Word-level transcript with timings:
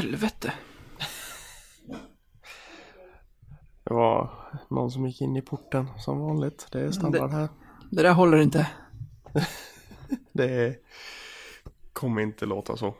helvete? 0.00 0.52
Det 3.84 3.94
var 3.94 4.30
någon 4.70 4.90
som 4.90 5.06
gick 5.06 5.20
in 5.20 5.36
i 5.36 5.42
porten 5.42 5.88
som 5.98 6.20
vanligt. 6.20 6.66
Det 6.72 6.80
är 6.80 6.90
standard 6.90 7.30
här. 7.30 7.48
Det 7.90 8.02
där 8.02 8.12
håller 8.12 8.38
inte. 8.38 8.70
Det 10.32 10.76
kommer 11.92 12.22
inte 12.22 12.46
låta 12.46 12.76
så. 12.76 12.94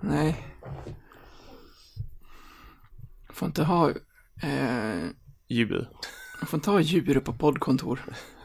Nej. 0.00 0.46
Får 3.32 3.46
inte 3.46 3.62
ha... 3.64 3.90
Eh, 4.42 5.08
Djur. 5.48 5.88
får 6.46 6.58
inte 6.58 6.70
ha 6.70 6.80
djur 6.80 7.20
på 7.20 7.32
poddkontor. 7.32 8.00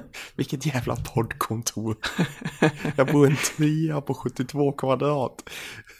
Vilket 0.34 0.66
jävla 0.66 0.96
poddkontor. 0.96 1.96
Jag 2.96 3.06
bor 3.06 3.26
i 3.26 3.30
en 3.30 3.36
trea 3.56 4.00
på 4.00 4.14
72 4.14 4.72
kvadrat. 4.72 5.50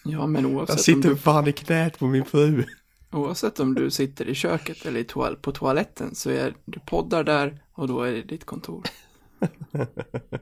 Ja, 0.05 0.27
men 0.27 0.43
Jag 0.43 0.53
oavsett 0.53 0.77
om, 0.77 0.83
sitter 0.83 1.09
du, 1.09 1.17
fan 1.17 1.47
i 1.49 1.53
knät 1.53 1.99
på 1.99 2.07
min 2.07 2.25
fru. 2.25 2.65
oavsett 3.13 3.61
om 3.61 3.75
du 3.75 3.91
sitter 3.91 4.29
i 4.29 4.35
köket 4.35 4.87
eller 4.87 5.01
i 5.01 5.05
toal, 5.05 5.37
på 5.37 5.53
toaletten 5.53 6.15
så 6.15 6.31
är 6.31 6.55
du 6.65 6.81
poddar 6.81 7.25
där 7.25 7.59
och 7.75 7.89
då 7.89 8.03
är 8.03 8.13
det 8.13 8.23
ditt 8.23 8.45
kontor. 8.47 8.83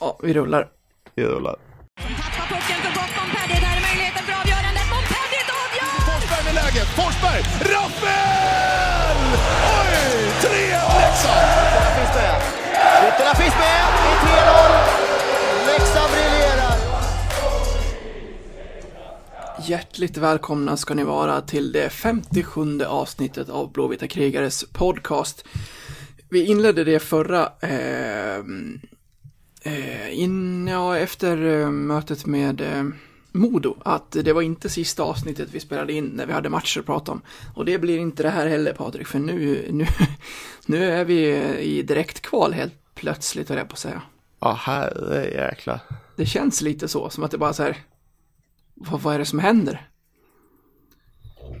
Ja, 0.00 0.18
vi 0.22 0.34
rullar. 0.34 0.68
Vi 1.14 1.24
rullar. 1.24 1.56
Tappar 1.96 2.46
pucken 2.48 2.76
för 2.82 2.88
gott 2.94 3.12
Montpellier. 3.18 3.60
Där 3.60 3.76
är 3.76 3.82
möjligheten 3.88 4.24
för 4.26 4.32
avgörandet. 4.40 4.86
Montpellier 4.92 5.46
avgör! 5.62 6.00
Forsberg 6.08 6.44
med 6.44 6.54
läget. 6.54 6.88
Forsberg! 6.98 7.42
Rappel! 7.72 9.65
Oj! 10.06 10.12
3-1 10.12 10.50
Leksand! 10.98 11.46
Ytterna 11.66 11.90
finns 11.96 12.14
med. 12.14 12.36
Ytterna 13.08 13.34
finns 13.34 13.54
med. 13.54 13.82
Det 14.02 14.10
är 14.10 14.18
3-0. 14.36 15.66
Leksand 15.66 16.10
briljerar. 16.12 16.76
Hjärtligt 19.66 20.16
välkomna 20.16 20.76
ska 20.76 20.94
ni 20.94 21.04
vara 21.04 21.40
till 21.40 21.72
det 21.72 21.90
57 21.90 22.82
avsnittet 22.84 23.48
av 23.48 23.72
Blåvita 23.72 24.06
krigares 24.06 24.64
podcast. 24.72 25.44
Vi 26.30 26.46
inledde 26.46 26.84
det 26.84 26.98
förra, 26.98 27.52
eh, 27.60 28.38
in, 30.10 30.66
ja, 30.68 30.98
efter 30.98 31.36
mötet 31.70 32.26
med 32.26 32.60
eh, 32.60 32.84
Modo, 33.36 33.76
att 33.84 34.12
det 34.12 34.32
var 34.32 34.42
inte 34.42 34.68
sista 34.68 35.02
avsnittet 35.02 35.48
vi 35.52 35.60
spelade 35.60 35.92
in 35.92 36.04
när 36.04 36.26
vi 36.26 36.32
hade 36.32 36.48
matcher 36.48 36.80
att 36.80 36.86
prata 36.86 37.12
om. 37.12 37.22
Och 37.54 37.64
det 37.64 37.78
blir 37.78 37.98
inte 37.98 38.22
det 38.22 38.30
här 38.30 38.46
heller 38.46 38.72
Patrik, 38.72 39.06
för 39.06 39.18
nu, 39.18 39.66
nu, 39.70 39.86
nu 40.66 40.84
är 40.90 41.04
vi 41.04 41.36
i 41.58 41.82
direktkval 41.82 42.52
helt 42.52 42.74
plötsligt, 42.94 43.48
höll 43.48 43.58
jag 43.58 43.68
på 43.68 43.72
att 43.72 43.78
säga. 43.78 44.02
Ja, 44.40 44.52
herre 44.52 45.30
jäklar. 45.30 45.80
Det 46.16 46.26
känns 46.26 46.62
lite 46.62 46.88
så, 46.88 47.10
som 47.10 47.24
att 47.24 47.30
det 47.30 47.38
bara 47.38 47.52
så 47.52 47.62
här, 47.62 47.76
vad, 48.74 49.00
vad 49.00 49.14
är 49.14 49.18
det 49.18 49.24
som 49.24 49.38
händer? 49.38 49.88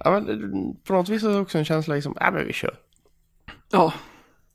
Ja, 0.04 0.10
men 0.20 0.76
på 0.84 0.92
något 0.92 1.08
vis 1.08 1.22
är 1.22 1.28
det 1.28 1.38
också 1.38 1.58
en 1.58 1.64
känsla 1.64 1.94
liksom, 1.94 2.16
ja 2.20 2.30
men 2.30 2.46
vi 2.46 2.52
kör. 2.52 2.78
Ja, 3.70 3.92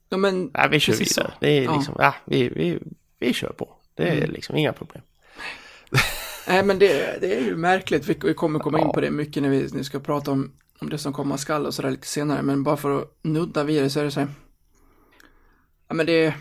ja 0.08 0.16
men 0.16 0.50
Ja, 0.54 0.68
vi 0.70 0.80
kör 0.80 0.92
vidare. 0.92 1.06
så. 1.08 1.30
Det 1.40 1.48
är 1.58 1.62
Ja. 1.62 1.76
liksom, 1.76 1.94
ja, 1.98 2.14
vi, 2.24 2.48
vi, 2.48 2.78
vi 3.18 3.32
kör 3.32 3.52
på. 3.52 3.68
Det 3.94 4.08
är 4.08 4.26
liksom 4.26 4.56
inga 4.56 4.72
problem. 4.72 5.02
Nej, 6.46 6.64
men 6.64 6.78
det, 6.78 7.20
det 7.20 7.36
är 7.36 7.40
ju 7.40 7.56
märkligt. 7.56 8.06
Vi, 8.06 8.18
vi 8.24 8.34
kommer 8.34 8.58
komma 8.58 8.80
in 8.80 8.92
på 8.92 9.00
det 9.00 9.10
mycket 9.10 9.42
när 9.42 9.50
vi, 9.50 9.60
när 9.60 9.78
vi 9.78 9.84
ska 9.84 10.00
prata 10.00 10.30
om, 10.30 10.52
om 10.78 10.90
det 10.90 10.98
som 10.98 11.12
komma 11.12 11.38
skall 11.38 11.66
och 11.66 11.74
sådär 11.74 11.90
lite 11.90 12.06
senare. 12.06 12.42
Men 12.42 12.62
bara 12.62 12.76
för 12.76 12.98
att 12.98 13.18
nudda 13.22 13.64
vid 13.64 13.82
det 13.82 13.90
så 13.90 14.00
är 14.00 14.04
det 14.04 14.10
så 14.10 14.20
här. 14.20 14.28
Ja, 15.88 15.94
men 15.94 16.06
det... 16.06 16.34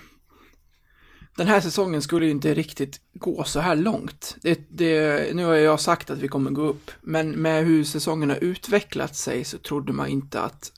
Den 1.35 1.47
här 1.47 1.61
säsongen 1.61 2.01
skulle 2.01 2.25
ju 2.25 2.31
inte 2.31 2.53
riktigt 2.53 2.99
gå 3.13 3.43
så 3.43 3.59
här 3.59 3.75
långt. 3.75 4.37
Det, 4.41 4.59
det, 4.69 5.35
nu 5.35 5.45
har 5.45 5.55
jag 5.55 5.79
sagt 5.79 6.09
att 6.09 6.19
vi 6.19 6.27
kommer 6.27 6.51
gå 6.51 6.61
upp, 6.61 6.91
men 7.01 7.31
med 7.31 7.65
hur 7.65 7.83
säsongen 7.83 8.29
har 8.29 8.43
utvecklat 8.43 9.15
sig 9.15 9.43
så 9.43 9.57
trodde 9.57 9.93
man 9.93 10.07
inte 10.07 10.41
att 10.41 10.71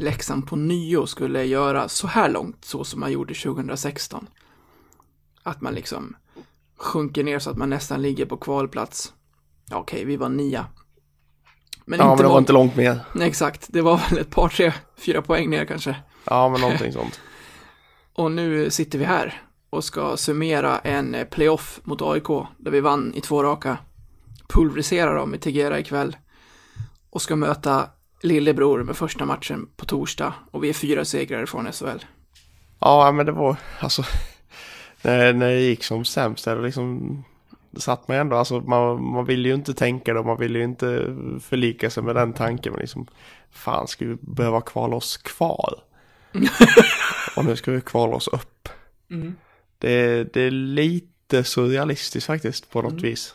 Leksand 0.00 0.46
på 0.46 0.56
nio 0.56 1.06
skulle 1.06 1.44
göra 1.44 1.88
så 1.88 2.06
här 2.06 2.30
långt, 2.30 2.64
så 2.64 2.84
som 2.84 3.00
man 3.00 3.12
gjorde 3.12 3.34
2016. 3.34 4.26
Att 5.42 5.60
man 5.60 5.74
liksom 5.74 6.16
sjunker 6.78 7.24
ner 7.24 7.38
så 7.38 7.50
att 7.50 7.56
man 7.56 7.70
nästan 7.70 8.02
ligger 8.02 8.26
på 8.26 8.36
kvalplats. 8.36 9.12
Ja, 9.70 9.76
Okej, 9.76 10.04
vi 10.04 10.16
var 10.16 10.28
nia. 10.28 10.66
Men 11.84 11.98
Ja, 11.98 12.04
inte 12.04 12.08
men 12.10 12.16
det 12.16 12.22
var 12.28 12.34
långt. 12.34 12.42
inte 12.42 12.52
långt 12.52 12.76
mer. 12.76 13.00
Nej, 13.12 13.28
exakt. 13.28 13.66
Det 13.68 13.82
var 13.82 14.00
väl 14.10 14.18
ett 14.18 14.30
par, 14.30 14.48
tre, 14.48 14.72
fyra 14.98 15.22
poäng 15.22 15.50
ner 15.50 15.64
kanske. 15.64 15.96
Ja, 16.24 16.48
men 16.48 16.60
någonting 16.60 16.92
sånt. 16.92 17.20
Och 18.14 18.30
nu 18.32 18.70
sitter 18.70 18.98
vi 18.98 19.04
här 19.04 19.42
och 19.70 19.84
ska 19.84 20.16
summera 20.16 20.78
en 20.78 21.14
eh, 21.14 21.24
playoff 21.24 21.80
mot 21.84 22.02
AIK 22.02 22.26
där 22.58 22.70
vi 22.70 22.80
vann 22.80 23.14
i 23.14 23.20
två 23.20 23.42
raka. 23.42 23.78
Pulverisera 24.48 25.14
dem 25.14 25.34
i 25.34 25.38
Tegera 25.38 25.78
ikväll. 25.78 26.16
Och 27.10 27.22
ska 27.22 27.36
möta 27.36 27.86
lillebror 28.22 28.82
med 28.82 28.96
första 28.96 29.24
matchen 29.24 29.68
på 29.76 29.84
torsdag. 29.84 30.34
Och 30.50 30.64
vi 30.64 30.68
är 30.68 30.72
fyra 30.72 31.04
segrar 31.04 31.46
från 31.46 31.72
SHL. 31.72 32.04
Ja, 32.80 33.12
men 33.12 33.26
det 33.26 33.32
var, 33.32 33.56
alltså, 33.80 34.02
när, 35.06 35.32
när 35.32 35.48
det 35.48 35.60
gick 35.60 35.84
som 35.84 36.04
sämst, 36.04 36.44
där, 36.44 36.62
liksom, 36.62 37.24
det 37.70 37.80
satt 37.80 38.08
man 38.08 38.16
ändå, 38.16 38.36
alltså 38.36 38.60
man, 38.60 39.04
man 39.04 39.24
ville 39.24 39.48
ju 39.48 39.54
inte 39.54 39.74
tänka 39.74 40.14
det, 40.14 40.22
man 40.22 40.38
ville 40.38 40.58
ju 40.58 40.64
inte 40.64 41.16
förlika 41.40 41.90
sig 41.90 42.02
med 42.02 42.14
den 42.14 42.32
tanken, 42.32 42.72
men 42.72 42.80
liksom, 42.80 43.06
fan 43.50 43.88
ska 43.88 44.04
vi 44.04 44.16
behöva 44.20 44.60
kvala 44.60 44.96
oss 44.96 45.16
kvar? 45.16 45.74
Och 47.36 47.44
nu 47.44 47.56
ska 47.56 47.72
vi 47.72 47.80
kvala 47.80 48.16
oss 48.16 48.28
upp. 48.28 48.68
Det, 49.78 50.24
det 50.34 50.40
är 50.40 50.50
lite 50.50 51.44
surrealistiskt 51.44 52.26
faktiskt 52.26 52.70
på 52.70 52.82
något 52.82 53.02
vis. 53.02 53.34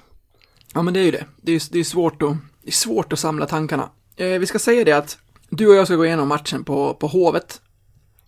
Ja, 0.74 0.82
men 0.82 0.94
det 0.94 1.00
är 1.00 1.04
ju 1.04 1.12
det. 1.12 1.26
Det 1.42 1.52
är, 1.52 1.62
det 1.72 1.80
är, 1.80 1.84
svårt, 1.84 2.22
att, 2.22 2.38
det 2.62 2.70
är 2.70 2.72
svårt 2.72 3.14
att 3.14 3.20
samla 3.20 3.46
tankarna. 3.46 3.90
Eh, 4.16 4.28
vi 4.40 4.46
ska 4.46 4.60
säga 4.60 4.84
det 4.84 4.92
att 4.92 5.18
du 5.50 5.68
och 5.68 5.76
jag 5.76 5.88
ska 5.88 5.96
gå 5.96 6.06
igenom 6.06 6.28
matchen 6.28 6.64
på, 6.64 6.94
på 6.94 7.08
Hovet. 7.08 7.62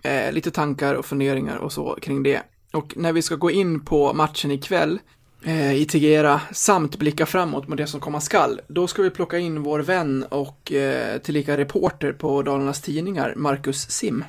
Eh, 0.04 0.32
lite 0.32 0.52
tankar 0.52 0.96
och 0.96 1.06
funderingar 1.06 1.58
och 1.58 1.72
så 1.72 1.98
kring 2.02 2.24
det. 2.24 2.42
Och 2.74 2.98
när 2.98 3.14
vi 3.14 3.22
ska 3.22 3.36
gå 3.36 3.52
in 3.52 3.86
på 3.86 4.14
matchen 4.14 4.52
ikväll 4.52 5.00
eh, 5.44 5.74
i 5.74 5.86
Tegera 5.86 6.42
samt 6.52 7.00
blicka 7.00 7.26
framåt 7.26 7.68
mot 7.68 7.78
det 7.78 7.88
som 7.88 8.00
komma 8.00 8.22
skall, 8.22 8.62
då 8.68 8.88
ska 8.88 9.02
vi 9.02 9.10
plocka 9.10 9.38
in 9.38 9.64
vår 9.64 9.80
vän 9.80 10.26
och 10.30 10.72
eh, 10.72 11.18
tillika 11.18 11.58
reporter 11.58 12.14
på 12.14 12.42
Dalarnas 12.42 12.82
Tidningar, 12.82 13.34
Marcus 13.36 13.90
Sim. 13.90 14.26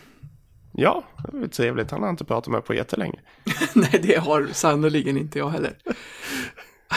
Ja, 0.72 1.04
det 1.32 1.38
var 1.38 1.46
trevligt, 1.46 1.90
han 1.90 2.02
har 2.02 2.10
inte 2.10 2.24
pratat 2.24 2.52
med 2.52 2.64
på 2.64 2.74
jättelänge. 2.74 3.18
Nej, 3.72 4.00
det 4.02 4.18
har 4.18 4.48
sannoliken 4.52 5.16
inte 5.16 5.38
jag 5.38 5.48
heller. 5.48 5.76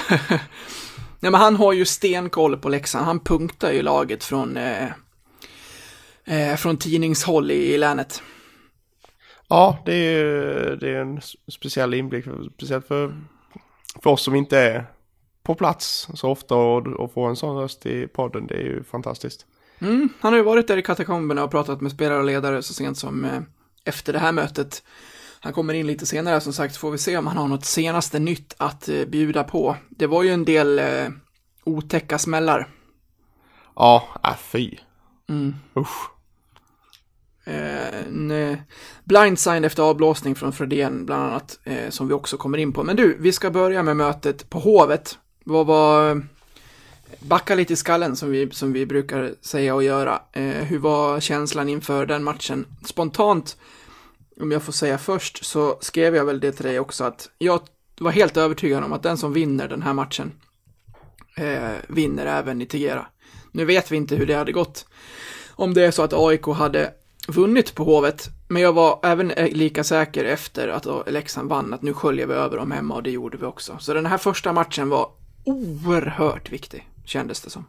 Nej, 1.19 1.31
men 1.31 1.33
han 1.33 1.55
har 1.55 1.73
ju 1.73 1.85
stenkoll 1.85 2.57
på 2.57 2.69
Leksand. 2.69 3.05
Han 3.05 3.19
punktar 3.19 3.71
ju 3.71 3.81
laget 3.81 4.23
från, 4.23 4.57
eh, 4.57 4.87
eh, 6.25 6.55
från 6.55 6.77
tidningshåll 6.77 7.51
i, 7.51 7.73
i 7.73 7.77
länet. 7.77 8.21
Ja, 9.47 9.77
det 9.85 9.93
är, 9.93 10.75
det 10.75 10.89
är 10.89 11.01
en 11.01 11.21
speciell 11.47 11.93
inblick, 11.93 12.25
speciellt 12.55 12.87
för, 12.87 13.15
för 14.03 14.09
oss 14.09 14.21
som 14.21 14.35
inte 14.35 14.59
är 14.59 14.85
på 15.43 15.55
plats 15.55 16.07
så 16.13 16.29
ofta 16.29 16.55
och, 16.55 16.87
och 16.87 17.13
få 17.13 17.25
en 17.25 17.35
sån 17.35 17.57
röst 17.57 17.85
i 17.85 18.07
podden, 18.07 18.47
det 18.47 18.55
är 18.55 18.63
ju 18.63 18.83
fantastiskt. 18.83 19.45
Mm, 19.79 20.09
han 20.19 20.33
har 20.33 20.37
ju 20.37 20.43
varit 20.43 20.67
där 20.67 20.77
i 20.77 20.81
katakomberna 20.81 21.43
och 21.43 21.51
pratat 21.51 21.81
med 21.81 21.91
spelare 21.91 22.17
och 22.17 22.25
ledare 22.25 22.63
så 22.63 22.73
sent 22.73 22.97
som 22.97 23.25
eh, 23.25 23.41
efter 23.85 24.13
det 24.13 24.19
här 24.19 24.31
mötet. 24.31 24.83
Han 25.39 25.53
kommer 25.53 25.73
in 25.73 25.87
lite 25.87 26.05
senare 26.05 26.41
som 26.41 26.53
sagt, 26.53 26.77
får 26.77 26.91
vi 26.91 26.97
se 26.97 27.17
om 27.17 27.27
han 27.27 27.37
har 27.37 27.47
något 27.47 27.65
senaste 27.65 28.19
nytt 28.19 28.55
att 28.57 28.89
eh, 28.89 29.05
bjuda 29.05 29.43
på. 29.43 29.75
Det 29.89 30.07
var 30.07 30.23
ju 30.23 30.29
en 30.29 30.45
del 30.45 30.79
eh, 30.79 31.07
otäcka 31.63 32.17
smällar. 32.17 32.67
Ja, 33.75 34.03
äh, 34.23 34.37
fy. 34.37 34.77
Mm. 35.29 35.55
Usch. 35.75 36.16
Eh, 37.47 37.99
en 38.07 38.31
eh, 38.31 38.57
blindside 39.03 39.65
efter 39.65 39.83
avblåsning 39.83 40.35
från 40.35 40.53
Fredén 40.53 41.05
bland 41.05 41.23
annat, 41.23 41.59
eh, 41.63 41.89
som 41.89 42.07
vi 42.07 42.13
också 42.13 42.37
kommer 42.37 42.57
in 42.57 42.73
på. 42.73 42.83
Men 42.83 42.95
du, 42.95 43.17
vi 43.19 43.31
ska 43.31 43.51
börja 43.51 43.83
med 43.83 43.97
mötet 43.97 44.49
på 44.49 44.59
Hovet. 44.59 45.17
Vad 45.43 45.65
var... 45.65 46.21
Backa 47.19 47.55
lite 47.55 47.73
i 47.73 47.75
skallen 47.75 48.15
som 48.15 48.31
vi, 48.31 48.51
som 48.51 48.73
vi 48.73 48.85
brukar 48.85 49.33
säga 49.41 49.75
och 49.75 49.83
göra. 49.83 50.21
Eh, 50.33 50.43
hur 50.43 50.79
var 50.79 51.19
känslan 51.19 51.69
inför 51.69 52.05
den 52.05 52.23
matchen? 52.23 52.65
Spontant, 52.85 53.57
om 54.41 54.51
jag 54.51 54.63
får 54.63 54.73
säga 54.73 54.97
först, 54.97 55.45
så 55.45 55.77
skrev 55.81 56.15
jag 56.15 56.25
väl 56.25 56.39
det 56.39 56.51
till 56.51 56.65
dig 56.65 56.79
också 56.79 57.03
att 57.03 57.29
jag 57.37 57.61
var 57.99 58.11
helt 58.11 58.37
övertygad 58.37 58.83
om 58.83 58.93
att 58.93 59.03
den 59.03 59.17
som 59.17 59.33
vinner 59.33 59.67
den 59.67 59.81
här 59.81 59.93
matchen 59.93 60.31
eh, 61.37 61.75
vinner 61.87 62.25
även 62.25 62.61
i 62.61 62.65
Tegera. 62.65 63.05
Nu 63.51 63.65
vet 63.65 63.91
vi 63.91 63.97
inte 63.97 64.15
hur 64.15 64.25
det 64.25 64.35
hade 64.35 64.51
gått 64.51 64.85
om 65.57 65.73
det 65.73 65.85
är 65.85 65.91
så 65.91 66.03
att 66.03 66.13
AIK 66.13 66.45
hade 66.45 66.93
vunnit 67.27 67.75
på 67.75 67.83
Hovet. 67.83 68.29
Men 68.47 68.61
jag 68.61 68.73
var 68.73 68.99
även 69.03 69.27
lika 69.37 69.83
säker 69.83 70.25
efter 70.25 70.67
att 70.67 71.11
Leksand 71.11 71.49
vann 71.49 71.73
att 71.73 71.81
nu 71.81 71.93
sköljer 71.93 72.27
vi 72.27 72.33
över 72.33 72.57
dem 72.57 72.71
hemma 72.71 72.95
och 72.95 73.03
det 73.03 73.11
gjorde 73.11 73.37
vi 73.37 73.45
också. 73.45 73.77
Så 73.79 73.93
den 73.93 74.05
här 74.05 74.17
första 74.17 74.53
matchen 74.53 74.89
var 74.89 75.09
oerhört 75.43 76.51
viktig, 76.51 76.89
kändes 77.05 77.41
det 77.41 77.49
som. 77.49 77.65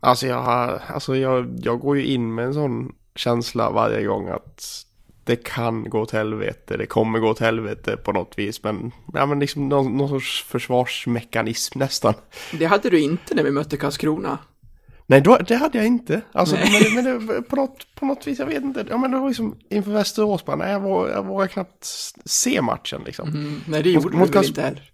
Alltså 0.00 0.26
jag, 0.26 0.80
alltså 0.88 1.16
jag, 1.16 1.58
jag 1.62 1.80
går 1.80 1.96
ju 1.96 2.06
in 2.06 2.34
med 2.34 2.44
en 2.44 2.54
sån 2.54 2.92
känsla 3.14 3.70
varje 3.70 4.06
gång 4.06 4.28
att 4.28 4.86
det 5.24 5.36
kan 5.36 5.90
gå 5.90 6.00
åt 6.00 6.10
helvete, 6.10 6.76
det 6.76 6.86
kommer 6.86 7.18
gå 7.18 7.28
åt 7.28 7.38
helvete 7.38 7.96
på 7.96 8.12
något 8.12 8.38
vis. 8.38 8.62
Men, 8.62 8.92
ja, 9.12 9.26
men 9.26 9.40
liksom 9.40 9.68
någon, 9.68 9.96
någon 9.96 10.08
sorts 10.08 10.44
försvarsmekanism 10.44 11.78
nästan. 11.78 12.14
Det 12.58 12.64
hade 12.64 12.90
du 12.90 13.00
inte 13.00 13.34
när 13.34 13.42
vi 13.42 13.50
mötte 13.50 13.76
Karlskrona. 13.76 14.38
Nej, 15.10 15.20
då, 15.20 15.36
det 15.36 15.56
hade 15.56 15.78
jag 15.78 15.86
inte. 15.86 16.20
Alltså, 16.32 16.56
Nej. 16.56 16.94
men, 16.94 17.04
men 17.04 17.26
det, 17.26 17.42
på, 17.42 17.56
något, 17.56 17.94
på 17.94 18.06
något 18.06 18.26
vis, 18.26 18.38
jag 18.38 18.46
vet 18.46 18.62
inte. 18.62 18.86
Ja, 18.90 18.98
men 18.98 19.10
det 19.10 19.18
var 19.18 19.28
liksom 19.28 19.56
inför 19.70 19.90
Västerås, 19.90 20.44
bara, 20.44 20.56
nej, 20.56 20.72
jag, 20.72 20.80
våg, 20.80 21.08
jag 21.08 21.26
vågade 21.26 21.52
knappt 21.52 21.84
se 22.24 22.62
matchen 22.62 23.02
liksom. 23.06 23.28
Mm, 23.28 23.60
nej, 23.68 23.82
det 23.82 23.90
gjorde 23.90 24.16
mot 24.16 24.32
du 24.32 24.38
väl 24.38 24.46
inte 24.46 24.62
heller. 24.62 24.92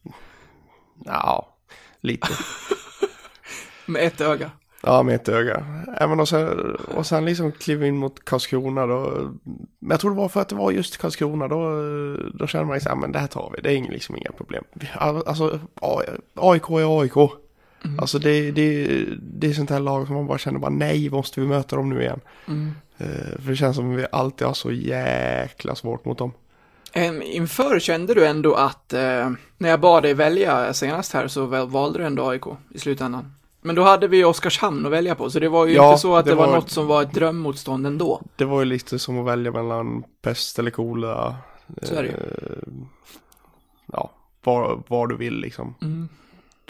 Ja, 1.04 1.56
lite. 2.00 2.28
Med 3.86 4.02
ett 4.02 4.20
öga. 4.20 4.50
Ja, 4.82 5.02
med 5.02 5.14
ett 5.14 5.28
öga. 5.28 5.66
Även 5.96 6.20
och, 6.20 6.28
sen, 6.28 6.76
och 6.94 7.06
sen 7.06 7.24
liksom 7.24 7.52
klev 7.52 7.84
in 7.84 7.96
mot 7.96 8.24
Karlskrona 8.24 8.86
då. 8.86 9.30
Men 9.80 9.90
jag 9.90 10.00
tror 10.00 10.10
det 10.10 10.16
var 10.16 10.28
för 10.28 10.40
att 10.40 10.48
det 10.48 10.54
var 10.54 10.70
just 10.70 10.96
Karlskrona 10.96 11.48
då. 11.48 11.70
Då 12.34 12.46
kände 12.46 12.66
man 12.66 12.74
liksom, 12.74 12.90
ja 12.90 12.96
men 12.96 13.12
det 13.12 13.18
här 13.18 13.26
tar 13.26 13.52
vi. 13.56 13.62
Det 13.62 13.72
är 13.72 13.92
liksom 13.92 14.16
inga 14.16 14.32
problem. 14.32 14.64
Alltså, 14.94 15.60
AIK 16.34 16.70
är 16.70 17.00
AIK. 17.00 17.45
Alltså 17.98 18.18
det, 18.18 18.50
det, 18.50 18.86
det 19.20 19.46
är 19.46 19.52
sånt 19.52 19.70
här 19.70 19.80
lag 19.80 20.06
som 20.06 20.16
man 20.16 20.26
bara 20.26 20.38
känner 20.38 20.58
bara 20.58 20.70
nej, 20.70 21.10
måste 21.10 21.40
vi 21.40 21.46
möta 21.46 21.76
dem 21.76 21.88
nu 21.88 22.00
igen? 22.02 22.20
Eh, 22.98 23.06
för 23.42 23.50
det 23.50 23.56
känns 23.56 23.76
som 23.76 23.92
att 23.92 23.98
vi 23.98 24.06
alltid 24.12 24.46
har 24.46 24.54
så 24.54 24.72
jäkla 24.72 25.74
svårt 25.74 26.04
mot 26.04 26.18
dem. 26.18 26.32
Em, 26.92 27.22
Inför 27.22 27.78
kände 27.80 28.14
du 28.14 28.26
ändå 28.26 28.54
att, 28.54 28.92
eh, 28.92 29.30
när 29.58 29.68
jag 29.68 29.80
bad 29.80 30.02
dig 30.02 30.14
välja 30.14 30.72
senast 30.74 31.12
här 31.12 31.28
så 31.28 31.46
valde 31.66 31.98
du 31.98 32.04
ändå 32.04 32.28
AIK 32.28 32.42
i 32.74 32.78
slutändan. 32.78 33.32
Men 33.62 33.74
då 33.74 33.82
hade 33.82 34.08
vi 34.08 34.24
Oskarshamn 34.24 34.86
att 34.86 34.92
välja 34.92 35.14
på, 35.14 35.30
så 35.30 35.38
det 35.38 35.48
var 35.48 35.66
ju 35.66 35.74
Ja, 35.74 35.88
inte 35.90 36.00
så 36.00 36.16
att 36.16 36.24
det, 36.24 36.34
var, 36.34 36.46
var- 36.46 36.54
något 36.54 36.70
som 36.70 36.86
var 36.86 37.02
ett 37.02 37.14
drömmotstånd 37.14 37.86
ändå. 37.86 38.20
Det 38.36 38.44
var 38.44 38.58
ju 38.60 38.64
lite 38.64 38.98
som 38.98 39.18
att 39.18 39.26
välja 39.26 39.52
mellan 39.52 40.02
pest 40.22 40.58
eller 40.58 40.70
kolera. 40.70 41.34
Så 41.82 41.94
är 41.94 42.02
det 42.02 42.08
ju. 42.08 42.14
Eh, 42.14 42.84
Ja, 43.92 44.10
vad, 44.44 44.82
vad 44.88 45.08
du 45.08 45.16
vill 45.16 45.34
liksom. 45.40 45.74
Mm. 45.82 46.08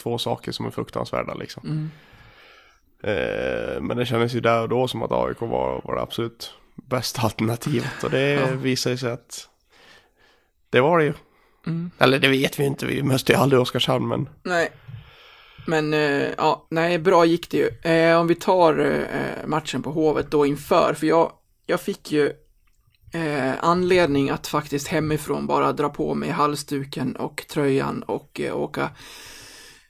Två 0.03 0.19
saker 0.19 0.53
som 0.53 0.67
är 0.67 0.71
fruktansvärda 0.71 1.35
liksom. 1.35 1.63
Mm. 1.65 1.91
Eh, 3.03 3.81
Men 3.81 3.97
det 3.97 4.07
kändes 4.07 4.35
ju 4.35 4.41
där 4.41 4.63
och 4.63 4.69
då 4.69 4.89
som 4.89 5.03
att 5.03 5.13
AIK 5.13 5.41
var, 5.41 5.81
var 5.85 5.95
det 5.95 6.03
absolut 6.03 6.55
bästa 6.75 7.23
alternativet. 7.23 8.05
Och 8.05 8.11
det 8.11 8.31
Ja. 8.33 8.47
visar 8.47 8.97
sig 8.97 9.13
att 9.13 9.49
det 10.71 10.81
var 10.81 10.99
det 10.99 11.05
ju. 11.05 11.13
Mm. 11.67 11.91
Eller 11.99 12.19
det 12.19 12.29
vet 12.29 12.59
vi 12.61 12.65
inte, 12.65 12.87
vi 12.87 13.03
mötte 13.03 13.33
ju 13.33 13.39
aldrig 13.39 13.61
Oskarshamn 13.63 14.09
men 14.09 14.29
Nej. 14.43 14.71
Men, 15.67 15.95
eh, 15.95 16.29
ja, 16.37 16.67
nej, 16.71 16.99
bra 16.99 17.25
gick 17.25 17.51
det 17.51 17.57
ju. 17.57 17.91
Eh, 17.93 18.21
om 18.21 18.27
vi 18.27 18.35
tar 18.35 18.79
eh, 18.79 19.47
matchen 19.47 19.83
på 19.83 19.91
Hovet 19.91 20.31
då 20.31 20.47
inför, 20.47 20.95
för 20.95 21.07
jag, 21.07 21.33
jag 21.67 21.81
fick 21.81 22.13
ju 22.13 22.27
eh, 23.15 23.53
anledning 23.61 24.31
att 24.31 24.47
faktiskt 24.47 24.89
hemifrån 24.89 25.47
bara 25.47 25.73
dra 25.73 25.89
på 25.89 26.15
mig 26.15 26.31
halsduken 26.31 27.17
och 27.17 27.45
tröjan 27.51 28.03
och 28.03 28.41
eh, 28.41 28.57
åka 28.57 28.91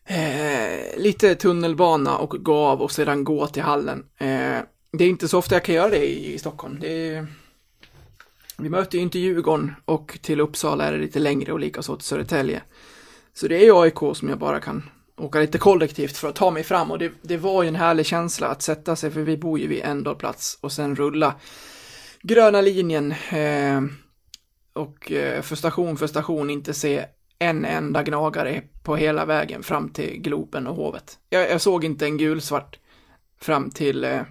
eh, 0.07 0.99
lite 0.99 1.35
tunnelbana 1.35 2.17
och 2.17 2.31
gå 2.31 2.57
av 2.57 2.83
och 2.83 2.93
sedan 2.93 3.25
gå 3.25 3.47
till 3.47 3.63
hallen. 3.63 4.05
Eh, 4.19 4.59
det 4.93 5.05
är 5.05 5.09
inte 5.09 5.29
så 5.29 5.39
ofta 5.39 5.55
jag 5.55 5.65
kan 5.65 5.75
göra 5.75 5.91
det 5.91 6.07
i, 6.07 6.35
i 6.35 6.39
Stockholm. 6.39 6.79
Det 6.81 7.15
är, 7.15 7.27
vi 8.59 8.69
möter 8.69 8.99
ju 8.99 9.03
inte 9.03 9.19
Djurgården 9.19 9.75
och 9.85 10.19
till 10.23 10.41
Uppsala 10.41 10.85
är 10.85 10.93
det 10.93 10.99
lite 10.99 11.19
längre 11.19 11.53
och 11.53 11.61
likaså 11.61 11.97
till 11.97 12.07
Södertälje. 12.07 12.63
Så 13.35 13.49
det 13.49 13.57
är 13.57 13.65
ju 13.65 13.77
AIK 13.77 13.99
som 14.15 14.29
jag 14.29 14.39
bara 14.39 14.61
kan 14.61 14.91
åka 15.17 15.41
lite 15.41 15.59
kollektivt 15.59 16.17
för 16.17 16.29
att 16.29 16.35
ta 16.35 16.51
mig 16.51 16.63
fram 16.63 16.91
och 16.91 16.99
det, 16.99 17.13
det 17.23 17.37
var 17.37 17.63
ju 17.63 17.69
en 17.69 17.77
härlig 17.77 18.07
känsla 18.07 18.49
att 18.49 18.63
sätta 18.63 18.97
sig, 18.97 19.11
för 19.11 19.21
vi 19.21 19.37
bor 19.37 19.59
ju 19.59 19.67
vid 19.67 19.83
ändhållplats 19.85 20.59
och 20.61 20.73
sen 20.73 20.97
rulla 20.97 21.35
gröna 22.23 22.61
linjen 22.61 23.13
eh, 23.13 23.83
och 24.73 25.13
eh, 25.13 25.43
för 25.43 25.57
station 25.57 25.97
för 25.97 26.07
station 26.07 26.51
inte 26.51 26.75
se 26.75 27.07
en 27.39 27.65
enda 27.65 28.03
gnagare 28.03 28.63
på 28.83 28.97
hela 28.97 29.25
vägen 29.25 29.63
fram 29.63 29.89
till 29.89 30.21
Globen 30.21 30.67
och 30.67 30.77
Hovet. 30.77 31.19
Jag, 31.31 31.51
jag 31.51 31.61
såg 31.61 31.85
inte 31.85 32.05
en 32.05 32.19
gulsvart 32.19 32.79
fram 33.41 33.71
till 33.71 34.05
eh, 34.05 34.23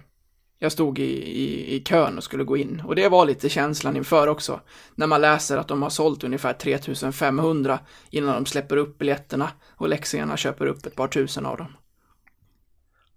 jag 0.58 0.72
stod 0.72 0.98
i, 0.98 1.22
i, 1.42 1.76
i 1.76 1.80
kön 1.80 2.16
och 2.16 2.24
skulle 2.24 2.44
gå 2.44 2.56
in. 2.56 2.82
Och 2.86 2.94
det 2.94 3.08
var 3.08 3.26
lite 3.26 3.48
känslan 3.48 3.96
inför 3.96 4.26
också. 4.26 4.60
När 4.94 5.06
man 5.06 5.20
läser 5.20 5.56
att 5.56 5.68
de 5.68 5.82
har 5.82 5.90
sålt 5.90 6.24
ungefär 6.24 6.52
3500 6.52 7.78
innan 8.10 8.34
de 8.34 8.46
släpper 8.46 8.76
upp 8.76 8.98
biljetterna 8.98 9.50
och 9.68 9.88
Leksingarna 9.88 10.36
köper 10.36 10.66
upp 10.66 10.86
ett 10.86 10.96
par 10.96 11.08
tusen 11.08 11.46
av 11.46 11.56
dem. 11.56 11.76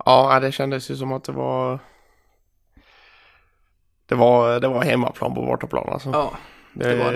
ja, 0.05 0.39
det 0.39 0.51
kändes 0.51 0.91
ju 0.91 0.95
som 0.95 1.11
att 1.11 1.23
det 1.23 1.31
var 1.31 1.79
det 4.05 4.15
var, 4.15 4.59
det 4.59 4.67
var 4.67 4.83
hemmaplan 4.83 5.35
på 5.35 5.41
bortaplan 5.41 5.89
alltså. 5.89 6.09
Ja, 6.09 6.33
det, 6.73 6.89
det 6.89 7.03
var 7.03 7.13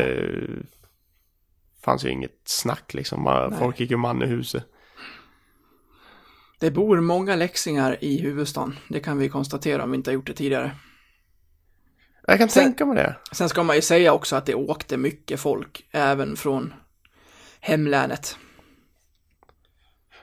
fanns 1.85 2.05
ju 2.05 2.09
inget 2.09 2.41
snack 2.45 2.93
liksom. 2.93 3.23
Man, 3.23 3.57
folk 3.57 3.79
gick 3.79 3.91
ju 3.91 3.97
man 3.97 4.21
i 4.23 4.25
huset. 4.25 4.63
det 6.59 6.71
bor 6.71 7.01
många 7.01 7.35
leksingar 7.35 7.97
i 8.03 8.21
huvudstaden. 8.21 8.75
Det 8.89 8.99
kan 8.99 9.17
vi 9.17 9.29
konstatera 9.29 9.83
om 9.83 9.91
vi 9.91 9.97
inte 9.97 10.09
har 10.09 10.13
gjort 10.13 10.27
det 10.27 10.33
tidigare. 10.33 10.71
Jag 12.27 12.37
kan 12.37 12.49
Sen- 12.49 12.63
tänka 12.63 12.85
mig 12.85 12.95
det. 12.95 13.15
Sen 13.31 13.49
ska 13.49 13.63
man 13.63 13.75
ju 13.75 13.81
säga 13.81 14.13
också 14.13 14.35
att 14.35 14.45
det 14.45 14.55
åkte 14.55 14.97
mycket 14.97 15.39
folk, 15.39 15.85
även 15.91 16.35
från 16.35 16.73
hemlänet. 17.59 18.37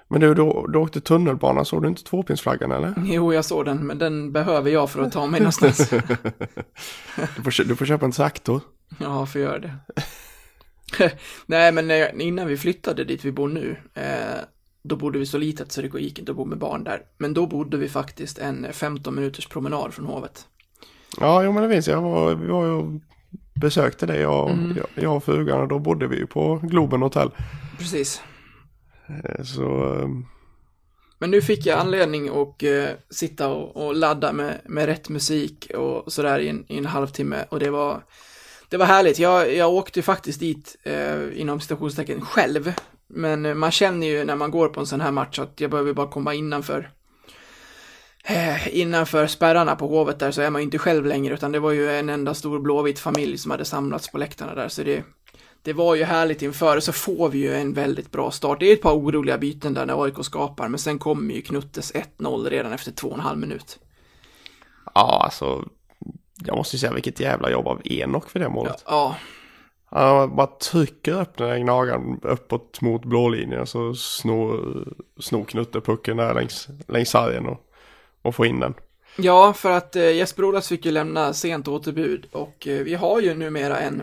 Men 0.08 0.20
du, 0.20 0.34
du, 0.34 0.42
du 0.68 0.78
åkte 0.78 1.00
tunnelbana, 1.00 1.64
såg 1.64 1.82
du 1.82 1.88
inte 1.88 2.04
tvåpinsflaggan 2.04 2.72
eller? 2.72 2.94
Jo, 3.04 3.34
jag 3.34 3.44
såg 3.44 3.64
den, 3.64 3.86
men 3.86 3.98
den 3.98 4.32
behöver 4.32 4.70
jag 4.70 4.90
för 4.90 5.02
att 5.02 5.12
ta 5.12 5.26
mig 5.26 5.40
någonstans. 5.40 5.90
Du 7.36 7.42
får, 7.42 7.64
du 7.64 7.76
får 7.76 7.86
köpa 7.86 8.04
en 8.06 8.12
traktor. 8.12 8.60
Ja, 8.98 9.26
får 9.26 9.40
göra 9.40 9.58
det. 9.58 9.74
Nej, 11.46 11.72
men 11.72 12.20
innan 12.20 12.46
vi 12.46 12.56
flyttade 12.56 13.04
dit 13.04 13.24
vi 13.24 13.32
bor 13.32 13.48
nu, 13.48 13.76
eh, 13.94 14.40
då 14.82 14.96
bodde 14.96 15.18
vi 15.18 15.26
så 15.26 15.38
litet 15.38 15.72
så 15.72 15.82
det 15.82 16.00
gick 16.00 16.18
inte 16.18 16.32
att 16.32 16.36
bo 16.36 16.44
med 16.44 16.58
barn 16.58 16.84
där. 16.84 17.02
Men 17.18 17.34
då 17.34 17.46
bodde 17.46 17.76
vi 17.76 17.88
faktiskt 17.88 18.38
en 18.38 18.66
15 18.72 19.14
minuters 19.14 19.46
promenad 19.46 19.94
från 19.94 20.06
hovet. 20.06 20.46
Ja, 21.20 21.42
jo 21.44 21.52
men 21.52 21.62
det 21.62 21.68
finns 21.68 21.88
jag. 21.88 22.02
Var, 22.02 22.34
vi 22.34 22.46
var 22.46 22.64
ju 22.64 22.70
och 22.70 23.00
besökte 23.54 24.06
dig, 24.06 24.20
jag, 24.20 24.50
Mm. 24.50 24.76
jag, 24.76 25.04
jag 25.04 25.16
och 25.16 25.24
frugan 25.24 25.60
och 25.60 25.68
då 25.68 25.78
bodde 25.78 26.06
vi 26.06 26.16
ju 26.16 26.26
på 26.26 26.60
Globen 26.62 27.02
Hotel. 27.02 27.30
Precis. 27.78 28.22
Eh, 29.08 29.44
Så, 29.44 29.94
eh, 30.00 30.08
Men 31.18 31.30
nu 31.30 31.42
fick 31.42 31.66
jag 31.66 31.78
anledning 31.78 32.28
att 32.28 32.62
eh, 32.62 32.84
sitta 33.10 33.48
och, 33.48 33.86
och 33.86 33.94
ladda 33.94 34.32
med, 34.32 34.60
med 34.64 34.86
rätt 34.86 35.08
musik 35.08 35.70
och 35.76 36.12
sådär 36.12 36.38
i 36.38 36.48
en, 36.48 36.64
i 36.68 36.78
en 36.78 36.86
halvtimme 36.86 37.44
och 37.48 37.58
det 37.60 37.70
var, 37.70 38.02
det 38.70 38.76
var 38.76 38.86
härligt. 38.86 39.18
Jag, 39.18 39.54
jag 39.54 39.74
åkte 39.74 39.98
ju 39.98 40.02
faktiskt 40.02 40.40
dit 40.40 40.76
eh, 40.82 41.40
inom 41.40 41.60
citationstecken 41.60 42.20
själv. 42.20 42.72
Men 43.06 43.46
eh, 43.46 43.54
man 43.54 43.70
känner 43.70 44.06
ju 44.06 44.24
när 44.24 44.36
man 44.36 44.50
går 44.50 44.68
på 44.68 44.80
en 44.80 44.86
sån 44.86 45.00
här 45.00 45.10
match 45.10 45.38
att 45.38 45.60
jag 45.60 45.70
behöver 45.70 45.92
bara 45.92 46.10
komma 46.10 46.34
innanför 46.34 46.90
eh, 48.24 48.78
innanför 48.78 49.26
spärrarna 49.26 49.76
på 49.76 49.86
Hovet 49.86 50.18
där 50.18 50.30
så 50.30 50.42
är 50.42 50.50
man 50.50 50.60
ju 50.60 50.64
inte 50.64 50.78
själv 50.78 51.06
längre 51.06 51.34
utan 51.34 51.52
det 51.52 51.58
var 51.58 51.70
ju 51.70 51.90
en 51.90 52.08
enda 52.08 52.34
stor 52.34 52.58
blåvit 52.58 52.98
familj 52.98 53.38
som 53.38 53.50
hade 53.50 53.64
samlats 53.64 54.08
på 54.08 54.18
läktarna 54.18 54.54
där 54.54 54.68
så 54.68 54.82
det 54.82 55.04
det 55.62 55.72
var 55.72 55.94
ju 55.94 56.04
härligt 56.04 56.42
inför, 56.42 56.80
så 56.80 56.92
får 56.92 57.28
vi 57.28 57.38
ju 57.38 57.54
en 57.54 57.72
väldigt 57.72 58.10
bra 58.10 58.30
start. 58.30 58.60
Det 58.60 58.66
är 58.66 58.72
ett 58.72 58.82
par 58.82 58.94
oroliga 58.94 59.38
byten 59.38 59.74
där 59.74 59.86
när 59.86 60.04
AIK 60.04 60.24
skapar, 60.24 60.68
men 60.68 60.78
sen 60.78 60.98
kommer 60.98 61.34
ju 61.34 61.42
Knuttes 61.42 61.92
1-0 61.94 62.50
redan 62.50 62.72
efter 62.72 62.92
två 62.92 63.08
och 63.08 63.14
en 63.14 63.20
halv 63.20 63.38
minut. 63.38 63.78
ja 64.94 65.22
alltså. 65.24 65.64
Jag 66.44 66.56
måste 66.56 66.76
ju 66.76 66.80
säga 66.80 66.92
vilket 66.92 67.20
jävla 67.20 67.50
jobb 67.50 67.66
av 67.66 67.80
Enok 67.84 68.30
för 68.30 68.38
det 68.40 68.48
målet. 68.48 68.84
Ja, 68.86 69.16
Han 69.84 70.36
bara 70.36 70.46
trycker 70.46 71.20
upp 71.20 71.36
den 71.36 71.48
där 71.48 71.58
gnagaren 71.58 72.20
uppåt 72.22 72.80
mot 72.80 73.04
blålinjen 73.04 73.66
så 73.66 73.94
snor, 73.94 74.84
snor 75.20 75.44
Knutte 75.44 75.80
pucken 75.80 76.16
där 76.16 76.34
längs, 76.34 76.68
längs 76.88 77.10
sargen 77.10 77.46
och, 77.46 77.60
och 78.22 78.34
får 78.34 78.46
in 78.46 78.60
den. 78.60 78.74
ja 79.16 79.52
för 79.52 79.70
att 79.70 79.96
eh, 79.96 80.10
Jesper 80.10 80.44
Olas 80.44 80.68
fick 80.68 80.84
ju 80.86 80.90
lämna 80.92 81.32
sent 81.32 81.68
återbud 81.68 82.26
och 82.32 82.66
eh, 82.66 82.82
vi 82.84 82.94
har 82.94 83.20
ju 83.20 83.34
numera 83.34 83.78
en, 83.80 84.02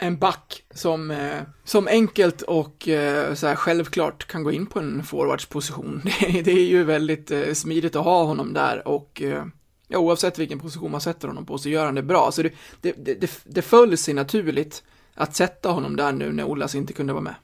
en 0.00 0.18
back 0.18 0.62
som, 0.74 1.10
eh, 1.10 1.40
som 1.64 1.88
enkelt 1.88 2.42
och 2.42 2.88
eh, 2.88 3.34
så 3.34 3.46
här 3.46 3.54
självklart 3.56 4.26
kan 4.26 4.44
gå 4.44 4.52
in 4.52 4.66
på 4.66 4.78
en 4.78 5.02
forwardsposition. 5.04 6.02
Det, 6.20 6.42
det 6.42 6.50
är 6.52 6.66
ju 6.66 6.84
väldigt 6.84 7.30
eh, 7.30 7.52
smidigt 7.52 7.96
att 7.96 8.04
ha 8.04 8.24
honom 8.24 8.52
där 8.52 8.88
och 8.88 9.22
eh, 9.22 9.44
ja, 9.88 9.98
oavsett 9.98 10.38
vilken 10.38 10.58
position 10.58 10.90
man 10.90 11.00
sätter 11.00 11.28
honom 11.28 11.46
på 11.46 11.58
så 11.58 11.68
gör 11.68 11.84
han 11.84 11.94
det 11.94 12.02
bra. 12.02 12.32
Så 12.32 12.42
det, 12.42 12.52
det, 12.80 12.92
det, 13.04 13.14
det, 13.14 13.30
det 13.44 13.62
föll 13.62 13.96
sig 13.96 14.14
naturligt 14.14 14.82
att 15.14 15.36
sätta 15.36 15.68
honom 15.68 15.96
där 15.96 16.12
nu 16.12 16.32
när 16.32 16.44
Olas 16.44 16.74
inte 16.74 16.92
kunde 16.92 17.12
vara 17.12 17.22
med. 17.22 17.34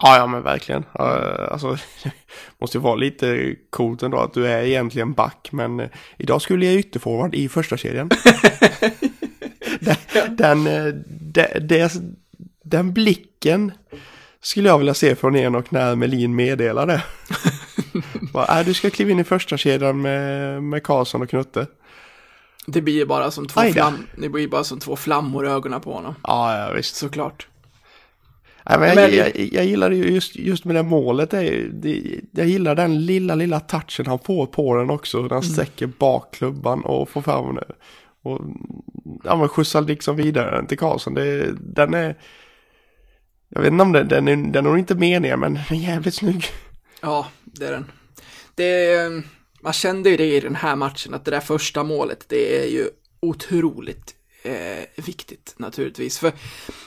Ja, 0.00 0.16
ja 0.16 0.26
men 0.26 0.42
verkligen. 0.42 0.84
Alltså, 0.92 1.76
måste 2.60 2.78
ju 2.78 2.82
vara 2.82 2.94
lite 2.94 3.56
coolt 3.70 4.02
ändå 4.02 4.18
att 4.18 4.34
du 4.34 4.46
är 4.46 4.62
egentligen 4.62 5.12
back, 5.12 5.48
men 5.52 5.80
eh, 5.80 5.88
idag 6.18 6.42
skulle 6.42 6.66
jag 6.66 6.74
ytterforward 6.74 7.34
i 7.34 7.48
första 7.48 7.76
kedjan. 7.76 8.10
den, 9.80 9.96
den, 10.36 10.66
eh, 10.66 10.94
de- 11.08 11.58
det- 11.60 11.92
den 12.64 12.92
blicken 12.92 13.72
skulle 14.40 14.68
jag 14.68 14.78
vilja 14.78 14.94
se 14.94 15.14
från 15.14 15.36
Enok 15.36 15.70
när 15.70 15.94
Melin 15.94 16.34
meddelar 16.36 16.86
det. 16.86 17.02
Bara, 18.32 18.60
äh, 18.60 18.66
du 18.66 18.74
ska 18.74 18.90
kliva 18.90 19.10
in 19.10 19.18
i 19.18 19.24
första 19.24 19.56
kedjan 19.56 20.02
med, 20.02 20.62
med 20.62 20.82
Karlsson 20.82 21.22
och 21.22 21.30
Knutte. 21.30 21.66
Det 22.66 22.80
blir 22.82 23.06
bara 23.06 23.30
som 23.30 23.46
två, 23.46 23.60
flam, 23.60 24.06
det 24.16 24.28
blir 24.28 24.48
bara 24.48 24.64
som 24.64 24.80
två 24.80 24.96
flammor 24.96 25.46
i 25.46 25.48
ögonen 25.48 25.80
på 25.80 25.92
honom. 25.92 26.14
Ja, 26.22 26.58
ja 26.58 26.72
visst. 26.72 26.96
Såklart. 26.96 27.46
Nej, 28.64 28.78
men 28.78 28.88
jag, 28.88 28.96
Men- 28.96 29.14
jag, 29.14 29.36
jag 29.52 29.64
gillar 29.64 29.90
ju 29.90 30.10
just, 30.10 30.36
just 30.36 30.64
med 30.64 30.76
det 30.76 30.82
målet. 30.82 31.30
Det, 31.30 31.68
det, 31.72 32.20
jag 32.30 32.46
gillar 32.46 32.74
den 32.74 33.06
lilla, 33.06 33.34
lilla 33.34 33.60
touchen 33.60 34.06
han 34.06 34.18
får 34.18 34.46
på 34.46 34.76
den 34.76 34.90
också. 34.90 35.18
Mm. 35.18 35.28
Den 35.28 35.42
sträcker 35.42 35.86
bak 35.86 36.34
klubban 36.34 36.84
och 36.84 37.08
får 37.08 37.22
fram 37.22 37.54
den. 37.54 37.64
Och 38.22 38.40
ja, 39.24 39.36
men 39.36 39.48
skjutsar 39.48 39.80
liksom 39.82 40.16
vidare 40.16 40.56
den 40.56 40.66
till 40.66 40.78
Karlsson. 40.78 41.14
Det, 41.14 41.52
den 41.60 41.94
är... 41.94 42.16
Jag 43.48 43.60
vet 43.60 43.72
inte 43.72 43.82
om 43.82 43.92
den, 43.92 44.08
den 44.08 44.28
är, 44.28 44.36
den 44.36 44.56
är 44.56 44.62
nog 44.62 44.78
inte 44.78 44.94
meningen, 44.94 45.40
men 45.40 45.54
den 45.54 45.78
är 45.78 45.88
jävligt 45.88 46.14
snygg. 46.14 46.44
Ja, 47.00 47.26
det 47.44 47.66
är 47.66 47.72
den. 47.72 47.84
Det 48.58 49.22
man 49.60 49.72
kände 49.72 50.10
ju 50.10 50.16
det 50.16 50.36
i 50.36 50.40
den 50.40 50.54
här 50.54 50.76
matchen, 50.76 51.14
att 51.14 51.24
det 51.24 51.30
där 51.30 51.40
första 51.40 51.84
målet, 51.84 52.24
det 52.28 52.64
är 52.64 52.68
ju 52.68 52.90
otroligt 53.20 54.14
eh, 54.42 55.04
viktigt 55.04 55.54
naturligtvis. 55.56 56.18
För 56.18 56.32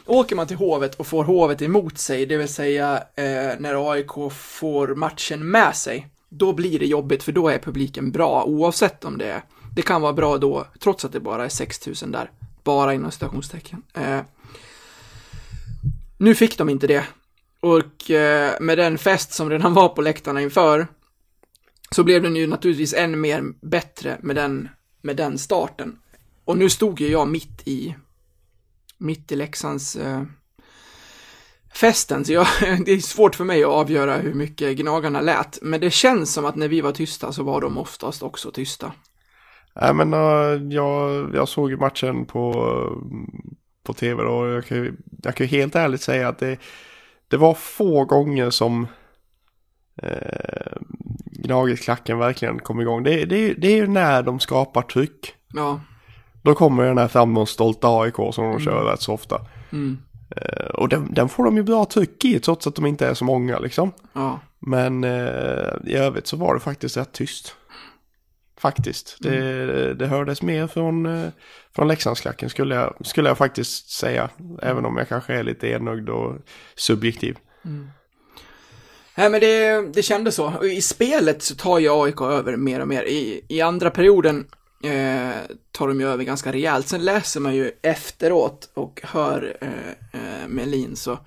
åker 0.06 0.36
man 0.36 0.48
till 0.48 0.58
Hovet 0.58 0.96
och 0.96 1.08
får 1.08 1.24
Hovet 1.24 1.62
emot 1.62 1.98
sig, 1.98 2.26
det 2.26 2.38
vill 2.38 2.54
säga 2.54 2.98
eh, 3.16 3.60
när 3.60 3.92
AIK 3.92 4.32
får 4.32 4.96
matchen 4.96 5.52
med 5.52 5.76
sig, 5.76 6.08
då 6.30 6.54
blir 6.54 6.80
det 6.80 6.86
jobbigt 6.86 7.24
för 7.24 7.32
då 7.32 7.50
är 7.50 7.60
publiken 7.60 8.12
bra 8.12 8.44
oavsett 8.44 9.06
om 9.06 9.18
det 9.18 9.26
är, 9.26 9.42
det 9.76 9.82
kan 9.82 10.02
vara 10.02 10.14
bra 10.14 10.38
då, 10.38 10.68
trots 10.80 11.06
att 11.06 11.12
det 11.12 11.20
bara 11.20 11.46
är 11.46 11.50
6000 11.50 12.12
där, 12.12 12.32
bara 12.64 12.94
inom 12.94 13.12
citationstecken. 13.12 13.84
Eh, 13.94 14.20
nu 16.18 16.36
fick 16.36 16.58
de 16.58 16.70
inte 16.70 16.88
det. 16.88 17.04
Och 17.60 18.12
eh, 18.12 18.54
med 18.60 18.78
den 18.78 18.98
fest 18.98 19.34
som 19.34 19.50
redan 19.50 19.74
var 19.74 19.90
på 19.90 20.02
läktarna 20.02 20.42
inför 20.42 20.88
så 21.96 22.04
blev 22.04 22.22
den 22.24 22.36
ju 22.36 22.48
naturligtvis 22.48 22.94
än 22.94 23.22
mer 23.22 23.44
bättre 23.62 24.18
med 24.22 24.36
den, 24.36 24.70
med 25.02 25.18
den 25.18 25.38
starten. 25.38 26.00
Och 26.46 26.58
nu 26.58 26.70
stod 26.70 27.00
ju 27.02 27.08
jag 27.08 27.28
mitt 27.28 27.68
i, 27.68 27.96
mitt 28.98 29.32
i 29.32 29.36
Leksands 29.36 29.96
eh, 29.96 30.24
festen, 31.74 32.26
så 32.26 32.34
jag, 32.34 32.48
det 32.86 32.92
är 32.92 33.00
svårt 33.00 33.36
för 33.36 33.44
mig 33.44 33.64
att 33.64 33.70
avgöra 33.70 34.18
hur 34.18 34.34
mycket 34.34 34.78
Gnagarna 34.78 35.22
lät. 35.22 35.60
Men 35.62 35.80
det 35.82 35.92
känns 35.92 36.34
som 36.34 36.46
att 36.46 36.56
när 36.56 36.68
vi 36.68 36.82
var 36.82 36.92
tysta 36.92 37.32
så 37.32 37.44
var 37.44 37.62
de 37.62 37.78
oftast 37.78 38.24
också 38.24 38.52
tysta. 38.52 38.94
Nej, 39.76 39.94
men 39.94 40.14
uh, 40.14 40.74
jag, 40.74 41.30
jag 41.36 41.48
såg 41.50 41.70
ju 41.70 41.78
matchen 41.78 42.26
på, 42.26 42.54
på 43.84 43.94
tv 43.94 44.24
då. 44.24 44.30
och 44.32 44.48
Jag 44.50 44.66
kan, 44.66 44.78
ju- 44.78 44.96
jag 45.24 45.36
kan 45.36 45.48
ju 45.48 45.58
helt 45.58 45.76
ärligt 45.76 46.02
säga 46.02 46.28
att 46.28 46.40
det, 46.40 46.58
det 47.28 47.38
var 47.38 47.54
få 47.54 48.06
gånger 48.06 48.50
som 48.50 48.88
eh, 50.02 50.78
Gnaget-klacken 51.44 52.18
verkligen 52.18 52.60
kom 52.60 52.82
igång. 52.82 53.04
Det, 53.04 53.26
det, 53.26 53.54
det 53.54 53.68
är 53.68 53.76
ju 53.76 53.88
när 53.88 54.24
de 54.24 54.40
skapar 54.40 54.82
tryck. 54.82 55.34
Ja, 55.54 55.82
Då 56.42 56.54
kommer 56.56 56.84
den 56.84 56.98
här 56.98 57.08
framgångsstolta 57.08 57.88
AIK 57.88 58.16
som 58.16 58.52
de 58.52 58.60
kör 58.60 58.84
rätt 58.92 59.02
så 59.02 59.14
ofta. 59.14 59.42
mm, 59.72 59.98
Eh, 60.36 60.66
och 60.66 60.90
den, 60.90 61.14
den 61.14 61.30
får 61.30 61.46
de 61.46 61.58
ju 61.58 61.64
bra 61.64 61.86
tryck 61.86 62.26
i 62.26 62.40
trots 62.40 62.68
att 62.68 62.76
de 62.76 62.86
inte 62.86 63.08
är 63.08 63.14
så 63.14 63.26
många 63.26 63.60
liksom. 63.60 63.92
ja, 64.14 64.40
Men 64.60 65.04
eh, 65.04 65.74
i 65.86 65.96
övrigt 65.96 66.28
så 66.28 66.38
var 66.38 66.54
det 66.54 66.60
faktiskt 66.60 66.98
rätt 66.98 67.12
tyst. 67.12 67.56
Faktiskt. 68.60 69.18
Det, 69.20 69.94
det 69.94 70.08
hördes 70.08 70.42
mer 70.42 70.68
från, 70.68 71.06
eh, 71.06 71.30
från 71.76 71.88
Leksandsklacken 71.88 72.50
skulle 72.50 72.76
jag, 72.76 72.94
skulle 73.02 73.30
jag 73.30 73.38
faktiskt 73.38 73.90
säga. 73.90 74.30
Även 74.62 74.86
om 74.86 74.98
jag 74.98 75.10
kanske 75.10 75.34
är 75.34 75.44
lite 75.44 75.68
enögd 75.68 76.10
och 76.10 76.36
subjektiv. 76.76 77.38
Nej 79.16 79.30
men 79.30 79.40
det, 79.40 79.82
det 79.94 80.04
kändes 80.04 80.36
så. 80.36 80.46
Och 80.46 80.66
I 80.66 80.82
spelet 80.82 81.44
så 81.44 81.56
tar 81.56 81.80
ju 81.80 82.04
AIK 82.04 82.22
över 82.22 82.56
mer 82.56 82.80
och 82.80 82.88
mer. 82.88 83.04
I, 83.04 83.46
i 83.48 83.62
andra 83.62 83.90
perioden 83.90 84.48
eh, 84.84 85.32
tar 85.72 85.88
de 85.88 86.00
ju 86.00 86.08
över 86.08 86.24
ganska 86.24 86.52
rejält. 86.52 86.88
Sen 86.88 87.06
läser 87.06 87.40
man 87.40 87.56
ju 87.56 87.72
efteråt 87.82 88.70
och 88.74 89.02
hör 89.04 89.58
eh, 89.62 90.22
eh, 90.22 90.48
Melin 90.48 90.96
så 90.96 91.20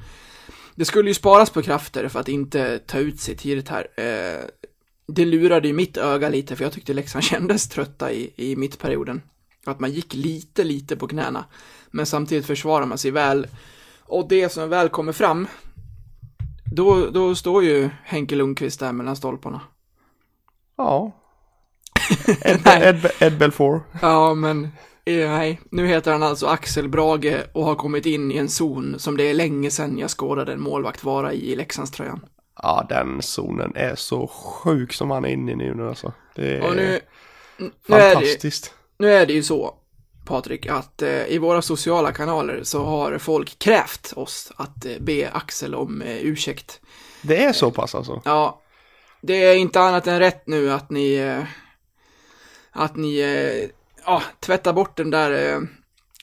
det 0.74 0.84
skulle 0.84 1.10
ju 1.10 1.14
sparas 1.14 1.50
på 1.50 1.62
krafter 1.62 2.08
för 2.08 2.20
att 2.20 2.28
inte 2.28 2.78
ta 2.78 2.98
ut 2.98 3.20
sig 3.20 3.36
tidigt 3.36 3.68
här. 3.68 3.88
Eh, 3.96 4.44
det 5.06 5.24
lurade 5.24 5.68
ju 5.68 5.74
mitt 5.74 5.96
öga 5.96 6.28
lite 6.28 6.56
för 6.56 6.64
jag 6.64 6.72
tyckte 6.72 6.94
Leksand 6.94 7.24
kändes 7.24 7.68
trötta 7.68 8.12
i, 8.12 8.32
i 8.36 8.56
mittperioden. 8.56 9.22
Att 9.64 9.80
man 9.80 9.92
gick 9.92 10.14
lite, 10.14 10.64
lite 10.64 10.96
på 10.96 11.08
knäna. 11.08 11.44
Men 11.90 12.06
samtidigt 12.06 12.46
försvarar 12.46 12.86
man 12.86 12.98
sig 12.98 13.10
väl. 13.10 13.46
Och 14.00 14.28
det 14.28 14.48
som 14.48 14.68
väl 14.68 14.88
kommer 14.88 15.12
fram, 15.12 15.46
då, 16.74 17.10
då 17.10 17.34
står 17.34 17.64
ju 17.64 17.90
Henke 18.04 18.34
Lundqvist 18.34 18.80
där 18.80 18.92
mellan 18.92 19.16
stolparna. 19.16 19.60
Ja. 20.76 21.12
Ed. 22.44 22.66
Ed, 22.66 23.10
Ed 23.18 23.38
Belfour. 23.38 23.80
Ja, 24.02 24.34
men 24.34 24.64
eh, 25.04 25.30
nej, 25.30 25.60
nu 25.70 25.86
heter 25.86 26.12
han 26.12 26.22
alltså 26.22 26.46
Axel 26.46 26.88
Brage 26.88 27.36
och 27.52 27.64
har 27.64 27.74
kommit 27.74 28.06
in 28.06 28.32
i 28.32 28.36
en 28.36 28.48
zon 28.48 28.98
som 28.98 29.16
det 29.16 29.24
är 29.24 29.34
länge 29.34 29.70
sedan 29.70 29.98
jag 29.98 30.10
skådade 30.10 30.52
en 30.52 30.60
målvakt 30.60 31.04
vara 31.04 31.32
i 31.32 31.52
i 31.52 31.56
Leksandströjan. 31.56 32.20
Ja, 32.62 32.86
den 32.88 33.22
zonen 33.22 33.72
är 33.74 33.94
så 33.94 34.26
sjuk 34.26 34.92
som 34.92 35.10
han 35.10 35.24
är 35.24 35.28
inne 35.28 35.52
i 35.52 35.56
nu 35.56 35.88
alltså. 35.88 36.12
Det 36.34 36.56
är 36.56 36.70
nu, 36.70 37.00
nu, 37.86 37.96
är 37.96 38.00
det, 38.00 38.14
fantastiskt. 38.14 38.74
nu 38.98 39.12
är 39.12 39.26
det 39.26 39.32
ju 39.32 39.42
så, 39.42 39.74
Patrik, 40.24 40.66
att 40.66 41.02
eh, 41.02 41.26
i 41.26 41.38
våra 41.38 41.62
sociala 41.62 42.12
kanaler 42.12 42.60
så 42.62 42.84
har 42.84 43.18
folk 43.18 43.58
krävt 43.58 44.12
oss 44.16 44.52
att 44.56 44.86
eh, 44.86 44.92
be 45.00 45.30
Axel 45.32 45.74
om 45.74 46.02
eh, 46.02 46.16
ursäkt. 46.16 46.80
Det 47.22 47.44
är 47.44 47.52
så 47.52 47.70
pass 47.70 47.94
alltså. 47.94 48.22
Ja, 48.24 48.60
det 49.26 49.44
är 49.44 49.54
inte 49.54 49.80
annat 49.80 50.06
än 50.06 50.18
rätt 50.18 50.46
nu 50.46 50.72
att 50.72 50.90
ni, 50.90 51.14
eh, 51.14 51.44
att 52.72 52.96
ni, 52.96 53.18
eh, 53.18 53.70
ja, 54.04 54.22
tvättar 54.40 54.72
bort 54.72 54.96
den 54.96 55.10
där 55.10 55.52
eh, 55.52 55.60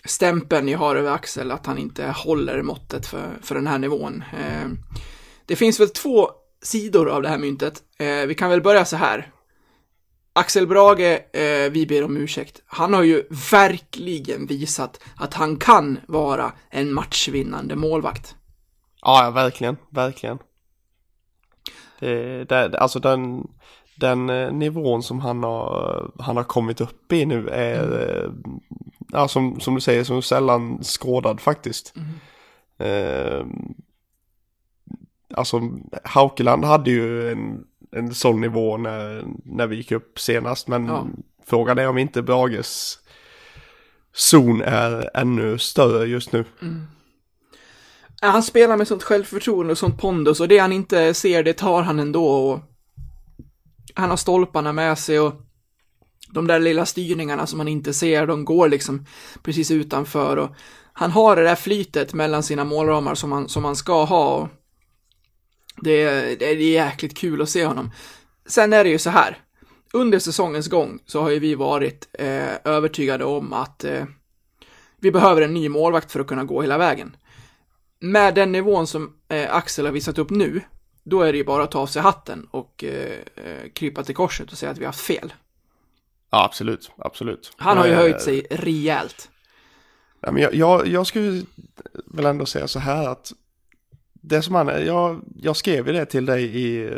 stämpeln 0.06 0.66
ni 0.66 0.74
har 0.74 0.96
över 0.96 1.12
Axel, 1.12 1.52
att 1.52 1.66
han 1.66 1.78
inte 1.78 2.06
håller 2.06 2.62
måttet 2.62 3.06
för, 3.06 3.40
för 3.42 3.56
den 3.56 3.68
här 3.68 3.78
nivån. 3.78 4.24
Det 5.46 5.56
finns 5.56 5.80
väl 5.80 5.90
två 5.90 6.30
sidor 6.62 7.10
av 7.10 7.22
det 7.22 7.30
här 7.30 7.38
myntet. 7.38 7.84
Vi 8.28 8.36
kan 8.36 8.50
väl 8.50 8.62
börja 8.62 8.86
så 8.86 8.96
här. 8.96 9.32
Axel 10.34 10.68
Brage, 10.68 11.24
eh, 11.34 11.72
vi 11.72 11.86
ber 11.86 12.04
om 12.04 12.18
ursäkt. 12.18 12.62
Han 12.66 12.94
har 12.94 13.04
ju 13.04 13.24
verkligen 13.52 14.46
visat 14.46 15.00
att 15.16 15.34
han 15.34 15.58
kan 15.58 16.00
vara 16.08 16.52
en 16.70 16.94
matchvinnande 16.94 17.76
målvakt. 17.76 18.36
Ja, 19.02 19.24
ja 19.24 19.32
verkligen, 19.32 19.78
verkligen. 19.90 20.40
Det, 22.00 22.44
det, 22.44 22.80
alltså 22.80 23.00
den, 23.00 23.48
den 23.96 24.30
eh, 24.30 24.54
nivån 24.54 25.04
som 25.04 25.20
han 25.20 25.44
har, 25.44 26.12
han 26.20 26.38
har 26.38 26.44
kommit 26.44 26.82
upp 26.82 27.14
i 27.14 27.26
nu 27.26 27.50
är, 27.50 28.10
eh, 28.10 28.32
ja, 29.12 29.28
som, 29.28 29.60
som 29.60 29.76
du 29.76 29.82
säger, 29.82 30.04
som 30.04 30.22
sällan 30.22 30.84
skådad 30.84 31.42
faktiskt. 31.42 31.94
Eh, 32.78 33.46
alltså, 35.34 35.62
Haukeland 36.04 36.66
hade 36.66 36.92
ju 36.92 37.32
en, 37.32 37.64
en 37.96 38.14
sån 38.14 38.42
nivå 38.42 38.78
när, 38.78 39.24
när 39.46 39.68
vi 39.68 39.76
gick 39.76 39.92
upp 39.92 40.20
senast, 40.20 40.68
men 40.68 40.86
Ja. 40.86 41.08
frågan 41.46 41.78
är 41.78 41.88
om 41.88 41.98
inte 41.98 42.22
Brages 42.22 42.98
zon 44.14 44.62
är 44.62 45.10
ännu 45.18 45.58
större 45.58 46.06
just 46.06 46.32
nu. 46.32 46.46
Ja, 48.22 48.28
Han 48.28 48.44
spelar 48.44 48.78
med 48.78 48.88
sånt 48.88 49.04
självförtroende 49.04 49.72
och 49.72 49.78
sånt 49.78 50.02
pondus 50.02 50.40
och 50.40 50.48
det 50.48 50.58
han 50.58 50.72
inte 50.74 51.14
ser, 51.14 51.44
det 51.44 51.54
tar 51.54 51.82
han 51.82 52.00
ändå 52.00 52.28
och 52.28 52.60
han 53.96 54.10
har 54.10 54.18
stolparna 54.18 54.74
med 54.74 54.98
sig 55.00 55.20
och 55.20 55.34
de 56.30 56.48
där 56.48 56.60
lilla 56.60 56.86
styrningarna 56.86 57.48
som 57.48 57.58
man 57.58 57.68
inte 57.68 57.94
ser, 57.94 58.28
de 58.28 58.46
går 58.46 58.70
liksom 58.70 59.06
precis 59.44 59.72
utanför 59.72 60.38
och 60.38 60.50
han 60.94 61.12
har 61.12 61.36
det 61.36 61.44
där 61.44 61.56
flytet 61.56 62.14
mellan 62.14 62.44
sina 62.44 62.64
målramar 62.64 63.16
som 63.16 63.32
han, 63.32 63.50
som 63.50 63.66
han 63.66 63.76
ska 63.76 64.04
ha 64.04 64.36
och 64.36 64.48
det, 65.82 66.02
är- 66.02 66.36
det 66.36 66.46
är 66.46 66.56
jäkligt 66.56 67.18
kul 67.18 67.42
att 67.42 67.50
se 67.50 67.66
honom. 67.66 67.92
Sen 68.46 68.74
är 68.74 68.84
det 68.84 68.90
ju 68.90 68.98
så 69.00 69.10
här, 69.10 69.38
under 69.94 70.20
säsongens 70.20 70.68
gång 70.68 71.00
så 71.06 71.22
har 71.22 71.30
ju 71.30 71.40
vi 71.40 71.56
varit 71.56 72.08
eh, 72.14 72.56
övertygade 72.66 73.26
om 73.26 73.54
att 73.54 73.84
eh, 73.84 74.06
vi 75.00 75.12
behöver 75.12 75.42
en 75.42 75.54
ny 75.54 75.70
målvakt 75.70 76.12
för 76.12 76.20
att 76.20 76.28
kunna 76.28 76.44
gå 76.44 76.62
hela 76.62 76.78
vägen 76.78 77.16
med 78.00 78.36
den 78.36 78.52
nivån 78.52 78.88
som 78.88 79.14
eh, 79.30 79.56
Axel 79.56 79.86
har 79.86 79.92
visat 79.92 80.18
upp 80.18 80.30
nu, 80.30 80.62
då 81.04 81.22
är 81.22 81.32
det 81.32 81.38
ju 81.38 81.44
bara 81.46 81.64
att 81.64 81.72
ta 81.72 81.80
av 81.80 81.88
sig 81.88 82.02
hatten 82.02 82.48
och 82.52 82.84
eh, 82.84 83.20
eh, 83.36 83.70
krypa 83.74 84.04
till 84.04 84.16
korset 84.16 84.52
och 84.52 84.58
säga 84.58 84.72
att 84.72 84.78
vi 84.78 84.82
har 84.84 84.88
haft 84.88 85.02
fel. 85.06 85.34
Ja, 86.32 86.44
absolut, 86.46 86.92
absolut. 86.98 87.54
Han 87.58 87.78
har 87.78 87.86
ju 87.86 87.92
Eh, 87.92 87.98
höjt 87.98 88.22
sig 88.22 88.48
rejält. 88.52 89.30
Ja, 90.22 90.32
men 90.32 90.42
jag, 90.44 90.54
jag, 90.56 90.88
jag 90.88 91.08
skulle 91.08 91.42
väl 92.06 92.26
ändå 92.26 92.46
säga 92.46 92.68
så 92.68 92.80
här 92.80 93.08
att 93.08 93.32
det 94.22 94.42
som 94.42 94.56
han, 94.56 94.86
jag, 94.86 95.22
jag 95.36 95.56
skrev 95.56 95.88
ju 95.88 95.94
det 95.94 96.06
till 96.06 96.26
dig 96.26 96.58
i, 96.58 96.90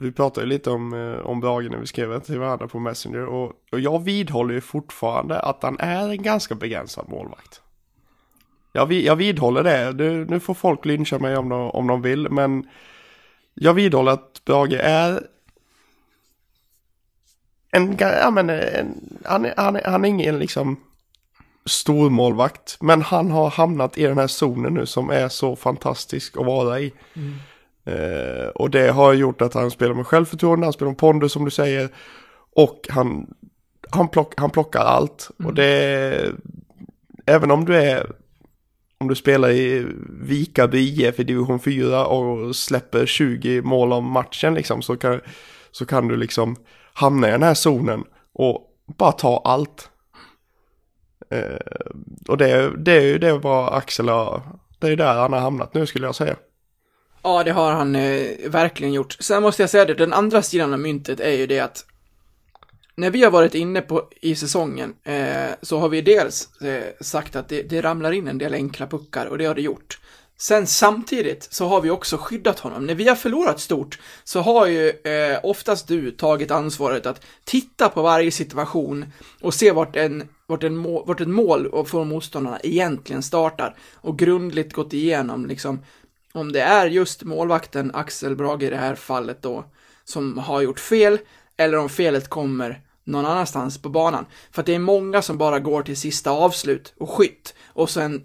vi 0.00 0.12
pratade 0.12 0.46
ju 0.46 0.52
lite 0.52 0.70
om, 0.70 0.92
eh, 0.92 1.26
om 1.26 1.40
Brage 1.40 1.70
när 1.70 1.78
vi 1.78 1.86
skrev 1.86 2.10
det 2.10 2.20
till 2.20 2.38
varandra 2.38 2.68
på 2.68 2.78
Messenger 2.78 3.26
och, 3.26 3.52
och 3.72 3.80
jag 3.80 4.04
vidhåller 4.04 4.54
ju 4.54 4.60
fortfarande 4.60 5.40
att 5.40 5.62
han 5.62 5.76
är 5.80 6.08
en 6.08 6.22
ganska 6.22 6.54
begränsad 6.54 7.08
målvakt. 7.08 7.60
Jag, 8.72 8.92
jag 8.92 9.16
vidhåller 9.16 9.62
det, 9.62 9.92
nu, 9.92 10.24
nu 10.24 10.40
får 10.40 10.54
folk 10.54 10.84
lyncha 10.84 11.18
mig 11.18 11.36
om 11.36 11.48
de, 11.48 11.70
om 11.70 11.86
de 11.86 12.02
vill, 12.02 12.30
men 12.30 12.68
jag 13.54 13.74
vidhåller 13.74 14.12
att 14.12 14.44
Brage 14.44 14.72
är 14.80 15.26
en, 17.70 17.96
ja, 17.98 18.30
men 18.30 18.50
en, 18.50 19.18
han, 19.24 19.46
han, 19.56 19.78
han 19.84 20.04
är 20.04 20.08
ingen 20.08 20.38
liksom 20.38 20.80
stormålvakt. 21.64 22.76
Men 22.80 23.02
han 23.02 23.30
har 23.30 23.50
hamnat 23.50 23.98
i 23.98 24.02
den 24.02 24.18
här 24.18 24.26
zonen 24.26 24.74
nu 24.74 24.86
som 24.86 25.10
är 25.10 25.28
så 25.28 25.56
fantastisk 25.56 26.36
att 26.36 26.46
vara 26.46 26.80
i. 26.80 26.92
Eh, 27.84 28.48
och 28.54 28.70
det 28.70 28.90
har 28.90 29.12
gjort 29.12 29.42
att 29.42 29.54
han 29.54 29.70
spelar 29.70 29.94
med 29.94 30.06
självförtroende, 30.06 30.66
han 30.66 30.72
spelar 30.72 30.90
med 30.90 30.98
pondus 30.98 31.32
som 31.32 31.44
du 31.44 31.50
säger. 31.50 31.88
Och 32.56 32.86
han, 32.88 33.34
han, 33.90 34.08
plock, 34.08 34.34
han 34.36 34.50
plockar 34.50 34.80
allt. 34.80 35.30
Och 35.44 35.54
det 35.54 35.64
är, 35.66 36.34
även 37.26 37.50
om 37.50 37.64
du 37.64 37.76
är, 37.76 38.10
om 38.98 39.08
du 39.08 39.14
spelar 39.14 39.50
i 39.50 39.86
Vikaby 40.20 40.78
IF 40.78 41.20
i 41.20 41.24
division 41.24 41.60
4 41.60 42.06
och 42.06 42.56
släpper 42.56 43.06
20 43.06 43.62
mål 43.62 43.92
om 43.92 44.10
matchen 44.10 44.54
liksom 44.54 44.82
så 44.82 44.96
kan, 44.96 45.20
så 45.70 45.86
kan 45.86 46.08
du 46.08 46.16
liksom 46.16 46.56
hamna 46.94 47.28
i 47.28 47.30
den 47.30 47.42
här 47.42 47.54
zonen 47.54 48.04
och 48.32 48.68
bara 48.86 49.12
ta 49.12 49.42
allt. 49.44 49.88
Eh, 51.32 51.56
och 52.28 52.36
det, 52.36 52.72
det 52.76 52.92
är 52.92 53.00
ju 53.00 53.18
det 53.18 53.32
vad 53.32 53.74
Axel 53.74 54.08
har, 54.08 54.42
det 54.78 54.86
är 54.86 54.90
ju 54.90 54.96
där 54.96 55.14
han 55.14 55.32
har 55.32 55.40
hamnat 55.40 55.74
nu 55.74 55.86
skulle 55.86 56.06
jag 56.06 56.14
säga. 56.14 56.36
Ja, 57.22 57.44
det 57.44 57.50
har 57.50 57.72
han 57.72 57.96
eh, 57.96 58.50
verkligen 58.50 58.92
gjort. 58.92 59.16
Sen 59.20 59.42
måste 59.42 59.62
jag 59.62 59.70
säga 59.70 59.84
det, 59.84 59.94
den 59.94 60.12
andra 60.12 60.42
sidan 60.42 60.72
av 60.72 60.78
myntet 60.78 61.20
är 61.20 61.32
ju 61.32 61.46
det 61.46 61.60
att 61.60 61.84
när 62.96 63.10
vi 63.10 63.24
har 63.24 63.30
varit 63.30 63.54
inne 63.54 63.80
på 63.80 64.08
i 64.20 64.34
säsongen 64.34 64.94
eh, 65.04 65.50
så 65.62 65.78
har 65.78 65.88
vi 65.88 66.00
dels 66.00 66.60
eh, 66.60 66.84
sagt 67.00 67.36
att 67.36 67.48
det, 67.48 67.62
det 67.62 67.80
ramlar 67.80 68.12
in 68.12 68.28
en 68.28 68.38
del 68.38 68.54
enkla 68.54 68.86
puckar 68.86 69.26
och 69.26 69.38
det 69.38 69.44
har 69.44 69.54
det 69.54 69.62
gjort. 69.62 69.98
Sen 70.38 70.66
samtidigt 70.66 71.48
så 71.50 71.66
har 71.66 71.80
vi 71.80 71.90
också 71.90 72.16
skyddat 72.16 72.58
honom. 72.58 72.86
När 72.86 72.94
vi 72.94 73.08
har 73.08 73.16
förlorat 73.16 73.60
stort 73.60 73.98
så 74.24 74.40
har 74.40 74.66
ju 74.66 74.88
eh, 74.88 75.38
oftast 75.42 75.88
du 75.88 76.10
tagit 76.10 76.50
ansvaret 76.50 77.06
att 77.06 77.24
titta 77.44 77.88
på 77.88 78.02
varje 78.02 78.30
situation 78.30 79.12
och 79.40 79.54
se 79.54 79.72
vart 79.72 79.96
en, 79.96 80.28
vart 80.52 80.64
en, 80.64 80.76
mål, 80.76 81.02
vart 81.06 81.20
ett 81.20 81.28
mål 81.28 81.86
från 81.86 82.08
motståndarna 82.08 82.60
egentligen 82.62 83.22
startar 83.22 83.76
och 83.94 84.18
grundligt 84.18 84.72
gått 84.72 84.92
igenom 84.92 85.46
liksom 85.46 85.84
om 86.32 86.52
det 86.52 86.60
är 86.60 86.86
just 86.86 87.22
målvakten 87.22 87.90
Axel 87.94 88.36
Brage 88.36 88.62
i 88.62 88.70
det 88.70 88.76
här 88.76 88.94
fallet 88.94 89.42
då 89.42 89.64
som 90.04 90.38
har 90.38 90.60
gjort 90.60 90.80
fel 90.80 91.18
eller 91.56 91.78
om 91.78 91.88
felet 91.88 92.28
kommer 92.28 92.80
någon 93.04 93.26
annanstans 93.26 93.82
på 93.82 93.88
banan. 93.88 94.26
För 94.50 94.62
att 94.62 94.66
det 94.66 94.74
är 94.74 94.78
många 94.78 95.22
som 95.22 95.38
bara 95.38 95.58
går 95.58 95.82
till 95.82 95.96
sista 95.96 96.30
avslut 96.30 96.94
och 96.98 97.10
skytt 97.10 97.54
och 97.66 97.90
sen 97.90 98.22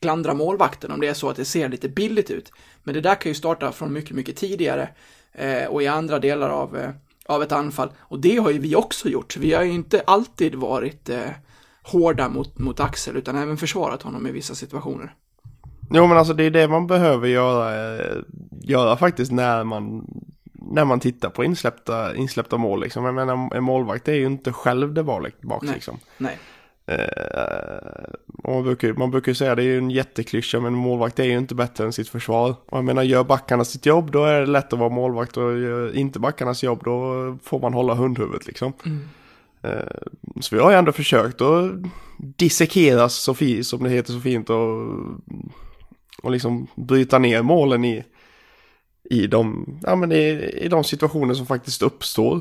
klandra 0.00 0.34
målvakten 0.34 0.90
om 0.90 1.00
det 1.00 1.08
är 1.08 1.14
så 1.14 1.28
att 1.28 1.36
det 1.36 1.44
ser 1.44 1.68
lite 1.68 1.88
billigt 1.88 2.30
ut. 2.30 2.52
Men 2.82 2.94
det 2.94 3.00
där 3.00 3.14
kan 3.14 3.30
ju 3.30 3.34
starta 3.34 3.72
från 3.72 3.92
mycket, 3.92 4.16
mycket 4.16 4.36
tidigare 4.36 4.88
eh, 5.32 5.64
och 5.64 5.82
i 5.82 5.86
andra 5.86 6.18
delar 6.18 6.50
av, 6.50 6.76
eh, 6.76 6.90
av 7.26 7.42
ett 7.42 7.52
anfall. 7.52 7.90
Och 7.98 8.20
det 8.20 8.36
har 8.36 8.50
ju 8.50 8.58
vi 8.58 8.76
också 8.76 9.08
gjort. 9.08 9.36
Vi 9.36 9.52
har 9.52 9.62
ju 9.62 9.72
inte 9.72 10.02
alltid 10.06 10.54
varit 10.54 11.08
eh, 11.08 11.30
hårda 11.82 12.28
mot, 12.28 12.58
mot 12.58 12.80
Axel 12.80 13.16
utan 13.16 13.36
även 13.36 13.56
försvarat 13.56 14.02
honom 14.02 14.26
i 14.26 14.32
vissa 14.32 14.54
situationer. 14.54 15.14
Jo 15.90 16.06
men 16.06 16.18
alltså 16.18 16.34
det 16.34 16.44
är 16.44 16.50
det 16.50 16.68
man 16.68 16.86
behöver 16.86 17.28
göra, 17.28 17.94
eh, 17.96 18.16
göra 18.50 18.96
faktiskt 18.96 19.32
när 19.32 19.64
man, 19.64 20.06
när 20.52 20.84
man 20.84 21.00
tittar 21.00 21.30
på 21.30 21.44
insläppta, 21.44 22.16
insläppta 22.16 22.56
mål 22.56 22.80
liksom. 22.80 23.04
Jag 23.04 23.14
menar 23.14 23.54
en 23.54 23.64
målvakt 23.64 24.08
är 24.08 24.14
ju 24.14 24.26
inte 24.26 24.52
själv 24.52 24.94
det 24.94 25.02
bak, 25.02 25.40
bak 25.42 25.62
Nej. 25.62 25.74
liksom. 25.74 25.98
Nej. 26.18 26.38
Och 28.42 28.54
man, 28.54 28.62
brukar, 28.62 28.92
man 28.92 29.10
brukar 29.10 29.34
säga 29.34 29.54
det 29.54 29.62
är 29.62 29.66
ju 29.66 29.78
en 29.78 29.90
jätteklyscha 29.90 30.60
men 30.60 30.72
en 30.72 30.78
målvakt 30.78 31.18
är 31.18 31.24
ju 31.24 31.38
inte 31.38 31.54
bättre 31.54 31.84
än 31.84 31.92
sitt 31.92 32.08
försvar. 32.08 32.54
Och 32.66 32.78
jag 32.78 32.84
menar 32.84 33.02
gör 33.02 33.24
backarna 33.24 33.64
sitt 33.64 33.86
jobb 33.86 34.10
då 34.10 34.24
är 34.24 34.40
det 34.40 34.46
lätt 34.46 34.72
att 34.72 34.78
vara 34.78 34.90
målvakt 34.90 35.36
och 35.36 35.58
gör 35.58 35.96
inte 35.96 36.18
backarnas 36.18 36.62
jobb 36.62 36.80
då 36.84 37.38
får 37.42 37.60
man 37.60 37.74
hålla 37.74 37.94
hundhuvudet 37.94 38.46
liksom. 38.46 38.72
Eh, 38.84 38.92
så 40.40 40.56
vi 40.56 40.62
har 40.62 40.70
ju 40.70 40.76
ändå 40.76 40.92
försökt 40.92 41.40
att 41.40 41.72
dissekera 42.18 43.08
så 43.08 43.34
fi, 43.34 43.64
som 43.64 43.82
det 43.84 43.90
heter 43.90 44.12
så 44.12 44.20
fint 44.20 44.50
och, 44.50 44.90
och 46.22 46.30
liksom 46.30 46.66
bryta 46.74 47.18
ner 47.18 47.42
målen 47.42 47.84
i, 47.84 48.04
i, 49.10 49.26
de, 49.26 49.66
ja, 49.82 49.96
men 49.96 50.12
i, 50.12 50.52
i 50.62 50.68
de 50.68 50.84
situationer 50.84 51.34
som 51.34 51.46
faktiskt 51.46 51.82
uppstår 51.82 52.40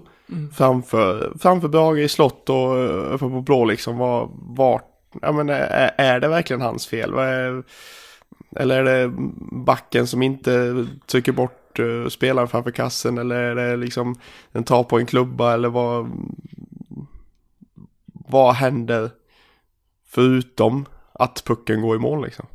framför, 0.54 1.34
framför 1.40 1.68
Brage 1.68 1.98
i 1.98 2.10
slott 2.10 2.50
och 2.50 2.78
eh, 2.78 3.14
uppe 3.14 3.30
på 3.30 3.42
blå 3.42 3.66
liksom. 3.66 3.98
Var, 3.98 4.30
var, 4.34 4.82
ja, 5.22 5.32
men 5.32 5.50
är, 5.50 5.92
är 5.98 6.20
det 6.20 6.28
verkligen 6.28 6.62
hans 6.62 6.88
fel? 6.88 7.14
Är, 7.14 7.64
eller 8.56 8.84
är 8.84 8.84
det 8.84 9.14
backen 9.52 10.08
som 10.08 10.22
inte 10.22 10.86
trycker 11.06 11.32
bort 11.32 11.80
uh, 11.80 12.08
spelaren 12.08 12.48
framför 12.48 12.72
kassen? 12.72 13.18
Eller 13.18 13.36
är 13.36 13.56
det 13.56 13.78
liksom 13.78 14.16
en 14.52 14.64
tar 14.64 14.84
på 14.84 15.00
en 15.00 15.06
klubba? 15.06 15.54
Eller 15.54 15.70
vad, 15.70 16.10
vad 18.30 18.56
händer 18.56 19.12
förutom 20.10 20.86
att 21.14 21.44
pucken 21.46 21.82
går 21.82 21.96
i 21.96 22.00
mål 22.00 22.26
liksom? 22.26 22.46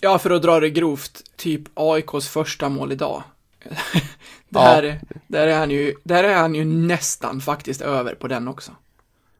Ja, 0.00 0.18
för 0.18 0.30
att 0.30 0.42
dra 0.42 0.60
det 0.60 0.70
grovt, 0.70 1.22
typ 1.36 1.62
AIKs 1.74 2.28
första 2.28 2.68
mål 2.68 2.92
idag. 2.92 3.22
Ja. 4.52 4.60
där, 4.60 5.00
där, 5.26 5.46
är 5.46 5.58
han 5.58 5.70
ju, 5.70 5.94
där 6.04 6.24
är 6.24 6.34
han 6.36 6.54
ju 6.54 6.64
nästan 6.64 7.40
faktiskt 7.40 7.80
över 7.80 8.14
på 8.14 8.28
den 8.28 8.48
också. 8.48 8.72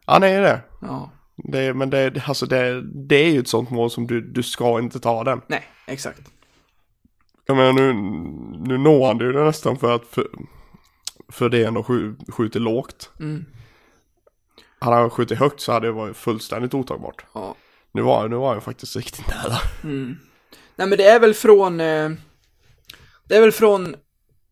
Det 0.04 0.28
är 0.28 0.40
det. 0.40 0.60
Ja, 0.80 1.10
det 1.36 1.74
men 1.74 1.90
det, 1.90 2.22
alltså 2.26 2.46
det, 2.46 2.82
det 2.82 3.16
är 3.16 3.30
ju 3.30 3.40
ett 3.40 3.48
sånt 3.48 3.70
mål 3.70 3.90
som 3.90 4.06
du, 4.06 4.20
du 4.20 4.42
ska 4.42 4.78
inte 4.78 5.00
ta 5.00 5.24
den. 5.24 5.40
nej, 5.46 5.62
exakt. 5.86 6.20
Jag 7.46 7.56
menar 7.56 7.72
nu, 7.72 7.92
nu 8.68 8.78
når 8.78 9.06
han 9.06 9.18
det 9.18 9.24
ju 9.24 9.44
nästan 9.44 9.76
för 9.76 9.94
att 9.94 10.04
för, 10.04 10.26
för 11.28 11.48
det 11.48 11.64
ändå 11.64 11.82
skj, 11.82 12.14
skjuter 12.28 12.60
lågt. 12.60 13.10
Mm. 13.20 13.44
Hade 14.80 14.96
han 14.96 15.10
skjutit 15.10 15.38
högt 15.38 15.60
så 15.60 15.72
hade 15.72 15.86
det 15.86 15.92
varit 15.92 16.16
fullständigt 16.16 16.74
otagbart. 16.74 17.24
Ja. 17.34 17.54
Nu 17.92 18.02
var, 18.02 18.28
nu 18.28 18.36
var 18.36 18.52
han 18.52 18.60
faktiskt 18.60 18.96
riktigt 18.96 19.28
nära. 19.28 19.58
Nej, 20.76 20.88
men 20.88 20.98
det 20.98 21.04
är 21.04 21.20
väl 21.20 21.34
från, 21.34 21.80
eh, 21.80 22.10
det 23.28 23.36
är 23.36 23.40
väl 23.40 23.52
från 23.52 23.94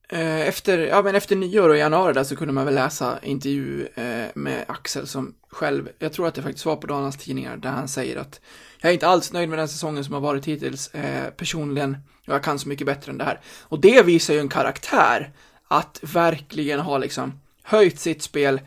eh, 0.08 0.40
efter, 0.40 0.78
ja 0.78 1.02
men 1.02 1.14
efter 1.14 1.36
nyår 1.36 1.68
och 1.68 1.76
januari 1.76 2.12
där 2.12 2.24
så 2.24 2.36
kunde 2.36 2.54
man 2.54 2.64
väl 2.64 2.74
läsa 2.74 3.18
intervju 3.22 3.86
eh, 3.94 4.26
med 4.34 4.64
Axel 4.68 5.06
som 5.06 5.34
själv, 5.50 5.88
jag 5.98 6.12
tror 6.12 6.28
att 6.28 6.34
det 6.34 6.42
faktiskt 6.42 6.66
var 6.66 6.76
på 6.76 6.86
Dalarnas 6.86 7.16
Tidningar, 7.16 7.56
där 7.56 7.70
han 7.70 7.88
säger 7.88 8.16
att 8.16 8.40
jag 8.80 8.90
är 8.90 8.94
inte 8.94 9.08
alls 9.08 9.32
nöjd 9.32 9.48
med 9.48 9.58
den 9.58 9.68
säsongen 9.68 10.04
som 10.04 10.14
har 10.14 10.20
varit 10.20 10.44
hittills 10.44 10.90
personligen 11.36 11.96
och 12.26 12.34
jag 12.34 12.42
kan 12.42 12.58
så 12.58 12.68
mycket 12.68 12.86
bättre 12.86 13.12
än 13.12 13.18
det 13.18 13.24
här. 13.24 13.40
Och 13.62 13.80
det 13.80 14.02
visar 14.02 14.34
ju 14.34 14.40
en 14.40 14.48
karaktär 14.48 15.32
att 15.68 15.98
verkligen 16.02 16.80
ha 16.80 16.98
liksom 16.98 17.40
höjt 17.62 18.00
sitt 18.00 18.22
spel 18.22 18.60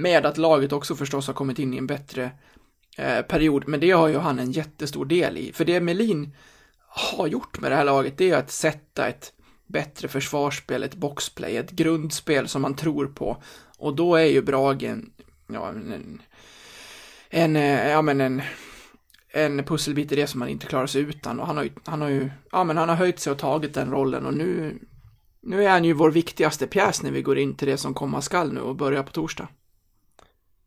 med 0.00 0.26
att 0.26 0.38
laget 0.38 0.72
också 0.72 0.96
förstås 0.96 1.26
har 1.26 1.34
kommit 1.34 1.58
in 1.58 1.74
i 1.74 1.78
en 1.78 1.86
bättre 1.86 2.30
eh, 2.98 3.22
period, 3.22 3.68
men 3.68 3.80
det 3.80 3.90
har 3.90 4.08
ju 4.08 4.18
han 4.18 4.38
en 4.38 4.52
jättestor 4.52 5.04
del 5.04 5.36
i. 5.36 5.52
För 5.52 5.64
det 5.64 5.80
Melin 5.80 6.36
har 6.88 7.26
gjort 7.26 7.60
med 7.60 7.70
det 7.70 7.76
här 7.76 7.84
laget, 7.84 8.18
det 8.18 8.30
är 8.30 8.36
att 8.36 8.50
sätta 8.50 9.08
ett 9.08 9.32
bättre 9.66 10.08
försvarsspel, 10.08 10.82
ett 10.82 10.94
boxplay, 10.94 11.56
ett 11.56 11.70
grundspel 11.70 12.48
som 12.48 12.62
man 12.62 12.74
tror 12.74 13.06
på. 13.06 13.42
Och 13.78 13.96
då 13.96 14.16
är 14.16 14.24
ju 14.24 14.42
Brage 14.42 14.82
en, 14.82 15.10
ja, 15.52 15.68
en, 15.68 16.22
en, 17.30 17.56
eh, 17.56 17.88
ja 17.88 18.02
men 18.02 18.20
en, 18.20 18.42
en 19.32 19.64
pusselbit 19.64 20.12
i 20.12 20.16
det 20.16 20.26
som 20.26 20.40
man 20.40 20.48
inte 20.48 20.66
klarar 20.66 20.86
sig 20.86 21.02
utan. 21.02 21.40
Och 21.40 21.46
han 21.46 21.56
har 21.56 21.64
ju, 21.64 21.70
han 21.84 22.00
har 22.00 22.08
ju, 22.08 22.30
ja 22.52 22.64
men 22.64 22.76
han 22.76 22.88
har 22.88 22.96
höjt 22.96 23.20
sig 23.20 23.32
och 23.32 23.38
tagit 23.38 23.74
den 23.74 23.90
rollen 23.90 24.26
och 24.26 24.34
nu, 24.34 24.78
nu 25.42 25.64
är 25.64 25.70
han 25.70 25.84
ju 25.84 25.92
vår 25.92 26.10
viktigaste 26.10 26.66
pjäs 26.66 27.02
när 27.02 27.10
vi 27.10 27.22
går 27.22 27.38
in 27.38 27.54
till 27.54 27.68
det 27.68 27.76
som 27.76 27.94
komma 27.94 28.22
skall 28.22 28.52
nu 28.52 28.60
och 28.60 28.76
börjar 28.76 29.02
på 29.02 29.12
torsdag. 29.12 29.48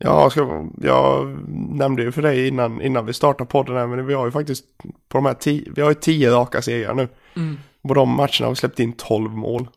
Ja, 0.04 0.30
ska, 0.30 0.68
jag 0.82 1.38
nämnde 1.76 2.04
ju 2.04 2.12
för 2.12 2.22
dig 2.22 2.48
innan, 2.48 2.82
innan 2.82 3.06
vi 3.06 3.14
startade 3.14 3.50
podden 3.50 3.76
här, 3.76 3.88
men 3.88 4.06
vi 4.08 4.14
har 4.14 4.26
ju 4.26 4.32
faktiskt 4.32 4.66
på 5.10 5.18
de 5.18 5.26
här 5.26 5.34
tio, 5.34 5.72
vi 5.76 5.82
har 5.82 5.90
ju 5.90 5.96
tio 5.96 6.32
raka 6.32 6.62
segrar 6.62 6.94
nu. 6.94 7.08
På 7.88 7.94
de 7.94 8.10
matcherna 8.10 8.46
har 8.46 8.50
vi 8.50 8.56
släppt 8.56 8.80
in 8.80 8.94
12 8.94 9.32
mål. 9.32 9.68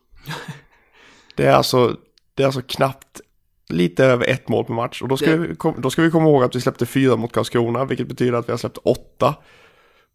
det 1.35 1.45
är 1.45 1.53
alltså, 1.53 1.95
det 2.33 2.43
är 2.43 2.47
alltså 2.47 2.61
knappt 2.61 3.21
lite 3.69 4.05
över 4.05 4.27
ett 4.27 4.47
mål 4.47 4.65
per 4.65 4.73
match. 4.73 5.01
Och 5.01 5.07
då 5.07 5.17
ska, 5.17 5.31
Det- 5.31 5.37
vi, 5.37 5.55
då 5.77 5.89
ska 5.89 6.01
vi 6.01 6.11
komma 6.11 6.29
ihåg 6.29 6.43
att 6.43 6.55
vi 6.55 6.61
släppte 6.61 6.85
fyra 6.85 7.15
mot 7.15 7.31
Karlskrona, 7.31 7.85
vilket 7.85 8.07
betyder 8.07 8.33
att 8.33 8.47
vi 8.47 8.51
har 8.53 8.57
släppt 8.57 8.77
åtta 8.77 9.35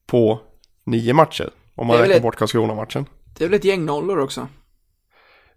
på 0.06 0.40
nio 0.84 1.14
matcher. 1.14 1.50
Om 1.74 1.86
man 1.86 1.98
räknar 1.98 2.16
ett- 2.16 2.22
bort 2.22 2.36
Karlskrona-matchen. 2.36 3.06
Det 3.38 3.44
är 3.44 3.48
väl 3.48 3.56
ett 3.58 3.64
gäng 3.64 3.84
nollor 3.84 4.18
också? 4.18 4.48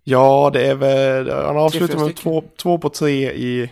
Ja, 0.03 0.49
det 0.53 0.67
är 0.67 0.75
väl, 0.75 1.29
han 1.31 1.71
fyra 1.71 1.99
med 2.05 2.15
två, 2.15 2.43
två 2.57 2.77
på 2.77 2.89
tre 2.89 3.31
i 3.31 3.71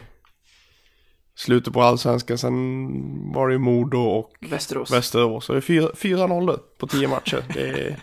slutet 1.36 1.74
på 1.74 1.82
allsvenskan. 1.82 2.38
Sen 2.38 3.34
var 3.34 3.48
det 3.48 3.54
ju 3.54 3.60
Modo 3.60 3.98
och 3.98 4.32
Västerås. 4.40 4.92
Västerås. 4.92 5.46
Så 5.46 5.54
det 5.54 5.60
är 5.60 5.62
fyra, 5.62 5.90
fyra 5.96 6.28
nollor 6.28 6.60
på 6.78 6.88
tio 6.88 7.08
matcher. 7.08 7.44
Det 7.54 7.70
är, 7.70 8.00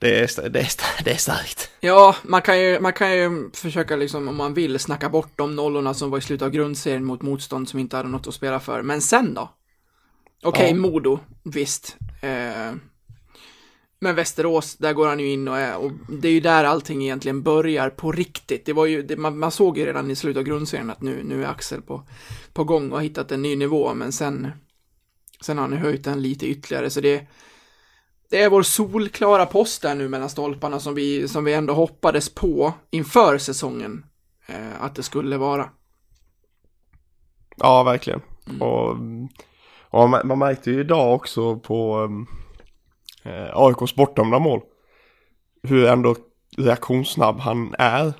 det 0.00 0.20
är, 0.20 0.50
det 0.50 0.60
är, 0.60 1.04
det 1.04 1.10
är 1.10 1.16
starkt. 1.16 1.70
Ja, 1.80 2.16
man 2.22 2.42
kan, 2.42 2.60
ju, 2.60 2.80
man 2.80 2.92
kan 2.92 3.16
ju 3.16 3.50
försöka 3.54 3.96
liksom, 3.96 4.28
om 4.28 4.36
man 4.36 4.54
vill, 4.54 4.78
snacka 4.78 5.08
bort 5.08 5.32
de 5.36 5.56
nollorna 5.56 5.94
som 5.94 6.10
var 6.10 6.18
i 6.18 6.20
slutet 6.20 6.46
av 6.46 6.50
grundserien 6.50 7.04
mot 7.04 7.22
motstånd 7.22 7.68
som 7.68 7.78
inte 7.78 7.96
hade 7.96 8.08
något 8.08 8.26
att 8.26 8.34
spela 8.34 8.60
för. 8.60 8.82
Men 8.82 9.00
sen 9.00 9.34
då? 9.34 9.50
Okej, 10.42 10.70
Ja. 10.70 10.76
Modo, 10.76 11.18
visst. 11.42 11.96
Eh, 12.20 12.72
Men 14.02 14.14
Västerås, 14.14 14.76
där 14.76 14.92
går 14.92 15.08
han 15.08 15.20
ju 15.20 15.32
in 15.32 15.48
och 15.48 15.58
är, 15.58 15.76
och 15.76 15.92
det 16.08 16.28
är 16.28 16.32
ju 16.32 16.40
där 16.40 16.64
allting 16.64 17.02
egentligen 17.02 17.42
börjar 17.42 17.90
på 17.90 18.12
riktigt. 18.12 18.66
Det 18.66 18.72
var 18.72 18.86
ju, 18.86 19.02
det, 19.02 19.16
man, 19.16 19.38
man 19.38 19.50
såg 19.50 19.78
ju 19.78 19.86
redan 19.86 20.10
i 20.10 20.16
slutet 20.16 20.40
av 20.40 20.44
grundserien 20.44 20.90
att 20.90 21.02
nu, 21.02 21.22
nu 21.24 21.44
är 21.44 21.48
Axel 21.48 21.82
på, 21.82 22.02
på 22.52 22.64
gång 22.64 22.90
och 22.90 22.96
har 22.96 23.02
hittat 23.02 23.32
en 23.32 23.42
ny 23.42 23.56
nivå, 23.56 23.94
men 23.94 24.12
sen, 24.12 24.50
sen 25.40 25.58
har 25.58 25.64
han 25.64 25.72
ju 25.72 25.78
höjt 25.78 26.04
den 26.04 26.22
lite 26.22 26.46
ytterligare, 26.46 26.90
så 26.90 27.00
det, 27.00 27.26
det 28.30 28.42
är 28.42 28.50
vår 28.50 28.62
solklara 28.62 29.46
post 29.46 29.82
där 29.82 29.94
nu 29.94 30.08
mellan 30.08 30.30
stolparna 30.30 30.80
som 30.80 30.94
vi, 30.94 31.28
som 31.28 31.44
vi 31.44 31.54
ändå 31.54 31.74
hoppades 31.74 32.34
på 32.34 32.72
inför 32.90 33.38
säsongen 33.38 34.06
eh, 34.46 34.82
att 34.82 34.94
det 34.94 35.02
skulle 35.02 35.36
vara. 35.36 35.70
Ja, 37.56 37.82
verkligen. 37.82 38.20
Och, 38.60 38.96
och 39.80 40.10
man, 40.10 40.26
man 40.26 40.38
märkte 40.38 40.70
ju 40.70 40.80
idag 40.80 41.14
också 41.14 41.56
på 41.56 41.98
um, 41.98 42.26
eh, 43.22 43.50
AIKs 43.56 43.94
bortdömda 43.94 44.38
mål. 44.38 44.60
Hur 45.62 45.86
ändå 45.86 46.16
reaktionssnabb 46.56 47.38
han 47.40 47.74
är. 47.78 48.12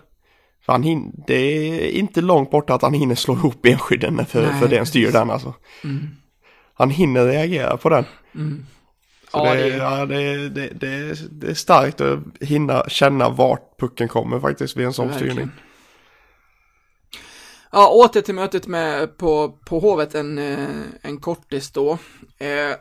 För 0.67 0.73
han 0.73 0.83
hin- 0.85 1.25
det 1.27 1.35
är 1.35 1.91
inte 1.91 2.21
långt 2.21 2.51
borta 2.51 2.75
att 2.75 2.83
han 2.83 2.95
hinner 2.95 3.15
slå 3.15 3.35
ihop 3.35 3.63
benskydden 3.63 4.27
för, 4.27 4.43
Nej, 4.47 4.61
för 4.61 4.69
det 4.69 4.79
en 4.79 4.87
styr 4.87 5.13
den 5.13 5.31
alltså. 5.31 5.55
Han 6.75 6.91
hinner 6.91 7.27
reagera 7.27 7.77
på 7.77 7.89
den. 7.89 8.05
Så 9.33 9.39
Ja, 9.39 9.55
det, 9.55 9.61
det- 9.71 9.77
ja, 9.77 10.07
det, 10.07 10.49
det, 10.49 10.69
det, 10.69 11.15
det 11.31 11.47
är 11.51 11.55
starkt 11.55 12.01
att 12.01 12.19
hinna 12.41 12.85
känna 12.89 13.29
vart 13.29 13.79
pucken 13.79 14.09
kommer 14.09 14.41
faktiskt 14.41 14.77
vid 14.77 14.87
en 14.87 14.93
sån 14.93 15.09
Verkligen. 15.09 15.33
styrning. 15.35 15.51
Ja, 17.73 17.89
åter 17.89 18.21
till 18.21 18.35
mötet 18.35 18.67
med, 18.67 19.19
på, 19.19 19.49
på 19.67 19.79
Hovet, 19.79 20.15
en, 20.15 20.39
eh, 20.39 20.69
en 21.03 21.21
kortis 21.21 21.71
då. 21.71 21.93
Eh, 22.39 22.75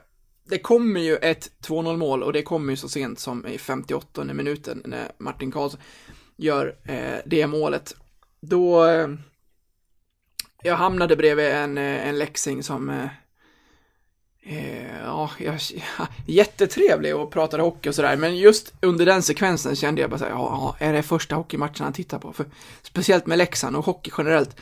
det 0.51 0.59
kommer 0.59 0.99
ju 0.99 1.15
ett 1.15 1.51
2-0 1.67 1.97
mål 1.97 2.23
och 2.23 2.33
det 2.33 2.43
kommer 2.43 2.73
ju 2.73 2.77
så 2.77 2.89
sent 2.89 3.19
som 3.19 3.47
i 3.47 3.57
58 3.57 4.23
minuten 4.23 4.81
när 4.85 5.11
Martin 5.17 5.51
Karlsson 5.51 5.79
gör 6.37 6.75
eh, 6.83 7.19
det 7.25 7.47
målet. 7.47 7.95
Då 8.41 8.85
eh, 8.85 9.07
jag 10.63 10.75
hamnade 10.75 11.15
bredvid 11.15 11.45
en, 11.45 11.77
eh, 11.77 12.07
en 12.07 12.17
läxing 12.17 12.63
som 12.63 12.89
eh, 12.89 13.07
eh 14.43 14.99
ja, 15.05 15.31
jag, 15.39 15.59
jättetrevlig 16.27 17.15
och 17.15 17.31
pratade 17.31 17.63
hockey 17.63 17.89
och 17.89 17.95
sådär, 17.95 18.17
men 18.17 18.37
just 18.37 18.73
under 18.81 19.05
den 19.05 19.21
sekvensen 19.21 19.75
kände 19.75 20.01
jag 20.01 20.09
bara 20.09 20.19
såhär, 20.19 20.31
ja, 20.31 20.75
är 20.79 20.93
det 20.93 21.03
första 21.03 21.35
hockeymatchen 21.35 21.83
han 21.83 21.93
tittar 21.93 22.19
på? 22.19 22.33
För, 22.33 22.45
speciellt 22.81 23.25
med 23.25 23.37
Leksand 23.37 23.75
och 23.75 23.85
hockey 23.85 24.11
generellt. 24.17 24.55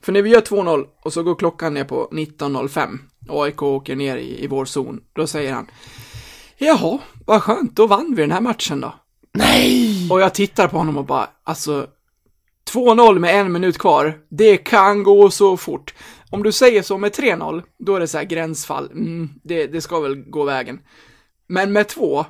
För 0.00 0.12
när 0.12 0.22
vi 0.22 0.30
gör 0.30 0.40
2-0 0.40 0.86
och 1.00 1.12
så 1.12 1.22
går 1.22 1.34
klockan 1.34 1.74
ner 1.74 1.84
på 1.84 2.08
19.05 2.12 2.98
AIK 3.28 3.62
åker 3.62 3.96
ner 3.96 4.16
i, 4.16 4.44
i 4.44 4.46
vår 4.46 4.64
zon, 4.64 5.00
då 5.12 5.26
säger 5.26 5.52
han 5.52 5.66
Jaha, 6.58 6.98
vad 7.26 7.42
skönt, 7.42 7.76
då 7.76 7.86
vann 7.86 8.14
vi 8.14 8.22
den 8.22 8.32
här 8.32 8.40
matchen 8.40 8.80
då. 8.80 8.94
Nej! 9.32 10.08
Och 10.10 10.20
jag 10.20 10.34
tittar 10.34 10.68
på 10.68 10.78
honom 10.78 10.96
och 10.96 11.04
bara, 11.04 11.28
alltså 11.44 11.86
2-0 12.72 13.18
med 13.18 13.40
en 13.40 13.52
minut 13.52 13.78
kvar, 13.78 14.18
det 14.28 14.56
kan 14.56 15.02
gå 15.02 15.30
så 15.30 15.56
fort. 15.56 15.94
Om 16.30 16.42
du 16.42 16.52
säger 16.52 16.82
så 16.82 16.98
med 16.98 17.12
3-0, 17.12 17.62
då 17.78 17.96
är 17.96 18.00
det 18.00 18.08
så 18.08 18.18
här 18.18 18.24
gränsfall, 18.24 18.90
mm, 18.90 19.30
det, 19.44 19.66
det 19.66 19.80
ska 19.80 20.00
väl 20.00 20.16
gå 20.16 20.44
vägen. 20.44 20.80
Men 21.46 21.72
med 21.72 21.88
två, 21.88 22.24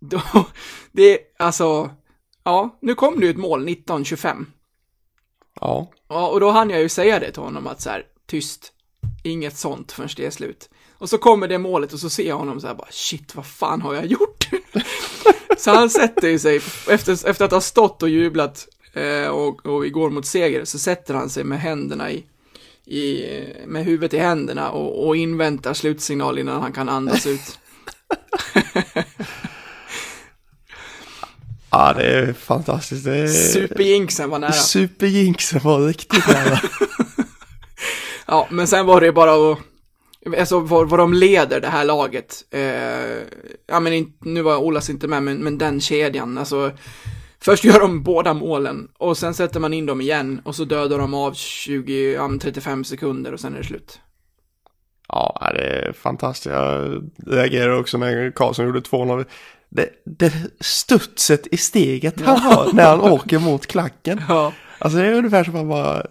då, 0.00 0.20
det, 0.92 1.18
alltså, 1.38 1.90
ja, 2.44 2.78
nu 2.80 2.94
kom 2.94 3.20
det 3.20 3.26
ju 3.26 3.30
ett 3.30 3.36
mål 3.36 3.68
19-25. 3.68 4.44
Ja. 5.60 5.90
Ja, 6.08 6.28
och 6.28 6.40
då 6.40 6.50
hann 6.50 6.70
jag 6.70 6.80
ju 6.80 6.88
säga 6.88 7.20
det 7.20 7.32
till 7.32 7.42
honom 7.42 7.66
att 7.66 7.80
så 7.80 7.90
här, 7.90 8.04
tyst, 8.26 8.72
inget 9.26 9.56
sånt 9.56 9.92
förrän 9.92 10.08
det 10.16 10.26
är 10.26 10.30
slut. 10.30 10.68
Och 10.98 11.10
så 11.10 11.18
kommer 11.18 11.48
det 11.48 11.58
målet 11.58 11.92
och 11.92 12.00
så 12.00 12.10
ser 12.10 12.28
jag 12.28 12.36
honom 12.36 12.60
så 12.60 12.66
här 12.66 12.74
bara, 12.74 12.88
shit, 12.90 13.34
vad 13.34 13.46
fan 13.46 13.82
har 13.82 13.94
jag 13.94 14.06
gjort? 14.06 14.48
så 15.58 15.70
han 15.70 15.90
sätter 15.90 16.28
ju 16.28 16.38
sig, 16.38 16.56
efter, 16.90 17.28
efter 17.28 17.44
att 17.44 17.50
ha 17.50 17.60
stått 17.60 18.02
och 18.02 18.08
jublat 18.08 18.68
eh, 18.92 19.28
och, 19.28 19.66
och 19.66 19.86
igår 19.86 20.10
mot 20.10 20.26
seger, 20.26 20.64
så 20.64 20.78
sätter 20.78 21.14
han 21.14 21.30
sig 21.30 21.44
med 21.44 21.60
händerna 21.60 22.10
i, 22.10 22.24
i 22.84 23.24
med 23.66 23.84
huvudet 23.84 24.14
i 24.14 24.18
händerna 24.18 24.70
och, 24.70 25.06
och 25.06 25.16
inväntar 25.16 25.74
slutsignal 25.74 26.38
innan 26.38 26.62
han 26.62 26.72
kan 26.72 26.88
andas 26.88 27.26
ut. 27.26 27.58
Ja, 31.70 31.92
det 31.92 32.02
är 32.02 32.32
fantastiskt. 32.32 33.04
Det 33.04 33.16
är... 33.16 33.28
Superjinxen 33.28 34.30
var 34.30 34.38
nära. 34.38 34.52
Superjinxen 34.52 35.60
var 35.64 35.86
riktigt 35.86 36.28
nära. 36.28 36.60
Ja, 38.26 38.46
men 38.50 38.66
sen 38.66 38.86
var 38.86 39.00
det 39.00 39.12
bara 39.12 39.52
att, 39.52 39.58
alltså 40.38 40.60
vad, 40.60 40.88
vad 40.88 41.00
de 41.00 41.12
leder 41.14 41.60
det 41.60 41.68
här 41.68 41.84
laget. 41.84 42.44
Eh, 42.50 42.60
ja, 43.66 43.80
men 43.80 43.92
in, 43.92 44.12
nu 44.20 44.42
var 44.42 44.56
Olas 44.56 44.90
inte 44.90 45.08
med, 45.08 45.22
men, 45.22 45.38
men 45.38 45.58
den 45.58 45.80
kedjan, 45.80 46.38
alltså. 46.38 46.72
Först 47.40 47.64
gör 47.64 47.80
de 47.80 48.02
båda 48.02 48.34
målen 48.34 48.88
och 48.98 49.18
sen 49.18 49.34
sätter 49.34 49.60
man 49.60 49.72
in 49.74 49.86
dem 49.86 50.00
igen 50.00 50.40
och 50.44 50.54
så 50.54 50.64
dödar 50.64 50.98
de 50.98 51.14
av 51.14 51.32
20, 51.32 52.12
ja, 52.12 52.28
men 52.28 52.38
35 52.38 52.84
sekunder 52.84 53.32
och 53.32 53.40
sen 53.40 53.54
är 53.54 53.58
det 53.58 53.64
slut. 53.64 54.00
ja, 55.08 55.50
det 55.54 55.62
är 55.62 55.92
fantastiskt. 55.92 56.46
Jag 56.46 57.02
reagerade 57.26 57.76
också 57.76 57.98
när 57.98 58.30
Karlsson 58.30 58.66
gjorde 58.66 58.80
2-0. 58.80 59.24
Det, 59.68 59.88
det 60.04 60.32
studset 60.60 61.46
i 61.46 61.56
steget 61.56 62.20
han 62.20 62.38
har 62.38 62.72
när 62.72 62.86
han 62.86 63.00
åker 63.00 63.38
mot 63.38 63.66
klacken. 63.66 64.20
Ja, 64.28 64.52
Alltså 64.78 64.98
det 64.98 65.06
är 65.06 65.12
ungefär 65.12 65.44
som 65.44 65.54
att 65.54 65.60
man 65.60 65.68
bara... 65.68 66.06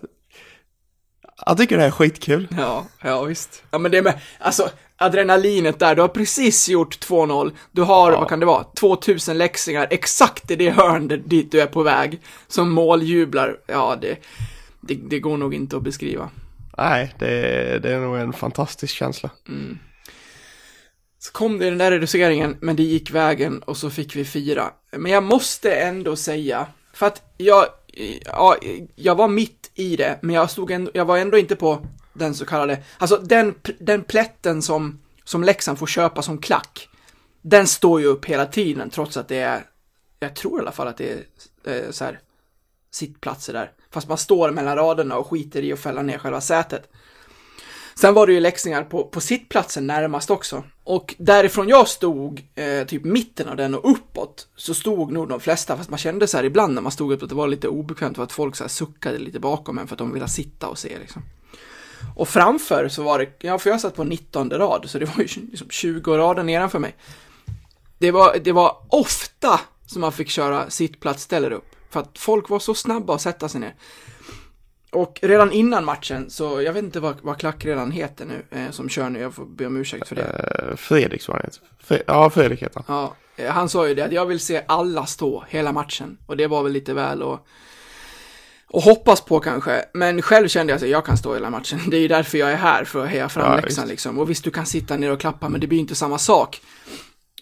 Jag 1.45 1.57
tycker 1.57 1.75
det 1.75 1.81
här 1.81 1.87
är 1.87 1.91
skitkul. 1.91 2.47
ja, 2.57 2.85
ja 3.01 3.23
visst. 3.23 3.63
Ja, 3.71 3.77
men 3.77 3.91
det 3.91 4.01
med, 4.01 4.19
alltså 4.39 4.69
adrenalinet 4.97 5.79
där, 5.79 5.95
du 5.95 6.01
har 6.01 6.07
precis 6.09 6.69
gjort 6.69 6.99
2-0, 7.07 7.51
du 7.71 7.81
har, 7.81 8.11
Ja. 8.11 8.19
vad 8.19 8.29
kan 8.29 8.39
det 8.39 8.45
vara, 8.45 8.63
2000 8.63 9.37
läxingar 9.37 9.87
exakt 9.89 10.51
i 10.51 10.55
det 10.55 10.69
hörn 10.69 11.07
dit 11.25 11.51
du 11.51 11.61
är 11.61 11.67
på 11.67 11.83
väg, 11.83 12.21
som 12.47 12.69
måljublar, 12.71 13.57
ja 13.67 13.97
det, 14.01 14.17
det, 14.81 14.95
det 14.95 15.19
går 15.19 15.37
nog 15.37 15.53
inte 15.53 15.77
att 15.77 15.83
beskriva. 15.83 16.29
Nej, 16.77 17.15
det, 17.19 17.27
är- 17.29 17.79
det 17.79 17.93
är 17.93 17.99
nog 17.99 18.17
en 18.17 18.33
fantastisk 18.33 18.95
känsla. 18.95 19.29
Så 21.19 21.31
kom 21.31 21.59
det 21.59 21.65
den 21.65 21.77
där 21.77 21.91
reduceringen, 21.91 22.57
men 22.61 22.75
det 22.75 22.83
gick 22.83 23.11
vägen 23.11 23.59
och 23.59 23.77
så 23.77 23.89
fick 23.89 24.15
vi 24.15 24.25
fira. 24.25 24.71
Men 24.97 25.11
jag 25.11 25.23
måste 25.23 25.75
ändå 25.75 26.15
säga, 26.15 26.67
för 26.93 27.05
att 27.05 27.33
jag, 27.37 27.65
ja, 28.25 28.57
jag 28.95 29.15
var 29.15 29.27
mitt 29.27 29.71
i 29.73 29.95
det, 29.95 30.19
men 30.21 30.35
jag 30.35 30.51
stod 30.51 30.71
ändå, 30.71 30.91
jag 30.93 31.05
var 31.05 31.17
ändå 31.17 31.37
inte 31.37 31.55
på 31.55 31.85
den 32.13 32.35
så 32.35 32.45
kallade, 32.45 32.83
alltså 32.97 33.17
den, 33.17 33.55
den 33.79 34.03
plätten 34.03 34.61
som, 34.61 34.99
som 35.23 35.43
Leksand 35.43 35.79
får 35.79 35.87
köpa 35.87 36.21
som 36.21 36.37
klack, 36.37 36.89
den 37.41 37.67
står 37.67 38.01
ju 38.01 38.07
upp 38.07 38.25
hela 38.25 38.45
tiden 38.45 38.89
trots 38.89 39.17
att 39.17 39.27
det 39.27 39.37
är, 39.37 39.63
jag 40.19 40.35
tror 40.35 40.59
i 40.59 40.61
alla 40.61 40.71
fall 40.71 40.87
att 40.87 40.97
det 40.97 41.11
är 41.11 41.23
eh, 41.73 41.91
så 41.91 42.03
här 42.03 42.19
sittplatser 42.91 43.53
där. 43.53 43.71
Fast 43.91 44.07
man 44.07 44.17
står 44.17 44.51
mellan 44.51 44.75
raderna 44.75 45.17
och 45.17 45.27
skiter 45.27 45.61
i 45.61 45.73
att 45.73 45.79
fälla 45.79 46.01
ner 46.01 46.17
själva 46.17 46.41
sätet. 46.41 46.89
Sen 47.95 48.13
var 48.13 48.27
det 48.27 48.33
ju 48.33 48.39
läxningar 48.39 48.83
på, 48.83 49.03
på 49.03 49.21
sittplatsen 49.21 49.87
närmast 49.87 50.29
också. 50.29 50.63
Och 50.87 51.15
därifrån 51.17 51.69
jag 51.69 51.87
stod, 51.87 52.43
eh, 52.55 52.87
typ 52.87 53.03
mitten 53.03 53.49
av 53.49 53.55
den 53.55 53.75
och 53.75 53.91
uppåt, 53.91 54.47
så 54.55 54.73
stod 54.73 55.11
nog 55.11 55.29
de 55.29 55.39
flesta, 55.39 55.77
fast 55.77 55.89
man 55.89 55.99
kände 55.99 56.27
så 56.27 56.37
här 56.37 56.43
ibland 56.43 56.73
när 56.73 56.81
man 56.81 56.91
stod 56.91 57.11
uppåt, 57.11 57.29
det 57.29 57.35
var 57.35 57.47
lite 57.47 57.67
obekvämt 57.67 58.15
för 58.15 58.23
att 58.23 58.31
folk 58.31 58.55
så 58.55 58.63
här 58.63 58.69
suckade 58.69 59.17
lite 59.17 59.39
bakom 59.39 59.77
en 59.77 59.87
för 59.87 59.95
att 59.95 59.99
de 59.99 60.13
ville 60.13 60.27
sitta 60.27 60.67
och 60.67 60.77
se 60.77 60.99
liksom. 60.99 61.21
Och 62.15 62.29
framför 62.29 62.87
så 62.89 63.03
var 63.03 63.19
det, 63.19 63.29
ja 63.39 63.59
för 63.59 63.69
jag 63.69 63.81
satt 63.81 63.95
på 63.95 64.03
19 64.03 64.49
rad, 64.49 64.83
så 64.87 64.99
det 64.99 65.05
var 65.05 65.23
ju 65.23 65.27
liksom 65.51 65.69
20 65.69 66.17
rader 66.17 66.43
nedanför 66.43 66.79
mig. 66.79 66.95
Det 67.97 68.11
var, 68.11 68.37
det 68.43 68.51
var 68.51 68.77
ofta 68.89 69.59
som 69.85 70.01
man 70.01 70.11
fick 70.11 70.29
köra 70.29 70.69
sittplats 70.69 71.23
ställer 71.23 71.51
upp, 71.51 71.75
för 71.89 71.99
att 71.99 72.17
folk 72.17 72.49
var 72.49 72.59
så 72.59 72.73
snabba 72.73 73.15
att 73.15 73.21
sätta 73.21 73.49
sig 73.49 73.61
ner. 73.61 73.75
Och 74.95 75.19
redan 75.21 75.51
innan 75.51 75.85
matchen, 75.85 76.29
så 76.29 76.61
jag 76.61 76.73
vet 76.73 76.83
inte 76.83 76.99
vad, 76.99 77.15
vad 77.21 77.37
klack 77.39 77.65
redan 77.65 77.91
heter 77.91 78.25
nu, 78.25 78.45
eh, 78.59 78.71
som 78.71 78.89
kör 78.89 79.09
nu, 79.09 79.19
jag 79.19 79.33
får 79.33 79.45
be 79.45 79.65
om 79.65 79.77
ursäkt 79.77 80.07
för 80.07 80.15
det. 80.15 80.67
Eh, 80.69 80.75
Fredrik 80.75 81.27
var. 81.27 81.49
Fre- 81.87 82.03
ja, 82.07 82.29
Fredrik 82.29 82.61
heter 82.61 82.83
han. 82.87 82.95
Ja, 82.97 83.15
eh, 83.43 83.51
han 83.51 83.69
sa 83.69 83.87
ju 83.87 83.95
det 83.95 84.01
att 84.05 84.11
jag 84.11 84.25
vill 84.25 84.39
se 84.39 84.63
alla 84.67 85.05
stå 85.05 85.43
hela 85.49 85.71
matchen. 85.71 86.17
Och 86.25 86.37
det 86.37 86.47
var 86.47 86.63
väl 86.63 86.71
lite 86.71 86.93
väl 86.93 87.23
och, 87.23 87.39
och 88.67 88.81
hoppas 88.81 89.21
på 89.21 89.39
kanske. 89.39 89.85
Men 89.93 90.21
själv 90.21 90.47
kände 90.47 90.73
jag 90.73 90.77
att 90.83 90.89
jag 90.89 91.05
kan 91.05 91.17
stå 91.17 91.33
hela 91.33 91.49
matchen. 91.49 91.79
Det 91.87 91.97
är 91.97 92.01
ju 92.01 92.07
därför 92.07 92.37
jag 92.37 92.51
är 92.51 92.55
här, 92.55 92.83
för 92.83 93.03
att 93.03 93.09
heja 93.09 93.29
fram 93.29 93.51
Ja, 93.51 93.61
Leksand 93.61 93.89
liksom. 93.89 94.19
Och 94.19 94.29
visst, 94.29 94.43
du 94.43 94.51
kan 94.51 94.65
sitta 94.65 94.97
ner 94.97 95.11
och 95.11 95.19
klappa, 95.19 95.49
men 95.49 95.61
det 95.61 95.67
blir 95.67 95.77
ju 95.77 95.81
inte 95.81 95.95
samma 95.95 96.17
sak. 96.17 96.61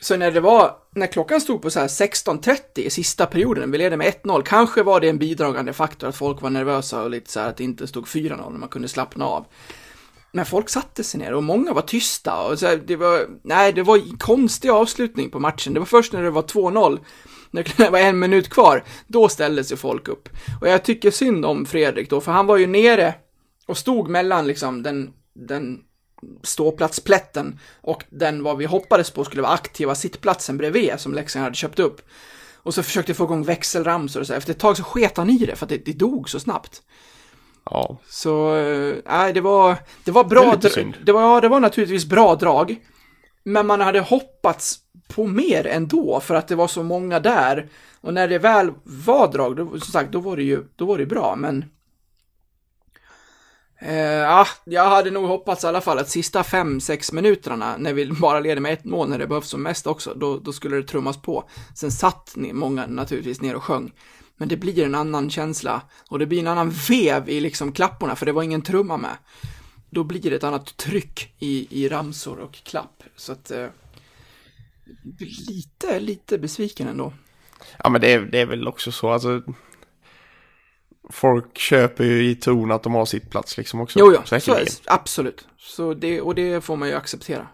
Så 0.04 0.18
när 0.18 0.32
det 0.32 0.39
var, 0.39 0.76
när 0.96 1.08
klockan 1.08 1.42
stod 1.42 1.62
på 1.62 1.70
så 1.70 1.80
här 1.80 1.88
16.30 1.88 2.58
i 2.76 2.89
sista 2.89 3.26
perioden, 3.26 3.72
vi 3.72 3.78
ledde 3.78 3.98
med 3.98 4.13
1-0, 4.24 4.42
kanske 4.42 4.84
var 4.84 5.00
det 5.00 5.10
en 5.10 5.18
bidragande 5.18 5.74
faktor 5.74 6.08
att 6.08 6.16
folk 6.16 6.42
var 6.42 6.50
nervösa 6.50 7.04
och 7.04 7.10
lite 7.10 7.32
så 7.32 7.39
här 7.39 7.50
att 7.50 7.58
det 7.58 7.63
inte 7.63 7.88
stod 7.88 8.06
4-0 8.06 8.52
när 8.52 8.60
man 8.60 8.70
kunde 8.70 8.88
slappna 8.88 9.26
av. 9.26 9.46
Men 10.32 10.46
folk 10.46 10.70
satte 10.70 11.04
sig 11.04 11.20
ner 11.20 11.34
och 11.34 11.44
många 11.44 11.74
var 11.74 11.82
tysta 11.82 12.44
och 12.44 12.60
så 12.60 12.68
här, 12.68 12.82
det 12.86 12.96
var, 12.96 13.28
nej, 13.44 13.74
det 13.74 13.84
var 13.84 13.98
en 13.98 14.18
konstig 14.18 14.70
avslutning 14.70 15.30
på 15.30 15.39
matchen. 15.39 15.74
Det 15.74 15.80
var 15.80 15.86
först 15.86 16.13
när 16.13 16.24
det 16.24 16.30
var 16.32 16.42
2-0, 16.42 17.00
när 17.52 17.74
det 17.78 17.89
var 17.89 18.00
en 18.00 18.20
minut 18.20 18.50
kvar, 18.50 18.84
då 19.08 19.30
ställde 19.30 19.63
sig 19.63 19.78
folk 19.78 20.08
upp. 20.08 20.30
Och 20.62 20.68
jag 20.68 20.84
tycker 20.84 21.12
synd 21.12 21.46
om 21.46 21.66
Fredrik 21.66 22.10
då, 22.10 22.22
för 22.22 22.32
han 22.32 22.48
var 22.48 22.58
ju 22.58 22.68
nere 22.68 23.13
och 23.68 23.78
stod 23.78 24.10
mellan 24.10 24.48
liksom 24.48 24.84
den, 24.84 25.13
den 25.34 25.80
ståplatsplätten 26.44 27.60
och 27.82 28.04
den 28.10 28.44
vad 28.44 28.58
vi 28.58 28.66
hoppades 28.66 29.12
på 29.12 29.26
skulle 29.26 29.42
vara 29.42 29.54
aktiva 29.54 29.96
sittplatsen 29.96 30.58
bredvid 30.58 30.94
som 30.98 31.14
Leksand 31.14 31.44
hade 31.44 31.56
köpt 31.56 31.80
upp. 31.80 32.02
Och 32.56 32.74
så 32.74 32.84
försökte 32.84 33.14
få 33.14 33.24
igång 33.24 33.44
växelramsor 33.44 34.20
och 34.20 34.28
så. 34.28 34.34
Efter 34.34 34.52
ett 34.52 34.60
tag 34.60 34.78
så 34.78 34.84
sket 34.84 35.18
han 35.18 35.30
i 35.30 35.38
det 35.38 35.56
för 35.56 35.66
att 35.66 35.70
det, 35.70 35.86
det 35.86 35.94
dog 35.94 36.30
så 36.30 36.40
snabbt. 36.40 36.82
Ja, 37.66 37.98
Så, 38.08 38.56
eh, 38.56 38.96
nej, 39.06 39.34
det 39.34 39.42
var, 39.42 39.78
det 40.04 40.12
var 40.12 40.24
bra. 40.24 40.56
Det 40.62 40.70
synd. 40.70 40.98
Det 41.06 41.12
var, 41.12 41.22
ja, 41.22 41.42
det 41.42 41.48
var 41.48 41.60
naturligtvis 41.60 42.06
bra 42.06 42.36
drag. 42.36 42.80
Men 43.44 43.68
man 43.68 43.82
hade 43.82 44.00
hoppats 44.00 44.80
på 45.08 45.28
mer 45.28 45.68
ändå 45.68 46.20
för 46.20 46.36
att 46.36 46.48
det 46.48 46.56
var 46.56 46.68
så 46.68 46.84
många 46.84 47.20
där. 47.20 47.70
Och 48.02 48.14
när 48.14 48.28
det 48.28 48.40
väl 48.40 48.72
var 48.84 49.32
drag, 49.32 49.56
då, 49.56 49.70
som 49.70 49.80
sagt, 49.80 50.12
då 50.12 50.20
var 50.20 50.38
det 50.38 50.44
ju, 50.44 50.64
då 50.76 50.86
var 50.86 50.98
det 50.98 51.06
bra, 51.06 51.36
men... 51.36 51.66
Eh, 53.86 54.30
ah, 54.30 54.48
jag 54.63 54.89
hade 54.89 55.12
nog 55.12 55.28
hoppats 55.28 55.63
i 55.63 55.67
alla 55.67 55.82
fall 55.82 56.00
att 56.00 56.10
sista 56.10 56.43
fem 56.43 56.82
sex 56.82 57.12
minuterna, 57.12 57.78
när 57.78 57.93
vi 57.93 58.06
bara 58.06 58.39
leder 58.39 58.62
med 58.62 58.74
ett 58.74 58.86
mål, 58.86 59.10
när 59.10 59.19
det 59.19 59.28
behövs 59.28 59.48
som 59.48 59.63
mest 59.63 59.88
också, 59.88 60.13
då, 60.13 60.38
då 60.39 60.54
skulle 60.54 60.76
det 60.76 60.84
trummas 60.84 61.22
på. 61.22 61.50
Sen 61.76 61.91
satt 61.91 62.34
ni, 62.36 62.54
många 62.54 62.88
naturligtvis 62.88 63.41
ner 63.41 63.56
och 63.56 63.63
sjöng. 63.63 63.93
Men 64.38 64.48
det 64.48 64.58
blir 64.58 64.86
en 64.86 64.96
annan 64.96 65.30
känsla 65.30 65.82
och 66.10 66.19
det 66.19 66.26
blir 66.26 66.39
en 66.39 66.48
annan 66.48 66.69
vev 66.69 67.30
i 67.30 67.39
liksom 67.39 67.72
klapporna, 67.72 68.15
för 68.15 68.26
det 68.26 68.32
var 68.32 68.43
ingen 68.43 68.62
trumma 68.62 68.98
med. 68.98 69.17
Då 69.89 70.04
blir 70.04 70.22
det 70.22 70.36
ett 70.36 70.43
annat 70.43 70.78
tryck 70.78 71.36
i, 71.39 71.84
i 71.84 71.89
ramsor 71.89 72.39
och 72.39 72.54
klapp. 72.54 73.04
Så 73.15 73.32
att... 73.32 73.52
Eh, 73.52 73.67
lite, 75.50 76.00
lite 76.00 76.38
besviken 76.38 76.88
ändå. 76.88 77.13
ja 77.84 77.89
men 77.89 78.02
det 78.02 78.13
är, 78.13 78.19
det 78.19 78.39
är 78.39 78.46
väl 78.46 78.67
också 78.67 78.91
så, 78.91 79.10
alltså. 79.10 79.41
Folk 81.10 81.58
köper 81.58 82.04
ju 82.04 82.30
i 82.30 82.36
ton 82.36 82.72
att 82.72 82.84
de 82.84 82.94
har 82.94 83.06
sitt 83.06 83.30
plats 83.30 83.58
liksom 83.58 83.82
också. 83.82 84.00
Jo, 84.00 84.13
ja, 84.13 84.22
så, 84.22 84.28
säkerligen. 84.39 84.74
absolut. 84.86 85.48
Så 85.58 85.94
det, 85.94 86.22
och 86.22 86.36
det 86.36 86.63
får 86.63 86.76
man 86.76 86.88
ju 86.88 86.96
acceptera. 86.96 87.48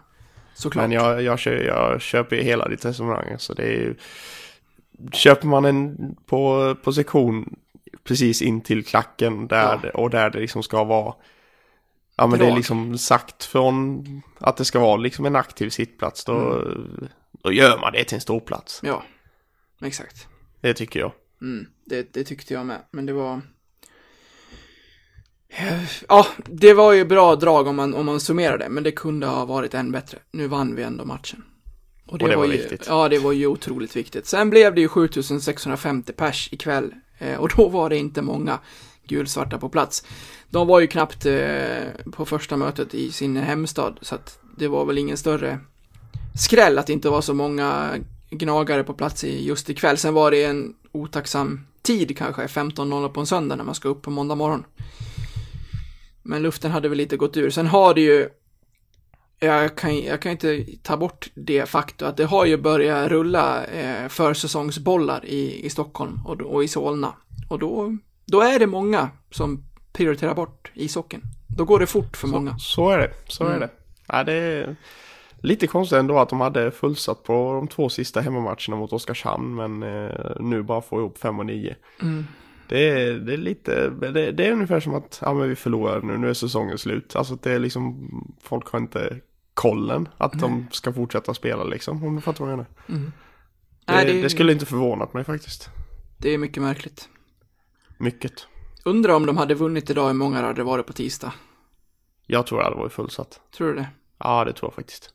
Såklart. 0.54 0.82
Men 0.82 0.92
jag, 0.92 1.22
jag, 1.22 1.38
kö- 1.38 1.62
jag 1.64 2.00
köper 2.00 2.36
ju 2.36 2.42
hela 2.42 2.68
ditt 2.68 2.84
resonemang. 2.84 3.38
Så 3.38 3.54
det 3.54 3.62
är 3.62 3.72
ju... 3.72 3.94
Köper 5.12 5.46
man 5.46 5.64
en 5.64 5.96
på, 6.26 6.74
på 6.82 6.92
sektion 6.92 7.56
precis 8.04 8.42
in 8.42 8.60
till 8.60 8.84
klacken 8.84 9.48
där, 9.48 9.96
och 9.96 10.10
där 10.10 10.30
det 10.30 10.40
liksom 10.40 10.62
ska 10.62 10.84
vara... 10.84 11.14
Ja 12.16 12.26
men 12.26 12.38
det 12.38 12.44
är 12.44 12.46
Drag. 12.46 12.56
liksom 12.56 12.98
sagt 12.98 13.44
från 13.44 14.04
att 14.38 14.56
det 14.56 14.64
ska 14.64 14.78
vara 14.78 14.96
liksom 14.96 15.26
en 15.26 15.36
aktiv 15.36 15.70
sittplats. 15.70 16.24
Då, 16.24 16.64
då 17.42 17.52
gör 17.52 17.78
man 17.78 17.92
det 17.92 18.04
till 18.04 18.14
en 18.14 18.20
ståplats. 18.20 18.80
Ja, 18.82 19.02
exakt. 19.82 20.26
Det 20.60 20.74
tycker 20.74 21.00
jag. 21.00 21.12
Mm, 21.42 21.66
det, 21.84 22.12
det 22.12 22.24
tyckte 22.24 22.54
jag 22.54 22.66
med, 22.66 22.80
men 22.90 23.06
det 23.06 23.12
var... 23.12 23.40
Ja, 26.08 26.26
det 26.44 26.74
var 26.74 26.92
ju 26.92 27.04
bra 27.04 27.36
drag 27.36 27.66
om 27.66 27.76
man, 27.76 27.94
om 27.94 28.06
man 28.06 28.20
summerar 28.20 28.58
det, 28.58 28.68
men 28.68 28.82
det 28.82 28.92
kunde 28.92 29.26
ha 29.26 29.44
varit 29.44 29.74
än 29.74 29.92
bättre. 29.92 30.18
Nu 30.30 30.46
vann 30.46 30.74
vi 30.74 30.82
ändå 30.82 31.04
matchen. 31.04 31.44
Och 32.06 32.18
det 32.18 32.36
var 32.36 32.44
ju, 32.44 32.52
viktigt. 32.52 32.86
Ja, 32.88 33.08
det 33.08 33.18
var 33.18 33.32
ju 33.32 33.46
otroligt 33.46 33.96
viktigt. 33.96 34.26
Sen 34.26 34.50
blev 34.50 34.74
det 34.74 34.80
ju 34.80 34.88
7650 34.88 36.12
pers 36.12 36.48
ikväll, 36.52 36.94
eh, 37.18 37.36
och 37.36 37.48
då 37.56 37.68
var 37.68 37.90
det 37.90 37.96
inte 37.96 38.22
många 38.22 38.58
gulsvarta 39.06 39.58
på 39.58 39.68
plats. 39.68 40.04
De 40.48 40.66
var 40.66 40.80
ju 40.80 40.86
knappt 40.86 41.26
eh, 41.26 41.84
på 42.12 42.26
första 42.26 42.56
mötet 42.56 42.94
i 42.94 43.12
sin 43.12 43.36
hemstad, 43.36 43.98
så 44.02 44.14
att 44.14 44.38
det 44.56 44.68
var 44.68 44.84
väl 44.84 44.98
ingen 44.98 45.16
större 45.16 45.58
skräll 46.34 46.78
att 46.78 46.86
det 46.86 46.92
inte 46.92 47.08
var 47.08 47.20
så 47.20 47.34
många 47.34 47.94
gnagare 48.30 48.84
på 48.84 48.94
plats 48.94 49.24
i 49.24 49.46
just 49.46 49.70
ikväll. 49.70 49.96
Sen 49.96 50.14
var 50.14 50.30
det 50.30 50.44
en 50.44 50.74
otacksam 50.92 51.66
tid 51.82 52.18
kanske, 52.18 52.42
15.00 52.46 53.08
på 53.08 53.20
en 53.20 53.26
söndag 53.26 53.56
när 53.56 53.64
man 53.64 53.74
ska 53.74 53.88
upp 53.88 54.02
på 54.02 54.10
måndag 54.10 54.34
morgon. 54.34 54.64
Men 56.22 56.42
luften 56.42 56.70
hade 56.70 56.88
väl 56.88 56.98
lite 56.98 57.16
gått 57.16 57.36
ur. 57.36 57.50
Sen 57.50 57.66
har 57.66 57.94
det 57.94 58.00
ju, 58.00 58.28
jag 59.38 59.76
kan, 59.76 59.98
jag 60.00 60.22
kan 60.22 60.32
inte 60.32 60.66
ta 60.82 60.96
bort 60.96 61.30
det 61.34 61.66
faktum 61.68 62.08
att 62.08 62.16
det 62.16 62.24
har 62.24 62.46
ju 62.46 62.56
börjat 62.56 63.08
rulla 63.10 63.64
eh, 63.64 64.08
försäsongsbollar 64.08 65.24
i, 65.24 65.66
i 65.66 65.70
Stockholm 65.70 66.20
och, 66.26 66.40
och 66.40 66.64
i 66.64 66.68
Solna. 66.68 67.12
Och 67.48 67.58
då, 67.58 67.96
då 68.26 68.40
är 68.40 68.58
det 68.58 68.66
många 68.66 69.08
som 69.30 69.64
prioriterar 69.92 70.34
bort 70.34 70.70
ishockeyn. 70.74 71.22
Då 71.56 71.64
går 71.64 71.78
det 71.80 71.86
fort 71.86 72.16
för 72.16 72.28
många. 72.28 72.58
Så 72.58 72.90
är 72.90 72.98
det. 72.98 73.12
Så 73.28 73.44
Mm. 73.44 73.56
är 73.56 73.60
det. 73.60 73.70
Ja, 74.08 74.24
det 74.24 74.32
är 74.32 74.76
lite 75.40 75.66
konstigt 75.66 75.98
ändå 75.98 76.18
att 76.18 76.28
de 76.28 76.40
hade 76.40 76.70
fullsatt 76.70 77.22
på 77.24 77.52
de 77.52 77.68
två 77.68 77.88
sista 77.88 78.20
hemmamatcherna 78.20 78.76
mot 78.76 78.92
Oskarshamn. 78.92 79.54
Men 79.54 79.82
eh, 79.82 80.36
nu 80.40 80.62
bara 80.62 80.82
får 80.82 81.00
ihop 81.00 81.18
5 81.18 81.38
och 81.38 81.46
9. 81.46 81.76
Mm. 82.02 82.24
Det 82.68 82.88
är, 82.88 83.12
det 83.14 83.32
är 83.32 83.36
lite, 83.36 83.90
det, 83.90 84.32
det 84.32 84.46
är 84.46 84.52
ungefär 84.52 84.80
som 84.80 84.94
att 84.94 85.18
ja, 85.22 85.34
men 85.34 85.48
vi 85.48 85.56
förlorar 85.56 86.02
nu, 86.02 86.18
nu 86.18 86.30
är 86.30 86.34
säsongen 86.34 86.78
slut. 86.78 87.16
Alltså 87.16 87.38
det 87.42 87.52
är 87.52 87.58
liksom, 87.58 88.10
folk 88.42 88.68
har 88.68 88.78
inte 88.78 89.20
kollen 89.54 90.08
att 90.18 90.32
de 90.40 90.66
ska 90.70 90.92
fortsätta 90.92 91.34
spela 91.34 91.64
liksom, 91.64 92.04
om 92.04 92.14
du 92.16 92.20
fattar 92.20 92.44
vad 92.44 92.52
jag 92.52 92.56
menar. 92.56 92.70
Det, 93.84 93.92
Nej, 93.92 94.06
det... 94.06 94.22
det- 94.22 94.30
skulle 94.30 94.52
inte 94.52 94.66
förvånat 94.66 95.14
mig 95.14 95.24
faktiskt. 95.24 95.68
Det 96.18 96.34
är 96.34 96.38
mycket 96.38 96.62
märkligt. 96.62 97.08
Mycket. 97.98 98.32
Undrar 98.84 99.14
om 99.14 99.26
de 99.26 99.36
hade 99.36 99.54
vunnit 99.54 99.90
idag, 99.90 100.06
hur 100.06 100.14
många 100.14 100.40
det 100.40 100.46
hade 100.46 100.62
varit 100.62 100.86
på 100.86 100.92
tisdag. 100.92 101.32
Jag 102.26 102.46
tror 102.46 102.58
det 102.58 102.64
hade 102.64 102.76
varit 102.76 102.92
fullsatt. 102.92 103.40
Tror 103.56 103.68
du 103.68 103.74
det? 103.74 103.88
Ja, 104.24 104.44
det 104.44 104.52
tror 104.52 104.70
jag 104.70 104.74
faktiskt. 104.74 105.10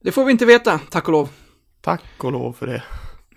Det 0.00 0.12
får 0.12 0.24
vi 0.24 0.32
inte 0.32 0.46
veta, 0.46 0.80
tack 0.90 1.06
och 1.06 1.12
lov. 1.12 1.28
Tack 1.80 2.02
och 2.18 2.32
lov 2.32 2.52
för 2.52 2.66
det. 2.66 2.82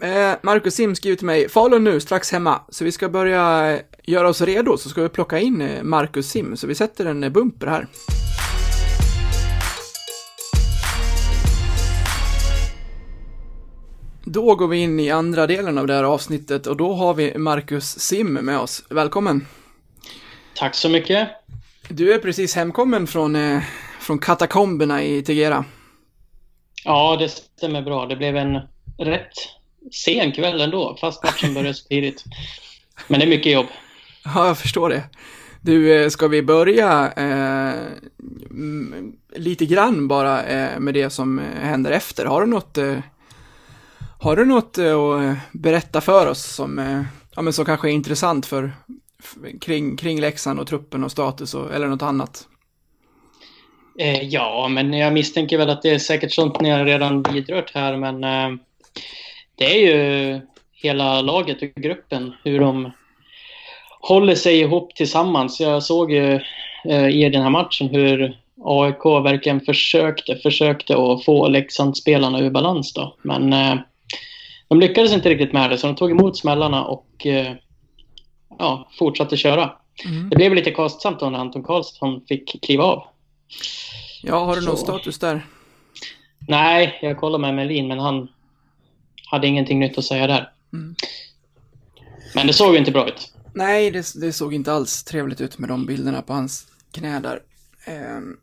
Eh, 0.01 0.37
Marcus 0.41 0.75
Sim 0.75 0.95
skriver 0.95 1.17
till 1.17 1.25
mig, 1.25 1.49
Falun 1.49 1.83
nu, 1.83 1.99
strax 1.99 2.31
hemma. 2.31 2.61
Så 2.69 2.83
vi 2.83 2.91
ska 2.91 3.09
börja 3.09 3.73
eh, 3.73 3.81
göra 4.03 4.29
oss 4.29 4.41
redo, 4.41 4.77
så 4.77 4.89
ska 4.89 5.01
vi 5.01 5.09
plocka 5.09 5.39
in 5.39 5.61
eh, 5.61 5.83
Marcus 5.83 6.29
Sim. 6.29 6.57
Så 6.57 6.67
vi 6.67 6.75
sätter 6.75 7.05
en 7.05 7.33
bumper 7.33 7.67
här. 7.67 7.87
Då 14.23 14.55
går 14.55 14.67
vi 14.67 14.77
in 14.77 14.99
i 14.99 15.09
andra 15.09 15.47
delen 15.47 15.77
av 15.77 15.87
det 15.87 15.93
här 15.93 16.03
avsnittet 16.03 16.67
och 16.67 16.77
då 16.77 16.93
har 16.93 17.13
vi 17.13 17.37
Marcus 17.37 17.99
Sim 17.99 18.33
med 18.33 18.59
oss. 18.59 18.83
Välkommen! 18.89 19.45
Tack 20.55 20.75
så 20.75 20.89
mycket. 20.89 21.29
Du 21.87 22.13
är 22.13 22.17
precis 22.17 22.55
hemkommen 22.55 23.07
från, 23.07 23.35
eh, 23.35 23.63
från 24.09 24.19
katakomberna 24.19 25.03
i 25.03 25.21
Tegera. 25.23 25.65
Ja, 26.83 27.17
det 27.19 27.29
stämmer 27.29 27.81
bra. 27.81 28.05
Det 28.05 28.15
blev 28.15 28.37
en 28.37 28.59
rätt 28.97 29.33
sen 29.91 30.31
kväll 30.31 30.61
ändå, 30.61 30.97
fast 31.01 31.23
matchen 31.23 31.53
började 31.53 31.73
så 31.73 31.87
tidigt. 31.87 32.23
Men 33.07 33.19
det 33.19 33.25
är 33.25 33.29
mycket 33.29 33.51
jobb. 33.51 33.65
Ja, 34.25 34.47
jag 34.47 34.57
förstår 34.57 34.89
det. 34.89 35.03
Du, 35.61 35.93
eh, 36.03 36.09
ska 36.09 36.27
vi 36.27 36.41
börja 36.41 37.11
eh, 37.11 37.75
lite 39.35 39.65
grann 39.65 40.07
bara 40.07 40.43
eh, 40.43 40.79
med 40.79 40.93
det 40.93 41.09
som 41.09 41.39
eh, 41.39 41.45
händer 41.45 41.91
efter? 41.91 42.25
Har 42.25 42.41
du 42.41 42.47
något, 42.47 42.77
eh, 42.77 42.97
har 44.19 44.35
du 44.35 44.45
något 44.45 44.77
eh, 44.77 44.99
att 45.31 45.37
berätta 45.51 46.01
för 46.01 46.27
oss 46.27 46.45
som, 46.45 47.05
ja, 47.35 47.41
men 47.41 47.53
som 47.53 47.65
kanske 47.65 47.89
är 47.89 47.93
intressant 47.93 48.45
för, 48.45 48.71
f- 49.19 49.35
kring, 49.61 49.97
kring 49.97 50.21
Leksand 50.21 50.59
och 50.59 50.67
truppen 50.67 51.03
och 51.03 51.11
status 51.11 51.53
och, 51.53 51.73
eller 51.73 51.87
något 51.87 52.01
annat? 52.01 52.45
Eh, 53.99 54.23
ja, 54.23 54.67
men 54.67 54.93
jag 54.93 55.13
misstänker 55.13 55.57
väl 55.57 55.69
att 55.69 55.81
det 55.81 55.89
är 55.89 55.99
säkert 55.99 56.31
sånt 56.31 56.61
ni 56.61 56.69
har 56.69 56.85
redan 56.85 57.23
vidrört 57.23 57.71
här, 57.73 57.97
men 57.97 58.23
eh, 58.23 58.59
det 59.55 59.65
är 59.65 59.79
ju 59.79 60.39
hela 60.73 61.21
laget 61.21 61.61
och 61.61 61.81
gruppen, 61.81 62.33
hur 62.43 62.59
de 62.59 62.91
håller 64.01 64.35
sig 64.35 64.59
ihop 64.59 64.95
tillsammans. 64.95 65.59
Jag 65.59 65.83
såg 65.83 66.11
ju 66.11 66.39
eh, 66.85 67.07
i 67.07 67.29
den 67.29 67.41
här 67.41 67.49
matchen 67.49 67.89
hur 67.89 68.37
AIK 68.63 69.05
verkligen 69.05 69.61
försökte, 69.61 70.35
försökte 70.35 70.97
att 70.97 71.25
få 71.25 71.47
Leksandsspelarna 71.47 72.39
ur 72.39 72.49
balans 72.49 72.93
då, 72.93 73.15
men 73.21 73.53
eh, 73.53 73.75
de 74.67 74.79
lyckades 74.79 75.13
inte 75.13 75.29
riktigt 75.29 75.53
med 75.53 75.69
det, 75.69 75.77
så 75.77 75.87
de 75.87 75.95
tog 75.95 76.11
emot 76.11 76.37
smällarna 76.37 76.83
och 76.83 77.25
eh, 77.25 77.53
ja, 78.59 78.89
fortsatte 78.99 79.37
köra. 79.37 79.71
Det 80.29 80.35
blev 80.35 80.53
lite 80.53 80.71
kostsamt 80.71 81.19
då 81.19 81.29
när 81.29 81.39
Anton 81.39 81.63
Karlsson 81.63 82.21
fick 82.27 82.61
kliva 82.61 82.83
av. 82.83 83.03
Ja, 84.23 84.45
har 84.45 84.55
du 84.55 84.61
någon 84.65 84.77
Så. 84.77 84.83
status 84.83 85.19
där? 85.19 85.45
Nej, 86.47 86.99
jag 87.01 87.17
kollade 87.17 87.41
med 87.41 87.55
Melin, 87.55 87.87
men 87.87 87.99
han 87.99 88.27
hade 89.25 89.47
ingenting 89.47 89.79
nytt 89.79 89.97
att 89.97 90.05
säga 90.05 90.27
där. 90.27 90.51
Mm. 90.73 90.95
Men 92.35 92.47
det 92.47 92.53
såg 92.53 92.73
ju 92.73 92.79
inte 92.79 92.91
bra 92.91 93.07
ut. 93.07 93.33
Nej, 93.53 93.91
det, 93.91 94.13
det 94.15 94.33
såg 94.33 94.53
inte 94.53 94.73
alls 94.73 95.03
trevligt 95.03 95.41
ut 95.41 95.57
med 95.57 95.69
de 95.69 95.85
bilderna 95.85 96.21
på 96.21 96.33
hans 96.33 96.67
knä 96.91 97.19
där. 97.19 97.39
Ehm, 97.85 98.37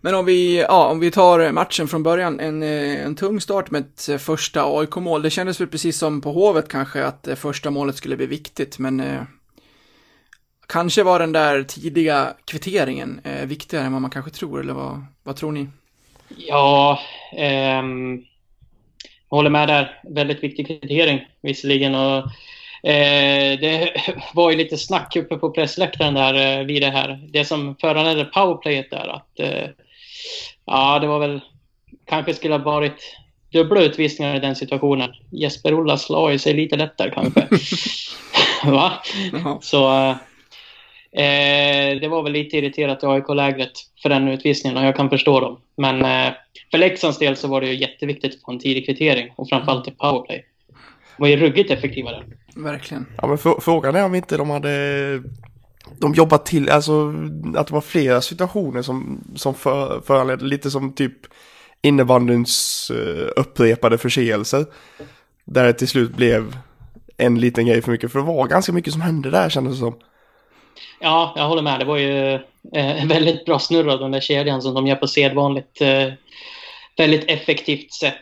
Men 0.00 0.14
om 0.14 0.24
vi, 0.24 0.58
ja, 0.58 0.86
om 0.86 1.00
vi 1.00 1.10
tar 1.10 1.52
matchen 1.52 1.88
från 1.88 2.02
början, 2.02 2.40
en, 2.40 2.62
eh, 2.62 3.04
en 3.06 3.14
tung 3.16 3.40
start 3.40 3.70
med 3.70 3.80
ett 3.80 4.08
eh, 4.08 4.18
första 4.18 4.64
AIK-mål. 4.64 5.22
Det 5.22 5.30
kändes 5.30 5.60
väl 5.60 5.68
precis 5.68 5.98
som 5.98 6.20
på 6.20 6.32
Hovet 6.32 6.68
kanske 6.68 7.04
att 7.04 7.22
det 7.22 7.36
första 7.36 7.70
målet 7.70 7.96
skulle 7.96 8.16
bli 8.16 8.26
viktigt, 8.26 8.78
men 8.78 9.00
eh, 9.00 9.22
kanske 10.68 11.02
var 11.02 11.18
den 11.18 11.32
där 11.32 11.62
tidiga 11.62 12.34
kvitteringen 12.44 13.20
eh, 13.24 13.46
viktigare 13.46 13.84
än 13.84 13.92
vad 13.92 14.02
man 14.02 14.10
kanske 14.10 14.30
tror, 14.30 14.60
eller 14.60 14.72
vad, 14.72 15.04
vad 15.22 15.36
tror 15.36 15.52
ni? 15.52 15.68
Ja, 16.36 17.00
ehm, 17.36 18.24
jag 19.28 19.36
håller 19.36 19.50
med 19.50 19.68
där. 19.68 20.00
Väldigt 20.08 20.42
viktig 20.42 20.66
kvittering 20.66 21.26
visserligen. 21.42 21.94
Och 21.94 22.24
Eh, 22.82 23.58
det 23.60 23.92
var 24.34 24.50
ju 24.50 24.56
lite 24.56 24.76
snack 24.76 25.16
uppe 25.16 25.36
på 25.36 25.50
pressläktaren 25.50 26.14
där 26.14 26.58
eh, 26.60 26.64
vid 26.64 26.82
det 26.82 26.90
här. 26.90 27.28
Det 27.28 27.44
som 27.44 27.76
föranledde 27.80 28.24
powerplayet 28.24 28.90
där 28.90 29.08
att 29.08 29.40
eh, 29.40 29.68
ja, 30.64 30.98
det 30.98 31.06
var 31.06 31.18
väl 31.18 31.40
kanske 32.06 32.34
skulle 32.34 32.54
ha 32.54 32.64
varit 32.64 33.16
dubbla 33.52 33.80
utvisningar 33.80 34.36
i 34.36 34.40
den 34.40 34.56
situationen. 34.56 35.10
Jesper 35.30 35.74
Ollas 35.74 36.08
la 36.08 36.38
sig 36.38 36.54
lite 36.54 36.76
lättare 36.76 37.10
kanske. 37.10 37.48
Va? 38.70 38.92
Så 39.60 40.14
eh, 41.12 42.00
det 42.00 42.08
var 42.08 42.22
väl 42.22 42.32
lite 42.32 42.56
irriterat 42.56 43.02
i 43.02 43.06
AIK-lägret 43.06 43.72
för 44.02 44.08
den 44.08 44.28
utvisningen 44.28 44.78
och 44.78 44.84
jag 44.84 44.96
kan 44.96 45.10
förstå 45.10 45.40
dem. 45.40 45.60
Men 45.76 46.04
eh, 46.04 46.32
för 46.70 46.78
Leksands 46.78 47.18
del 47.18 47.36
så 47.36 47.48
var 47.48 47.60
det 47.60 47.66
ju 47.66 47.80
jätteviktigt 47.80 48.34
att 48.34 48.42
få 48.42 48.52
en 48.52 48.58
tidig 48.58 48.86
kvittering 48.86 49.32
och 49.36 49.48
framförallt 49.48 49.88
i 49.88 49.90
powerplay. 49.90 50.44
Det 51.16 51.22
var 51.22 51.28
ju 51.28 51.36
ruggigt 51.36 51.70
effektiva 51.70 52.10
där. 52.10 52.24
Verkligen. 52.56 53.06
Ja 53.22 53.26
men 53.26 53.36
frå- 53.36 53.60
frågan 53.60 53.96
är 53.96 54.04
om 54.04 54.14
inte 54.14 54.36
de 54.36 54.50
hade 54.50 55.22
de 55.98 56.14
jobbat 56.14 56.46
till, 56.46 56.70
alltså 56.70 57.14
att 57.56 57.66
det 57.66 57.74
var 57.74 57.80
flera 57.80 58.20
situationer 58.20 58.82
som, 58.82 59.24
som 59.36 59.54
för, 59.54 60.00
föranledde 60.00 60.44
lite 60.44 60.70
som 60.70 60.92
typ 60.92 61.12
innebandyns 61.82 62.90
uh, 62.94 63.28
upprepade 63.36 63.98
förseelser. 63.98 64.66
Där 65.44 65.64
det 65.64 65.72
till 65.72 65.88
slut 65.88 66.16
blev 66.16 66.56
en 67.16 67.40
liten 67.40 67.66
grej 67.66 67.82
för 67.82 67.92
mycket. 67.92 68.12
För 68.12 68.18
det 68.18 68.24
var 68.24 68.46
ganska 68.46 68.72
mycket 68.72 68.92
som 68.92 69.02
hände 69.02 69.30
där 69.30 69.48
kändes 69.48 69.74
det 69.74 69.80
som. 69.80 69.94
Ja, 71.00 71.32
jag 71.36 71.48
håller 71.48 71.62
med. 71.62 71.78
Det 71.78 71.84
var 71.84 71.96
ju 71.96 72.34
eh, 72.72 73.04
väldigt 73.06 73.44
bra 73.44 73.58
snurr 73.58 73.88
av 73.88 74.00
den 74.00 74.10
där 74.10 74.20
kedjan 74.20 74.62
som 74.62 74.74
de 74.74 74.86
gör 74.86 74.96
på 74.96 75.06
sedvanligt 75.06 75.80
eh, 75.80 76.12
väldigt 76.96 77.30
effektivt 77.30 77.92
sätt. 77.92 78.14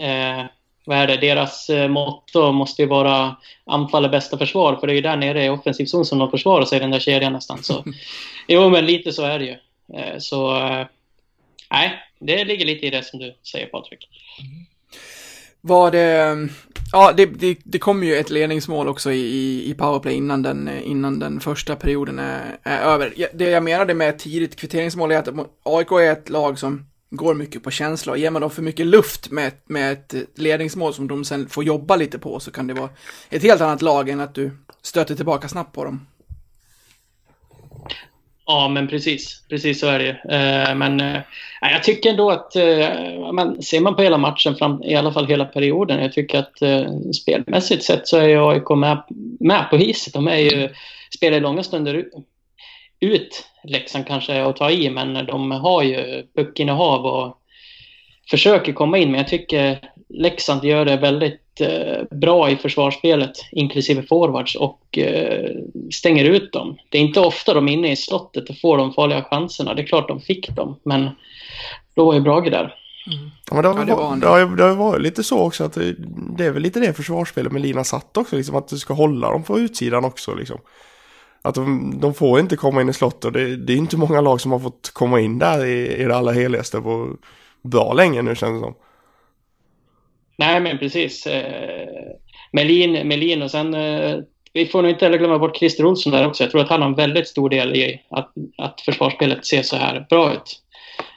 Eh, 0.00 0.44
vad 0.86 0.98
är 0.98 1.06
det? 1.06 1.16
Deras 1.16 1.70
motto 1.88 2.52
måste 2.52 2.82
ju 2.82 2.88
vara 2.88 3.36
anfall 3.66 4.04
är 4.04 4.08
bästa 4.08 4.38
försvar, 4.38 4.76
för 4.76 4.86
det 4.86 4.92
är 4.92 4.94
ju 4.94 5.00
där 5.00 5.16
nere 5.16 5.44
i 5.44 5.48
offensiv 5.48 5.86
zon 5.86 6.04
som 6.04 6.18
de 6.18 6.30
försvarar 6.30 6.64
sig, 6.64 6.80
den 6.80 6.90
där 6.90 7.00
kedjan 7.00 7.32
nästan. 7.32 7.62
Så, 7.62 7.84
jo, 8.48 8.70
men 8.70 8.86
lite 8.86 9.12
så 9.12 9.22
är 9.22 9.38
det 9.38 9.44
ju. 9.44 9.56
Så 10.20 10.52
nej, 11.70 11.92
det 12.18 12.44
ligger 12.44 12.66
lite 12.66 12.86
i 12.86 12.90
det 12.90 13.02
som 13.02 13.18
du 13.18 13.34
säger 13.52 13.66
Patrik. 13.66 14.08
Var 15.66 15.90
det, 15.90 16.48
ja 16.92 17.12
det, 17.16 17.26
det, 17.26 17.58
det 17.64 17.78
kommer 17.78 18.06
ju 18.06 18.16
ett 18.16 18.30
ledningsmål 18.30 18.88
också 18.88 19.12
i, 19.12 19.70
i, 19.70 19.74
powerplay 19.74 20.14
innan 20.14 20.42
den, 20.42 20.68
eh, 20.68 20.90
innan 20.90 21.18
den 21.18 21.40
första 21.40 21.76
perioden 21.76 22.18
är, 22.18 22.58
är 22.62 22.80
över. 22.80 23.14
Det 23.34 23.50
jag 23.50 23.62
menade 23.62 23.94
med 23.94 24.08
ett 24.08 24.18
tidigt 24.18 24.56
kvitteringsmål 24.56 25.12
är 25.12 25.18
att 25.18 25.28
AIK 25.62 25.92
är 25.92 26.12
ett 26.12 26.28
lag 26.28 26.58
som 26.58 26.86
går 27.10 27.34
mycket 27.34 27.62
på 27.62 27.70
känsla 27.70 28.12
och 28.12 28.18
ger 28.18 28.30
man 28.30 28.42
dem 28.42 28.50
för 28.50 28.62
mycket 28.62 28.86
luft 28.86 29.30
med, 29.30 29.52
med 29.64 29.92
ett 29.92 30.14
ledningsmål 30.34 30.94
som 30.94 31.08
de 31.08 31.24
sen 31.24 31.48
får 31.48 31.64
jobba 31.64 31.96
lite 31.96 32.18
på 32.18 32.40
så 32.40 32.50
kan 32.50 32.66
det 32.66 32.74
vara 32.74 32.90
ett 33.30 33.42
helt 33.42 33.60
annat 33.60 33.82
lag 33.82 34.08
än 34.08 34.20
att 34.20 34.34
du 34.34 34.50
stöter 34.82 35.14
tillbaka 35.14 35.48
snabbt 35.48 35.74
på 35.74 35.84
dem. 35.84 36.06
Ja, 38.46 38.68
men 38.68 38.88
precis. 38.88 39.42
Precis 39.48 39.80
så 39.80 39.86
är 39.86 39.98
det 39.98 40.04
ju. 40.04 40.10
Eh, 40.10 40.74
Men 40.74 41.00
eh, 41.00 41.20
jag 41.60 41.82
tycker 41.84 42.10
ändå 42.10 42.30
att, 42.30 42.56
eh, 42.56 42.62
ser 43.60 43.80
man 43.80 43.96
på 43.96 44.02
hela 44.02 44.18
matchen, 44.18 44.56
fram, 44.56 44.82
i 44.82 44.94
alla 44.94 45.12
fall 45.12 45.26
hela 45.26 45.44
perioden, 45.44 46.02
jag 46.02 46.12
tycker 46.12 46.38
att 46.38 46.62
eh, 46.62 46.86
spelmässigt 47.22 47.84
sett 47.84 48.08
så 48.08 48.18
är 48.18 48.28
ju 48.28 48.48
AIK 48.50 48.70
med, 48.70 49.02
med 49.40 49.70
på 49.70 49.76
hiset. 49.76 50.14
De 50.14 50.28
är 50.28 50.36
ju, 50.36 50.68
spelar 51.16 51.36
i 51.36 51.40
långa 51.40 51.62
stunder 51.62 51.94
ut- 51.94 52.12
ut. 53.00 53.44
Leksand 53.64 54.06
kanske 54.06 54.32
är 54.32 54.42
att 54.42 54.56
ta 54.56 54.70
i, 54.70 54.90
men 54.90 55.26
de 55.26 55.50
har 55.50 55.82
ju 55.82 56.26
puckinnehav 56.36 57.06
och 57.06 57.38
försöker 58.30 58.72
komma 58.72 58.98
in. 58.98 59.10
Men 59.10 59.18
jag 59.18 59.28
tycker 59.28 59.78
Leksand 60.08 60.64
gör 60.64 60.84
det 60.84 60.96
väldigt 60.96 61.40
bra 62.10 62.50
i 62.50 62.56
försvarsspelet, 62.56 63.32
inklusive 63.52 64.02
forwards, 64.02 64.54
och 64.56 64.98
eh, 64.98 65.50
stänger 65.92 66.24
ut 66.24 66.52
dem. 66.52 66.76
Det 66.88 66.98
är 66.98 67.02
inte 67.02 67.20
ofta 67.20 67.54
de 67.54 67.68
är 67.68 67.72
inne 67.72 67.92
i 67.92 67.96
slottet 67.96 68.50
och 68.50 68.60
får 68.60 68.78
de 68.78 68.92
farliga 68.92 69.22
chanserna. 69.22 69.74
Det 69.74 69.82
är 69.82 69.86
klart 69.86 70.08
de 70.08 70.20
fick 70.20 70.48
dem, 70.50 70.76
men 70.82 71.08
då 71.94 72.04
var 72.04 72.14
ju 72.14 72.20
Brage 72.20 72.50
där. 72.50 72.74
Ja, 73.50 73.54
men 73.54 73.62
det, 73.62 73.68
har, 73.68 73.76
Ja, 73.78 73.84
det 73.84 73.94
var 73.94 74.16
det, 74.16 74.26
har, 74.26 74.38
ju- 74.38 74.56
det 74.56 74.62
har 74.64 74.74
varit 74.74 75.02
lite 75.02 75.22
så 75.22 75.38
också 75.40 75.64
att 75.64 75.72
det, 75.72 75.94
det 76.38 76.44
är 76.44 76.50
väl 76.50 76.62
lite 76.62 76.80
det 76.80 76.92
försvarsspelet 76.92 77.52
med 77.52 77.62
Lina 77.62 77.84
satt 77.84 78.16
också, 78.16 78.36
liksom 78.36 78.56
att 78.56 78.68
du 78.68 78.78
ska 78.78 78.94
hålla 78.94 79.30
dem 79.30 79.42
på 79.42 79.58
utsidan 79.58 80.04
också 80.04 80.34
liksom. 80.34 80.58
Att 81.42 81.54
de, 81.54 81.94
de 82.00 82.14
får 82.14 82.40
inte 82.40 82.56
komma 82.56 82.80
in 82.80 82.88
i 82.88 82.92
slott 82.92 83.24
och 83.24 83.32
det, 83.32 83.56
det 83.56 83.72
är 83.72 83.76
inte 83.76 83.96
många 83.96 84.20
lag 84.20 84.40
som 84.40 84.52
har 84.52 84.58
fått 84.58 84.90
komma 84.94 85.20
in 85.20 85.38
där 85.38 85.64
i, 85.64 86.02
i 86.02 86.04
det 86.04 86.16
allra 86.16 86.32
heligaste 86.32 86.80
på 86.80 87.08
bra 87.62 87.92
länge 87.92 88.22
nu 88.22 88.34
känns 88.36 88.60
det 88.62 88.66
som. 88.66 88.74
Nej, 90.36 90.60
men 90.60 90.78
precis. 90.78 91.26
Eh, 91.26 91.88
Melin, 92.52 93.08
Melin 93.08 93.42
och 93.42 93.50
sen... 93.50 93.74
Eh, 93.74 94.18
vi 94.56 94.66
får 94.66 94.82
nog 94.82 94.90
inte 94.90 95.04
heller 95.04 95.18
glömma 95.18 95.38
bort 95.38 95.56
Christer 95.56 95.86
Olsson 95.86 96.12
där 96.12 96.26
också. 96.26 96.42
Jag 96.42 96.50
tror 96.50 96.60
att 96.60 96.68
han 96.68 96.82
har 96.82 96.88
en 96.88 96.94
väldigt 96.94 97.28
stor 97.28 97.50
del 97.50 97.76
i 97.76 98.00
att, 98.10 98.32
att 98.58 98.80
försvarsspelet 98.80 99.46
ser 99.46 99.62
så 99.62 99.76
här 99.76 100.06
bra 100.10 100.32
ut 100.32 100.60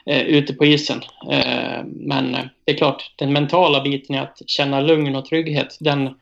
eh, 0.06 0.22
ute 0.22 0.54
på 0.54 0.66
isen. 0.66 1.02
Eh, 1.30 1.84
men 1.84 2.34
eh, 2.34 2.44
det 2.64 2.72
är 2.72 2.76
klart, 2.76 3.12
den 3.16 3.32
mentala 3.32 3.80
biten 3.80 4.16
i 4.16 4.18
att 4.18 4.42
känna 4.46 4.80
lugn 4.80 5.16
och 5.16 5.24
trygghet, 5.24 5.76
den 5.80 6.14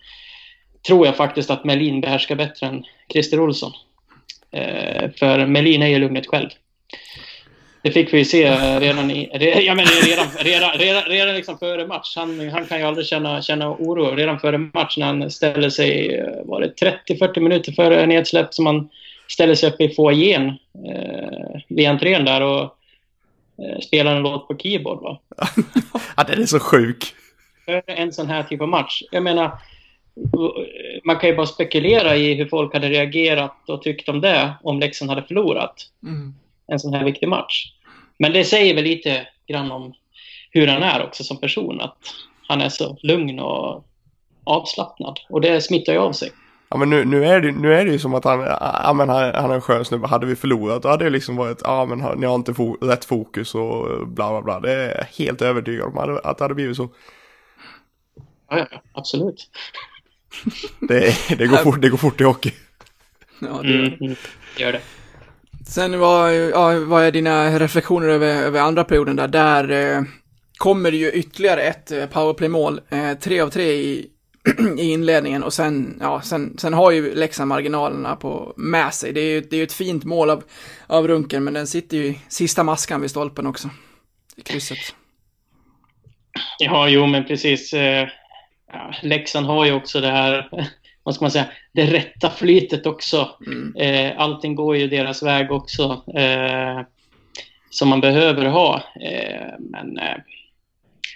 tror 0.86 1.06
jag 1.06 1.16
faktiskt 1.16 1.50
att 1.50 1.64
Melin 1.64 2.00
behärskar 2.00 2.36
bättre 2.36 2.66
än 2.66 2.84
Christer 3.12 3.40
Olsson. 3.40 3.72
Eh, 4.50 5.10
för 5.10 5.46
Melin 5.46 5.82
är 5.82 5.86
ju 5.86 5.98
lugnet 5.98 6.26
själv. 6.26 6.50
Det 7.86 7.92
fick 7.92 8.12
vi 8.14 8.18
ju 8.18 8.24
se 8.24 8.44
eh, 8.44 8.80
redan, 8.80 9.10
i, 9.10 9.30
re, 9.34 9.60
ja, 9.60 9.74
men 9.74 9.84
redan, 9.86 10.26
redan, 10.38 10.78
redan, 10.78 11.02
redan 11.02 11.34
liksom 11.34 11.58
före 11.58 11.86
match. 11.86 12.16
Han, 12.16 12.48
han 12.48 12.66
kan 12.66 12.78
ju 12.78 12.84
aldrig 12.84 13.06
känna, 13.06 13.42
känna 13.42 13.70
oro. 13.70 14.14
Redan 14.14 14.40
före 14.40 14.58
match 14.58 14.96
när 14.96 15.06
han 15.06 15.30
ställer 15.30 15.70
sig, 15.70 16.14
eh, 16.14 16.44
var 16.44 16.60
det 16.60 17.00
30-40 17.08 17.40
minuter 17.40 17.72
före 17.72 18.06
nedsläpp 18.06 18.54
som 18.54 18.66
han 18.66 18.88
ställer 19.28 19.54
sig 19.54 19.68
uppe 19.68 19.84
i 19.84 19.94
foajén 19.94 20.48
eh, 20.88 21.60
vid 21.68 21.88
entrén 21.88 22.24
där 22.24 22.40
och 22.40 22.62
eh, 22.62 23.80
spelar 23.82 24.16
en 24.16 24.22
låt 24.22 24.48
på 24.48 24.56
keyboard. 24.56 25.02
Va? 25.02 25.18
Ja, 26.16 26.24
den 26.24 26.42
är 26.42 26.46
så 26.46 26.60
sjuk. 26.60 27.04
För 27.64 27.82
en 27.86 28.12
sån 28.12 28.26
här 28.26 28.42
typ 28.42 28.60
av 28.60 28.68
match. 28.68 29.02
Jag 29.10 29.22
menar, 29.22 29.50
man 31.04 31.16
kan 31.16 31.30
ju 31.30 31.36
bara 31.36 31.46
spekulera 31.46 32.16
i 32.16 32.34
hur 32.34 32.46
folk 32.46 32.72
hade 32.74 32.88
reagerat 32.88 33.68
och 33.68 33.82
tyckt 33.82 34.08
om 34.08 34.20
det 34.20 34.54
om 34.62 34.80
Leksand 34.80 35.10
hade 35.10 35.22
förlorat 35.22 35.74
Mm. 36.02 36.34
en 36.72 36.78
sån 36.78 36.94
här 36.94 37.04
viktig 37.04 37.28
match. 37.28 37.72
Men 38.18 38.32
det 38.32 38.44
säger 38.44 38.74
väl 38.74 38.84
lite 38.84 39.28
grann 39.48 39.70
om 39.72 39.94
hur 40.50 40.66
han 40.66 40.82
är 40.82 41.04
också 41.06 41.24
som 41.24 41.40
person. 41.40 41.80
Att 41.80 41.96
han 42.48 42.60
är 42.60 42.68
så 42.68 42.96
lugn 43.02 43.40
och 43.40 43.84
avslappnad. 44.44 45.20
Och 45.28 45.40
det 45.40 45.60
smittar 45.60 45.92
ju 45.92 45.98
av 45.98 46.12
sig. 46.12 46.32
Ja 46.68 46.76
men 46.76 46.90
nu, 46.90 47.04
nu, 47.04 47.24
är 47.24 47.40
det, 47.40 47.52
nu 47.52 47.74
är 47.74 47.84
det 47.84 47.90
ju 47.92 47.98
som 47.98 48.14
att 48.14 48.24
han, 48.24 48.40
ja 48.84 48.92
men 48.92 49.08
han, 49.08 49.34
han 49.34 49.50
är 49.50 49.54
en 49.54 49.60
skön 49.60 49.84
snubbe. 49.84 50.06
Hade 50.06 50.26
vi 50.26 50.36
förlorat 50.36 50.82
då 50.82 50.88
hade 50.88 51.04
det 51.04 51.10
liksom 51.10 51.36
varit, 51.36 51.60
ja 51.64 51.84
men 51.86 52.00
han- 52.00 52.18
ni 52.20 52.26
har 52.26 52.34
inte 52.34 52.54
fo 52.54 52.74
rätt 52.74 53.04
fokus 53.04 53.54
och 53.54 54.08
bla 54.08 54.30
bla 54.30 54.42
bla. 54.42 54.60
Det 54.60 54.72
är 54.72 55.08
helt 55.18 55.42
övertygad 55.42 55.86
om 55.86 56.18
att 56.24 56.38
det 56.38 56.44
hade 56.44 56.54
blivit 56.54 56.76
så. 56.76 56.88
Ja, 58.50 58.58
ja, 58.58 58.66
absolut. 58.92 59.50
Det, 60.80 61.14
det, 61.38 61.46
går, 61.46 61.56
fort, 61.64 61.80
det 61.82 61.88
går 61.88 61.98
fort 61.98 62.20
i 62.20 62.24
hockey. 62.24 62.52
Ja, 63.40 63.62
det, 63.62 63.68
Mm, 63.74 63.92
mm, 64.00 64.16
gör 64.58 64.72
det. 64.72 64.80
Sen 65.68 65.98
vad, 65.98 66.34
ja, 66.34 66.80
vad 66.80 67.04
är 67.04 67.12
dina 67.12 67.58
reflektioner 67.58 68.08
över, 68.08 68.26
över 68.26 68.60
andra 68.60 68.84
perioden 68.84 69.16
där? 69.16 69.28
Där 69.28 69.70
eh, 69.70 70.02
kommer 70.56 70.90
det 70.90 70.96
ju 70.96 71.12
ytterligare 71.12 71.62
ett 71.62 71.90
eh, 71.90 72.06
powerplay-mål, 72.06 72.80
eh, 72.90 73.12
tre 73.12 73.40
av 73.40 73.50
tre 73.50 73.72
i, 73.72 74.06
i 74.78 74.92
inledningen 74.92 75.42
och 75.42 75.52
sen, 75.52 75.98
ja, 76.00 76.20
sen, 76.20 76.58
sen 76.58 76.74
har 76.74 76.90
ju 76.90 77.14
Leksand 77.14 77.48
marginalerna 77.48 78.16
på, 78.16 78.54
med 78.56 78.94
sig. 78.94 79.12
Det 79.12 79.20
är 79.20 79.30
ju 79.30 79.40
det 79.40 79.56
är 79.56 79.62
ett 79.62 79.72
fint 79.72 80.04
mål 80.04 80.30
av, 80.30 80.44
av 80.86 81.08
Runken, 81.08 81.44
men 81.44 81.54
den 81.54 81.66
sitter 81.66 81.96
ju 81.96 82.04
i 82.04 82.18
sista 82.28 82.62
maskan 82.62 83.00
vid 83.00 83.10
stolpen 83.10 83.46
också. 83.46 83.70
I 84.36 84.42
krysset. 84.42 84.94
Ja, 86.58 86.88
jo, 86.88 87.06
men 87.06 87.24
precis. 87.24 87.72
Eh, 87.72 88.08
Leksand 89.02 89.46
har 89.46 89.64
ju 89.66 89.72
också 89.72 90.00
det 90.00 90.10
här, 90.10 90.48
vad 91.02 91.14
ska 91.14 91.24
man 91.24 91.30
säga, 91.30 91.48
det 91.76 91.86
rätta 91.86 92.30
flytet 92.30 92.86
också. 92.86 93.28
Mm. 93.46 93.76
Eh, 93.76 94.20
allting 94.20 94.54
går 94.54 94.76
ju 94.76 94.88
deras 94.88 95.22
väg 95.22 95.52
också, 95.52 96.02
eh, 96.14 96.80
som 97.70 97.88
man 97.88 98.00
behöver 98.00 98.46
ha. 98.46 98.82
Eh, 99.00 99.54
men 99.58 99.98
eh, 99.98 100.16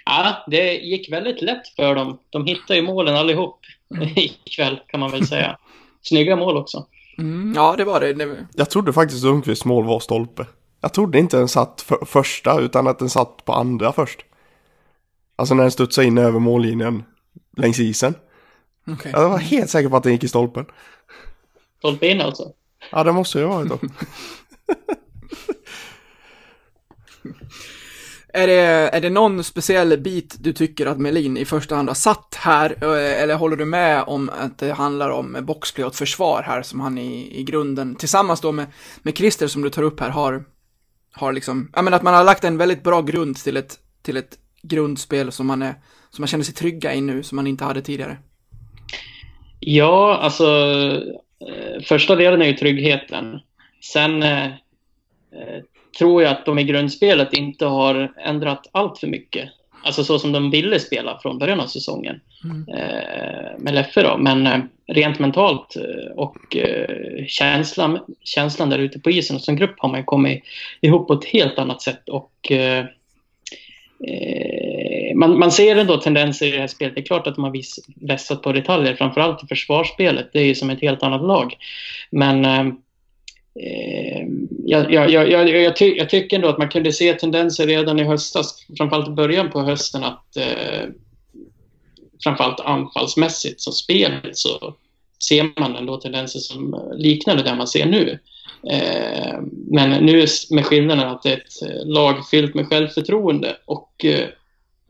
ja, 0.05 0.43
det 0.47 0.73
gick 0.73 1.11
väldigt 1.11 1.41
lätt 1.41 1.67
för 1.75 1.95
dem. 1.95 2.19
De 2.29 2.45
hittade 2.45 2.75
ju 2.75 2.81
målen 2.81 3.15
allihop 3.15 3.59
ikväll, 4.15 4.79
kan 4.87 4.99
man 4.99 5.11
väl 5.11 5.27
säga. 5.27 5.57
Snygga 6.01 6.35
mål 6.35 6.57
också. 6.57 6.85
Mm, 7.17 7.53
ja, 7.55 7.75
det 7.77 7.83
var 7.83 7.99
det. 7.99 8.13
det. 8.13 8.47
Jag 8.55 8.69
trodde 8.69 8.93
faktiskt 8.93 9.23
Lundqvists 9.23 9.65
mål 9.65 9.85
var 9.85 9.99
stolpe. 9.99 10.45
Jag 10.81 10.93
trodde 10.93 11.19
inte 11.19 11.37
den 11.37 11.47
satt 11.47 11.81
för, 11.81 12.05
första 12.05 12.59
utan 12.59 12.87
att 12.87 12.99
den 12.99 13.09
satt 13.09 13.45
på 13.45 13.53
andra 13.53 13.91
först. 13.91 14.19
Alltså 15.35 15.55
när 15.55 15.63
den 15.63 15.71
studsade 15.71 16.07
in 16.07 16.17
över 16.17 16.39
mållinjen 16.39 17.03
längs 17.57 17.79
isen. 17.79 18.13
Okej. 18.87 19.11
Jag 19.15 19.29
var 19.29 19.37
helt 19.37 19.69
säker 19.69 19.89
på 19.89 19.97
att 19.97 20.03
den 20.03 20.11
gick 20.13 20.23
i 20.23 20.27
stolpen. 20.27 20.65
Stolpe 21.77 22.07
in 22.07 22.21
alltså. 22.21 22.43
Ja 22.91 23.03
det 23.03 23.11
måste 23.11 23.39
ju 23.39 23.45
ha 23.45 23.55
varit 23.55 23.69
då. 23.69 23.79
Är 28.33 28.47
det, 28.47 28.53
är 28.97 29.01
det 29.01 29.09
någon 29.09 29.43
speciell 29.43 29.97
bit 29.99 30.35
du 30.39 30.53
tycker 30.53 30.85
att 30.85 30.97
Melin 30.97 31.37
i 31.37 31.45
första 31.45 31.75
hand 31.75 31.89
har 31.89 31.95
satt 31.95 32.35
här? 32.39 32.77
eh, 32.81 33.21
Eller 33.23 33.35
håller 33.35 33.55
du 33.55 33.65
med 33.65 34.03
om 34.07 34.29
att 34.29 34.57
det 34.59 34.71
handlar 34.71 35.09
om 35.09 35.37
boxplay 35.41 35.85
och 35.85 35.91
ett 35.91 35.97
försvar 35.97 36.43
här 36.45 36.61
som 36.61 36.79
han 36.79 36.97
i, 36.97 37.39
i 37.39 37.43
grunden, 37.43 37.95
tillsammans 37.95 38.41
då 38.41 38.51
med, 38.51 38.65
med 39.01 39.17
Christer 39.17 39.47
som 39.47 39.61
du 39.61 39.69
tar 39.69 39.83
upp 39.83 39.99
här, 39.99 40.09
har, 40.09 40.43
har 41.13 41.33
liksom, 41.33 41.71
ja 41.75 41.81
men 41.81 41.93
att 41.93 42.03
man 42.03 42.13
har 42.13 42.23
lagt 42.23 42.43
en 42.43 42.57
väldigt 42.57 42.83
bra 42.83 43.01
grund 43.01 43.35
till 43.37 43.57
ett, 43.57 43.79
till 44.01 44.17
ett 44.17 44.37
grundspel 44.61 45.31
som 45.31 45.47
man 45.47 45.61
är, 45.61 45.75
som 46.09 46.21
man 46.21 46.27
känner 46.27 46.43
sig 46.43 46.53
trygga 46.53 46.93
i 46.93 47.01
nu, 47.01 47.23
som 47.23 47.35
man 47.35 47.47
inte 47.47 47.63
hade 47.63 47.81
tidigare. 47.81 48.17
Ja, 49.63 50.17
alltså 50.21 50.45
eh, 51.49 51.81
första 51.83 52.15
delen 52.15 52.41
är 52.41 52.45
ju 52.45 52.53
tryggheten. 52.53 53.39
Sen 53.81 54.23
eh, 54.23 54.45
eh, 54.45 55.61
tror 55.97 56.23
jag 56.23 56.31
att 56.31 56.45
de 56.45 56.59
i 56.59 56.63
grundspelet 56.63 57.33
inte 57.33 57.65
har 57.65 58.13
ändrat 58.25 58.69
allt 58.71 58.99
för 58.99 59.07
mycket. 59.07 59.49
Alltså 59.83 60.03
så 60.03 60.19
som 60.19 60.31
de 60.31 60.51
ville 60.51 60.79
spela 60.79 61.19
från 61.21 61.37
början 61.37 61.59
av 61.59 61.67
säsongen. 61.67 62.19
Eh, 62.67 63.59
med 63.59 63.73
Leffe 63.73 64.03
då. 64.03 64.17
Men 64.17 64.47
eh, 64.47 64.59
rent 64.87 65.19
mentalt 65.19 65.75
eh, 65.75 66.11
och 66.15 66.57
känslan, 67.27 67.99
känslan 68.23 68.69
där 68.69 68.79
ute 68.79 68.99
på 68.99 69.11
isen 69.11 69.35
och 69.35 69.41
som 69.41 69.55
grupp 69.55 69.75
har 69.77 69.89
man 69.89 69.99
ju 69.99 70.03
kommit 70.03 70.43
ihop 70.81 71.07
på 71.07 71.13
ett 71.13 71.25
helt 71.25 71.59
annat 71.59 71.81
sätt. 71.81 72.09
Och 72.09 72.51
man, 75.15 75.39
man 75.39 75.51
ser 75.51 75.75
ändå 75.75 75.97
tendenser 75.97 76.45
i 76.47 76.51
det 76.51 76.59
här 76.59 76.67
spelet. 76.67 76.95
Det 76.95 77.01
är 77.01 77.05
klart 77.05 77.27
att 77.27 77.35
de 77.35 77.43
har 77.43 77.53
vässat 78.07 78.41
på 78.41 78.51
detaljer, 78.51 78.95
framförallt 78.95 79.43
i 79.43 79.47
försvarsspelet. 79.47 80.29
Det 80.33 80.39
är 80.39 80.45
ju 80.45 80.55
som 80.55 80.69
ett 80.69 80.81
helt 80.81 81.03
annat 81.03 81.21
lag. 81.21 81.55
Men 82.09 82.45
eh, 82.45 82.65
jag, 84.65 84.93
jag, 84.93 85.09
jag, 85.11 85.29
jag, 85.31 85.49
jag, 85.49 85.75
ty, 85.75 85.95
jag 85.97 86.09
tycker 86.09 86.35
ändå 86.35 86.47
att 86.47 86.57
man 86.57 86.69
kunde 86.69 86.93
se 86.93 87.13
tendenser 87.13 87.67
redan 87.67 87.99
i 87.99 88.03
höstas, 88.03 88.65
framförallt 88.77 89.07
i 89.07 89.11
början 89.11 89.51
på 89.51 89.61
hösten, 89.61 90.03
att 90.03 90.37
eh, 90.37 90.89
framförallt 92.23 92.59
anfallsmässigt 92.59 93.61
som 93.61 93.73
spelet 93.73 94.37
så 94.37 94.75
ser 95.23 95.59
man 95.59 95.75
ändå 95.75 95.97
tendenser 95.97 96.39
som 96.39 96.91
liknade 96.95 97.43
det 97.43 97.55
man 97.55 97.67
ser 97.67 97.85
nu. 97.85 98.19
Eh, 98.71 99.39
men 99.67 100.05
nu 100.05 100.25
med 100.49 100.65
skillnaden 100.65 101.07
att 101.09 101.23
det 101.23 101.29
är 101.29 101.37
ett 101.37 101.61
eh, 101.61 101.85
lag 101.85 102.29
fyllt 102.29 102.55
med 102.55 102.67
självförtroende 102.67 103.57
och 103.65 104.05
eh, 104.05 104.27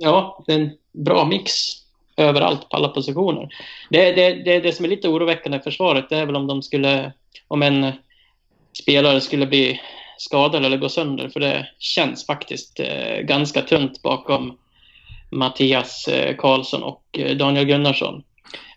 ja, 0.01 0.43
det 0.47 0.53
är 0.53 0.59
en 0.59 0.71
bra 0.91 1.25
mix 1.25 1.51
överallt 2.17 2.69
på 2.69 2.77
alla 2.77 2.87
positioner. 2.87 3.49
Det, 3.89 4.11
det, 4.11 4.33
det, 4.33 4.59
det 4.59 4.71
som 4.71 4.85
är 4.85 4.89
lite 4.89 5.09
oroväckande 5.09 5.57
i 5.57 5.61
försvaret 5.61 6.09
det 6.09 6.17
är 6.17 6.25
väl 6.25 6.35
om 6.35 6.47
de 6.47 6.61
skulle, 6.61 7.11
om 7.47 7.61
en 7.61 7.91
spelare 8.81 9.21
skulle 9.21 9.47
bli 9.47 9.81
skadad 10.17 10.65
eller 10.65 10.77
gå 10.77 10.89
sönder, 10.89 11.29
för 11.29 11.39
det 11.39 11.67
känns 11.79 12.25
faktiskt 12.25 12.79
eh, 12.79 13.19
ganska 13.21 13.61
tunt 13.61 14.01
bakom 14.01 14.57
Mattias 15.29 16.07
eh, 16.07 16.35
Karlsson 16.35 16.83
och 16.83 17.03
eh, 17.11 17.37
Daniel 17.37 17.65
Gunnarsson. 17.65 18.23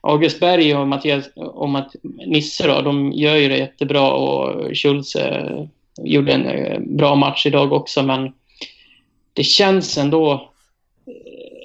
August 0.01 0.41
Berg 0.41 0.77
och 0.77 0.89
Mattias 0.89 1.31
och 1.37 1.69
Matt, 1.69 1.95
Nisse 2.27 2.67
då, 2.67 2.81
de 2.81 3.13
gör 3.13 3.37
ju 3.37 3.49
det 3.49 3.59
jättebra 3.59 4.13
och 4.13 4.77
Schultze 4.77 5.29
eh, 5.29 5.65
gjorde 6.05 6.33
en 6.33 6.47
eh, 6.47 6.81
bra 6.81 7.15
match 7.15 7.47
idag 7.47 7.73
också, 7.73 8.03
men 8.03 8.33
det 9.33 9.45
känns 9.45 9.99
ändå 9.99 10.51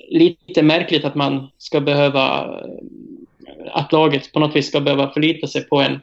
lite 0.09 0.61
märkligt 0.61 1.05
att 1.05 1.15
man 1.15 1.47
ska 1.57 1.81
behöva 1.81 2.43
eh, 2.43 3.71
att 3.71 3.91
laget 3.91 4.33
på 4.33 4.39
något 4.39 4.55
vis 4.55 4.67
ska 4.67 4.81
behöva 4.81 5.09
förlita 5.09 5.47
sig 5.47 5.63
på 5.63 5.81
en 5.81 5.99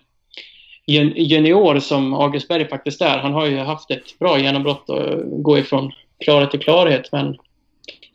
junior 1.16 1.78
som 1.78 2.14
August 2.14 2.48
Berg 2.48 2.68
faktiskt 2.68 3.00
är. 3.00 3.18
Han 3.18 3.32
har 3.32 3.46
ju 3.46 3.58
haft 3.58 3.90
ett 3.90 4.18
bra 4.18 4.38
genombrott 4.38 4.90
och 4.90 5.42
gå 5.42 5.58
ifrån 5.58 5.92
klarhet 6.24 6.50
till 6.50 6.60
klarhet, 6.60 7.08
men 7.12 7.36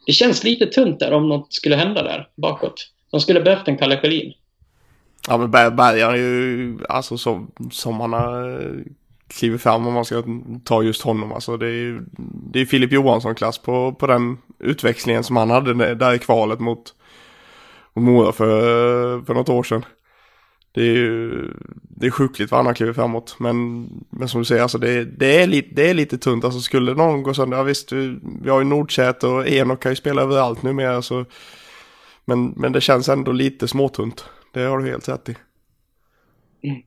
det 0.05 0.11
känns 0.11 0.43
lite 0.43 0.65
tunt 0.65 0.99
där 0.99 1.13
om 1.13 1.29
något 1.29 1.53
skulle 1.53 1.75
hända 1.75 2.03
där 2.03 2.27
bakåt. 2.35 2.91
De 3.11 3.19
skulle 3.19 3.41
behövt 3.41 3.67
en 3.67 3.77
Kalle 3.77 3.97
Schelin. 3.97 4.33
Ja 5.27 5.37
men 5.37 5.51
Berg, 5.51 6.01
är 6.01 6.15
ju, 6.15 6.77
alltså 6.89 7.17
som, 7.17 7.51
som 7.71 7.99
han 7.99 8.13
har 8.13 8.59
kliver 9.31 9.57
fram 9.57 9.87
om 9.87 9.93
man 9.93 10.05
ska 10.05 10.23
ta 10.63 10.83
just 10.83 11.01
honom. 11.01 11.31
Alltså 11.31 11.57
det 11.57 11.65
är 11.65 11.71
ju, 11.71 12.01
det 12.51 12.61
är 12.61 12.65
Filip 12.65 12.91
Johansson-klass 12.91 13.57
på, 13.57 13.93
på 13.93 14.07
den 14.07 14.37
utväxlingen 14.59 15.23
som 15.23 15.35
han 15.35 15.49
hade 15.49 15.95
där 15.95 16.13
i 16.13 16.19
kvalet 16.19 16.59
mot, 16.59 16.93
mot 17.93 18.05
Mora 18.05 18.31
för, 18.31 19.21
för 19.21 19.33
något 19.33 19.49
år 19.49 19.63
sedan. 19.63 19.85
Det 20.73 20.81
är 20.81 20.95
ju, 20.95 21.47
det 21.83 22.07
är 22.07 22.11
sjukligt 22.11 22.51
vad 22.51 22.57
han 22.57 22.65
har 22.65 22.73
klivit 22.73 22.95
framåt. 22.95 23.35
Men, 23.39 23.87
men 24.09 24.27
som 24.27 24.41
du 24.41 24.45
säger, 24.45 24.61
alltså 24.61 24.77
det, 24.77 25.05
det, 25.05 25.41
är 25.41 25.47
lite, 25.47 25.75
det 25.75 25.89
är 25.89 25.93
lite 25.93 26.17
tunt. 26.17 26.43
Alltså 26.43 26.59
skulle 26.59 26.93
någon 26.93 27.23
gå 27.23 27.33
sönder, 27.33 27.57
ja 27.57 27.63
visst, 27.63 27.91
vi, 27.91 28.19
vi 28.41 28.49
har 28.49 28.59
ju 28.59 28.65
Nordsäter 28.65 29.27
och 29.27 29.47
Enok 29.47 29.83
kan 29.83 29.91
ju 29.91 29.95
spela 29.95 30.21
överallt 30.21 30.63
numera. 30.63 31.01
Så, 31.01 31.25
men, 32.25 32.49
men 32.49 32.71
det 32.71 32.81
känns 32.81 33.09
ändå 33.09 33.31
lite 33.31 33.67
småtunt. 33.67 34.25
Det 34.53 34.61
har 34.61 34.77
du 34.77 34.89
helt 34.89 35.09
rätt 35.09 35.29
i. 35.29 35.35
Mm. 36.63 36.81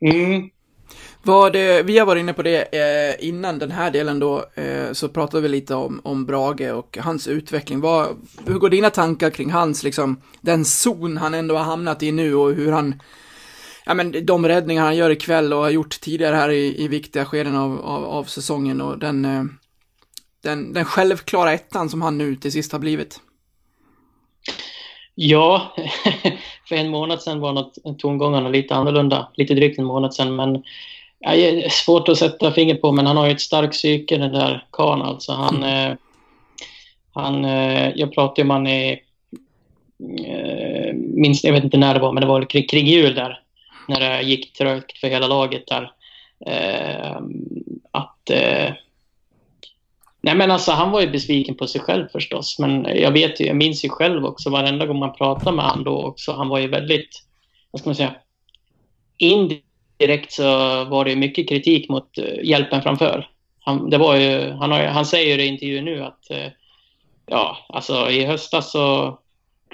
mm. 0.00 0.50
Vad 1.26 1.56
vi 1.56 1.98
har 1.98 2.06
varit 2.06 2.20
inne 2.20 2.32
på 2.32 2.42
det 2.42 2.62
eh, 2.62 3.28
innan 3.28 3.58
den 3.58 3.70
här 3.70 3.90
delen 3.90 4.18
då, 4.18 4.44
eh, 4.54 4.92
så 4.92 5.08
pratade 5.08 5.42
vi 5.42 5.48
lite 5.48 5.74
om, 5.74 6.00
om 6.04 6.26
Brage 6.26 6.72
och 6.72 6.98
hans 7.00 7.28
utveckling. 7.28 7.80
Vad, 7.80 8.08
hur 8.46 8.58
går 8.58 8.70
dina 8.70 8.90
tankar 8.90 9.30
kring 9.30 9.50
hans, 9.50 9.82
liksom, 9.82 10.20
den 10.40 10.64
zon 10.64 11.16
han 11.16 11.34
ändå 11.34 11.56
har 11.56 11.64
hamnat 11.64 12.02
i 12.02 12.12
nu 12.12 12.34
och 12.34 12.54
hur 12.54 12.72
han, 12.72 13.00
ja 13.86 13.94
men 13.94 14.26
de 14.26 14.48
räddningar 14.48 14.84
han 14.84 14.96
gör 14.96 15.10
ikväll 15.10 15.52
och 15.52 15.58
har 15.58 15.70
gjort 15.70 16.00
tidigare 16.00 16.36
här 16.36 16.50
i, 16.50 16.84
i 16.84 16.88
viktiga 16.88 17.24
skeden 17.24 17.56
av, 17.56 17.80
av, 17.80 18.04
av 18.04 18.24
säsongen 18.24 18.80
och 18.80 18.98
den, 18.98 19.24
eh, 19.24 19.44
den, 20.42 20.72
den 20.72 20.84
självklara 20.84 21.52
ettan 21.52 21.88
som 21.88 22.02
han 22.02 22.18
nu 22.18 22.36
till 22.36 22.52
sist 22.52 22.72
har 22.72 22.78
blivit. 22.78 23.20
Ja, 25.14 25.74
för 26.68 26.74
en 26.76 26.90
månad 26.90 27.22
sedan 27.22 27.40
var 27.40 27.52
något, 27.52 27.98
tongångarna 27.98 28.48
lite 28.48 28.74
annorlunda. 28.74 29.28
Lite 29.34 29.54
drygt 29.54 29.78
en 29.78 29.84
månad 29.84 30.14
sedan, 30.14 30.36
men 30.36 30.62
ja, 31.24 31.70
svårt 31.70 32.08
att 32.08 32.18
sätta 32.18 32.52
finger 32.52 32.74
på. 32.74 32.92
Men 32.92 33.06
han 33.06 33.16
har 33.16 33.26
ju 33.26 33.32
ett 33.32 33.40
starkt 33.40 33.72
psyke, 33.72 34.18
den 34.18 34.32
där 34.32 34.66
karln. 34.70 35.02
Alltså, 35.02 35.32
han, 35.32 35.62
eh, 35.62 35.92
han, 37.12 37.44
eh, 37.44 37.90
jag 37.94 38.14
pratade 38.14 38.42
om 38.42 38.50
han 38.50 38.66
i... 38.66 39.00
Eh, 40.26 40.94
minst, 40.94 41.44
jag 41.44 41.52
vet 41.52 41.64
inte 41.64 41.78
när 41.78 41.94
det 41.94 42.00
var, 42.00 42.12
men 42.12 42.20
det 42.20 42.26
var 42.26 42.42
kring, 42.42 42.66
kring 42.66 42.86
jul 42.86 43.14
där. 43.14 43.40
När 43.88 44.00
det 44.00 44.22
gick 44.22 44.52
trögt 44.52 44.98
för 44.98 45.08
hela 45.08 45.26
laget 45.26 45.66
där. 45.66 45.90
Att... 47.90 48.30
Nej 50.20 50.34
men 50.34 50.50
alltså 50.50 50.72
han 50.72 50.90
var 50.90 51.00
ju 51.00 51.10
besviken 51.10 51.54
på 51.54 51.66
sig 51.66 51.80
själv 51.80 52.08
förstås. 52.08 52.58
Men 52.58 52.84
jag 52.84 53.10
vet 53.10 53.40
ju, 53.40 53.46
jag 53.46 53.56
minns 53.56 53.84
ju 53.84 53.88
själv 53.88 54.24
också 54.24 54.50
varenda 54.50 54.86
gång 54.86 54.98
man 54.98 55.12
pratade 55.12 55.56
med 55.56 55.64
han 55.64 55.84
då 55.84 56.02
också. 56.02 56.32
Han 56.32 56.48
var 56.48 56.58
ju 56.58 56.68
väldigt, 56.68 57.22
vad 57.70 57.80
ska 57.80 57.88
man 57.88 57.94
säga, 57.94 58.14
indirekt 59.98 60.32
så 60.32 60.44
var 60.84 61.04
det 61.04 61.16
mycket 61.16 61.48
kritik 61.48 61.88
mot 61.88 62.18
uh, 62.18 62.44
hjälpen 62.44 62.82
framför. 62.82 63.28
Han, 63.60 63.90
det 63.90 63.98
var 63.98 64.16
ju, 64.16 64.50
han, 64.50 64.72
har, 64.72 64.84
han 64.84 65.06
säger 65.06 65.38
i 65.38 65.46
intervjun 65.46 65.84
nu 65.84 66.02
att, 66.02 66.26
uh, 66.30 66.48
ja, 67.26 67.56
alltså 67.68 68.10
i 68.10 68.24
höstas 68.24 68.72
så 68.72 69.18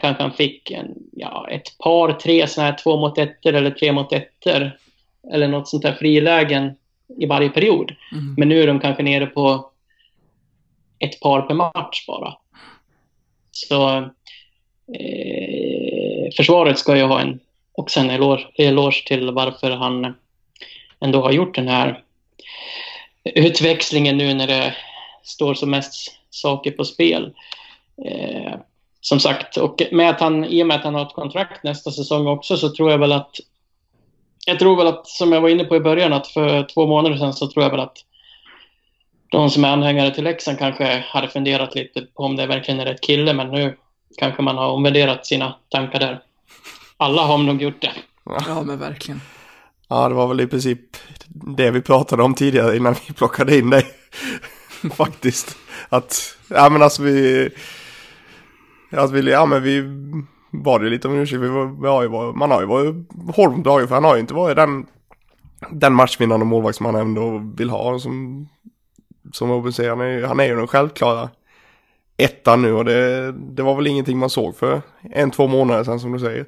kanske 0.01 0.23
han 0.23 0.33
fick 0.33 0.71
en, 0.71 0.95
ja, 1.13 1.49
ett 1.51 1.79
par, 1.79 2.13
tre 2.13 2.47
sådana 2.47 2.71
här 2.71 2.79
två 2.79 2.97
mot 2.97 3.19
ettor 3.19 3.55
eller 3.55 3.71
tre 3.71 3.93
mot 3.93 4.13
ettor. 4.13 4.77
Eller 5.33 5.49
något 5.49 5.69
sånt 5.69 5.83
där 5.83 5.93
frilägen 5.93 6.77
i 7.19 7.27
varje 7.27 7.49
period. 7.49 7.95
Mm. 8.13 8.35
Men 8.39 8.49
nu 8.49 8.63
är 8.63 8.67
de 8.67 8.81
kanske 8.81 9.03
nere 9.03 9.27
på 9.27 9.71
ett 10.99 11.21
par 11.21 11.43
per 11.43 11.55
match 11.55 12.07
bara. 12.07 12.35
Så 13.51 13.97
eh, 14.95 16.31
försvaret 16.37 16.79
ska 16.79 16.97
ju 16.97 17.03
ha 17.03 17.21
en 17.21 17.41
och 17.73 17.97
en 17.97 18.11
eloge, 18.11 18.47
eloge 18.55 19.03
till 19.07 19.31
varför 19.31 19.71
han 19.71 20.15
ändå 21.01 21.23
har 21.23 21.33
gjort 21.33 21.55
den 21.55 21.69
här 21.69 22.03
utväxlingen 23.25 24.17
nu 24.17 24.35
när 24.35 24.47
det 24.47 24.75
står 25.23 25.55
som 25.55 25.71
mest 25.71 26.17
saker 26.31 26.71
på 26.71 26.85
spel. 26.85 27.35
Eh, 28.07 28.55
som 29.01 29.21
sagt, 29.21 29.57
och 29.57 29.83
med 29.93 30.11
att 30.11 30.21
han, 30.21 30.45
i 30.45 30.63
och 30.63 30.67
med 30.67 30.77
att 30.77 30.85
han 30.85 30.95
har 30.95 31.03
ett 31.07 31.15
kontrakt 31.15 31.65
nästa 31.65 31.91
säsong 31.91 32.27
också 32.27 32.57
så 32.57 32.69
tror 32.71 32.91
jag 32.91 32.99
väl 32.99 33.13
att 33.13 33.37
jag 34.47 34.59
tror 34.59 34.77
väl 34.77 34.87
att, 34.87 35.07
som 35.07 35.33
jag 35.33 35.41
var 35.41 35.49
inne 35.49 35.65
på 35.65 35.77
i 35.77 35.81
början, 35.81 36.13
att 36.13 36.27
för 36.27 36.63
två 36.63 36.87
månader 36.87 37.17
sedan 37.17 37.33
så 37.33 37.47
tror 37.47 37.63
jag 37.63 37.71
väl 37.71 37.81
att 37.81 37.99
de 39.31 39.51
som 39.51 39.65
är 39.65 39.69
anhängare 39.69 40.15
till 40.15 40.25
Leksand 40.25 40.59
kanske 40.59 41.05
hade 41.09 41.29
funderat 41.29 41.75
lite 41.75 42.01
på 42.01 42.23
om 42.23 42.37
det 42.37 42.47
verkligen 42.47 42.81
är 42.81 42.85
rätt 42.85 43.01
kille, 43.01 43.33
men 43.33 43.51
nu 43.51 43.77
kanske 44.17 44.43
man 44.43 44.59
har 44.59 44.71
omvärderat 44.71 45.27
sina 45.27 45.55
tankar 45.69 45.99
där. 45.99 46.23
Alla 47.01 47.23
har 47.23 47.39
nog 47.39 47.63
gjort 47.63 47.81
det. 47.81 47.93
Ja 48.25 48.63
men 48.63 48.79
verkligen. 48.79 49.21
Ja, 49.89 50.09
det 50.09 50.15
var 50.15 50.29
väl 50.29 50.41
i 50.41 50.47
princip 50.47 50.81
det 51.29 51.71
vi 51.71 51.83
pratade 51.83 52.23
om 52.23 52.35
tidigare 52.35 52.77
innan 52.77 52.95
vi 53.07 53.15
plockade 53.15 53.59
in 53.59 53.71
dig. 53.71 53.87
Faktiskt. 54.95 55.57
Att, 55.89 56.37
ja 56.49 56.69
men 56.69 56.83
alltså 56.83 57.03
vi... 57.03 57.49
Att 58.93 59.11
vi, 59.11 59.31
ja 59.31 59.47
men 59.47 59.63
vi 59.63 59.83
bad 60.51 60.83
ju 60.83 60.91
lite 60.91 61.09
om 61.09 61.15
ursäkt. 61.15 61.43
Vi, 61.43 61.49
var, 61.49 61.83
vi 61.83 61.89
har 61.89 62.03
ju 62.03 62.09
varit, 62.09 62.37
man 62.37 62.51
har 62.51 62.61
ju 62.61 62.67
varit 62.67 62.95
hård 63.37 63.53
om 63.53 63.63
dagen 63.63 63.89
för 63.89 63.95
han 63.95 64.05
har 64.05 64.15
ju 64.15 64.21
inte 64.21 64.35
varit 64.35 64.57
den, 64.57 64.87
den 65.71 65.95
matchvinnande 65.95 66.47
målvakt 66.47 66.77
som 66.77 66.85
man 66.85 66.95
ändå 66.95 67.53
vill 67.57 67.71
ha. 67.71 67.99
Som, 67.99 68.49
som 69.33 69.51
Robin 69.51 69.73
säger, 69.73 69.91
han 69.91 70.01
är, 70.01 70.23
han 70.23 70.41
är 70.41 70.45
ju 70.45 70.57
den 70.57 70.67
självklara 70.67 71.31
ettan 72.17 72.63
nu 72.63 72.73
och 72.73 72.85
det, 72.85 73.33
det 73.33 73.63
var 73.63 73.75
väl 73.77 73.87
ingenting 73.87 74.19
man 74.19 74.31
såg 74.31 74.57
för 74.57 74.83
en, 75.03 75.31
två 75.31 75.47
månader 75.47 75.85
sedan 75.85 76.01
som 76.01 76.13
du 76.13 76.19
säger. 76.19 76.47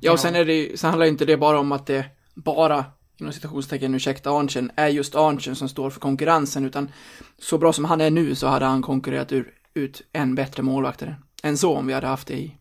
Ja, 0.00 0.12
och 0.12 0.20
sen, 0.20 0.36
är 0.36 0.44
det, 0.44 0.80
sen 0.80 0.90
handlar 0.90 1.06
inte 1.06 1.24
det 1.24 1.36
bara 1.36 1.58
om 1.58 1.72
att 1.72 1.86
det 1.86 2.04
bara, 2.34 2.84
inom 3.20 3.32
citationstecken, 3.32 3.94
ursäkta 3.94 4.30
Arntzen, 4.30 4.70
är 4.76 4.88
just 4.88 5.14
Arntzen 5.14 5.56
som 5.56 5.68
står 5.68 5.90
för 5.90 6.00
konkurrensen, 6.00 6.64
utan 6.64 6.90
så 7.38 7.58
bra 7.58 7.72
som 7.72 7.84
han 7.84 8.00
är 8.00 8.10
nu 8.10 8.34
så 8.34 8.46
hade 8.46 8.64
han 8.64 8.82
konkurrerat 8.82 9.32
ur, 9.32 9.54
ut 9.74 10.02
en 10.12 10.34
bättre 10.34 10.62
målvaktare 10.62 11.16
än 11.42 11.58
så 11.58 11.76
om 11.76 11.86
vi 11.86 11.92
hade 11.92 12.06
haft 12.06 12.28
det 12.28 12.34
i, 12.34 12.54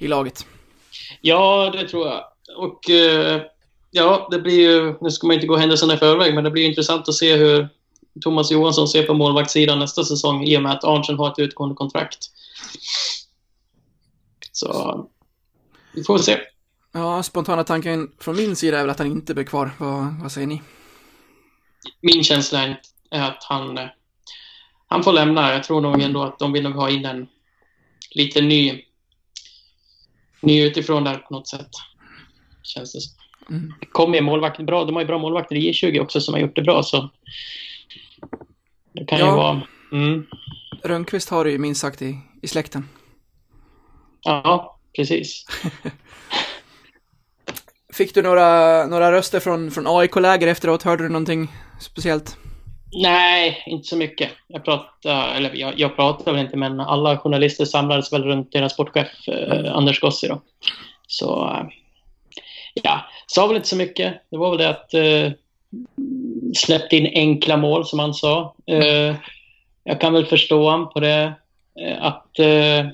i 0.00 0.08
laget. 0.08 0.46
Ja, 1.20 1.70
det 1.72 1.88
tror 1.88 2.06
jag. 2.06 2.24
Och 2.56 2.90
eh, 2.90 3.42
ja, 3.90 4.28
det 4.30 4.38
blir 4.38 4.60
ju, 4.60 4.94
nu 5.00 5.10
ska 5.10 5.26
man 5.26 5.34
inte 5.34 5.46
gå 5.46 5.56
händelserna 5.56 5.94
i 5.94 5.96
förväg, 5.96 6.34
men 6.34 6.44
det 6.44 6.50
blir 6.50 6.68
intressant 6.68 7.08
att 7.08 7.14
se 7.14 7.36
hur 7.36 7.68
Thomas 8.20 8.50
Johansson 8.50 8.88
ser 8.88 9.02
på 9.02 9.14
målvaktssidan 9.14 9.78
nästa 9.78 10.04
säsong 10.04 10.44
i 10.44 10.58
och 10.58 10.62
med 10.62 10.72
att 10.72 10.84
Arntzen 10.84 11.18
har 11.18 11.32
ett 11.32 11.38
utgående 11.38 11.74
kontrakt. 11.74 12.18
Så 14.52 15.08
vi 15.94 16.04
får 16.04 16.18
se. 16.18 16.40
Ja, 16.96 17.22
spontana 17.22 17.64
tanken 17.64 18.12
från 18.18 18.36
min 18.36 18.56
sida 18.56 18.78
är 18.78 18.82
väl 18.82 18.90
att 18.90 18.98
han 18.98 19.10
inte 19.10 19.34
blir 19.34 19.44
kvar. 19.44 19.70
Vad, 19.78 20.14
vad 20.22 20.32
säger 20.32 20.46
ni? 20.46 20.62
Min 22.00 22.24
känsla 22.24 22.76
är 23.10 23.22
att 23.22 23.44
han, 23.44 23.78
eh, 23.78 23.88
han 24.88 25.02
får 25.02 25.12
lämna. 25.12 25.52
Jag 25.52 25.64
tror 25.64 25.80
nog 25.80 26.02
ändå 26.02 26.22
att 26.22 26.38
de 26.38 26.52
vill 26.52 26.62
nog 26.62 26.74
ha 26.74 26.90
in 26.90 27.04
en 27.04 27.26
lite 28.10 28.40
ny, 28.42 28.82
ny 30.40 30.62
utifrån 30.62 31.04
där 31.04 31.16
på 31.16 31.34
något 31.34 31.48
sätt. 31.48 31.70
Känns 32.62 32.92
det 32.92 33.00
som. 33.00 33.14
Mm. 33.50 33.74
Kommer 33.92 34.14
ju 34.16 34.22
målvakt 34.22 34.60
bra. 34.60 34.84
De 34.84 34.94
har 34.94 35.02
ju 35.02 35.06
bra 35.06 35.18
målvakter 35.18 35.56
i 35.56 35.72
J20 35.72 36.00
också 36.00 36.20
som 36.20 36.34
har 36.34 36.40
gjort 36.40 36.56
det 36.56 36.62
bra. 36.62 36.82
Så 36.82 37.10
det 38.92 39.04
kan 39.04 39.18
ju 39.18 39.24
Ja. 39.24 39.36
vara... 39.36 39.62
Mm. 39.92 40.26
Rönnqvist 40.82 41.28
har 41.28 41.44
det 41.44 41.50
ju 41.50 41.58
minst 41.58 41.80
sagt 41.80 42.02
i, 42.02 42.18
i 42.42 42.48
släkten. 42.48 42.88
Ja, 44.22 44.78
precis. 44.96 45.46
Fick 47.94 48.14
du 48.14 48.22
några, 48.22 48.86
några 48.86 49.12
röster 49.12 49.40
från, 49.40 49.70
från 49.70 49.86
AIK-läger 49.86 50.46
efteråt? 50.46 50.82
Hörde 50.82 51.02
du 51.02 51.08
någonting 51.08 51.48
speciellt? 51.80 52.36
Nej, 53.02 53.64
inte 53.66 53.88
så 53.88 53.96
mycket. 53.96 54.30
Jag 54.46 54.64
pratade, 54.64 55.14
eller 55.14 55.54
jag, 55.54 55.78
jag 55.78 55.96
pratade 55.96 56.32
väl 56.32 56.44
inte, 56.44 56.56
men 56.56 56.80
alla 56.80 57.18
journalister 57.18 57.64
samlades 57.64 58.12
väl 58.12 58.24
runt 58.24 58.52
deras 58.52 58.72
sportchef 58.72 59.28
eh, 59.28 59.74
Anders 59.74 60.00
Gossi 60.00 60.28
då. 60.28 60.42
Så, 61.06 61.44
eh, 61.48 61.66
ja, 62.74 63.00
sa 63.26 63.46
väl 63.46 63.56
inte 63.56 63.68
så 63.68 63.76
mycket. 63.76 64.14
Det 64.30 64.36
var 64.36 64.50
väl 64.50 64.58
det 64.58 64.68
att 64.68 64.94
eh, 64.94 65.32
släppte 66.54 66.96
in 66.96 67.10
enkla 67.14 67.56
mål, 67.56 67.86
som 67.86 67.98
han 67.98 68.14
sa. 68.14 68.54
Eh, 68.66 69.16
jag 69.84 70.00
kan 70.00 70.12
väl 70.12 70.26
förstå 70.26 70.70
han 70.70 70.88
på 70.88 71.00
det, 71.00 71.32
eh, 71.80 72.04
att 72.04 72.38
eh, 72.38 72.86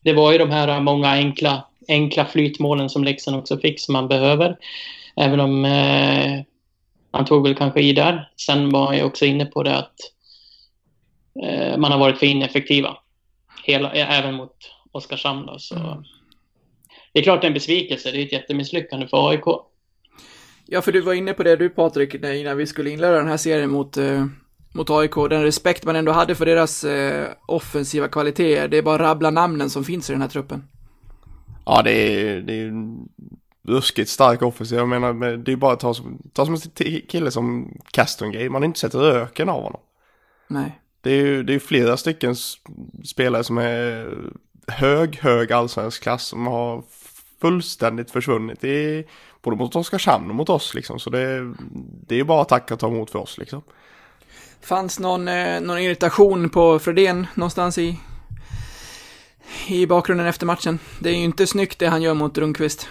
det 0.00 0.12
var 0.12 0.32
ju 0.32 0.38
de 0.38 0.50
här 0.50 0.80
många 0.80 1.08
enkla, 1.08 1.67
enkla 1.88 2.24
flytmålen 2.26 2.88
som 2.90 3.04
Leksand 3.04 3.36
också 3.36 3.58
fick, 3.58 3.80
som 3.80 3.92
man 3.92 4.08
behöver. 4.08 4.56
Även 5.16 5.40
om 5.40 5.64
eh, 5.64 6.40
han 7.10 7.24
tog 7.24 7.42
väl 7.42 7.54
kanske 7.54 7.80
i 7.80 7.92
där. 7.92 8.30
Sen 8.46 8.70
var 8.70 8.92
jag 8.94 9.06
också 9.06 9.24
inne 9.24 9.44
på 9.46 9.62
det 9.62 9.76
att 9.76 9.94
eh, 11.44 11.76
man 11.78 11.92
har 11.92 11.98
varit 11.98 12.18
för 12.18 12.26
ineffektiva. 12.26 12.96
Hela, 13.64 13.92
eh, 13.92 14.18
även 14.18 14.34
mot 14.34 14.54
Oskarshamn. 14.92 15.46
Då, 15.46 15.58
så. 15.58 15.74
Mm. 15.74 16.02
Det 17.12 17.18
är 17.18 17.22
klart 17.22 17.40
det 17.40 17.44
är 17.44 17.48
en 17.48 17.54
besvikelse. 17.54 18.10
Det 18.10 18.18
är 18.18 18.24
ett 18.26 18.32
jättemisslyckande 18.32 19.06
för 19.06 19.28
AIK. 19.30 19.44
Ja, 20.66 20.82
för 20.82 20.92
du 20.92 21.00
var 21.00 21.14
inne 21.14 21.32
på 21.32 21.42
det 21.42 21.56
du 21.56 21.68
Patrik, 21.68 22.20
när- 22.22 22.32
innan 22.32 22.56
vi 22.56 22.66
skulle 22.66 22.90
inleda 22.90 23.12
den 23.18 23.28
här 23.28 23.36
serien 23.36 23.70
mot, 23.70 23.96
eh, 23.96 24.26
mot 24.74 24.90
AIK. 24.90 25.14
Den 25.30 25.42
respekt 25.42 25.84
man 25.84 25.96
ändå 25.96 26.12
hade 26.12 26.34
för 26.34 26.46
deras 26.46 26.84
eh, 26.84 27.28
offensiva 27.46 28.08
kvaliteter. 28.08 28.68
Det 28.68 28.78
är 28.78 28.82
bara 28.82 28.94
att 28.94 29.00
rabbla 29.00 29.30
namnen 29.30 29.70
som 29.70 29.84
finns 29.84 30.10
i 30.10 30.12
den 30.12 30.22
här 30.22 30.28
truppen. 30.28 30.64
Ja, 31.68 31.82
det 31.82 31.92
är, 31.92 32.40
det 32.40 32.52
är 32.52 32.72
ruskigt 33.62 34.10
stark 34.10 34.42
offensiv. 34.42 34.78
Jag 34.78 34.88
menar, 34.88 35.12
men 35.12 35.44
det 35.44 35.52
är 35.52 35.56
bara 35.56 35.72
att 35.72 35.80
ta 35.80 35.94
som, 35.94 36.30
ta 36.32 36.44
som 36.44 36.54
en 36.54 37.00
kille 37.08 37.30
som 37.30 37.76
Castongate. 37.90 38.48
Man 38.48 38.62
har 38.62 38.66
inte 38.66 38.80
sett 38.80 38.94
röken 38.94 39.48
av 39.48 39.62
honom. 39.62 39.80
Nej. 40.48 40.80
Det 41.00 41.10
är 41.10 41.16
ju 41.16 41.42
det 41.42 41.54
är 41.54 41.58
flera 41.58 41.96
stycken 41.96 42.34
spelare 43.04 43.44
som 43.44 43.58
är 43.58 44.14
hög, 44.66 45.16
hög 45.16 45.52
allsvensk 45.52 46.02
klass 46.02 46.26
som 46.26 46.46
har 46.46 46.82
fullständigt 47.40 48.10
försvunnit 48.10 48.64
i 48.64 49.04
både 49.42 49.56
mot 49.56 49.76
Oskarshamn 49.76 50.30
och 50.30 50.36
mot 50.36 50.48
oss 50.48 50.74
liksom. 50.74 50.98
Så 50.98 51.10
det, 51.10 51.54
det 52.06 52.14
är 52.14 52.18
ju 52.18 52.24
bara 52.24 52.42
att 52.42 52.48
tacka 52.48 52.74
och 52.74 52.80
ta 52.80 52.88
emot 52.88 53.10
för 53.10 53.18
oss 53.18 53.38
liksom. 53.38 53.62
Fanns 54.60 55.00
någon, 55.00 55.28
eh, 55.28 55.60
någon 55.60 55.78
irritation 55.78 56.50
på 56.50 56.78
Fredén 56.78 57.26
någonstans 57.34 57.78
i, 57.78 57.98
i 59.68 59.86
bakgrunden 59.86 60.26
efter 60.26 60.46
matchen? 60.46 60.78
Det 61.00 61.08
är 61.08 61.14
ju 61.14 61.24
inte 61.24 61.46
snyggt 61.46 61.78
det 61.78 61.86
han 61.86 62.02
gör 62.02 62.14
mot 62.14 62.38
Rundqvist. 62.38 62.88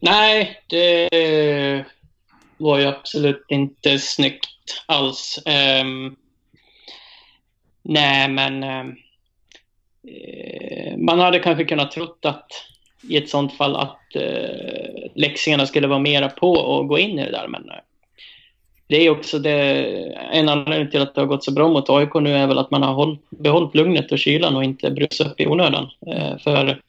Nej, 0.00 0.62
det 0.66 1.84
var 2.56 2.78
ju 2.78 2.86
absolut 2.86 3.44
inte 3.48 3.98
snyggt 3.98 4.82
alls. 4.86 5.38
Um, 5.82 6.16
nej, 7.82 8.28
men 8.28 8.64
um, 8.64 8.96
man 11.06 11.20
hade 11.20 11.38
kanske 11.38 11.64
kunnat 11.64 11.92
trott 11.92 12.18
att 12.22 12.48
i 13.08 13.16
ett 13.16 13.28
sånt 13.28 13.56
fall 13.56 13.76
att 13.76 14.16
eh, 14.16 14.22
uh, 14.22 15.10
Leksingarna 15.14 15.66
skulle 15.66 15.86
vara 15.86 15.98
mera 15.98 16.28
på 16.28 16.52
och 16.52 16.88
gå 16.88 16.98
in 16.98 17.18
i 17.18 17.24
det 17.24 17.30
där. 17.30 17.48
Men 17.48 17.64
uh, 17.64 17.76
det 18.88 19.06
är 19.06 19.10
också 19.10 19.38
det, 19.38 19.84
en 20.32 20.48
anledning 20.48 20.90
till 20.90 21.00
att 21.00 21.14
det 21.14 21.20
har 21.20 21.26
gått 21.26 21.44
så 21.44 21.52
bra 21.52 21.68
mot 21.68 21.90
AIK 21.90 22.14
nu 22.14 22.36
är 22.36 22.46
väl 22.46 22.58
att 22.58 22.70
man 22.70 22.82
har 22.82 22.94
håll, 22.94 23.18
behållit 23.30 23.74
lugnet 23.74 24.12
och 24.12 24.18
kylan 24.18 24.56
och 24.56 24.64
inte 24.64 24.90
brusat 24.90 25.26
upp 25.26 25.40
i 25.40 25.46
onödan. 25.46 25.90
Eh, 26.06 26.38
för 26.38 26.80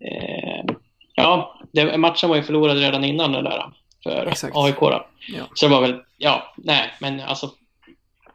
eh, 0.00 0.74
Ja, 1.14 1.60
det, 1.72 1.98
matchen 1.98 2.28
var 2.28 2.36
ju 2.36 2.42
förlorad 2.42 2.78
redan 2.78 3.04
innan 3.04 3.32
det 3.32 3.42
där 3.42 3.64
för 4.02 4.26
Exakt. 4.26 4.56
AIK. 4.56 4.80
Då. 4.80 5.06
Ja. 5.28 5.44
Så 5.54 5.66
det 5.66 5.72
var 5.72 5.80
väl, 5.80 6.00
ja, 6.16 6.54
nej, 6.56 6.90
men 7.00 7.20
alltså 7.20 7.50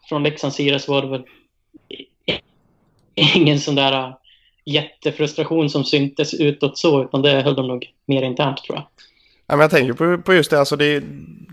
från 0.10 0.24
Leksands 0.24 0.56
sida 0.56 0.80
så 0.80 0.94
var 0.94 1.02
det 1.02 1.08
väl 1.08 1.24
ingen 3.36 3.60
sån 3.60 3.76
där 3.76 4.14
jättefrustration 4.66 5.70
som 5.70 5.84
syntes 5.84 6.34
utåt 6.34 6.78
så, 6.78 7.04
utan 7.04 7.22
det 7.22 7.42
höll 7.42 7.56
de 7.56 7.68
nog 7.68 7.92
mer 8.06 8.22
internt 8.22 8.58
tror 8.58 8.78
jag. 8.78 8.86
Ja, 9.50 9.56
men 9.56 9.62
jag 9.62 9.72
tänker 9.72 9.94
på, 9.94 10.22
på 10.22 10.34
just 10.34 10.52
det, 10.52 10.60
alltså 10.60 10.76
det, 10.76 11.04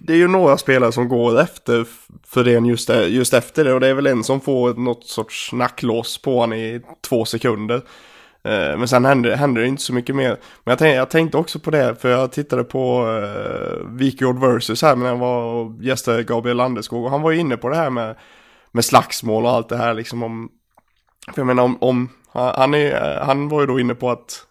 det 0.06 0.12
är 0.12 0.16
ju 0.16 0.28
några 0.28 0.58
spelare 0.58 0.92
som 0.92 1.08
går 1.08 1.40
efter 1.40 1.86
för 2.26 2.44
det 2.44 2.50
just, 2.50 2.90
just 3.08 3.34
efter 3.34 3.64
det 3.64 3.74
och 3.74 3.80
det 3.80 3.88
är 3.88 3.94
väl 3.94 4.06
en 4.06 4.24
som 4.24 4.40
får 4.40 4.74
något 4.74 5.06
sorts 5.06 5.52
nacklås 5.52 6.18
på 6.22 6.40
han 6.40 6.52
i 6.52 6.80
två 7.08 7.24
sekunder. 7.24 7.76
Eh, 8.44 8.78
men 8.78 8.88
sen 8.88 9.04
händer, 9.04 9.36
händer 9.36 9.62
det 9.62 9.68
inte 9.68 9.82
så 9.82 9.92
mycket 9.92 10.16
mer. 10.16 10.28
Men 10.64 10.72
jag, 10.72 10.78
tänk, 10.78 10.96
jag 10.96 11.10
tänkte 11.10 11.38
också 11.38 11.58
på 11.58 11.70
det, 11.70 11.96
för 12.00 12.08
jag 12.08 12.32
tittade 12.32 12.64
på 12.64 13.08
eh, 13.08 13.80
uh, 13.80 13.90
Wikegård 13.90 14.38
versus 14.38 14.82
här 14.82 14.96
när 14.96 15.06
jag 15.06 15.16
var 15.16 15.42
och 15.42 15.82
gästade 15.82 16.22
Gabriel 16.22 16.56
Landeskog 16.56 17.04
och 17.04 17.10
han 17.10 17.22
var 17.22 17.30
ju 17.30 17.38
inne 17.38 17.56
på 17.56 17.68
det 17.68 17.76
här 17.76 17.90
med, 17.90 18.16
med 18.72 18.84
slagsmål 18.84 19.44
och 19.44 19.50
allt 19.50 19.68
det 19.68 19.76
här 19.76 19.94
liksom 19.94 20.22
om, 20.22 20.48
för 21.34 21.40
jag 21.40 21.46
menar 21.46 21.62
om, 21.62 21.78
om 21.80 22.08
han, 22.32 22.74
är, 22.74 23.16
eh, 23.16 23.26
han 23.26 23.48
var 23.48 23.60
ju 23.60 23.66
då 23.66 23.80
inne 23.80 23.94
på 23.94 24.10
att 24.10 24.46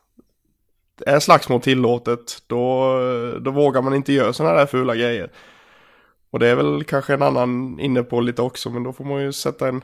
är 1.06 1.20
slagsmål 1.20 1.62
tillåtet 1.62 2.44
då, 2.48 3.00
då 3.42 3.52
vågar 3.52 3.82
man 3.82 3.94
inte 3.94 4.14
göra 4.14 4.34
sådana 4.34 4.56
där 4.56 4.66
fula 4.66 4.96
grejer. 4.96 5.32
Och 6.32 6.40
det 6.40 6.48
är 6.48 6.56
väl 6.56 6.84
kanske 6.84 7.14
en 7.14 7.22
annan 7.22 7.80
inne 7.80 8.04
på 8.04 8.22
lite 8.22 8.42
också 8.42 8.70
men 8.70 8.84
då 8.84 8.94
får 8.94 9.06
man 9.06 9.22
ju 9.22 9.34
sätta 9.34 9.68
en 9.68 9.84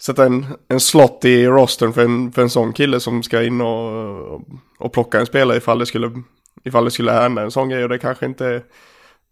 sätta 0.00 0.26
en, 0.26 0.46
en 0.68 0.80
slott 0.80 1.24
i 1.24 1.46
rostern 1.46 1.92
för 1.92 2.04
en, 2.04 2.32
för 2.32 2.42
en 2.42 2.50
sån 2.50 2.72
kille 2.72 3.00
som 3.00 3.22
ska 3.22 3.42
in 3.42 3.60
och, 3.60 4.40
och 4.78 4.92
plocka 4.92 5.20
en 5.20 5.26
spelare 5.26 5.56
ifall 5.56 5.78
det 5.78 5.86
skulle 5.86 6.22
ifall 6.64 6.84
det 6.84 6.90
skulle 6.90 7.12
hända 7.12 7.42
en 7.42 7.50
sån 7.50 7.68
grej 7.68 7.82
och 7.82 7.88
det 7.88 7.98
kanske 7.98 8.26
inte 8.26 8.46
är 8.46 8.62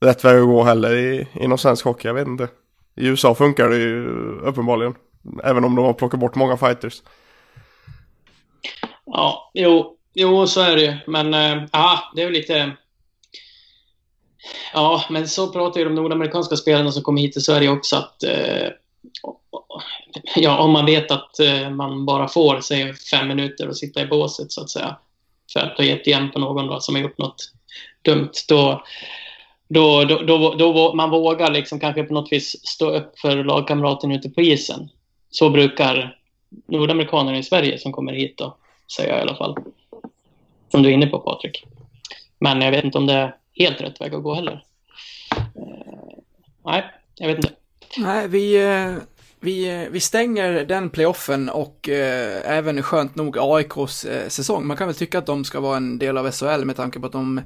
rätt 0.00 0.24
väg 0.24 0.38
att 0.38 0.46
gå 0.46 0.62
heller 0.62 0.94
i, 0.94 1.28
inom 1.34 1.58
svensk 1.58 1.84
hockey, 1.84 2.08
jag 2.08 2.14
vet 2.14 2.28
inte. 2.28 2.48
I 2.96 3.06
USA 3.06 3.34
funkar 3.34 3.68
det 3.68 3.76
ju 3.76 4.08
uppenbarligen. 4.40 4.94
Även 5.44 5.64
om 5.64 5.74
de 5.74 5.84
har 5.84 5.92
plockat 5.92 6.20
bort 6.20 6.34
många 6.34 6.56
fighters. 6.56 7.02
Ja, 9.04 9.50
jo, 9.54 9.96
jo 10.14 10.46
så 10.46 10.60
är 10.60 10.76
det 10.76 10.82
ju. 10.82 10.96
Men 11.06 11.34
äh, 11.34 12.00
det 12.14 12.22
är 12.22 12.24
väl 12.24 12.32
lite... 12.32 12.76
Ja, 14.74 15.04
men 15.10 15.28
så 15.28 15.52
pratar 15.52 15.80
ju 15.80 15.84
de 15.84 15.94
nordamerikanska 15.94 16.56
spelarna 16.56 16.92
som 16.92 17.02
kommer 17.02 17.20
hit 17.20 17.32
till 17.32 17.44
Sverige 17.44 17.68
också 17.68 17.96
att 17.96 18.22
eh, 18.22 18.68
ja, 20.36 20.58
om 20.58 20.72
man 20.72 20.86
vet 20.86 21.10
att 21.10 21.40
eh, 21.40 21.70
man 21.70 22.06
bara 22.06 22.28
får, 22.28 22.60
säg 22.60 22.94
fem 22.94 23.28
minuter 23.28 23.68
att 23.68 23.76
sitta 23.76 24.02
i 24.02 24.06
båset 24.06 24.52
så 24.52 24.60
att 24.60 24.70
säga, 24.70 24.96
för 25.52 25.60
att 25.60 25.76
ha 25.76 25.84
gett 25.84 26.06
igen 26.06 26.30
på 26.30 26.38
någon 26.38 26.66
då, 26.66 26.80
som 26.80 26.94
har 26.94 27.02
gjort 27.02 27.18
något 27.18 27.52
dumt, 28.02 28.32
då, 28.48 28.82
då, 29.68 30.04
då, 30.04 30.26
då, 30.26 30.54
då 30.54 30.94
man 30.94 31.10
vågar 31.10 31.50
liksom 31.50 31.80
kanske 31.80 32.02
på 32.02 32.14
något 32.14 32.32
vis 32.32 32.66
stå 32.66 32.90
upp 32.90 33.18
för 33.18 33.44
lagkamraten 33.44 34.12
ute 34.12 34.30
på 34.30 34.40
isen. 34.40 34.88
Så 35.30 35.50
brukar 35.50 36.16
nordamerikaner 36.68 37.34
i 37.34 37.42
Sverige 37.42 37.78
som 37.78 37.92
kommer 37.92 38.12
hit 38.12 38.38
då 38.38 38.56
säga 38.96 39.18
i 39.18 39.20
alla 39.20 39.36
fall. 39.36 39.56
Som 40.72 40.82
du 40.82 40.88
är 40.88 40.92
inne 40.92 41.06
på 41.06 41.18
Patrik. 41.18 41.66
Men 42.38 42.60
jag 42.62 42.70
vet 42.70 42.84
inte 42.84 42.98
om 42.98 43.06
det 43.06 43.14
är 43.14 43.34
helt 43.54 43.80
rätt 43.80 44.00
väg 44.00 44.14
att 44.14 44.22
gå 44.22 44.34
heller. 44.34 44.64
Eh, 45.36 46.18
nej, 46.64 46.84
jag 47.14 47.28
vet 47.28 47.36
inte. 47.36 47.50
Nej, 47.98 48.28
vi, 48.28 48.64
eh, 48.64 48.94
Vi, 49.44 49.82
eh, 49.82 49.90
vi 49.90 50.00
stänger 50.00 50.64
den 50.64 50.90
playoffen 50.90 51.48
och 51.48 51.88
eh, 51.88 52.56
även 52.58 52.82
skönt 52.82 53.14
nog 53.14 53.36
AIKs 53.38 54.04
eh, 54.04 54.28
säsong. 54.28 54.66
Man 54.66 54.76
kan 54.76 54.86
väl 54.86 54.96
tycka 54.96 55.18
att 55.18 55.26
de 55.26 55.44
ska 55.44 55.60
vara 55.60 55.76
en 55.76 55.98
del 55.98 56.18
av 56.18 56.30
SHL 56.30 56.64
med 56.64 56.76
tanke 56.76 57.00
på 57.00 57.06
att 57.06 57.12
de 57.12 57.40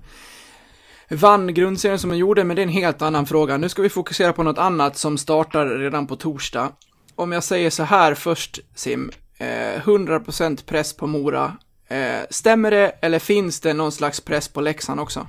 vann 1.10 1.54
grundserien 1.54 1.98
som 1.98 2.10
de 2.10 2.16
gjorde, 2.16 2.44
men 2.44 2.56
det 2.56 2.62
är 2.62 2.66
en 2.66 2.68
helt 2.82 3.02
annan 3.02 3.26
fråga. 3.26 3.56
Nu 3.56 3.68
ska 3.68 3.82
vi 3.82 3.88
fokusera 3.88 4.32
på 4.32 4.42
något 4.42 4.58
annat 4.58 4.96
som 4.96 5.18
startar 5.18 5.66
redan 5.66 6.06
på 6.06 6.16
torsdag. 6.16 6.72
Om 7.14 7.32
jag 7.32 7.44
säger 7.44 7.70
så 7.70 7.82
här 7.82 8.14
först, 8.14 8.60
Sim. 8.74 9.10
Eh, 9.38 9.80
100% 9.80 10.66
press 10.66 10.96
på 10.96 11.06
Mora. 11.06 11.56
Eh, 11.88 12.26
stämmer 12.30 12.70
det, 12.70 12.92
eller 13.00 13.18
finns 13.18 13.60
det 13.60 13.74
någon 13.74 13.92
slags 13.92 14.20
press 14.20 14.48
på 14.48 14.60
Leksand 14.60 15.00
också? 15.00 15.26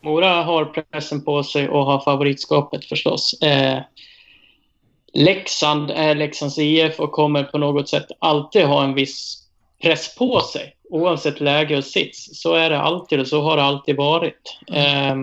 Mora 0.00 0.42
har 0.42 0.64
pressen 0.64 1.24
på 1.24 1.42
sig 1.42 1.68
och 1.68 1.86
har 1.86 2.00
favoritskapet 2.00 2.84
förstås. 2.84 3.42
Eh, 3.42 3.78
Leksand 5.12 5.90
är 5.90 6.14
Leksands 6.14 6.58
IF 6.58 7.00
och 7.00 7.12
kommer 7.12 7.44
på 7.44 7.58
något 7.58 7.88
sätt 7.88 8.06
alltid 8.18 8.64
ha 8.64 8.84
en 8.84 8.94
viss 8.94 9.46
press 9.82 10.16
på 10.16 10.40
sig. 10.40 10.76
Oavsett 10.90 11.40
läge 11.40 11.76
och 11.76 11.84
sits. 11.84 12.42
Så 12.42 12.54
är 12.54 12.70
det 12.70 12.80
alltid 12.80 13.20
och 13.20 13.26
så 13.26 13.42
har 13.42 13.56
det 13.56 13.62
alltid 13.62 13.96
varit. 13.96 14.58
Eh, 14.72 15.16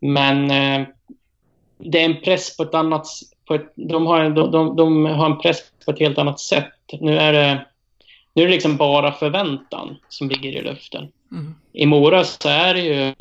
men 0.00 0.50
eh, 0.50 0.86
det 1.78 2.00
är 2.00 2.04
en 2.04 2.20
press 2.20 2.56
på 2.56 2.62
ett 2.62 2.74
annat... 2.74 3.06
På 3.44 3.54
ett, 3.54 3.72
de, 3.74 4.06
har 4.06 4.20
en, 4.20 4.34
de, 4.34 4.50
de, 4.50 4.76
de 4.76 5.04
har 5.04 5.26
en 5.26 5.38
press 5.38 5.58
på 5.84 5.90
ett 5.90 5.98
helt 5.98 6.18
annat 6.18 6.40
sätt. 6.40 6.72
Nu 7.00 7.18
är 7.18 7.32
det, 7.32 7.66
nu 8.34 8.42
är 8.42 8.46
det 8.46 8.52
liksom 8.52 8.76
bara 8.76 9.12
förväntan 9.12 9.96
som 10.08 10.28
ligger 10.28 10.50
i 10.50 10.62
luften. 10.62 11.08
Mm. 11.32 11.54
I 11.72 11.86
Mora 11.86 12.24
så 12.24 12.48
är 12.48 12.74
det 12.74 12.80
ju... 12.80 13.14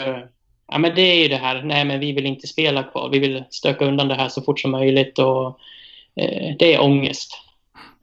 Ja, 0.67 0.77
men 0.77 0.95
det 0.95 1.01
är 1.01 1.15
ju 1.15 1.27
det 1.27 1.37
här, 1.37 1.63
nej 1.63 1.85
men 1.85 1.99
vi 1.99 2.11
vill 2.11 2.25
inte 2.25 2.47
spela 2.47 2.83
kvar. 2.83 3.09
Vi 3.11 3.19
vill 3.19 3.43
stöka 3.49 3.85
undan 3.85 4.07
det 4.07 4.15
här 4.15 4.29
så 4.29 4.41
fort 4.41 4.59
som 4.59 4.71
möjligt 4.71 5.19
och 5.19 5.47
eh, 6.15 6.55
det 6.59 6.73
är 6.73 6.81
ångest. 6.81 7.31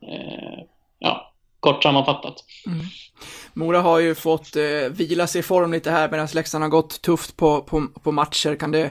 Eh, 0.02 0.64
ja, 0.98 1.32
kort 1.60 1.82
sammanfattat. 1.82 2.44
Mora 3.54 3.80
har 3.80 3.98
ju 3.98 4.14
fått 4.14 4.56
eh, 4.56 4.90
vila 4.90 5.26
sig 5.26 5.38
i 5.38 5.42
form 5.42 5.72
lite 5.72 5.90
här 5.90 6.10
medan 6.10 6.28
Leksand 6.34 6.64
har 6.64 6.68
gått 6.68 7.02
tufft 7.02 7.36
på, 7.36 7.62
på, 7.62 7.86
på 8.02 8.12
matcher. 8.12 8.54
Kan 8.54 8.72
det, 8.72 8.90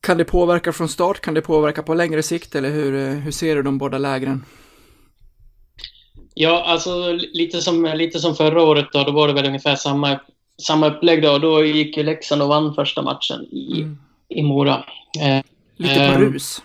kan 0.00 0.18
det 0.18 0.24
påverka 0.24 0.72
från 0.72 0.88
start? 0.88 1.20
Kan 1.20 1.34
det 1.34 1.42
påverka 1.42 1.82
på 1.82 1.94
längre 1.94 2.22
sikt? 2.22 2.54
Eller 2.54 2.70
hur, 2.70 2.94
eh, 2.94 3.14
hur 3.14 3.32
ser 3.32 3.56
du 3.56 3.62
de 3.62 3.78
båda 3.78 3.98
lägren? 3.98 4.44
Ja, 6.38 6.62
alltså 6.66 7.12
lite 7.12 7.60
som, 7.60 7.84
lite 7.84 8.18
som 8.18 8.34
förra 8.36 8.62
året 8.62 8.86
då, 8.92 9.04
då 9.04 9.10
var 9.12 9.28
det 9.28 9.34
väl 9.34 9.46
ungefär 9.46 9.76
samma, 9.76 10.20
samma 10.62 10.86
upplägg 10.86 11.22
då. 11.22 11.38
Då 11.38 11.64
gick 11.64 11.96
ju 11.96 12.02
Leksand 12.02 12.42
och 12.42 12.48
vann 12.48 12.74
första 12.74 13.02
matchen 13.02 13.46
i, 13.52 13.72
Mm. 13.80 13.98
i 14.28 14.42
Mora. 14.42 14.84
Eh, 15.20 15.44
Lite 15.76 15.94
på 15.94 16.00
Ehm, 16.00 16.20
rus. 16.20 16.62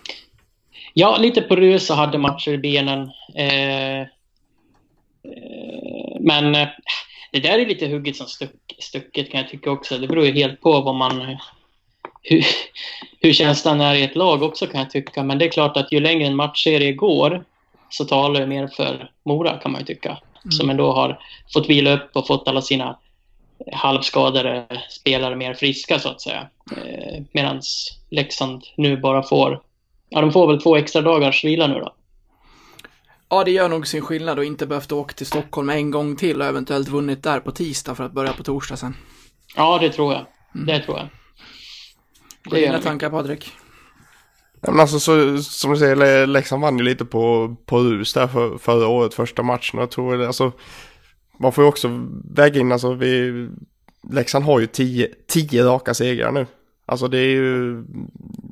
Ja, 0.94 1.16
lite 1.16 1.42
på 1.42 1.56
rus 1.56 1.90
och 1.90 1.96
hade 1.96 2.18
matcher 2.18 2.50
i 2.50 2.58
benen. 2.58 3.10
Eh, 3.34 4.00
eh, 4.00 4.06
men 6.20 6.54
eh, 6.54 6.68
det 7.32 7.40
där 7.40 7.58
är 7.58 7.66
lite 7.66 7.86
hugget 7.88 8.16
som 8.16 8.26
stuck, 8.26 8.50
stucket 8.78 9.30
kan 9.30 9.40
jag 9.40 9.50
tycka 9.50 9.70
också. 9.70 9.98
Det 9.98 10.08
beror 10.08 10.26
ju 10.26 10.32
helt 10.32 10.60
på 10.60 10.80
vad 10.80 10.94
man... 10.94 11.36
Hur, 12.22 12.44
hur 13.20 13.32
känslan 13.32 13.80
är 13.80 13.94
i 13.94 14.02
ett 14.02 14.16
lag 14.16 14.42
också 14.42 14.66
kan 14.66 14.80
jag 14.80 14.90
tycka. 14.90 15.22
Men 15.22 15.38
det 15.38 15.44
är 15.44 15.50
klart 15.50 15.76
att 15.76 15.92
ju 15.92 16.00
längre 16.00 16.26
en 16.26 16.36
matchserie 16.36 16.92
går 16.92 17.44
så 17.92 18.04
talar 18.04 18.40
det 18.40 18.46
mer 18.46 18.68
för 18.68 19.10
Mora 19.24 19.58
kan 19.58 19.72
man 19.72 19.80
ju 19.80 19.86
tycka. 19.86 20.18
Som 20.50 20.70
ändå 20.70 20.92
har 20.92 21.18
fått 21.52 21.70
vila 21.70 21.92
upp 21.92 22.10
och 22.16 22.26
fått 22.26 22.48
alla 22.48 22.62
sina 22.62 22.98
halvskadade 23.72 24.66
spelare 24.90 25.36
mer 25.36 25.54
friska 25.54 25.98
så 25.98 26.08
att 26.08 26.20
säga. 26.20 26.48
Eh, 26.76 27.22
Medan 27.32 27.60
Leksand 28.10 28.62
nu 28.76 28.96
bara 28.96 29.22
får 29.22 29.62
Ja, 30.14 30.20
de 30.20 30.32
får 30.32 30.46
väl 30.46 30.62
två 30.62 30.76
extra 30.76 31.02
dagars 31.02 31.44
vila 31.44 31.66
nu 31.66 31.74
då. 31.74 31.94
Ja, 33.28 33.44
det 33.44 33.50
gör 33.50 33.68
nog 33.68 33.86
sin 33.86 34.02
skillnad 34.02 34.38
och 34.38 34.44
inte 34.44 34.66
behövt 34.66 34.92
åka 34.92 35.14
till 35.14 35.26
Stockholm 35.26 35.70
en 35.70 35.90
gång 35.90 36.16
till 36.16 36.40
och 36.40 36.46
eventuellt 36.46 36.88
vunnit 36.88 37.22
där 37.22 37.40
på 37.40 37.50
tisdag 37.50 37.94
för 37.94 38.04
att 38.04 38.12
börja 38.12 38.32
på 38.32 38.42
torsdag 38.42 38.76
sen. 38.76 38.96
Ja, 39.56 39.78
det 39.78 39.90
tror 39.90 40.12
jag. 40.12 40.26
Det 40.66 40.80
tror 40.80 40.98
jag. 40.98 41.08
Vad 42.44 42.58
är 42.58 42.62
dina 42.62 42.76
det. 42.76 42.82
tankar 42.82 43.10
Patrik? 43.10 43.52
Ja, 44.64 44.70
men 44.70 44.80
alltså 44.80 45.00
så, 45.00 45.42
som 45.42 45.72
du 45.72 45.78
säger, 45.78 46.26
Leksand 46.26 46.62
vann 46.62 46.78
ju 46.78 46.84
lite 46.84 47.04
på, 47.04 47.56
på 47.66 47.78
rus 47.78 48.12
där 48.12 48.26
för, 48.26 48.58
förra 48.58 48.86
året, 48.86 49.14
första 49.14 49.42
matchen. 49.42 49.80
Jag 49.80 49.90
tror 49.90 50.22
alltså, 50.22 50.52
man 51.38 51.52
får 51.52 51.64
ju 51.64 51.68
också 51.68 52.06
väga 52.34 52.60
in, 52.60 52.72
alltså 52.72 52.94
vi, 52.94 53.48
Leksand 54.10 54.44
har 54.44 54.60
ju 54.60 54.66
tio, 54.66 55.08
tio 55.28 55.64
raka 55.64 55.94
segrar 55.94 56.32
nu. 56.32 56.46
Alltså 56.86 57.08
det 57.08 57.18
är 57.18 57.28
ju, 57.28 57.82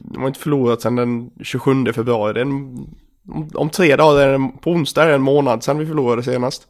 de 0.05 0.21
har 0.21 0.29
inte 0.29 0.41
förlorat 0.41 0.83
sedan 0.83 0.97
den 0.97 1.31
27 1.43 1.93
februari. 1.93 2.33
Det 2.33 2.41
är 2.41 2.45
en, 2.45 2.87
om, 3.29 3.51
om 3.55 3.71
tre 3.71 3.97
dagar, 3.97 4.29
är 4.29 4.39
det, 4.39 4.51
på 4.61 4.71
onsdag 4.71 5.03
är 5.03 5.09
det 5.09 5.15
en 5.15 5.23
månad 5.23 5.65
sedan 5.65 5.79
vi 5.79 5.87
förlorade 5.87 6.23
senast. 6.23 6.67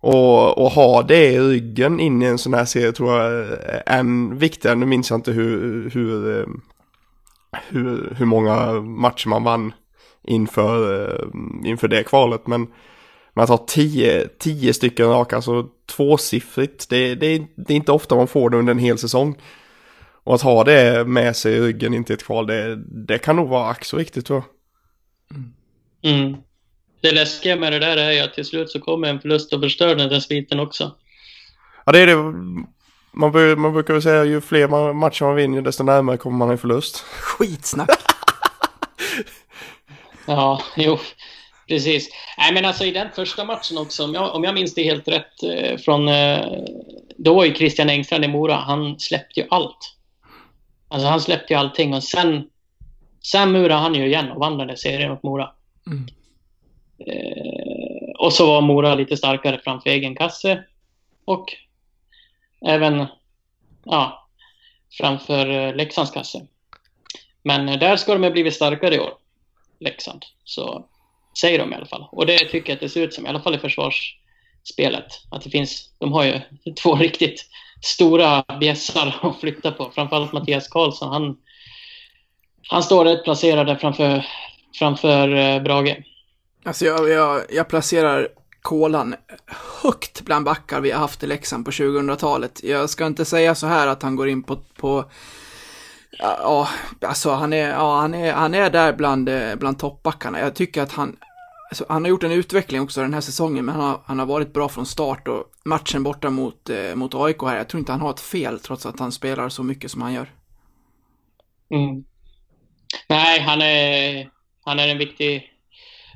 Och, 0.00 0.58
och 0.58 0.70
ha 0.70 1.02
det 1.02 1.32
i 1.32 1.40
ryggen 1.40 2.00
in 2.00 2.22
i 2.22 2.26
en 2.26 2.38
sån 2.38 2.54
här 2.54 2.64
serie 2.64 2.92
tror 2.92 3.12
jag 3.12 3.32
är 3.32 3.82
än 3.86 4.38
viktigare. 4.38 4.76
Nu 4.76 4.86
minns 4.86 5.10
jag 5.10 5.18
inte 5.18 5.32
hur, 5.32 5.90
hur, 5.90 6.40
eh, 6.40 6.46
hur, 7.52 8.14
hur 8.18 8.26
många 8.26 8.72
matcher 8.80 9.28
man 9.28 9.44
vann 9.44 9.72
inför, 10.24 11.04
eh, 11.04 11.24
inför 11.64 11.88
det 11.88 12.02
kvalet. 12.02 12.46
Men 12.46 12.66
man 13.34 13.46
tar 13.46 13.64
tio, 13.66 14.28
tio 14.38 14.74
stycken 14.74 15.08
raka, 15.08 15.36
alltså 15.36 15.66
tvåsiffrigt. 15.86 16.88
Det, 16.88 17.14
det, 17.14 17.38
det 17.56 17.72
är 17.72 17.76
inte 17.76 17.92
ofta 17.92 18.16
man 18.16 18.28
får 18.28 18.50
det 18.50 18.56
under 18.56 18.70
en 18.70 18.78
hel 18.78 18.98
säsong. 18.98 19.36
Och 20.24 20.34
att 20.34 20.42
ha 20.42 20.64
det 20.64 21.04
med 21.06 21.36
sig 21.36 21.54
i 21.54 21.60
ryggen 21.60 21.94
in 21.94 22.04
till 22.04 22.14
ett 22.14 22.24
kval, 22.24 22.46
det, 22.46 22.76
det 23.06 23.18
kan 23.18 23.36
nog 23.36 23.48
vara 23.48 23.70
ack 23.70 23.84
så 23.84 23.96
viktigt 23.96 24.26
tror 24.26 24.42
jag. 24.42 26.14
Mm. 26.14 26.36
Det 27.00 27.12
läskiga 27.12 27.56
med 27.56 27.72
det 27.72 27.78
där 27.78 27.96
är 27.96 28.12
ju 28.12 28.20
att 28.20 28.34
till 28.34 28.44
slut 28.44 28.70
så 28.70 28.80
kommer 28.80 29.08
en 29.08 29.20
förlust 29.20 29.52
och 29.52 29.60
förstör 29.60 29.94
den 29.94 30.08
där 30.08 30.20
sviten 30.20 30.60
också. 30.60 30.94
Ja, 31.86 31.92
det 31.92 31.98
är 31.98 32.06
det. 32.06 32.34
Man, 33.18 33.32
bör, 33.32 33.56
man 33.56 33.72
brukar 33.72 33.94
väl 33.94 34.02
säga 34.02 34.24
ju 34.24 34.40
fler 34.40 34.68
man, 34.68 34.96
matcher 34.96 35.24
man 35.24 35.34
vinner 35.34 35.62
desto 35.62 35.84
närmare 35.84 36.16
kommer 36.16 36.36
man 36.36 36.50
en 36.50 36.58
förlust. 36.58 36.98
Skitsnack. 36.98 37.90
Ja, 40.26 40.62
jo, 40.76 40.98
precis. 41.68 42.10
Nej, 42.38 42.54
men 42.54 42.64
alltså 42.64 42.84
i 42.84 42.90
den 42.90 43.08
första 43.14 43.44
matchen 43.44 43.78
också, 43.78 44.04
om 44.04 44.14
jag, 44.14 44.34
om 44.34 44.44
jag 44.44 44.54
minns 44.54 44.74
det 44.74 44.82
helt 44.82 45.08
rätt 45.08 45.42
eh, 45.42 45.78
från... 45.78 46.08
Eh, 46.08 46.46
då 47.16 47.34
var 47.34 47.44
ju 47.44 47.54
Christian 47.54 47.90
Engstrand 47.90 48.24
i 48.24 48.28
Mora, 48.28 48.54
han 48.54 48.98
släppte 48.98 49.40
ju 49.40 49.46
allt. 49.50 49.96
Alltså 50.88 51.08
han 51.08 51.20
släppte 51.20 51.52
ju 51.52 51.58
allting 51.58 51.94
och 51.94 52.04
sen... 52.04 52.48
Sen 53.22 53.52
murade 53.52 53.80
han 53.80 53.94
ju 53.94 54.06
igen 54.06 54.30
och 54.30 54.40
vann 54.40 54.58
den 54.58 54.66
där 54.68 54.76
serien 54.76 55.10
mot 55.10 55.22
Mora. 55.22 55.50
Mm. 55.86 56.06
Eh, 57.06 58.10
och 58.18 58.32
så 58.32 58.46
var 58.46 58.60
Mora 58.60 58.94
lite 58.94 59.16
starkare 59.16 59.60
framför 59.64 59.90
egen 59.90 60.16
kasse. 60.16 60.64
Och 61.24 61.54
även 62.66 63.06
ja, 63.84 64.28
framför 64.98 65.50
eh, 65.50 65.74
Leksands 65.74 66.10
kasse. 66.10 66.46
Men 67.42 67.68
eh, 67.68 67.78
där 67.78 67.96
ska 67.96 68.12
de 68.12 68.22
ha 68.22 68.30
blivit 68.30 68.54
starkare 68.54 68.94
i 68.94 69.00
år. 69.00 69.12
Leksand. 69.80 70.24
Så 70.44 70.84
säger 71.40 71.58
de 71.58 71.72
i 71.72 71.76
alla 71.76 71.86
fall. 71.86 72.08
Och 72.12 72.26
det 72.26 72.38
tycker 72.38 72.70
jag 72.70 72.74
att 72.74 72.80
det 72.80 72.88
ser 72.88 73.02
ut 73.02 73.14
som, 73.14 73.26
i 73.26 73.28
alla 73.28 73.40
fall 73.40 73.54
i 73.54 73.58
försvarsspelet. 73.58 75.06
Att 75.30 75.42
det 75.42 75.50
finns, 75.50 75.90
de 75.98 76.12
har 76.12 76.24
ju 76.24 76.40
två 76.82 76.96
riktigt 76.96 77.46
stora 77.82 78.44
bjässar 78.60 79.18
att 79.22 79.40
flytta 79.40 79.72
på. 79.72 79.90
Framförallt 79.94 80.32
Mattias 80.32 80.68
Karlsson. 80.68 81.08
Han, 81.08 81.36
han 82.68 82.82
står 82.82 83.04
rätt 83.04 83.24
placerad 83.24 83.66
där 83.66 83.76
framför, 83.76 84.26
framför 84.78 85.34
eh, 85.34 85.62
Brage. 85.62 85.96
Alltså 86.64 86.84
jag, 86.84 87.08
jag, 87.08 87.42
jag 87.50 87.68
placerar 87.68 88.28
Kolan 88.68 89.14
högt 89.82 90.20
bland 90.20 90.44
backar 90.44 90.80
vi 90.80 90.90
har 90.90 90.98
haft 90.98 91.22
i 91.22 91.26
Leksand 91.26 91.64
på 91.64 91.70
2000-talet. 91.70 92.64
Jag 92.64 92.90
ska 92.90 93.06
inte 93.06 93.24
säga 93.24 93.54
så 93.54 93.66
här 93.66 93.86
att 93.86 94.02
han 94.02 94.16
går 94.16 94.28
in 94.28 94.42
på, 94.42 94.56
på 94.56 95.04
ja, 96.18 96.68
alltså 97.00 97.30
han 97.30 97.52
är, 97.52 97.68
ja, 97.68 98.00
han 98.00 98.14
är, 98.14 98.32
han 98.32 98.54
är 98.54 98.70
där 98.70 98.92
bland, 98.92 99.28
eh, 99.28 99.56
bland 99.56 99.78
toppbackarna. 99.78 100.40
Jag 100.40 100.54
tycker 100.54 100.82
att 100.82 100.92
han, 100.92 101.16
alltså, 101.70 101.84
han 101.88 102.04
har 102.04 102.08
gjort 102.08 102.22
en 102.22 102.32
utveckling 102.32 102.80
också 102.80 103.00
den 103.00 103.14
här 103.14 103.20
säsongen, 103.20 103.64
men 103.64 103.74
han 103.74 103.84
har, 103.84 104.00
han 104.04 104.18
har 104.18 104.26
varit 104.26 104.52
bra 104.52 104.68
från 104.68 104.86
start 104.86 105.28
och 105.28 105.44
matchen 105.64 106.02
borta 106.02 106.30
mot, 106.30 106.70
eh, 106.70 106.94
mot 106.94 107.14
AIK 107.14 107.42
här, 107.42 107.56
jag 107.56 107.68
tror 107.68 107.78
inte 107.78 107.92
han 107.92 108.00
har 108.00 108.10
ett 108.10 108.20
fel 108.20 108.60
trots 108.60 108.86
att 108.86 109.00
han 109.00 109.12
spelar 109.12 109.48
så 109.48 109.62
mycket 109.62 109.90
som 109.90 110.02
han 110.02 110.12
gör. 110.12 110.32
Mm. 111.70 112.04
Nej, 113.08 113.40
han 113.40 113.62
är, 113.62 114.30
han 114.64 114.78
är 114.78 114.88
en 114.88 114.98
viktig, 114.98 115.52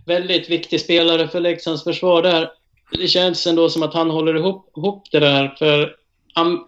väldigt 0.07 0.51
viktig 0.51 0.81
spelare 0.81 1.29
för 1.29 1.41
Leksands 1.41 1.85
försvar 1.85 2.23
där. 2.23 2.51
Det 2.99 3.09
känns 3.09 3.47
ändå 3.47 3.69
som 3.69 3.83
att 3.83 3.95
han 3.95 4.11
håller 4.11 4.37
ihop, 4.37 4.77
ihop 4.77 5.05
det 5.11 5.21
där, 5.21 5.55
för 5.59 5.97
han, 6.35 6.65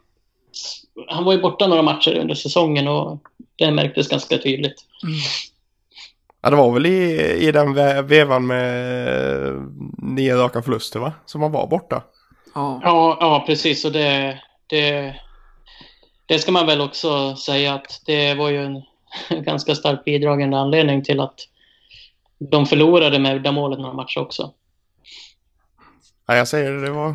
han 1.09 1.25
var 1.25 1.33
ju 1.33 1.41
borta 1.41 1.67
några 1.67 1.83
matcher 1.83 2.19
under 2.19 2.35
säsongen 2.35 2.89
och 2.89 3.21
det 3.57 3.71
märktes 3.71 4.09
ganska 4.09 4.39
tydligt. 4.39 4.85
Ja, 6.43 6.51
det 6.51 6.57
var 6.57 6.73
väl 6.73 6.87
i, 6.87 7.21
i 7.49 7.53
den 7.53 7.75
ve- 7.75 8.03
vevan 8.03 8.47
med 8.47 9.53
nio 9.99 10.37
raka 10.37 10.63
förluster 10.63 11.01
va? 11.01 11.13
Som 11.27 11.41
man 11.41 11.53
var 11.53 11.67
borta. 11.67 12.03
Ja, 12.55 12.81
Ja, 12.83 13.17
ja 13.21 13.45
precis. 13.47 13.85
Och 13.85 13.93
det, 13.93 14.39
det, 14.67 15.15
det 16.27 16.39
ska 16.39 16.53
man 16.53 16.67
väl 16.67 16.81
också 16.81 17.37
säga 17.37 17.75
att 17.75 18.03
det 18.07 18.35
var 18.35 18.51
ju 18.51 18.65
en, 18.65 18.83
en 19.29 19.43
ganska 19.45 19.75
starkt 19.75 20.05
bidragande 20.05 20.59
anledning 20.59 21.05
till 21.05 21.21
att 21.21 21.41
de 22.51 22.67
förlorade 22.67 23.19
med 23.19 23.37
uddamålet 23.37 23.79
några 23.79 23.95
matcher 23.95 24.19
också. 24.21 24.53
Ja, 26.27 26.37
jag 26.37 26.49
säger 26.49 26.73
det, 26.73 26.81
det 26.81 26.91
var... 26.91 27.15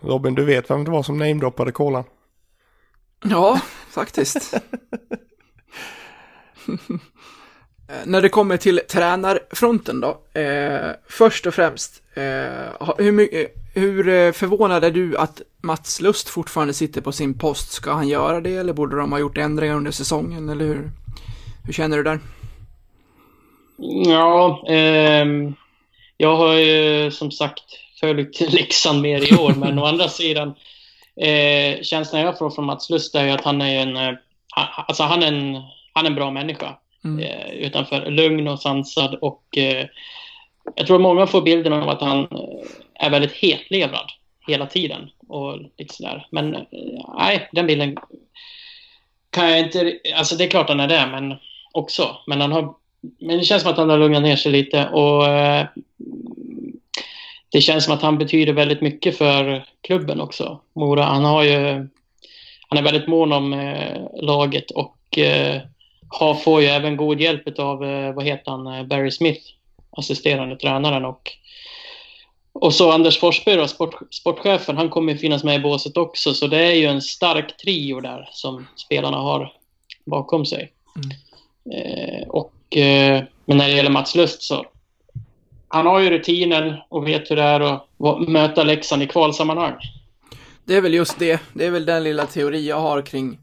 Robin, 0.00 0.34
du 0.34 0.44
vet 0.44 0.70
vem 0.70 0.84
det 0.84 0.90
var 0.90 1.02
som 1.02 1.18
namedroppade 1.18 1.72
kolan? 1.72 2.04
Ja, 3.24 3.60
faktiskt. 3.90 4.54
Eh, 7.88 7.94
När 8.06 8.22
det 8.22 8.28
kommer 8.28 8.56
till 8.56 8.80
tränarfronten 8.88 10.00
då, 10.00 10.40
eh, 10.40 10.90
först 11.08 11.46
och 11.46 11.54
främst, 11.54 12.02
eh, 12.14 12.92
hur, 12.98 13.12
mycket, 13.12 13.54
hur 13.74 14.08
eh, 14.08 14.32
förvånad 14.32 14.84
är 14.84 14.90
du 14.90 15.16
att 15.16 15.42
Mats 15.62 16.00
Lust 16.00 16.28
fortfarande 16.28 16.74
sitter 16.74 17.00
på 17.00 17.12
sin 17.12 17.38
post? 17.38 17.72
Ska 17.72 17.92
han 17.92 18.08
göra 18.08 18.40
det 18.40 18.56
eller 18.56 18.72
borde 18.72 18.96
de 18.96 19.12
ha 19.12 19.18
gjort 19.18 19.38
ändringar 19.38 19.74
under 19.76 19.90
säsongen 19.90 20.48
eller 20.48 20.64
hur? 20.64 20.90
Hur 21.64 21.72
känner 21.72 21.96
du 21.96 22.02
där? 22.02 22.20
Ja, 23.80 24.64
ehm, 24.68 25.54
jag 26.16 26.36
har 26.36 26.54
ju 26.54 27.10
som 27.10 27.30
sagt 27.30 27.64
följt 28.00 28.40
Leksand 28.52 29.02
mer 29.02 29.32
i 29.32 29.36
år, 29.36 29.54
men 29.54 29.78
å 29.78 29.84
andra 29.84 30.08
sidan 30.08 30.54
eh, 31.16 31.82
känslan 31.82 32.22
jag 32.22 32.38
får 32.38 32.50
från 32.50 32.64
Mats 32.64 32.90
Lust 32.90 33.14
är 33.14 33.24
ju 33.24 33.30
att 33.30 33.44
han 33.44 33.62
är 33.62 33.82
en, 33.82 33.96
eh, 33.96 34.14
han, 34.50 34.84
alltså 34.88 35.02
han 35.02 35.22
är 35.22 35.28
en, 35.28 35.54
han 35.92 36.06
är 36.06 36.10
en 36.10 36.16
bra 36.16 36.30
människa. 36.30 36.76
Mm. 37.04 37.24
Eh, 37.24 37.50
utanför 37.50 38.10
lugn 38.10 38.48
och 38.48 38.60
sansad 38.60 39.14
och 39.14 39.58
eh, 39.58 39.86
jag 40.74 40.86
tror 40.86 40.98
många 40.98 41.26
får 41.26 41.42
bilden 41.42 41.72
av 41.72 41.88
att 41.88 42.00
han 42.00 42.20
eh, 42.20 43.06
är 43.06 43.10
väldigt 43.10 43.32
hetlevrad 43.32 44.10
hela 44.46 44.66
tiden 44.66 45.10
och 45.28 45.58
lite 45.78 45.94
sådär. 45.94 46.26
Men 46.30 46.54
eh, 46.54 46.62
nej, 47.18 47.48
den 47.52 47.66
bilden 47.66 47.96
kan 49.30 49.50
jag 49.50 49.58
inte, 49.58 49.98
alltså 50.16 50.36
det 50.36 50.44
är 50.44 50.50
klart 50.50 50.68
han 50.68 50.80
är 50.80 50.88
det, 50.88 51.06
men 51.06 51.36
också. 51.72 52.16
Men 52.26 52.40
han 52.40 52.52
har 52.52 52.74
men 53.00 53.38
det 53.38 53.44
känns 53.44 53.62
som 53.62 53.72
att 53.72 53.78
han 53.78 53.90
har 53.90 53.98
lugnat 53.98 54.22
ner 54.22 54.36
sig 54.36 54.52
lite 54.52 54.88
och 54.88 55.26
eh, 55.26 55.66
det 57.48 57.60
känns 57.60 57.84
som 57.84 57.94
att 57.94 58.02
han 58.02 58.18
betyder 58.18 58.52
väldigt 58.52 58.80
mycket 58.80 59.18
för 59.18 59.64
klubben 59.80 60.20
också. 60.20 60.60
Mora, 60.72 61.02
han 61.02 61.24
har 61.24 61.42
ju 61.42 61.88
han 62.68 62.78
är 62.78 62.82
väldigt 62.82 63.08
mån 63.08 63.32
om 63.32 63.52
eh, 63.52 64.00
laget 64.22 64.70
och 64.70 65.18
eh, 65.18 65.60
har, 66.08 66.34
får 66.34 66.60
ju 66.60 66.66
även 66.66 66.96
god 66.96 67.20
hjälp 67.20 67.58
av, 67.58 67.78
vad 68.14 68.24
heter 68.24 68.50
han, 68.50 68.88
Barry 68.88 69.10
Smith, 69.10 69.42
assisterande 69.90 70.56
tränaren 70.56 71.04
och 71.04 71.38
och 72.60 72.74
så 72.74 72.90
Anders 72.90 73.20
Forsberg 73.20 73.56
då, 73.56 73.66
sport, 73.68 73.94
sportchefen, 74.10 74.76
han 74.76 74.88
kommer 74.88 75.12
ju 75.12 75.18
finnas 75.18 75.44
med 75.44 75.56
i 75.56 75.62
båset 75.62 75.96
också, 75.96 76.34
så 76.34 76.46
det 76.46 76.58
är 76.58 76.72
ju 76.72 76.86
en 76.86 77.02
stark 77.02 77.56
trio 77.56 78.00
där 78.00 78.28
som 78.32 78.66
spelarna 78.76 79.16
har 79.16 79.52
bakom 80.04 80.46
sig. 80.46 80.72
Eh, 81.74 82.28
och, 82.28 82.52
men 83.44 83.56
när 83.56 83.68
det 83.68 83.72
gäller 83.72 83.90
Mats 83.90 84.14
Lust 84.14 84.42
så 84.42 84.66
han 85.68 85.86
har 85.86 86.00
ju 86.00 86.10
rutinen 86.10 86.74
och 86.88 87.06
vet 87.06 87.30
hur 87.30 87.36
det 87.36 87.42
är 87.42 87.60
att 87.60 88.28
möta 88.28 88.62
Leksand 88.62 89.02
i 89.02 89.06
kvalsammanhang. 89.06 89.74
Det 90.64 90.76
är 90.76 90.80
väl 90.80 90.94
just 90.94 91.18
det, 91.18 91.40
det 91.52 91.66
är 91.66 91.70
väl 91.70 91.84
den 91.84 92.04
lilla 92.04 92.26
teori 92.26 92.68
jag 92.68 92.80
har 92.80 93.02
kring, 93.02 93.38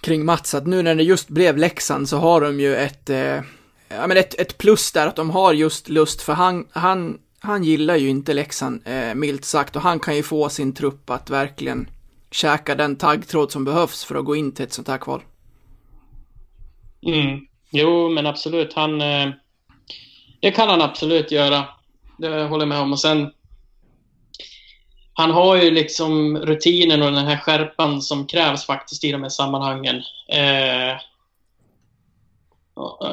kring 0.00 0.24
Mats, 0.24 0.54
att 0.54 0.66
nu 0.66 0.82
när 0.82 0.94
det 0.94 1.02
just 1.02 1.28
blev 1.28 1.56
Leksand 1.56 2.08
så 2.08 2.16
har 2.16 2.40
de 2.40 2.60
ju 2.60 2.76
ett, 2.76 3.10
eh, 3.10 3.40
ja 3.88 4.06
men 4.06 4.16
ett, 4.16 4.40
ett 4.40 4.58
plus 4.58 4.92
där 4.92 5.06
att 5.06 5.16
de 5.16 5.30
har 5.30 5.52
just 5.52 5.88
lust, 5.88 6.22
för 6.22 6.32
han, 6.32 6.66
han, 6.70 7.18
han 7.40 7.64
gillar 7.64 7.96
ju 7.96 8.08
inte 8.08 8.34
Leksand, 8.34 8.82
eh, 8.84 9.14
milt 9.14 9.44
sagt, 9.44 9.76
och 9.76 9.82
han 9.82 10.00
kan 10.00 10.16
ju 10.16 10.22
få 10.22 10.48
sin 10.48 10.74
trupp 10.74 11.10
att 11.10 11.30
verkligen 11.30 11.88
käka 12.30 12.74
den 12.74 12.96
taggtråd 12.96 13.52
som 13.52 13.64
behövs 13.64 14.04
för 14.04 14.14
att 14.14 14.24
gå 14.24 14.36
in 14.36 14.52
till 14.52 14.64
ett 14.64 14.72
sånt 14.72 14.88
här 14.88 14.98
kval. 14.98 15.22
Mm. 17.06 17.40
Jo, 17.70 18.08
men 18.08 18.26
absolut. 18.26 18.72
Han, 18.72 19.00
eh, 19.00 19.28
det 20.40 20.50
kan 20.50 20.68
han 20.68 20.82
absolut 20.82 21.32
göra. 21.32 21.64
Det 22.18 22.28
håller 22.28 22.62
jag 22.62 22.68
med 22.68 22.80
om. 22.80 22.92
Och 22.92 23.00
sen, 23.00 23.30
han 25.14 25.30
har 25.30 25.56
ju 25.56 25.70
liksom 25.70 26.38
rutinen 26.38 27.02
och 27.02 27.12
den 27.12 27.26
här 27.26 27.36
skärpan 27.36 28.02
som 28.02 28.26
krävs 28.26 28.66
faktiskt 28.66 29.04
i 29.04 29.12
de 29.12 29.22
här 29.22 29.28
sammanhangen. 29.28 30.02
Eh, 30.32 30.90
eh 30.90 30.96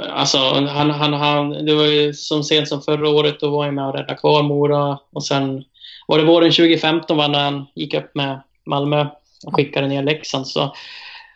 alltså, 0.10 0.38
han, 0.38 0.90
han, 0.90 1.14
han, 1.14 1.66
det 1.66 1.76
var 1.76 1.86
ju 1.86 2.14
som 2.14 2.44
sent 2.44 2.68
som 2.68 2.82
förra 2.82 3.10
året, 3.10 3.40
då 3.40 3.50
var 3.50 3.66
han 3.66 3.76
med 3.76 3.88
och 3.88 3.94
räddade 3.94 4.16
kvar 4.16 4.44
Mora. 4.44 5.00
Och 5.12 5.26
sen 5.26 5.64
var 6.08 6.18
det 6.18 6.26
våren 6.26 6.52
2015 6.52 7.18
var 7.18 7.28
när 7.28 7.44
han 7.44 7.66
gick 7.76 7.94
upp 7.94 8.16
med 8.16 8.42
Malmö 8.66 9.08
och 9.46 9.56
skickade 9.56 9.88
ner 9.88 10.04
Leksand. 10.04 10.48
Så 10.48 10.76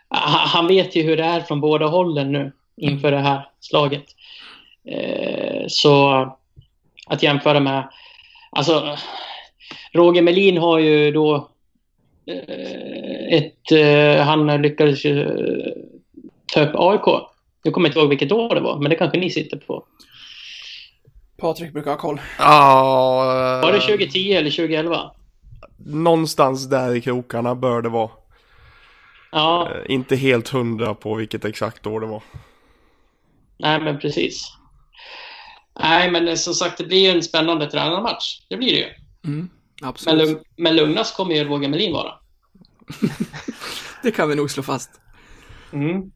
han 0.10 0.48
han 0.48 0.68
vet 0.68 0.96
ju 0.96 1.02
hur 1.02 1.18
det 1.18 1.24
är 1.24 1.42
från 1.42 1.62
båda 1.62 1.88
hållen 1.88 2.32
nu 2.32 2.52
inför 2.82 3.12
det 3.12 3.20
här 3.20 3.50
slaget. 3.60 4.04
Eh, 4.88 5.64
så 5.68 6.10
att 7.08 7.24
jämföra 7.24 7.60
med... 7.60 7.90
Alltså, 8.52 8.98
Roger 9.94 10.22
Melin 10.22 10.58
har 10.58 10.80
ju 10.80 11.12
då 11.12 11.50
eh, 12.28 13.38
ett... 13.38 13.72
Eh, 13.72 14.24
han 14.24 14.62
lyckades 14.62 15.06
ju 15.06 15.22
eh, 15.22 15.74
ta 16.54 16.62
upp 16.62 16.76
AIK. 16.76 17.24
Jag 17.64 17.74
kommer 17.74 17.90
inte 17.90 18.00
ihåg 18.00 18.10
vilket 18.10 18.32
år 18.32 18.56
det 18.56 18.62
var, 18.62 18.80
men 18.80 18.90
det 18.90 18.96
kanske 18.96 19.20
ni 19.20 19.30
sitter 19.30 19.58
på. 19.58 19.86
Patrik 21.38 21.74
brukar 21.74 21.92
ha 21.92 21.98
koll. 21.98 22.22
Ja, 22.40 23.62
Var 23.64 23.72
det 23.72 23.80
2010 23.80 24.34
eller 24.34 24.50
2011? 24.50 25.12
någonstans 25.86 26.70
där 26.70 26.96
i 26.96 27.02
krokarna 27.02 27.56
bör 27.56 27.82
det 27.82 27.90
vara. 27.90 28.10
Ja, 29.32 29.70
Inte 29.86 30.16
helt 30.16 30.50
hundra 30.50 30.94
på 30.94 31.16
vilket 31.16 31.46
exakt 31.46 31.88
år 31.88 32.00
det 32.00 32.08
var. 32.08 32.24
Nej 33.62 33.82
men 33.82 34.00
precis. 34.00 34.52
Nej, 35.80 36.12
men 36.12 36.38
som 36.38 36.54
sagt, 36.54 36.78
det 36.78 36.84
blir 36.84 37.00
ju 37.00 37.10
en 37.18 37.24
spännande 37.24 37.72
tränarmatch. 37.72 38.40
Det 38.50 38.58
blir 38.58 38.72
det 38.72 38.78
ju. 38.78 38.86
Mm, 39.34 39.50
Men, 39.82 39.90
absolut. 39.90 40.28
lugn, 40.30 40.40
men 40.58 40.76
lugnast 40.76 41.16
kommer 41.16 41.36
ju 41.36 41.44
Roger 41.44 41.70
Melin 41.70 41.94
vara. 41.94 42.14
Det 44.04 44.12
kan 44.12 44.30
vi 44.30 44.36
nog 44.36 44.52
slå 44.52 44.64
fast. 44.64 44.90
Mm. 45.74 46.02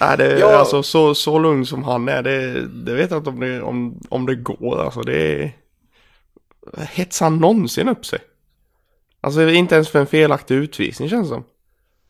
Nej, 0.00 0.16
det, 0.18 0.38
Ja. 0.38 0.56
alltså 0.58 0.82
så, 0.82 1.14
så 1.14 1.38
lugn 1.38 1.66
som 1.66 1.84
han 1.84 2.08
är, 2.08 2.22
det, 2.22 2.66
det 2.66 2.94
vet 2.94 3.10
jag 3.10 3.20
inte 3.20 3.30
om 3.30 3.40
det, 3.40 3.62
om, 3.62 4.00
om 4.08 4.26
det 4.26 4.34
går. 4.34 4.84
Alltså 4.84 5.00
det 5.00 5.42
är... 5.42 5.56
Hetsar 6.78 7.26
han 7.26 7.38
någonsin 7.38 7.88
upp 7.88 8.06
sig? 8.06 8.18
Alltså 9.20 9.50
inte 9.50 9.74
ens 9.74 9.88
för 9.88 10.00
en 10.00 10.06
felaktig 10.06 10.54
utvisning 10.54 11.08
känns 11.08 11.28
det 11.30 11.34
som. 11.34 11.44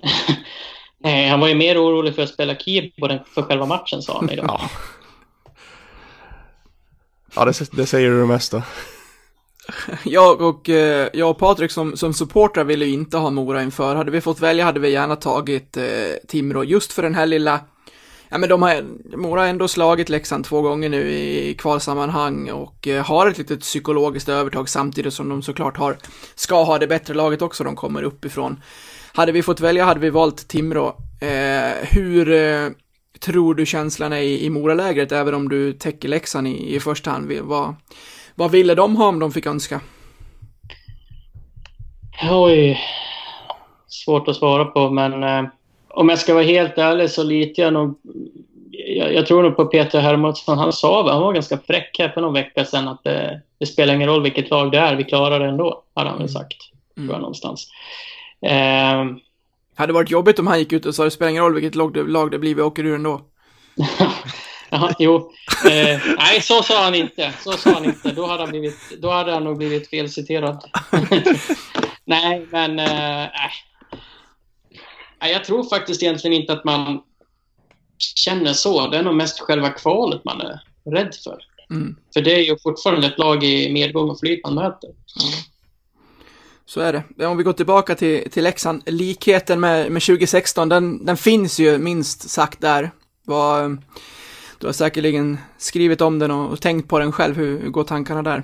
Nej, 1.02 1.28
han 1.28 1.40
var 1.40 1.48
ju 1.48 1.54
mer 1.54 1.84
orolig 1.84 2.14
för 2.14 2.22
att 2.22 2.28
spela 2.28 2.54
keyboard 2.54 3.10
än 3.10 3.18
för 3.34 3.42
själva 3.42 3.66
matchen, 3.66 4.02
sa 4.02 4.16
han 4.16 4.30
idag. 4.30 4.46
Ja. 4.60 4.70
Ja, 7.34 7.44
det, 7.44 7.70
det 7.72 7.86
säger 7.86 8.10
du 8.10 8.20
det 8.20 8.26
mesta. 8.26 8.62
Jag 10.04 10.40
och, 10.40 10.68
eh, 10.68 11.08
jag 11.12 11.30
och 11.30 11.38
Patrik 11.38 11.70
som, 11.70 11.96
som 11.96 12.14
supportrar 12.14 12.64
ville 12.64 12.84
ju 12.84 12.92
inte 12.92 13.16
ha 13.16 13.30
Mora 13.30 13.62
inför. 13.62 13.94
Hade 13.94 14.10
vi 14.10 14.20
fått 14.20 14.40
välja 14.40 14.64
hade 14.64 14.80
vi 14.80 14.90
gärna 14.90 15.16
tagit 15.16 15.76
eh, 15.76 15.84
Timrå 16.28 16.64
just 16.64 16.92
för 16.92 17.02
den 17.02 17.14
här 17.14 17.26
lilla 17.26 17.60
Ja 18.28 18.38
men 18.38 18.48
de 18.48 18.62
har, 18.62 18.84
Mora 19.16 19.40
har 19.40 19.48
ändå 19.48 19.68
slagit 19.68 20.08
Leksand 20.08 20.44
två 20.44 20.62
gånger 20.62 20.88
nu 20.88 21.10
i 21.10 21.54
kvalsammanhang 21.54 22.50
och 22.50 22.88
eh, 22.88 23.04
har 23.04 23.26
ett 23.26 23.38
litet 23.38 23.60
psykologiskt 23.60 24.28
övertag 24.28 24.68
samtidigt 24.68 25.14
som 25.14 25.28
de 25.28 25.42
såklart 25.42 25.76
har, 25.76 25.96
ska 26.34 26.62
ha 26.62 26.78
det 26.78 26.86
bättre 26.86 27.14
laget 27.14 27.42
också, 27.42 27.64
de 27.64 27.76
kommer 27.76 28.02
uppifrån. 28.02 28.62
Hade 29.14 29.32
vi 29.32 29.42
fått 29.42 29.60
välja 29.60 29.84
hade 29.84 30.00
vi 30.00 30.10
valt 30.10 30.48
Timrå. 30.48 30.86
Eh, 31.20 31.88
hur 31.90 32.32
eh, 32.32 32.70
tror 33.20 33.54
du 33.54 33.66
känslan 33.66 34.12
är 34.12 34.20
i, 34.20 34.44
i 34.44 34.50
Moralägret, 34.50 35.12
även 35.12 35.34
om 35.34 35.48
du 35.48 35.72
täcker 35.72 36.08
Leksand 36.08 36.48
i, 36.48 36.74
i 36.74 36.80
första 36.80 37.10
hand? 37.10 37.32
Vad, 37.32 37.74
vad 38.34 38.50
ville 38.50 38.74
de 38.74 38.96
ha 38.96 39.08
om 39.08 39.18
de 39.18 39.32
fick 39.32 39.46
önska? 39.46 39.80
Oj. 42.30 42.80
Svårt 43.86 44.28
att 44.28 44.36
svara 44.36 44.64
på, 44.64 44.90
men 44.90 45.22
eh, 45.22 45.44
om 45.88 46.08
jag 46.08 46.18
ska 46.18 46.34
vara 46.34 46.44
helt 46.44 46.78
ärlig 46.78 47.10
så 47.10 47.22
litar 47.22 47.62
jag 47.62 47.72
nog... 47.72 47.98
Jag, 48.70 49.14
jag 49.14 49.26
tror 49.26 49.42
nog 49.42 49.56
på 49.56 49.64
Peter 49.64 50.00
Hermansson. 50.00 50.58
Han 50.58 50.72
sa, 50.72 51.12
han 51.12 51.22
var 51.22 51.32
ganska 51.32 51.58
fräck 51.58 51.96
här 51.98 52.08
för 52.08 52.20
någon 52.20 52.34
vecka 52.34 52.64
sedan, 52.64 52.88
att 52.88 53.04
det, 53.04 53.40
det 53.58 53.66
spelar 53.66 53.94
ingen 53.94 54.08
roll 54.08 54.22
vilket 54.22 54.50
lag 54.50 54.72
det 54.72 54.78
är, 54.78 54.96
vi 54.96 55.04
klarar 55.04 55.40
det 55.40 55.46
ändå, 55.46 55.82
hade 55.94 56.10
han 56.10 56.18
väl 56.18 56.28
sagt. 56.28 56.56
Tror 56.94 57.10
jag 57.10 57.20
någonstans. 57.20 57.68
Eh, 58.46 59.04
Hade 59.74 59.92
varit 59.92 60.10
jobbigt 60.10 60.38
om 60.38 60.46
han 60.46 60.58
gick 60.58 60.72
ut 60.72 60.86
och 60.86 60.94
sa 60.94 61.04
det 61.04 61.10
spelar 61.10 61.30
ingen 61.30 61.42
roll 61.42 61.54
vilket 61.54 61.74
lag 61.74 61.94
det, 61.94 62.02
lag 62.02 62.30
det 62.30 62.38
blir, 62.38 62.54
vi 62.54 62.62
åker 62.62 62.84
ur 62.84 62.94
ändå. 62.94 63.20
Jaha, 64.70 64.94
jo. 64.98 65.32
Eh, 65.66 66.00
nej, 66.18 66.40
så 66.42 66.62
sa 66.62 66.84
han 66.84 66.94
inte. 66.94 67.32
Så 67.40 67.52
sa 67.52 67.70
han 67.70 67.84
inte. 67.84 68.12
Då 68.12 68.26
hade 68.26 68.42
han, 68.42 68.50
blivit, 68.50 68.78
då 69.02 69.10
hade 69.10 69.32
han 69.32 69.44
nog 69.44 69.58
blivit 69.58 69.88
felciterad. 69.88 70.64
nej, 72.04 72.46
men... 72.50 72.78
Eh, 72.78 73.28
jag 75.30 75.44
tror 75.44 75.64
faktiskt 75.64 76.02
egentligen 76.02 76.40
inte 76.40 76.52
att 76.52 76.64
man 76.64 77.02
känner 77.98 78.52
så. 78.52 78.88
Det 78.88 78.98
är 78.98 79.02
nog 79.02 79.14
mest 79.14 79.40
själva 79.40 79.70
kvalet 79.70 80.24
man 80.24 80.40
är 80.40 80.60
rädd 80.84 81.14
för. 81.24 81.38
Mm. 81.70 81.96
För 82.14 82.20
det 82.20 82.34
är 82.34 82.42
ju 82.42 82.58
fortfarande 82.58 83.06
ett 83.06 83.18
lag 83.18 83.44
i 83.44 83.72
medgång 83.72 84.10
och 84.10 84.20
flyt 84.20 84.44
man 84.44 84.54
möter. 84.54 84.90
Så 86.72 86.80
är 86.80 86.92
det. 87.16 87.26
Om 87.26 87.36
vi 87.36 87.42
går 87.42 87.52
tillbaka 87.52 87.94
till, 87.94 88.30
till 88.30 88.44
Leksand, 88.44 88.82
likheten 88.86 89.60
med, 89.60 89.92
med 89.92 90.02
2016, 90.02 90.68
den, 90.68 91.04
den 91.04 91.16
finns 91.16 91.60
ju 91.60 91.78
minst 91.78 92.30
sagt 92.30 92.60
där. 92.60 92.90
Vad, 93.24 93.82
du 94.58 94.66
har 94.66 94.72
säkerligen 94.72 95.38
skrivit 95.58 96.00
om 96.00 96.18
den 96.18 96.30
och, 96.30 96.52
och 96.52 96.60
tänkt 96.60 96.88
på 96.88 96.98
den 96.98 97.12
själv. 97.12 97.36
Hur, 97.36 97.60
hur 97.60 97.70
går 97.70 97.84
tankarna 97.84 98.22
där? 98.22 98.42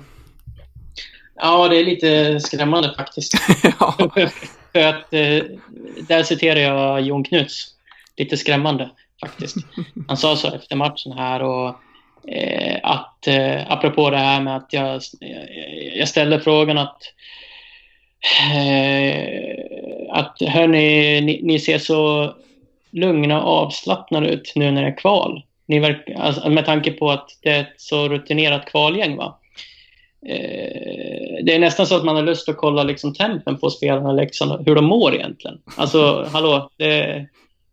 Ja, 1.35 1.67
det 1.67 1.77
är 1.77 1.83
lite 1.83 2.39
skrämmande 2.39 2.93
faktiskt. 2.97 3.33
För 4.73 4.79
att, 4.79 5.13
eh, 5.13 5.43
där 6.07 6.23
citerar 6.23 6.59
jag 6.59 7.01
Jon 7.01 7.23
Knuts. 7.23 7.67
Lite 8.17 8.37
skrämmande 8.37 8.89
faktiskt. 9.21 9.57
Han 10.07 10.17
sa 10.17 10.35
så 10.35 10.55
efter 10.55 10.75
matchen 10.75 11.11
här 11.11 11.41
och 11.41 11.67
eh, 12.31 12.79
att 12.83 13.27
eh, 13.27 13.71
apropå 13.71 14.09
det 14.09 14.17
här 14.17 14.41
med 14.41 14.55
att 14.55 14.73
jag, 14.73 15.01
jag 15.95 16.07
ställde 16.07 16.39
frågan 16.39 16.77
att 16.77 17.13
att 20.09 20.41
hörni, 20.41 21.21
ni, 21.21 21.39
ni 21.43 21.59
ser 21.59 21.77
så 21.77 22.33
lugna 22.91 23.43
och 23.43 23.57
avslappnade 23.57 24.29
ut 24.29 24.51
nu 24.55 24.71
när 24.71 24.81
det 24.81 24.87
är 24.87 24.97
kval. 24.97 25.43
Ni 25.65 25.79
verkar, 25.79 26.13
alltså, 26.13 26.49
med 26.49 26.65
tanke 26.65 26.91
på 26.91 27.11
att 27.11 27.29
det 27.41 27.49
är 27.49 27.61
ett 27.61 27.73
så 27.77 28.07
rutinerat 28.07 28.65
kvalgäng. 28.65 29.17
Va? 29.17 29.39
Eh, 30.25 31.43
det 31.43 31.55
är 31.55 31.59
nästan 31.59 31.85
så 31.85 31.95
att 31.95 32.05
man 32.05 32.15
har 32.15 32.23
lust 32.23 32.49
att 32.49 32.57
kolla 32.57 32.83
liksom, 32.83 33.13
tempen 33.13 33.57
på 33.57 33.69
spelarna, 33.69 34.11
liksom, 34.11 34.63
hur 34.65 34.75
de 34.75 34.85
mår 34.85 35.15
egentligen. 35.15 35.61
Alltså, 35.77 36.27
hallå, 36.33 36.69
det, 36.77 37.25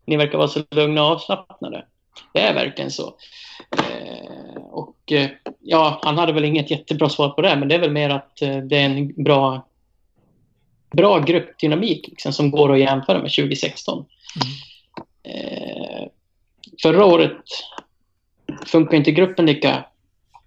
ni 0.04 0.16
verkar 0.16 0.38
vara 0.38 0.48
så 0.48 0.60
lugna 0.70 1.02
och 1.02 1.10
avslappnade. 1.10 1.84
Det 2.32 2.40
är 2.40 2.54
verkligen 2.54 2.90
så. 2.90 3.14
Eh, 3.78 4.62
och 4.62 5.12
eh, 5.12 5.28
ja, 5.60 6.00
han 6.02 6.18
hade 6.18 6.32
väl 6.32 6.44
inget 6.44 6.70
jättebra 6.70 7.08
svar 7.08 7.28
på 7.28 7.42
det, 7.42 7.56
men 7.56 7.68
det 7.68 7.74
är 7.74 7.78
väl 7.78 7.90
mer 7.90 8.10
att 8.10 8.42
eh, 8.42 8.56
det 8.56 8.76
är 8.76 8.84
en 8.84 9.24
bra, 9.24 9.66
bra 10.96 11.18
gruppdynamik 11.18 12.08
liksom, 12.08 12.32
som 12.32 12.50
går 12.50 12.72
att 12.72 12.80
jämföra 12.80 13.22
med 13.22 13.34
2016. 13.34 14.04
Eh, 15.22 16.08
förra 16.82 17.04
året 17.04 17.42
funkar 18.66 18.96
inte 18.96 19.10
gruppen 19.10 19.46
lika 19.46 19.84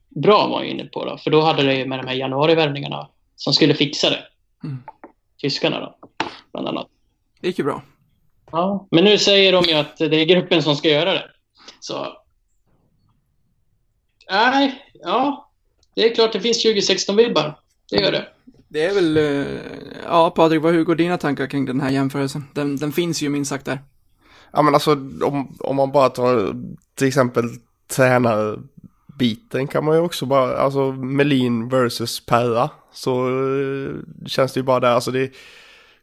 bra 0.09 0.47
var 0.47 0.63
jag 0.63 0.69
inne 0.71 0.85
på 0.85 1.05
då, 1.05 1.17
för 1.17 1.31
då 1.31 1.41
hade 1.41 1.63
det 1.63 1.75
ju 1.75 1.85
med 1.85 1.99
de 1.99 2.07
här 2.07 2.15
januarivärvningarna 2.15 3.09
som 3.35 3.53
skulle 3.53 3.73
fixa 3.73 4.09
det. 4.09 4.23
Mm. 4.63 4.83
Tyskarna 5.41 5.79
då, 5.79 5.95
bland 6.51 6.67
annat. 6.67 6.87
Det 7.41 7.47
gick 7.47 7.59
ju 7.59 7.63
bra. 7.63 7.81
Ja, 8.51 8.87
men 8.91 9.03
nu 9.03 9.17
säger 9.17 9.51
de 9.51 9.65
ju 9.65 9.73
att 9.73 9.97
det 9.97 10.21
är 10.21 10.25
gruppen 10.25 10.63
som 10.63 10.75
ska 10.75 10.89
göra 10.89 11.13
det. 11.13 11.29
Så... 11.79 12.17
Nej, 14.29 14.85
ja. 14.93 15.49
Det 15.95 16.05
är 16.05 16.15
klart 16.15 16.33
det 16.33 16.41
finns 16.41 16.65
2016-vibbar. 16.65 17.53
Det 17.89 17.97
gör 17.97 18.11
det. 18.11 18.27
Det 18.69 18.85
är 18.85 18.93
väl, 18.95 19.17
eh, 19.17 19.45
ja 20.05 20.29
Patrik, 20.29 20.61
vad- 20.61 20.73
hur 20.73 20.83
går 20.83 20.95
dina 20.95 21.17
tankar 21.17 21.47
kring 21.47 21.65
den 21.65 21.81
här 21.81 21.89
jämförelsen? 21.89 22.43
Den, 22.53 22.75
den 22.75 22.91
finns 22.91 23.21
ju 23.21 23.29
minst 23.29 23.49
sagt 23.49 23.65
där. 23.65 23.79
Ja 24.51 24.61
men 24.61 24.73
alltså 24.73 24.91
om, 25.23 25.57
om 25.59 25.75
man 25.75 25.91
bara 25.91 26.09
tar 26.09 26.55
till 26.95 27.07
exempel 27.07 27.43
tränarbiten 27.95 29.67
kan 29.67 29.85
man 29.85 29.95
ju 29.95 30.01
också 30.01 30.25
bara, 30.25 30.57
alltså 30.57 30.91
Melin 30.91 31.69
versus 31.69 32.25
Perra. 32.25 32.69
Så 32.93 33.27
eh, 33.27 33.95
känns 34.25 34.53
det 34.53 34.59
ju 34.59 34.63
bara 34.63 34.79
där, 34.79 34.91
alltså 34.91 35.11
det 35.11 35.31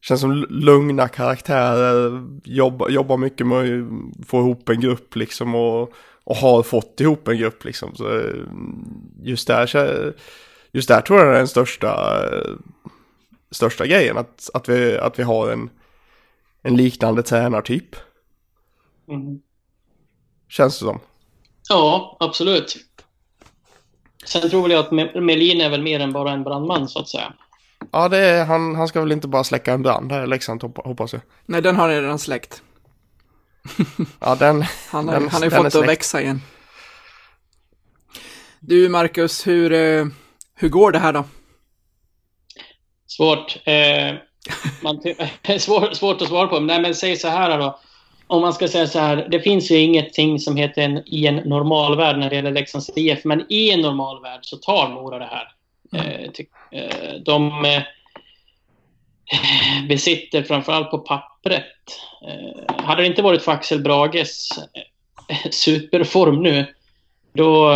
känns 0.01 0.21
som 0.21 0.47
lugna 0.51 1.09
karaktärer, 1.09 2.23
jobbar 2.45 2.89
jobba 2.89 3.17
mycket 3.17 3.47
med 3.47 3.59
att 4.21 4.27
få 4.29 4.39
ihop 4.41 4.69
en 4.69 4.81
grupp 4.81 5.17
liksom 5.17 5.55
och, 5.55 5.93
och 6.25 6.37
har 6.37 6.63
fått 6.63 7.01
ihop 7.01 7.29
en 7.29 7.39
grupp 7.39 7.65
liksom. 7.65 7.95
Så 7.95 8.19
eh, 8.19 8.35
just 9.23 9.47
där, 9.47 9.67
kä- 9.67 10.13
just 10.77 10.89
där 10.89 11.01
tror 11.01 11.19
jag 11.21 11.29
är 11.29 11.33
den 11.39 11.49
största, 11.49 12.21
största 13.51 13.87
grejen, 13.87 14.19
att, 14.19 14.51
att, 14.55 14.69
vi, 14.69 14.99
att 14.99 15.19
vi 15.19 15.23
har 15.23 15.51
en, 15.51 15.71
en 16.63 16.77
liknande 16.77 17.23
tränartyp. 17.23 17.97
Mm. 19.09 19.39
Känns 20.49 20.79
det 20.79 20.85
som. 20.85 21.01
Ja, 21.69 22.17
absolut. 22.21 22.77
Sen 24.25 24.51
tror 24.51 24.63
väl 24.63 24.71
jag 24.71 24.81
att 24.81 24.91
Me- 24.91 25.21
Melin 25.21 25.61
är 25.61 25.71
väl 25.71 25.83
mer 25.83 26.01
än 26.01 26.13
bara 26.13 26.33
en 26.33 26.45
brandman, 26.45 26.89
så 26.89 26.99
att 26.99 27.09
säga. 27.09 27.33
Ja, 27.91 28.09
det 28.09 28.19
är, 28.19 28.45
han, 28.45 28.75
han 28.75 28.89
ska 28.89 29.01
väl 29.01 29.13
inte 29.13 29.29
bara 29.29 29.45
släcka 29.45 29.73
en 29.73 29.83
brand 29.83 30.13
här 30.13 30.25
i 30.25 30.27
Leksand 30.27 30.63
hoppa- 30.63 30.83
hoppas 30.83 31.13
jag. 31.13 31.23
Nej, 31.47 31.63
den 31.63 31.77
har 31.77 31.89
redan 31.89 32.19
släckt. 32.19 32.63
Ja, 34.21 34.35
den... 34.35 34.63
Han 34.91 35.09
har, 35.09 35.15
Den- 35.15 35.29
han 35.29 35.43
har 35.43 35.51
ju 35.51 35.57
fått 35.57 35.73
det 35.73 35.79
att 35.81 35.89
växa 35.89 36.23
igen. 36.23 36.43
Du, 38.61 38.89
Marcus, 38.89 39.47
hur, 39.47 39.73
eh, 39.73 40.07
hur 40.57 40.69
går 40.69 40.93
det 40.93 40.99
här 40.99 41.13
då? 41.13 41.25
Svårt. 43.07 43.57
Eh, 43.65 44.15
man 44.83 45.01
svår, 45.59 45.95
svårt 45.95 46.23
att 46.23 46.29
svara 46.29 46.47
på. 46.47 46.61
Nej, 46.61 46.81
men 46.81 46.95
säg 46.95 47.17
så 47.17 47.29
här 47.29 47.59
då. 47.59 47.79
Om 48.27 48.43
man 48.43 48.53
ska 48.53 48.69
säga 48.69 48.87
så 48.87 48.99
här. 48.99 49.29
Det 49.31 49.41
finns 49.41 49.71
ju 49.71 49.79
ingenting 49.79 50.41
som 50.41 50.57
heter 50.57 50.83
en, 50.83 51.03
i 51.07 51.27
en 51.27 51.37
normalvärld 51.37 52.19
när 52.19 52.31
det 52.31 52.37
gäller 52.37 52.51
Leksands 52.51 52.91
IF. 52.97 53.25
Men 53.25 53.47
i 53.49 53.71
en 53.71 53.81
normalvärld 53.81 54.41
så 54.43 54.57
tar 54.57 54.89
Mora 54.89 55.19
det 55.19 55.31
här. 55.31 55.53
Eh, 55.93 56.31
ty, 56.31 56.45
eh, 56.73 57.15
de 57.25 57.65
eh, 57.65 57.83
besitter 59.89 60.43
framförallt 60.43 60.91
på 60.91 60.99
pappret. 60.99 61.65
Eh, 62.29 62.85
hade 62.85 63.03
det 63.03 63.07
inte 63.07 63.23
varit 63.23 63.43
för 63.43 63.53
Axel 63.53 63.83
Brages 63.83 64.49
eh, 65.29 65.51
superform 65.51 66.43
nu. 66.43 66.75
Då, 67.33 67.71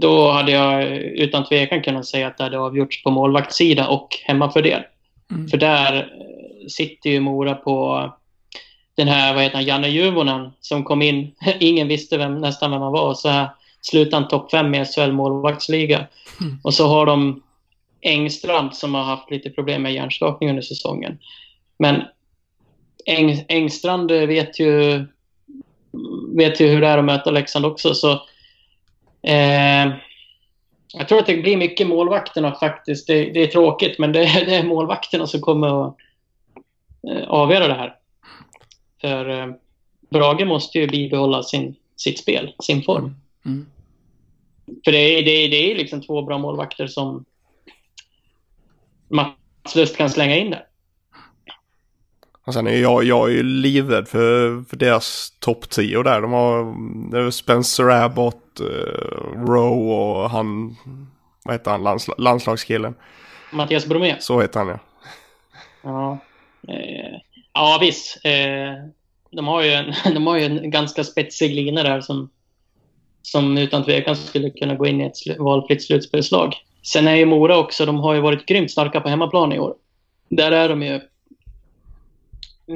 då 0.00 0.30
hade 0.30 0.52
jag 0.52 0.84
utan 0.96 1.44
tvekan 1.44 1.82
kunnat 1.82 2.06
säga 2.06 2.26
att 2.26 2.38
det 2.38 2.44
hade 2.44 2.58
avgjorts 2.58 3.02
på 3.02 3.10
målvaktssida 3.10 3.88
och 3.88 4.08
hemmafördel. 4.24 4.82
Mm. 5.30 5.48
För 5.48 5.56
där 5.56 5.96
eh, 5.96 6.66
sitter 6.68 7.10
ju 7.10 7.20
Mora 7.20 7.54
på 7.54 8.10
den 8.96 9.08
här, 9.08 9.34
vad 9.34 9.42
heter 9.42 9.56
han, 9.56 9.64
Janne 9.64 9.88
Juvonen 9.88 10.50
som 10.60 10.84
kom 10.84 11.02
in. 11.02 11.34
Ingen 11.60 11.88
visste 11.88 12.18
vem, 12.18 12.40
nästan 12.40 12.70
vem 12.70 12.80
han 12.80 12.92
var. 12.92 13.08
Och 13.08 13.18
så 13.18 13.28
här 13.28 13.48
slutade 13.80 14.16
han 14.16 14.28
topp 14.28 14.50
fem 14.50 14.74
i 14.74 14.84
SHL 14.84 15.12
målvaktsliga. 15.12 16.06
Mm. 16.40 16.58
Och 16.62 16.74
så 16.74 16.86
har 16.86 17.06
de 17.06 17.42
Engstrand 18.00 18.74
som 18.74 18.94
har 18.94 19.02
haft 19.02 19.30
lite 19.30 19.50
problem 19.50 19.82
med 19.82 19.94
hjärnskakning 19.94 20.50
under 20.50 20.62
säsongen. 20.62 21.18
Men 21.78 22.02
Eng, 23.06 23.44
Engstrand 23.48 24.10
eh, 24.10 24.26
vet 24.26 24.60
ju, 24.60 25.04
vet 26.36 26.60
ju 26.60 26.66
hur 26.66 26.80
det 26.80 26.86
är 26.86 26.98
att 26.98 27.04
möta 27.04 27.30
Leksand 27.30 27.66
också. 27.66 27.94
Så, 27.94 28.22
eh, 29.22 29.92
jag 30.94 31.08
tror 31.08 31.18
att 31.18 31.26
det 31.26 31.36
blir 31.36 31.56
mycket 31.56 31.86
målvakterna 31.86 32.54
faktiskt. 32.54 33.06
Det, 33.06 33.24
det 33.24 33.42
är 33.42 33.46
tråkigt, 33.46 33.98
men 33.98 34.12
det, 34.12 34.18
det 34.46 34.56
är 34.56 34.64
målvakterna 34.64 35.26
som 35.26 35.40
kommer 35.40 35.86
att 35.86 35.96
eh, 37.10 37.28
avgöra 37.28 37.68
det 37.68 37.74
här. 37.74 37.94
För 39.00 39.28
eh, 39.28 39.54
Brage 40.10 40.46
måste 40.46 40.78
ju 40.78 40.86
bibehålla 40.86 41.42
sin, 41.42 41.76
sitt 41.96 42.18
spel, 42.18 42.54
sin 42.62 42.82
form. 42.82 43.16
Mm. 43.44 43.66
För 44.84 44.92
det 44.92 44.98
är, 44.98 45.22
det, 45.22 45.30
är, 45.30 45.48
det 45.48 45.72
är 45.72 45.76
liksom 45.76 46.02
två 46.02 46.22
bra 46.22 46.38
målvakter 46.38 46.86
som 46.86 47.24
Mats 49.08 49.74
Lust 49.74 49.96
kan 49.96 50.10
slänga 50.10 50.36
in 50.36 50.50
där. 50.50 50.66
Och 52.44 52.54
sen 52.54 52.66
är 52.66 52.76
jag, 52.76 53.04
jag 53.04 53.30
är 53.30 53.32
ju 53.32 53.42
livrädd 53.42 54.08
för, 54.08 54.62
för 54.68 54.76
deras 54.76 55.30
topp 55.38 55.70
10 55.70 56.02
där. 56.02 56.20
De 56.20 56.32
har 56.32 57.30
Spencer 57.30 57.90
Abbott, 57.90 58.60
uh, 58.60 59.46
Rowe 59.46 59.94
och 59.94 60.30
han, 60.30 60.76
vad 61.44 61.54
heter 61.54 61.70
han, 61.70 61.82
Lands, 61.82 62.08
landslagskillen. 62.18 62.94
Mattias 63.52 63.86
Bromé. 63.86 64.16
Så 64.20 64.40
heter 64.40 64.60
han 64.60 64.68
ja. 64.68 64.78
Ja, 65.82 66.18
eh, 66.68 67.18
ja 67.52 67.78
visst. 67.80 68.20
Eh, 68.24 68.72
de, 69.30 69.46
har 69.46 69.62
ju 69.62 69.70
en, 69.70 69.92
de 70.14 70.26
har 70.26 70.36
ju 70.36 70.44
en 70.44 70.70
ganska 70.70 71.04
spetsig 71.04 71.54
lina 71.54 71.82
där 71.82 72.00
som, 72.00 72.30
som 73.22 73.58
utan 73.58 73.84
tvekan 73.84 74.16
skulle 74.16 74.50
kunna 74.50 74.74
gå 74.74 74.86
in 74.86 75.00
i 75.00 75.04
ett 75.04 75.16
slu, 75.16 75.36
valfritt 75.38 75.84
slutspelslag. 75.84 76.54
Sen 76.82 77.08
är 77.08 77.14
ju 77.14 77.26
Mora 77.26 77.58
också, 77.58 77.86
de 77.86 77.96
har 77.96 78.14
ju 78.14 78.20
varit 78.20 78.46
grymt 78.46 78.70
starka 78.70 79.00
på 79.00 79.08
hemmaplan 79.08 79.52
i 79.52 79.58
år. 79.58 79.74
Där 80.28 80.52
är 80.52 80.68
de 80.68 80.82
ju... 80.82 81.00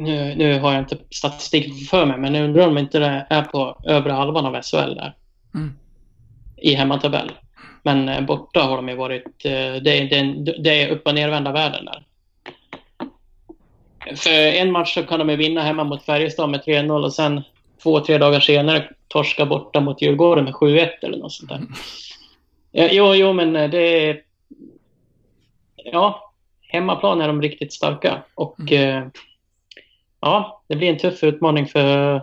Nu, 0.01 0.35
nu 0.35 0.59
har 0.59 0.73
jag 0.73 0.83
inte 0.83 0.99
statistik 1.11 1.89
för 1.89 2.07
mig, 2.07 2.19
men 2.19 2.35
jag 2.35 2.45
undrar 2.45 2.69
om 2.69 2.79
inte 2.79 2.99
det 2.99 3.27
är 3.31 3.43
på 3.43 3.81
övre 3.85 4.13
halvan 4.13 4.47
av 4.47 4.63
SHL 4.63 4.95
där. 4.95 5.15
Mm. 5.55 5.73
I 6.57 6.75
hemmatabell. 6.75 7.33
Men 7.83 8.09
eh, 8.09 8.21
borta 8.21 8.61
har 8.61 8.77
de 8.77 8.89
ju 8.89 8.95
varit... 8.95 9.45
Eh, 9.45 9.75
det, 9.83 9.91
är, 9.91 10.05
det, 10.05 10.53
det 10.63 10.83
är 10.83 10.89
upp 10.89 11.07
och 11.07 11.15
nervända 11.15 11.53
världen 11.53 11.85
där. 11.85 12.05
För 14.17 14.31
en 14.31 14.73
match 14.73 14.95
så 14.95 15.03
kan 15.03 15.19
de 15.19 15.31
ju 15.31 15.37
vinna 15.37 15.63
hemma 15.63 15.85
mot 15.85 16.05
Färjestad 16.05 16.51
med 16.51 16.61
3-0 16.61 17.05
och 17.05 17.13
sen 17.13 17.43
två, 17.83 18.01
tre 18.01 18.19
dagar 18.19 18.41
senare 18.41 18.89
torska 19.09 19.47
borta 19.47 19.81
mot 19.81 20.03
Djurgården 20.03 20.45
med 20.45 20.55
7-1 20.55 20.89
eller 21.03 21.19
något 21.19 21.33
sånt 21.33 21.49
där. 21.49 21.61
Ja, 22.73 22.89
jo, 22.93 23.15
jo, 23.15 23.33
men 23.33 23.57
eh, 23.57 23.71
det 23.71 24.09
är... 24.09 24.23
Ja, 25.77 26.33
hemmaplan 26.69 27.21
är 27.21 27.27
de 27.27 27.43
riktigt 27.43 27.73
starka. 27.73 28.23
Och 28.35 28.73
eh, 28.73 29.07
ja, 30.27 30.63
det 30.69 30.77
blir 30.77 30.89
en 30.91 30.99
tuff 30.99 31.23
utmaning 31.25 31.67
för, 31.67 32.23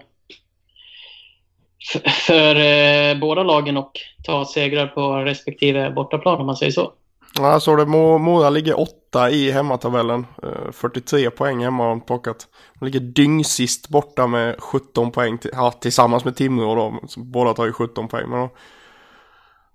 för, 1.91 2.09
för 2.09 2.55
eh, 2.55 3.19
båda 3.19 3.43
lagen 3.43 3.77
och 3.77 3.91
ta 4.23 4.45
segrar 4.45 4.87
på 4.87 5.15
respektive 5.15 5.91
bortaplan 5.91 6.39
om 6.39 6.45
man 6.45 6.55
säger 6.55 6.71
så. 6.71 6.93
Ja, 7.39 7.59
såg 7.59 7.77
det. 7.77 7.85
Mo- 7.85 8.17
Mora 8.17 8.49
ligger 8.49 8.79
åtta 8.79 9.29
i 9.31 9.51
hemmatabellen. 9.51 10.25
Eh, 10.43 10.71
43 10.71 11.29
poäng 11.29 11.63
hemma 11.63 11.83
har 11.83 11.89
de 11.89 12.01
plockat. 12.01 12.47
De 12.79 12.85
ligger 12.85 12.99
dyngsist 12.99 13.89
borta 13.89 14.27
med 14.27 14.55
17 14.59 15.11
poäng. 15.11 15.37
Till, 15.37 15.51
ja, 15.53 15.71
tillsammans 15.71 16.25
med 16.25 16.35
Timrå 16.35 16.75
då. 16.75 16.99
Så 17.07 17.19
Båda 17.19 17.53
tar 17.53 17.65
ju 17.65 17.73
17 17.73 18.07
poäng. 18.07 18.29
Men 18.29 18.39
de, 18.39 18.49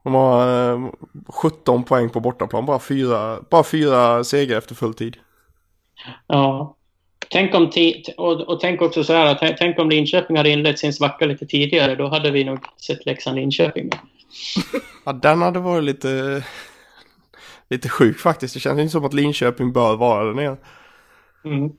de 0.05 0.15
har 0.15 0.71
eh, 0.73 0.89
17 1.29 1.85
poäng 1.85 2.11
på 2.11 2.21
bortaplan. 2.21 2.67
Bara 2.67 2.79
fyra, 2.79 3.39
bara 3.51 3.63
fyra 3.65 4.25
segrar 4.25 4.59
efter 4.59 4.75
full 4.75 4.95
tid. 4.95 5.17
Ja. 6.27 6.75
Tänk 7.31 7.55
om 7.55 7.71
och, 8.17 8.41
och 8.41 8.61
tänk 8.61 8.83
också 8.83 9.05
så 9.05 9.13
här, 9.13 9.55
tänk- 9.59 9.79
om 9.79 9.91
Linköping 9.91 10.37
hade 10.37 10.51
inlett 10.51 10.79
sin 10.79 10.93
svacka 10.93 11.27
lite 11.27 11.47
tidigare. 11.47 11.95
Då 11.95 12.09
hade 12.09 12.31
vi 12.31 12.45
nog 12.45 12.59
sett 12.77 13.07
Leksand-Linköping. 13.07 13.91
Ja, 15.05 15.13
den 15.13 15.43
hade 15.43 15.59
varit 15.59 15.85
lite, 15.85 16.43
lite 17.71 17.89
sjuk 17.89 18.19
faktiskt. 18.19 18.55
Det 18.55 18.61
känns 18.61 18.79
inte 18.79 18.93
som 18.93 19.05
att 19.05 19.15
Linköping 19.15 19.73
bör 19.73 19.97
vara 19.97 20.25
där 20.25 20.35
nere. 20.35 20.57
Mm. 21.45 21.73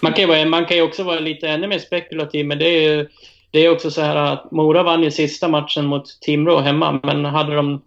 Man, 0.00 0.12
kan 0.12 0.40
ju 0.40 0.44
man 0.44 0.66
kan 0.66 0.76
ju 0.76 0.82
också 0.82 1.02
vara 1.02 1.20
lite 1.20 1.48
ännu 1.48 1.66
mer 1.66 1.78
spekulativ, 1.78 2.46
men 2.46 2.58
det 2.58 2.68
är 2.68 2.96
ju 2.96 3.08
det 3.50 3.58
är 3.58 3.70
också 3.70 3.90
så 3.90 4.00
här 4.00 4.16
att 4.16 4.50
Mora 4.50 4.82
vann 4.82 5.02
ju 5.02 5.10
sista 5.10 5.48
matchen 5.48 5.86
mot 5.86 6.20
Timrå 6.20 6.58
hemma, 6.58 7.00
men 7.02 7.24
hade 7.24 7.54
de 7.54 7.82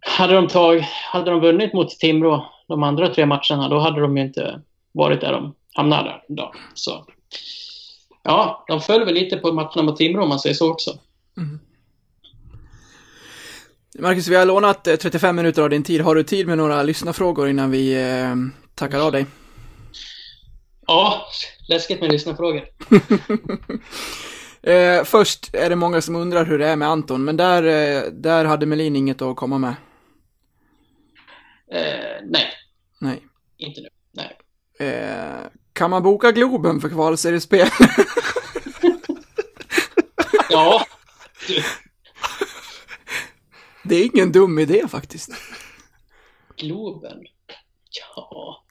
hade 0.00 0.34
de, 0.34 0.48
tag, 0.48 0.80
hade 1.12 1.30
de 1.30 1.40
vunnit 1.40 1.72
mot 1.72 1.90
Timrå 1.90 2.46
de 2.68 2.82
andra 2.82 3.08
tre 3.08 3.26
matcherna, 3.26 3.68
då 3.68 3.78
hade 3.78 4.00
de 4.00 4.16
ju 4.16 4.22
inte 4.22 4.60
varit 4.92 5.20
där 5.20 5.32
de 5.32 5.54
hamnade 5.74 6.02
där 6.08 6.22
idag. 6.28 6.54
Så 6.74 7.06
ja, 8.22 8.64
de 8.68 8.80
föll 8.80 9.04
väl 9.04 9.14
lite 9.14 9.36
på 9.36 9.52
matcherna 9.52 9.82
mot 9.82 9.96
Timrå 9.96 10.22
om 10.22 10.28
man 10.28 10.38
säger 10.38 10.54
så 10.54 10.70
också. 10.70 10.98
Marcus, 13.98 14.28
vi 14.28 14.36
har 14.36 14.46
lånat 14.46 14.86
eh, 14.86 14.96
35 14.96 15.36
minuter 15.36 15.62
av 15.62 15.70
din 15.70 15.82
tid. 15.82 16.00
Har 16.00 16.14
du 16.14 16.22
tid 16.24 16.46
med 16.46 16.58
några 16.58 16.82
lyssnarfrågor 16.82 17.48
innan 17.48 17.70
vi 17.70 18.02
eh, 18.02 18.34
tackar 18.74 19.00
av 19.00 19.12
dig? 19.12 19.26
Ja, 20.86 21.26
läskigt 21.68 22.00
med 22.00 22.12
lyssnarfrågor. 22.12 22.62
Eh, 24.64 25.04
först 25.04 25.54
är 25.54 25.70
det 25.70 25.76
många 25.76 26.00
som 26.00 26.16
undrar 26.16 26.44
hur 26.44 26.58
det 26.58 26.66
är 26.66 26.76
med 26.76 26.88
Anton, 26.88 27.24
men 27.24 27.36
där, 27.36 27.62
eh, 27.62 28.02
där 28.12 28.44
hade 28.44 28.66
Melin 28.66 28.96
inget 28.96 29.22
att 29.22 29.36
komma 29.36 29.58
med. 29.58 29.74
Eh, 31.72 32.20
nej, 32.24 32.46
Nej. 32.98 33.22
inte 33.58 33.80
nu. 33.80 33.88
Eh, 34.86 35.46
kan 35.72 35.90
man 35.90 36.02
boka 36.02 36.32
Globen 36.32 36.80
för 36.80 36.88
kvalseriespel? 36.88 37.68
Ja, 40.50 40.86
det 43.84 43.94
är 43.96 44.04
ingen 44.14 44.32
dum 44.32 44.58
idé 44.58 44.88
faktiskt. 44.88 45.30
Globen. 46.56 47.18
Ja. 48.16 48.62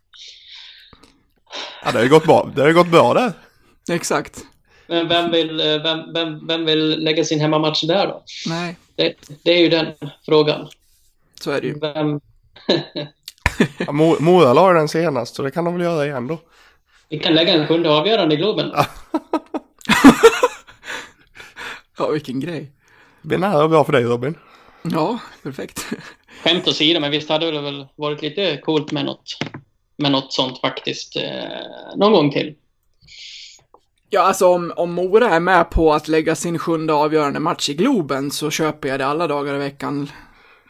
Ja, 1.84 1.92
det 1.92 1.98
har 1.98 2.04
ju 2.04 2.10
gått 2.10 2.26
bra. 2.26 2.52
Det 2.56 2.62
har 2.62 2.72
gått 2.72 2.88
bra 2.92 3.14
där. 3.14 3.34
Exakt. 3.92 4.46
Men 4.88 5.08
vem 5.08 5.32
vill, 5.32 5.60
eh, 5.60 5.84
vem, 5.84 6.14
vem, 6.14 6.48
vem 6.48 6.66
vill 6.66 7.04
lägga 7.04 7.24
sin 7.26 7.40
hemmamatch 7.40 7.84
där 7.84 8.08
då? 8.08 8.24
Nej, 8.48 8.78
Det, 8.96 9.16
det 9.44 9.52
är 9.52 9.60
ju 9.60 9.70
den 9.70 9.94
frågan. 10.26 10.70
så 11.42 11.52
är 11.52 11.62
det 11.62 11.68
ju. 11.68 11.80
Vem, 11.80 12.20
Ja, 13.78 13.86
Mo- 13.92 14.22
Mora 14.22 14.54
la 14.54 14.74
den 14.74 14.88
senast 14.88 15.36
så 15.36 15.44
det 15.44 15.52
kan 15.52 15.66
de 15.66 15.74
väl 15.74 15.84
göra 15.84 16.06
igen 16.06 16.28
då. 16.28 16.40
vi 17.10 17.20
kan 17.20 17.34
lägga 17.34 17.54
en 17.54 17.68
sjunde 17.68 17.90
avgörande 17.90 18.36
i 18.36 18.38
Globen. 18.38 18.72
Ja, 21.98 22.08
vilken 22.12 22.40
grej. 22.40 22.72
Det 23.22 23.28
blir 23.28 23.38
nära 23.38 23.64
och 23.64 23.70
bra 23.70 23.84
för 23.84 23.92
dig 23.92 24.04
Robin. 24.04 24.38
Ja, 24.84 25.20
perfekt. 25.44 25.86
Skämt 26.44 26.68
åsido, 26.68 27.00
men 27.00 27.12
visst 27.12 27.30
hade 27.30 27.52
det 27.52 27.62
väl 27.62 27.88
varit 27.96 28.22
lite 28.22 28.58
coolt 28.58 28.92
med 28.92 29.06
något, 29.06 29.38
med 29.98 30.12
något 30.12 30.34
sånt 30.34 30.62
faktiskt. 30.62 31.16
Eh, 31.16 31.96
någon 31.96 32.12
gång 32.12 32.32
till. 32.32 32.56
Ja, 34.10 34.22
alltså 34.22 34.48
om, 34.48 34.74
om 34.76 34.92
Mora 34.94 35.30
är 35.30 35.40
med 35.40 35.70
på 35.70 35.94
att 35.94 36.08
lägga 36.08 36.36
sin 36.36 36.60
sjunde 36.60 36.94
avgörande 36.94 37.40
match 37.40 37.70
i 37.70 37.74
Globen 37.74 38.32
så 38.32 38.50
köper 38.52 38.90
jag 38.90 39.00
det 39.00 39.06
alla 39.06 39.28
dagar 39.28 39.56
i 39.56 39.58
veckan. 39.58 40.12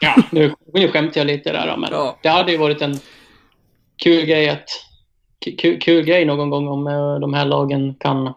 Ja, 0.01 0.15
nu, 0.31 0.53
nu 0.73 0.87
skämtar 0.91 1.19
jag 1.21 1.27
lite 1.27 1.51
där 1.51 1.77
men 1.77 1.89
Ja. 1.91 2.19
det 2.23 2.29
hade 2.29 2.51
ju 2.51 2.57
varit 2.57 2.81
en 2.81 2.99
kul 4.03 4.25
grej 4.25 4.49
att 4.49 4.65
kul, 5.57 5.79
kul 5.81 6.05
grej 6.05 6.25
någon 6.25 6.49
gång 6.49 6.67
om 6.67 6.87
eh, 6.87 7.19
de 7.19 7.33
här 7.33 7.45
lagen 7.45 7.95
kan 7.99 8.33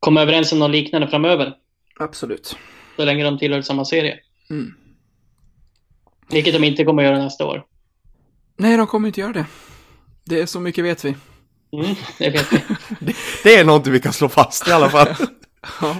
komma 0.00 0.22
överens 0.22 0.52
om 0.52 0.58
något 0.58 0.70
liknande 0.70 1.08
framöver. 1.08 1.54
Absolut. 2.00 2.56
Så 2.96 3.04
länge 3.04 3.24
de 3.24 3.38
tillhör 3.38 3.62
samma 3.62 3.84
serie. 3.84 4.18
Mm. 4.50 4.74
Vilket 6.30 6.54
de 6.54 6.64
inte 6.64 6.84
kommer 6.84 7.02
att 7.04 7.08
göra 7.10 7.24
nästa 7.24 7.46
år. 7.46 7.64
Nej, 8.56 8.76
de 8.76 8.86
kommer 8.86 9.08
inte 9.08 9.20
göra 9.20 9.32
det. 9.32 9.46
Det 10.24 10.40
är 10.40 10.46
så 10.46 10.60
mycket 10.60 10.84
vet 10.84 11.04
vi. 11.04 11.14
Mm, 11.72 11.94
det 12.18 12.30
vet 12.30 12.52
vi. 12.52 12.60
Det 13.42 13.54
är 13.54 13.64
någonting 13.64 13.92
vi 13.92 14.00
kan 14.00 14.12
slå 14.12 14.28
fast 14.28 14.68
i 14.68 14.72
alla 14.72 14.90
fall. 14.90 15.08
Ja. 15.80 15.96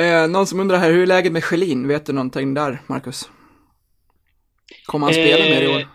Eh, 0.00 0.28
någon 0.28 0.46
som 0.46 0.60
undrar 0.60 0.78
här, 0.78 0.90
hur 0.92 1.02
är 1.02 1.06
läget 1.06 1.32
med 1.32 1.44
Schelin? 1.44 1.88
Vet 1.88 2.06
du 2.06 2.12
någonting 2.12 2.54
där, 2.54 2.82
Marcus? 2.86 3.28
Kommer 4.84 5.06
han 5.06 5.14
spela 5.14 5.44
mer 5.44 5.62
i 5.62 5.68
år? 5.68 5.80
Eh, 5.80 5.86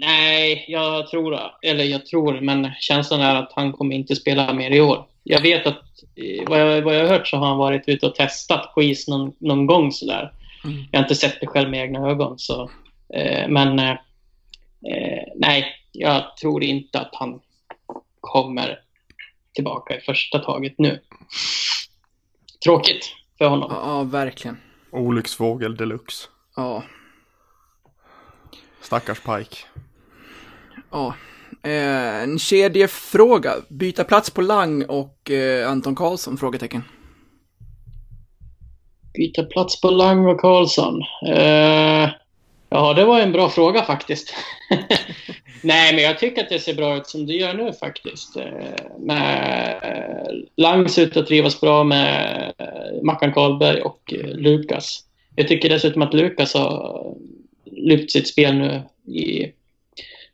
Nej, 0.00 0.64
jag 0.68 1.08
tror, 1.08 1.38
eller 1.62 1.84
jag 1.84 2.06
tror, 2.06 2.40
men 2.40 2.70
känslan 2.80 3.20
är 3.20 3.34
att 3.34 3.52
han 3.52 3.72
kommer 3.72 3.94
inte 3.94 4.16
spela 4.16 4.52
mer 4.52 4.70
i 4.70 4.80
år. 4.80 5.06
Jag 5.24 5.40
vet 5.40 5.66
att, 5.66 5.82
eh, 6.16 6.48
vad 6.48 6.60
jag, 6.60 6.82
vad 6.82 6.96
jag 6.96 7.00
har 7.00 7.08
hört 7.08 7.28
så 7.28 7.36
har 7.36 7.46
han 7.46 7.58
varit 7.58 7.82
ute 7.86 8.06
och 8.06 8.14
testat 8.14 8.74
på 8.74 8.82
is 8.82 9.08
någon, 9.08 9.32
någon 9.38 9.66
gång 9.66 9.92
sådär. 9.92 10.32
Mm. 10.64 10.84
Jag 10.90 10.98
har 10.98 11.04
inte 11.04 11.14
sett 11.14 11.40
det 11.40 11.46
själv 11.46 11.70
med 11.70 11.80
egna 11.80 12.10
ögon, 12.10 12.38
så. 12.38 12.70
Eh, 13.14 13.48
men 13.48 13.78
eh, 13.78 13.90
eh, 13.90 15.22
nej, 15.36 15.66
jag 15.92 16.36
tror 16.36 16.64
inte 16.64 17.00
att 17.00 17.10
han 17.12 17.40
kommer 18.20 18.78
tillbaka 19.54 19.96
i 19.96 20.00
första 20.00 20.38
taget 20.38 20.74
nu. 20.78 21.00
Tråkigt 22.64 23.14
för 23.38 23.48
honom. 23.48 23.70
Ja, 23.72 23.82
ja, 23.84 24.02
verkligen. 24.02 24.60
Olycksfågel 24.90 25.76
deluxe. 25.76 26.28
Ja, 26.56 26.82
Stackars 28.88 29.20
Pike. 29.20 29.56
ja. 30.90 31.14
Eh, 31.62 32.22
en 32.22 32.38
kedjefråga. 32.38 33.52
Byta 33.68 34.04
plats 34.04 34.30
på 34.30 34.40
Lang 34.40 34.84
och 34.84 35.30
eh, 35.30 35.70
Anton 35.70 35.94
Karlsson? 35.94 36.36
Frågetecken. 36.36 36.82
Byta 39.14 39.42
plats 39.42 39.80
på 39.80 39.90
Lang 39.90 40.26
och 40.26 40.40
Karlsson. 40.40 41.02
Eh, 41.26 42.10
ja, 42.68 42.94
det 42.96 43.04
var 43.04 43.20
en 43.20 43.32
bra 43.32 43.48
fråga 43.48 43.82
faktiskt. 43.82 44.34
Nej, 45.62 45.94
men 45.94 46.04
jag 46.04 46.18
tycker 46.18 46.42
att 46.42 46.48
det 46.48 46.58
ser 46.58 46.74
bra 46.74 46.96
ut 46.96 47.06
som 47.06 47.26
det 47.26 47.32
gör 47.32 47.54
nu 47.54 47.72
faktiskt. 47.72 48.36
Eh, 48.36 48.44
med 48.98 49.80
Lang 50.56 50.88
ser 50.88 51.02
ut 51.02 51.16
att 51.16 51.26
trivas 51.26 51.60
bra 51.60 51.84
med 51.84 52.52
Mackan 53.02 53.32
Karlberg 53.32 53.80
och 53.80 54.14
Lukas. 54.34 55.00
Jag 55.36 55.48
tycker 55.48 55.68
dessutom 55.68 56.02
att 56.02 56.14
Lukas 56.14 56.54
har 56.54 57.04
lyft 57.78 58.10
sitt 58.10 58.28
spel 58.28 58.54
nu 58.54 58.82
i 59.12 59.52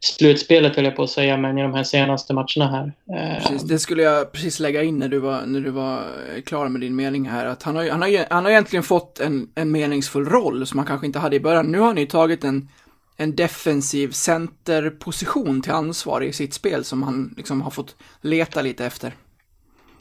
slutspelet, 0.04 0.76
höll 0.76 0.84
jag 0.84 0.96
på 0.96 1.02
att 1.02 1.10
säga, 1.10 1.36
men 1.36 1.58
i 1.58 1.62
de 1.62 1.74
här 1.74 1.82
senaste 1.82 2.34
matcherna 2.34 2.70
här. 2.70 2.92
Eh, 3.18 3.42
Precis, 3.42 3.62
det 3.62 3.78
skulle 3.78 4.02
jag 4.02 4.32
precis 4.32 4.60
lägga 4.60 4.82
in 4.82 4.98
när 4.98 5.08
du 5.08 5.18
var, 5.18 5.46
när 5.46 5.60
du 5.60 5.70
var 5.70 5.98
eh, 5.98 6.42
klar 6.42 6.68
med 6.68 6.80
din 6.80 6.96
mening 6.96 7.28
här. 7.28 7.46
Att 7.46 7.62
han 7.62 7.76
har, 7.76 7.88
han 7.90 8.02
har, 8.02 8.26
han 8.30 8.44
har 8.44 8.50
egentligen 8.50 8.82
fått 8.82 9.20
en, 9.20 9.48
en 9.54 9.70
meningsfull 9.70 10.24
roll 10.24 10.66
som 10.66 10.78
han 10.78 10.86
kanske 10.86 11.06
inte 11.06 11.18
hade 11.18 11.36
i 11.36 11.40
början. 11.40 11.72
Nu 11.72 11.78
har 11.78 11.86
han 11.86 11.96
ju 11.96 12.06
tagit 12.06 12.44
en, 12.44 12.68
en 13.16 13.36
defensiv 13.36 14.10
centerposition 14.10 15.62
till 15.62 15.72
ansvar 15.72 16.20
i 16.20 16.32
sitt 16.32 16.54
spel 16.54 16.84
som 16.84 17.02
han 17.02 17.34
liksom 17.36 17.62
har 17.62 17.70
fått 17.70 17.96
leta 18.20 18.62
lite 18.62 18.86
efter. 18.86 19.12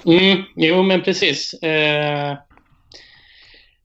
Mm, 0.06 0.44
jo, 0.56 0.84
men 0.84 1.02
precis. 1.02 1.54
Eh, 1.54 2.38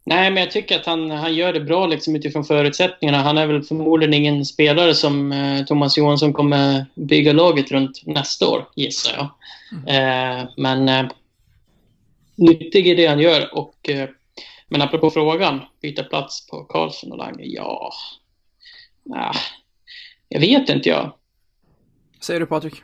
nej, 0.08 0.30
men 0.30 0.42
jag 0.42 0.50
tycker 0.50 0.80
att 0.80 0.86
han, 0.86 1.10
han 1.10 1.34
gör 1.34 1.52
det 1.52 1.60
bra 1.60 1.86
liksom, 1.86 2.16
utifrån 2.16 2.44
förutsättningarna. 2.44 3.22
Han 3.22 3.38
är 3.38 3.46
väl 3.46 3.62
förmodligen 3.62 4.14
ingen 4.14 4.44
spelare 4.44 4.94
som 4.94 5.32
eh, 5.32 5.64
Thomas 5.64 5.98
Johansson 5.98 6.32
kommer 6.32 6.86
bygga 6.94 7.32
laget 7.32 7.70
runt 7.70 8.06
nästa 8.06 8.48
år, 8.48 8.68
gissar 8.74 9.12
jag. 9.16 9.28
Eh, 9.86 10.48
men 10.56 10.88
eh, 10.88 11.06
nyttig 12.36 12.88
i 12.88 12.94
det 12.94 13.06
han 13.06 13.20
gör. 13.20 13.54
Och, 13.54 13.88
eh, 13.88 14.08
men 14.68 14.82
apropå 14.82 15.10
frågan, 15.10 15.60
byta 15.82 16.04
plats 16.04 16.46
på 16.46 16.64
Karlsson 16.64 17.12
och 17.12 17.18
Lange, 17.18 17.44
ja... 17.44 17.92
Nah, 19.02 19.36
jag 20.28 20.40
vet 20.40 20.68
inte 20.68 20.88
jag. 20.88 21.12
Säger 22.20 22.40
du 22.40 22.46
Patrik? 22.46 22.74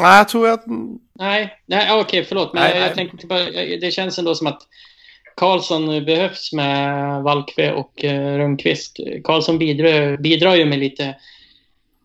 Nej, 0.00 0.18
jag 0.18 0.28
tror 0.28 0.48
att... 0.48 0.64
Nej, 1.12 1.58
nej 1.66 2.00
okej, 2.00 2.24
förlåt. 2.24 2.54
Men 2.54 2.62
Nej, 2.62 2.70
jag, 2.70 2.78
nej. 2.78 2.88
jag 2.88 2.96
tänkte 2.96 3.26
bara, 3.26 3.44
det 3.80 3.94
känns 3.94 4.18
ändå 4.18 4.34
som 4.34 4.46
att 4.46 4.62
Karlsson 5.40 6.04
behövs 6.04 6.52
med 6.52 7.22
Valkve 7.22 7.72
och 7.72 8.04
eh, 8.04 8.38
Rönnqvist. 8.38 8.96
Karlsson 9.24 9.58
bidrar, 9.58 10.16
bidrar 10.16 10.54
ju 10.54 10.64
med 10.64 10.78
lite 10.78 11.04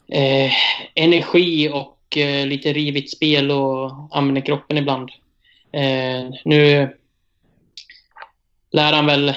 eh, 0.07 0.51
energi 0.95 1.69
och 1.69 2.17
eh, 2.17 2.47
lite 2.47 2.73
rivigt 2.73 3.11
spel 3.11 3.51
och 3.51 3.91
använder 4.11 4.41
kroppen 4.41 4.77
ibland. 4.77 5.09
Eh, 5.71 6.29
nu 6.45 6.89
lär 8.71 8.93
han 8.93 9.05
väl... 9.05 9.29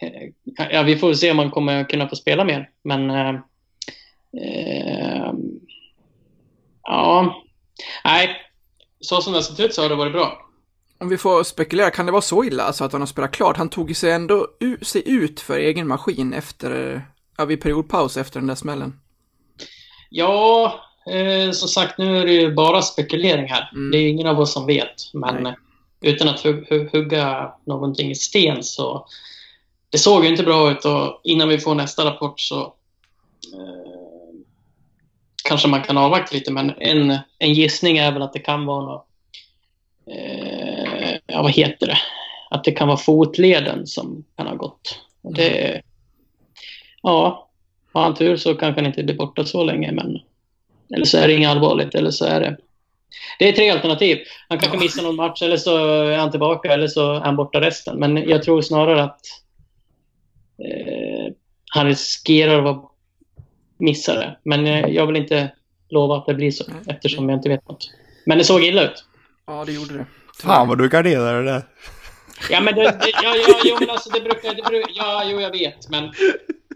Eh, 0.00 0.28
ja, 0.70 0.82
vi 0.82 0.96
får 0.96 1.14
se 1.14 1.30
om 1.30 1.38
han 1.38 1.50
kommer 1.50 1.84
kunna 1.84 2.08
få 2.08 2.16
spela 2.16 2.44
mer. 2.44 2.70
Men 2.82 3.10
eh, 3.10 3.40
Eh, 4.32 5.32
ja, 6.82 7.42
nej. 8.04 8.36
Så 9.00 9.22
som 9.22 9.32
det 9.32 9.36
har 9.38 9.42
sett 9.42 9.60
ut 9.60 9.74
så 9.74 9.82
har 9.82 9.88
det 9.88 9.94
varit 9.94 10.12
bra. 10.12 10.49
Om 11.00 11.08
vi 11.08 11.18
får 11.18 11.42
spekulera, 11.42 11.90
kan 11.90 12.06
det 12.06 12.12
vara 12.12 12.22
så 12.22 12.44
illa 12.44 12.62
alltså 12.62 12.84
att 12.84 12.92
han 12.92 13.00
har 13.02 13.06
spelat 13.06 13.30
klart? 13.32 13.56
Han 13.56 13.68
tog 13.68 13.96
sig 13.96 14.10
ändå 14.10 14.46
sig 14.82 15.02
ut 15.08 15.40
för 15.40 15.58
egen 15.58 15.88
maskin 15.88 16.32
efter, 16.32 17.02
ja, 17.38 17.44
vid 17.44 17.60
periodpaus 17.60 18.16
efter 18.16 18.40
den 18.40 18.46
där 18.46 18.54
smällen. 18.54 19.00
Ja, 20.10 20.74
eh, 21.12 21.52
som 21.52 21.68
sagt, 21.68 21.98
nu 21.98 22.18
är 22.18 22.26
det 22.26 22.32
ju 22.32 22.54
bara 22.54 22.82
spekulering 22.82 23.48
här. 23.48 23.70
Mm. 23.72 23.90
Det 23.90 23.98
är 23.98 24.08
ingen 24.08 24.26
av 24.26 24.40
oss 24.40 24.52
som 24.52 24.66
vet. 24.66 24.94
Men 25.12 25.42
Nej. 25.42 25.54
utan 26.00 26.28
att 26.28 26.44
hu- 26.44 26.68
hu- 26.68 26.90
hugga 26.92 27.52
någonting 27.66 28.10
i 28.10 28.14
sten 28.14 28.62
så... 28.62 29.06
Det 29.90 29.98
såg 29.98 30.24
ju 30.24 30.30
inte 30.30 30.42
bra 30.42 30.70
ut 30.70 30.84
och 30.84 31.20
innan 31.24 31.48
vi 31.48 31.58
får 31.58 31.74
nästa 31.74 32.04
rapport 32.04 32.40
så 32.40 32.60
eh, 33.54 34.40
kanske 35.44 35.68
man 35.68 35.82
kan 35.82 35.98
avvakta 35.98 36.34
lite. 36.34 36.52
Men 36.52 36.70
en, 36.70 37.18
en 37.38 37.54
gissning 37.54 37.98
är 37.98 38.12
väl 38.12 38.22
att 38.22 38.32
det 38.32 38.38
kan 38.38 38.66
vara 38.66 38.84
något... 38.84 39.06
Eh, 40.06 40.59
ja, 41.32 41.42
vad 41.42 41.52
heter 41.52 41.86
det? 41.86 41.98
Att 42.50 42.64
det 42.64 42.72
kan 42.72 42.88
vara 42.88 42.98
fotleden 42.98 43.86
som 43.86 44.24
kan 44.36 44.46
ha 44.46 44.54
gått. 44.54 45.00
Och 45.22 45.34
det... 45.34 45.82
Ja, 47.02 47.48
har 47.92 48.02
han 48.02 48.14
tur 48.14 48.36
så 48.36 48.54
kanske 48.54 48.80
han 48.80 48.86
inte 48.86 49.02
blir 49.02 49.16
borta 49.16 49.44
så 49.44 49.64
länge, 49.64 49.92
men... 49.92 50.18
Eller 50.94 51.04
så 51.04 51.18
är 51.18 51.28
det 51.28 51.34
inget 51.34 51.50
allvarligt, 51.50 51.94
eller 51.94 52.10
så 52.10 52.24
är 52.24 52.40
det... 52.40 52.56
Det 53.38 53.48
är 53.48 53.52
tre 53.52 53.70
alternativ. 53.70 54.18
Han 54.48 54.58
kanske 54.58 54.76
Ja. 54.76 54.80
missar 54.80 55.02
någon 55.02 55.16
match, 55.16 55.42
eller 55.42 55.56
så 55.56 55.76
är 56.04 56.18
han 56.18 56.30
tillbaka, 56.30 56.72
eller 56.72 56.88
så 56.88 57.12
är 57.12 57.20
han 57.20 57.36
borta 57.36 57.60
resten. 57.60 57.98
Men 57.98 58.16
jag 58.28 58.42
tror 58.42 58.62
snarare 58.62 59.02
att 59.02 59.20
eh, 60.58 61.32
han 61.70 61.86
riskerar 61.86 62.58
att 62.58 62.64
vara 62.64 62.82
missare. 63.78 64.36
Men 64.42 64.66
eh, 64.66 64.86
jag 64.86 65.06
vill 65.06 65.16
inte 65.16 65.52
lova 65.88 66.16
att 66.16 66.26
det 66.26 66.34
blir 66.34 66.50
så, 66.50 66.64
eftersom 66.86 67.28
jag 67.28 67.38
inte 67.38 67.48
vet 67.48 67.68
något. 67.68 67.90
Men 68.26 68.38
det 68.38 68.44
såg 68.44 68.64
illa 68.64 68.84
ut. 68.84 69.04
Ja, 69.46 69.64
det 69.64 69.72
gjorde 69.72 69.94
det. 69.94 70.06
Fan 70.40 70.68
vad 70.68 70.78
du 70.78 70.88
garderar 70.88 71.42
det 71.42 71.50
där. 71.52 71.62
Ja, 72.50 72.60
men 72.60 72.74
det, 72.74 72.82
det, 72.82 73.10
ja, 73.22 73.34
ja, 73.48 73.54
jo, 73.64 73.76
men 73.80 73.90
alltså 73.90 74.10
det 74.10 74.20
brukar, 74.20 74.54
det 74.54 74.62
brukar... 74.62 74.90
Ja, 74.94 75.22
jo, 75.26 75.40
jag 75.40 75.50
vet, 75.50 75.88
men... 75.88 76.12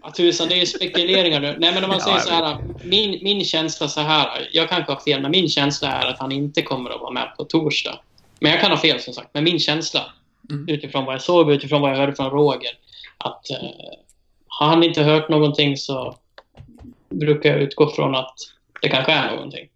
Ja, 0.01 0.11
tusan, 0.11 0.47
det 0.49 0.55
är 0.55 0.59
ju 0.59 0.65
spekuleringar 0.65 1.39
nu. 1.39 1.55
Nej, 1.59 1.73
men 1.73 1.83
om 1.83 1.89
man 1.89 1.99
Ja, 1.99 2.05
säger 2.05 2.19
så 2.19 2.45
här. 2.45 2.57
Min, 2.83 3.23
min 3.23 3.45
känsla 3.45 3.87
så 3.87 4.01
här. 4.01 4.49
Jag 4.51 4.69
kanske 4.69 4.91
har 4.91 4.99
fel, 4.99 5.21
men 5.21 5.31
min 5.31 5.49
känsla 5.49 5.87
är 5.91 6.05
att 6.07 6.19
han 6.19 6.31
inte 6.31 6.61
kommer 6.61 6.89
att 6.89 7.01
vara 7.01 7.11
med 7.11 7.33
på 7.37 7.43
torsdag. 7.43 7.99
Men 8.39 8.51
jag 8.51 8.61
kan 8.61 8.71
ha 8.71 8.77
fel 8.77 8.99
som 8.99 9.13
sagt. 9.13 9.29
Men 9.33 9.43
min 9.43 9.59
känsla, 9.59 10.01
Mm. 10.49 10.69
utifrån 10.69 11.05
vad 11.05 11.13
jag 11.13 11.21
såg, 11.21 11.51
utifrån 11.51 11.81
vad 11.81 11.91
jag 11.91 11.97
hörde 11.97 12.15
från 12.15 12.29
Roger, 12.29 12.69
att 13.17 13.49
eh, 13.49 13.57
har 14.47 14.67
han 14.67 14.83
inte 14.83 15.03
hört 15.03 15.29
någonting 15.29 15.77
så 15.77 16.15
brukar 17.09 17.49
jag 17.49 17.59
utgå 17.61 17.89
från 17.89 18.15
att 18.15 18.33
det 18.81 18.89
kanske 18.89 19.11
är 19.11 19.31
någonting. 19.35 19.67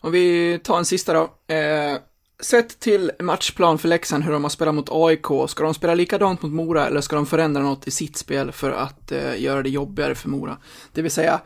Om 0.00 0.12
vi 0.12 0.58
tar 0.64 0.78
en 0.78 0.84
sista 0.84 1.12
då. 1.12 1.54
Eh, 1.54 1.96
sett 2.42 2.80
till 2.80 3.10
matchplan 3.20 3.78
för 3.78 3.88
Leksand, 3.88 4.24
hur 4.24 4.32
de 4.32 4.42
har 4.42 4.50
spelat 4.50 4.74
mot 4.74 4.88
AIK, 4.90 5.26
ska 5.48 5.64
de 5.64 5.74
spela 5.74 5.94
likadant 5.94 6.42
mot 6.42 6.52
Mora 6.52 6.86
eller 6.86 7.00
ska 7.00 7.16
de 7.16 7.26
förändra 7.26 7.62
något 7.62 7.86
i 7.86 7.90
sitt 7.90 8.16
spel 8.16 8.52
för 8.52 8.72
att 8.72 9.12
eh, 9.12 9.42
göra 9.42 9.62
det 9.62 9.70
jobbigare 9.70 10.14
för 10.14 10.28
Mora? 10.28 10.56
Det 10.92 11.02
vill 11.02 11.10
säga, 11.10 11.40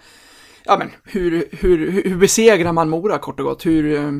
ja 0.64 0.78
men 0.78 0.90
hur, 1.04 1.48
hur, 1.52 2.02
hur 2.02 2.16
besegrar 2.16 2.72
man 2.72 2.88
Mora 2.88 3.18
kort 3.18 3.40
och 3.40 3.46
gott? 3.46 3.66
Hur, 3.66 3.96
eh, 3.96 4.12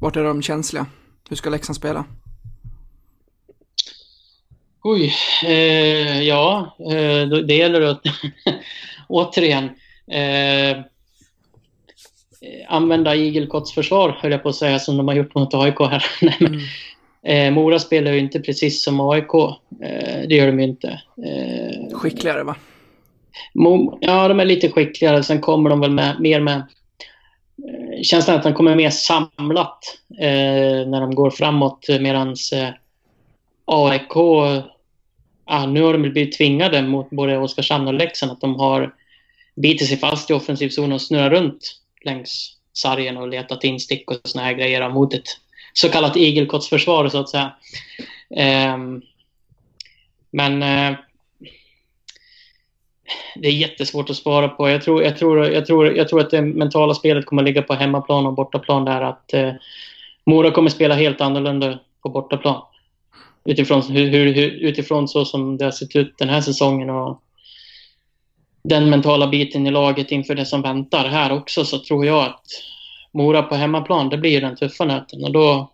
vart 0.00 0.16
är 0.16 0.24
de 0.24 0.42
känsliga? 0.42 0.86
Hur 1.28 1.36
ska 1.36 1.50
Leksand 1.50 1.76
spela? 1.76 2.04
Oj, 4.82 5.14
eh, 5.44 6.22
ja, 6.22 6.76
eh, 6.78 7.28
det 7.28 7.54
gäller 7.54 7.80
att 7.80 8.02
återigen 9.08 9.64
eh, 10.10 10.84
använda 12.68 13.14
igelkottsförsvar, 13.14 14.18
höll 14.20 14.32
jag 14.32 14.42
på 14.42 14.48
att 14.48 14.54
säga, 14.54 14.78
som 14.78 14.96
de 14.96 15.08
har 15.08 15.14
gjort 15.14 15.34
mot 15.34 15.54
AIK 15.54 15.78
här. 15.80 16.04
Nej, 16.22 16.36
men, 16.40 16.60
eh, 17.22 17.50
Mora 17.50 17.78
spelar 17.78 18.12
ju 18.12 18.18
inte 18.18 18.40
precis 18.40 18.84
som 18.84 19.00
AIK. 19.00 19.34
Eh, 19.82 20.28
det 20.28 20.34
gör 20.34 20.46
de 20.46 20.60
ju 20.60 20.64
inte. 20.66 20.88
Eh, 21.26 21.96
Skickligare 21.98 22.42
va? 22.42 22.56
Mo- 23.54 23.98
ja, 24.00 24.28
de 24.28 24.40
är 24.40 24.44
lite 24.44 24.68
skickligare. 24.70 25.22
Sen 25.22 25.40
kommer 25.40 25.70
de 25.70 25.80
väl 25.80 25.90
med, 25.90 26.20
mer 26.20 26.40
med 26.40 26.56
eh, 26.56 28.02
känslan 28.02 28.36
att 28.36 28.42
de 28.42 28.54
kommer 28.54 28.74
mer 28.74 28.90
samlat 28.90 29.78
eh, 30.20 30.86
när 30.86 31.00
de 31.00 31.14
går 31.14 31.30
framåt. 31.30 31.86
Medan 32.00 32.28
eh, 32.28 32.68
AIK, 33.64 34.16
ja, 35.46 35.66
nu 35.66 35.82
har 35.82 35.92
de 35.92 36.02
blivit 36.02 36.38
tvingade 36.38 36.82
mot 36.82 37.10
både 37.10 37.38
Oskarshamn 37.38 37.86
och 37.86 37.94
Leksand 37.94 38.32
att 38.32 38.40
de 38.40 38.54
har 38.54 38.94
bitit 39.56 39.88
sig 39.88 39.96
fast 39.96 40.30
i 40.30 40.34
offensiv 40.34 40.68
zon 40.68 40.92
och 40.92 41.02
snurrat 41.02 41.32
runt 41.32 41.80
längs 42.04 42.56
sargen 42.72 43.16
och 43.16 43.28
letat 43.28 43.64
instick 43.64 44.10
och 44.10 44.16
såna 44.24 44.44
här 44.44 44.52
grejer 44.52 44.88
mot 44.88 45.14
ett 45.14 45.28
så 45.72 45.88
kallat 45.88 46.16
igelkottsförsvar 46.16 47.08
så 47.08 47.18
att 47.18 47.28
säga. 47.28 47.52
Ehm, 48.36 49.02
men 50.30 50.62
eh, 50.62 50.98
det 53.36 53.48
är 53.48 53.52
jättesvårt 53.52 54.10
att 54.10 54.16
spara 54.16 54.48
på. 54.48 54.68
Jag 54.68 54.82
tror, 54.82 55.02
jag 55.02 55.16
tror, 55.16 55.46
jag 55.46 55.66
tror, 55.66 55.96
jag 55.96 56.08
tror 56.08 56.20
att 56.20 56.30
det 56.30 56.42
mentala 56.42 56.94
spelet 56.94 57.26
kommer 57.26 57.42
att 57.42 57.46
ligga 57.46 57.62
på 57.62 57.74
hemmaplan 57.74 58.26
och 58.26 58.34
bortaplan 58.34 58.84
där. 58.84 59.02
Att 59.02 59.34
eh, 59.34 59.52
Mora 60.26 60.50
kommer 60.50 60.70
spela 60.70 60.94
helt 60.94 61.20
annorlunda 61.20 61.78
på 62.02 62.08
bortaplan. 62.08 62.62
Utifrån, 63.44 63.82
hur, 63.82 64.32
hur, 64.34 64.50
utifrån 64.50 65.08
så 65.08 65.24
som 65.24 65.56
det 65.56 65.64
har 65.64 65.72
sett 65.72 65.96
ut 65.96 66.18
den 66.18 66.28
här 66.28 66.40
säsongen 66.40 66.90
och 66.90 67.22
den 68.68 68.90
mentala 68.90 69.26
biten 69.26 69.66
i 69.66 69.70
laget 69.70 70.10
inför 70.10 70.34
det 70.34 70.46
som 70.46 70.62
väntar 70.62 71.08
här 71.08 71.32
också 71.32 71.64
så 71.64 71.78
tror 71.78 72.06
jag 72.06 72.24
att 72.24 72.42
Mora 73.12 73.42
på 73.42 73.54
hemmaplan, 73.54 74.08
det 74.08 74.18
blir 74.18 74.30
ju 74.30 74.40
den 74.40 74.56
tuffa 74.56 74.84
nöten 74.84 75.24
och 75.24 75.32
då, 75.32 75.72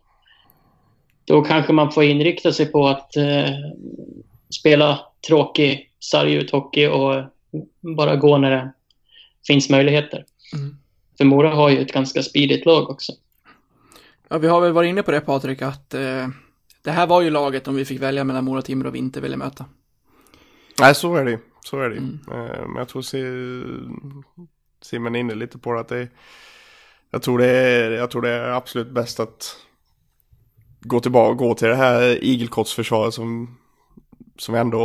då 1.25 1.43
kanske 1.43 1.73
man 1.73 1.93
får 1.93 2.05
inrikta 2.05 2.53
sig 2.53 2.67
på 2.67 2.89
att 2.89 3.17
eh, 3.17 3.51
spela 4.61 5.01
tråkig 5.29 5.91
sarguthockey 6.01 6.87
och 6.87 7.25
bara 7.97 8.17
gå 8.17 8.39
när 8.39 8.51
det 8.51 8.73
finns 9.47 9.71
möjligheter. 9.71 10.25
Mm. 10.55 10.77
För 11.19 11.25
Mora 11.25 11.55
har 11.55 11.71
ju 11.71 11.79
ett 11.79 11.93
ganska 11.93 12.23
speedigt 12.23 12.67
lag 12.67 12.91
också. 12.91 13.13
Ja, 14.29 14.39
vi 14.39 14.49
har 14.49 14.61
väl 14.61 14.73
varit 14.73 14.89
inne 14.89 15.03
på 15.03 15.11
det 15.11 15.21
Patrik, 15.21 15.63
att 15.63 15.95
eh, 15.95 16.29
det 16.83 16.91
här 16.91 17.07
var 17.07 17.23
ju 17.23 17.31
laget 17.31 17.69
om 17.69 17.75
vi 17.75 17.85
fick 17.85 18.03
välja 18.03 18.25
mellan 18.25 18.45
Mora 18.45 18.59
och 18.59 18.65
Timrå 18.65 18.91
vi 18.91 18.99
inte 18.99 19.21
ville 19.21 19.37
möta. 19.37 19.65
Nej, 20.81 20.95
så 20.95 21.17
är 21.17 21.25
det 21.25 21.31
ju. 21.31 21.39
Så 21.65 21.81
är 21.81 21.89
det 21.89 21.95
ju. 21.95 22.01
Mm. 22.01 22.19
Eh, 22.33 22.67
Men 22.67 22.77
jag 22.77 22.89
tror 22.89 23.03
Si- 23.03 23.89
Simon 24.81 25.15
är 25.15 25.21
inne 25.21 25.35
lite 25.35 25.59
på 25.59 25.73
det 25.73 25.81
att 25.81 25.89
det 25.89 25.99
är, 25.99 26.09
jag 27.11 27.23
tror 27.23 27.39
det 27.39 27.47
är, 27.47 27.91
jag 27.91 28.11
tror 28.11 28.23
det 28.23 28.31
är 28.31 28.49
absolut 28.49 28.91
bäst 28.91 29.21
att 29.21 29.57
gå 30.81 31.01
tillbaka, 31.01 31.35
gå 31.35 31.55
till 31.55 31.69
det 31.69 31.75
här 31.77 32.25
igelkottsförsvaret 32.25 33.15
som, 33.15 33.59
som 34.39 34.55
vi 34.55 34.61
ändå 34.61 34.79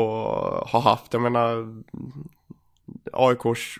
har 0.68 0.82
haft. 0.82 1.14
Jag 1.14 1.22
menar, 1.22 1.84
AIKs, 3.14 3.76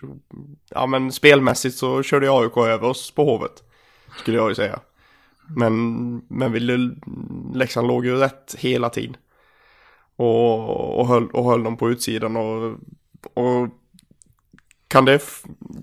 ja 0.70 0.86
men 0.86 1.12
spelmässigt 1.12 1.76
så 1.76 2.02
körde 2.02 2.32
AIK 2.32 2.56
över 2.56 2.88
oss 2.88 3.10
på 3.10 3.24
Hovet. 3.24 3.62
Skulle 4.18 4.36
jag 4.36 4.48
ju 4.48 4.54
säga. 4.54 4.80
Men, 5.56 5.74
men 6.28 6.52
vi, 6.52 6.60
Leksand 7.54 7.86
låg 7.88 8.06
ju 8.06 8.16
rätt 8.16 8.54
hela 8.58 8.90
tiden. 8.90 9.16
Och, 10.18 11.00
och, 11.00 11.08
höll, 11.08 11.30
och 11.30 11.44
höll 11.44 11.62
dem 11.62 11.76
på 11.76 11.90
utsidan 11.90 12.36
och, 12.36 12.78
och 13.34 13.68
kan 14.88 15.04
det, 15.04 15.22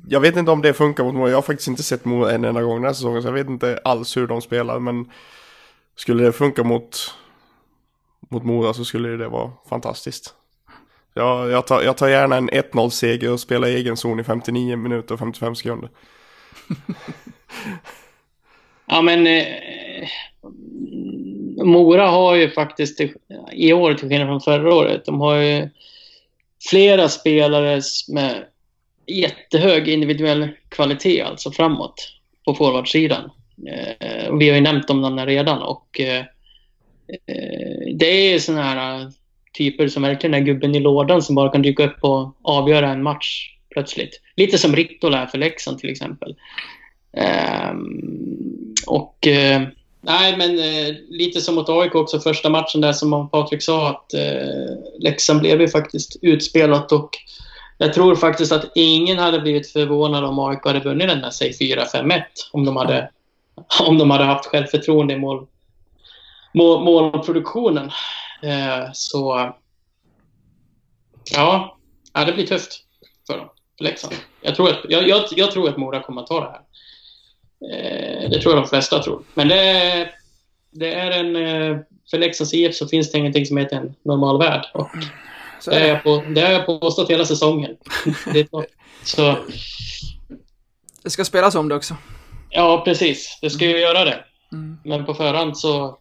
jag 0.08 0.20
vet 0.20 0.38
inte 0.38 0.52
om 0.52 0.62
det 0.62 0.74
funkar 0.74 1.04
mot 1.04 1.14
Mora, 1.14 1.30
jag 1.30 1.38
har 1.38 1.42
faktiskt 1.42 1.68
inte 1.68 1.84
sett 1.84 2.06
Mora 2.06 2.32
en 2.32 2.46
enda 2.46 2.62
gång 2.62 2.76
den 2.76 2.86
här 2.86 2.94
säsongen 2.94 3.22
så 3.22 3.28
jag 3.28 3.34
vet 3.34 3.50
inte 3.50 3.80
alls 3.84 4.18
hur 4.18 4.28
de 4.28 4.42
spelar 4.42 4.80
men 4.80 5.12
skulle 5.96 6.24
det 6.24 6.32
funka 6.32 6.64
mot, 6.64 7.14
mot 8.30 8.44
Mora 8.44 8.74
så 8.74 8.86
skulle 8.86 9.10
det 9.10 9.28
vara 9.28 9.52
fantastiskt. 9.70 10.34
Jag, 11.14 11.50
jag, 11.50 11.68
tar, 11.68 11.82
jag 11.82 11.98
tar 11.98 12.08
gärna 12.08 12.36
en 12.36 12.50
1-0 12.50 12.90
seger 12.90 13.32
och 13.32 13.40
spelar 13.40 13.68
i 13.68 13.76
egen 13.76 13.98
zon 13.98 14.20
i 14.20 14.24
59 14.24 14.78
minuter 14.78 15.14
och 15.14 15.20
55 15.20 15.56
sekunder. 15.56 15.90
Ja, 18.88 19.02
men 19.02 19.28
eh, 19.28 19.46
Mora 21.64 22.08
har 22.08 22.36
ju 22.36 22.50
faktiskt 22.50 23.02
i 23.52 23.74
år, 23.74 23.94
till 23.94 24.10
skillnad 24.10 24.28
från 24.28 24.42
förra 24.42 24.76
året, 24.76 25.06
de 25.06 25.22
har 25.22 25.36
ju 25.36 25.70
flera 26.70 27.10
spelare 27.10 27.82
med 28.08 28.46
jättehög 29.08 29.88
individuell 29.88 30.50
kvalitet, 30.70 31.22
alltså 31.22 31.52
framåt, 31.52 32.12
på 32.46 32.54
forwardsidan. 32.54 33.32
Eh, 33.68 34.38
vi 34.40 34.50
har 34.50 34.56
ju 34.56 34.62
nämnt 34.62 34.90
om 34.90 35.02
dem 35.02 35.26
redan 35.26 35.62
och 35.62 36.00
eh, 36.00 36.20
eh 37.28 37.96
det 37.96 38.34
är 38.34 38.40
sådana 38.40 38.64
här 38.64 39.02
eh, 39.02 39.08
typer 39.58 39.88
som 39.88 40.04
verkligen 40.04 40.34
är 40.34 40.40
gubben 40.40 40.76
i 40.76 40.80
lådan 40.80 41.22
som 41.22 41.36
bara 41.36 41.52
kan 41.52 41.62
dyka 41.62 41.86
upp 41.86 41.98
och 42.02 42.36
avgöra 42.42 42.90
en 42.90 43.04
match 43.04 43.56
plötsligt. 43.70 44.22
Lite 44.36 44.58
som 44.58 44.76
Rittola 44.76 45.22
är 45.22 45.26
för 45.26 45.38
Leksand 45.38 45.80
till 45.80 45.90
exempel. 45.90 46.36
Eh, 47.18 47.74
och 48.88 49.28
eh, 49.28 49.62
nej, 50.06 50.38
men 50.38 50.60
eh, 50.60 50.96
lite 51.10 51.42
som 51.42 51.56
mot 51.56 51.70
AIK 51.70 51.96
också 51.96 52.20
första 52.20 52.50
matchen 52.50 52.82
där 52.82 52.94
som 52.94 53.30
Patrik 53.30 53.64
sa 53.64 53.90
att 53.90 54.14
eh, 54.14 54.78
Leksand 55.00 55.40
blev 55.40 55.62
ju 55.62 55.68
faktiskt 55.68 56.16
utspelat 56.22 56.92
och 56.92 57.10
jag 57.78 57.94
tror 57.94 58.16
faktiskt 58.16 58.52
att 58.52 58.72
ingen 58.76 59.18
hade 59.18 59.40
blivit 59.40 59.72
förvånad 59.72 60.24
om 60.24 60.40
AIK 60.40 60.66
hade 60.66 60.80
vunnit 60.80 61.08
den 61.08 61.22
där 61.22 61.30
säg 61.30 61.52
4-5-1. 61.52 62.22
Om 62.52 62.66
de 62.66 62.76
hade, 62.76 63.10
om 63.88 63.98
de 63.98 64.12
hade 64.12 64.24
haft 64.24 64.46
självförtroende 64.46 65.14
i 65.14 65.18
mål, 65.18 65.48
mål, 66.54 66.84
målproduktionen. 66.84 67.92
Eh, 68.44 68.90
så 68.94 69.54
ja, 71.34 71.78
ja, 72.14 72.26
det 72.26 72.34
blir 72.34 72.48
tufft 72.48 72.84
för 73.28 73.38
dem, 73.38 73.50
för 73.78 73.84
Leksand. 73.84 74.16
Jag 74.42 74.56
tror, 74.56 74.70
att, 74.70 74.80
jag, 74.90 75.08
jag, 75.08 75.24
jag 75.32 75.52
tror 75.52 75.70
att 75.70 75.78
Mora 75.78 76.02
kommer 76.02 76.22
att 76.22 76.28
ta 76.28 76.40
det 76.40 76.52
här. 76.52 76.62
Eh, 77.74 78.30
det 78.30 78.42
tror 78.42 78.54
jag 78.56 78.64
de 78.64 78.70
flesta 78.70 79.04
tror. 79.04 79.22
Men 79.34 79.48
det, 79.48 80.10
det 80.72 80.94
är 80.94 81.12
en... 81.12 81.36
Eh, 81.36 81.78
för 82.12 82.18
Leksands 82.18 82.54
IF 82.54 82.76
så 82.76 82.88
finns 82.88 83.12
det 83.12 83.18
ingenting 83.18 83.46
som 83.46 83.58
heter 83.58 83.76
en 83.76 83.96
normal 84.04 84.38
värld. 84.40 84.66
Och 84.74 84.90
det, 85.66 85.80
har 85.80 85.88
jag 85.88 86.04
på, 86.04 86.24
det 86.36 86.42
har 86.42 86.52
jag 86.52 86.66
påstått 86.66 87.10
hela 87.10 87.26
säsongen. 87.26 87.76
Så- 89.04 89.38
det 91.04 91.10
ska 91.10 91.26
spelas 91.26 91.56
om 91.56 91.70
det 91.70 91.76
också. 91.76 91.96
ja, 92.50 92.82
precis. 92.86 93.38
Det 93.42 93.50
ska 93.50 93.66
ju 93.66 93.78
göra 93.80 94.06
det. 94.06 94.24
Mm. 94.52 94.78
Men 94.84 95.06
på 95.06 95.14
förhand 95.14 95.58
så... 95.58 95.98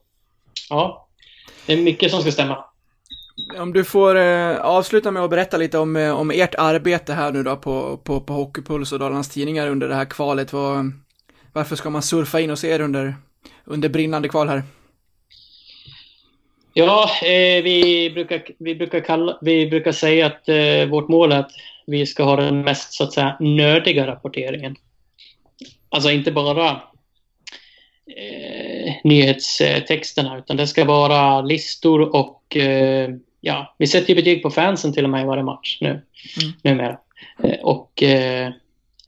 Ja. 0.70 1.09
Det 1.66 1.72
är 1.72 1.76
mycket 1.76 2.10
som 2.10 2.20
ska 2.20 2.32
stämma. 2.32 2.64
Om 3.59 3.72
du 3.72 3.85
får 3.85 4.16
eh, 4.16 4.56
avsluta 4.56 5.10
med 5.10 5.22
att 5.24 5.31
berätta 5.31 5.56
lite 5.56 5.78
om, 5.78 5.97
eh, 5.97 6.10
om 6.20 6.31
ert 6.31 6.55
arbete 6.55 7.12
här 7.12 7.32
nu 7.32 7.43
då 7.43 7.56
på, 7.56 7.97
på, 7.97 8.20
på 8.20 8.32
Hockeypuls 8.32 8.93
och 8.93 8.98
Dalarnas 8.98 9.28
Tidningar 9.28 9.68
under 9.68 9.89
det 9.89 9.94
här 9.94 10.05
kvalet. 10.05 10.52
Vad, 10.52 10.93
varför 11.55 11.76
ska 11.76 11.90
man 11.90 12.02
surfa 12.02 12.40
in 12.40 12.51
och 12.51 12.59
se 12.59 12.68
er 12.68 12.81
under, 12.81 13.14
under 13.64 13.89
brinnande 13.89 14.28
kval 14.28 14.48
här? 14.48 14.62
Ja, 16.72 17.10
eh, 17.22 17.62
vi, 17.62 18.10
brukar, 18.14 18.43
vi, 18.59 18.74
brukar 18.74 19.01
kalla, 19.01 19.39
vi 19.43 19.66
brukar 19.66 19.93
säga 19.93 20.26
att 20.26 20.48
eh, 20.48 20.86
vårt 20.90 21.09
mål 21.09 21.32
är 21.32 21.39
att 21.40 21.51
vi 21.86 22.06
ska 22.06 22.22
ha 22.22 22.36
den 22.36 22.60
mest 22.60 22.93
så 22.93 23.05
att 23.05 23.12
säga 23.12 23.36
nördiga 23.40 24.06
rapporteringen. 24.06 24.76
Alltså 25.89 26.10
inte 26.10 26.32
bara 26.32 26.70
eh, 28.16 28.94
nyhetstexterna 29.05 30.39
utan 30.39 30.56
det 30.56 30.66
ska 30.66 30.85
vara 30.85 31.40
listor 31.40 32.16
och 32.16 32.56
eh, 32.56 33.10
ja, 33.40 33.74
vi 33.78 33.86
sätter 33.86 34.09
ju 34.09 34.14
betyg 34.14 34.43
på 34.43 34.51
fansen 34.51 34.93
till 34.93 35.05
och 35.05 35.10
med 35.10 35.22
i 35.22 35.26
varje 35.26 35.43
match 35.43 35.78
nu, 35.81 35.89
Mm. 36.43 36.52
numera. 36.62 36.98
Eh, 37.43 37.60
och 37.62 38.02
eh, 38.02 38.52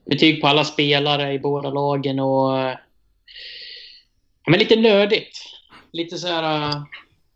betyg 0.09 0.41
på 0.41 0.47
alla 0.47 0.63
spelare 0.63 1.33
i 1.33 1.39
båda 1.39 1.69
lagen 1.69 2.19
och 2.19 2.57
ja, 4.43 4.51
men 4.51 4.59
lite 4.59 4.75
nördigt. 4.75 5.37
Lite 5.91 6.17
så 6.17 6.27
här, 6.27 6.69
eh, 6.69 6.83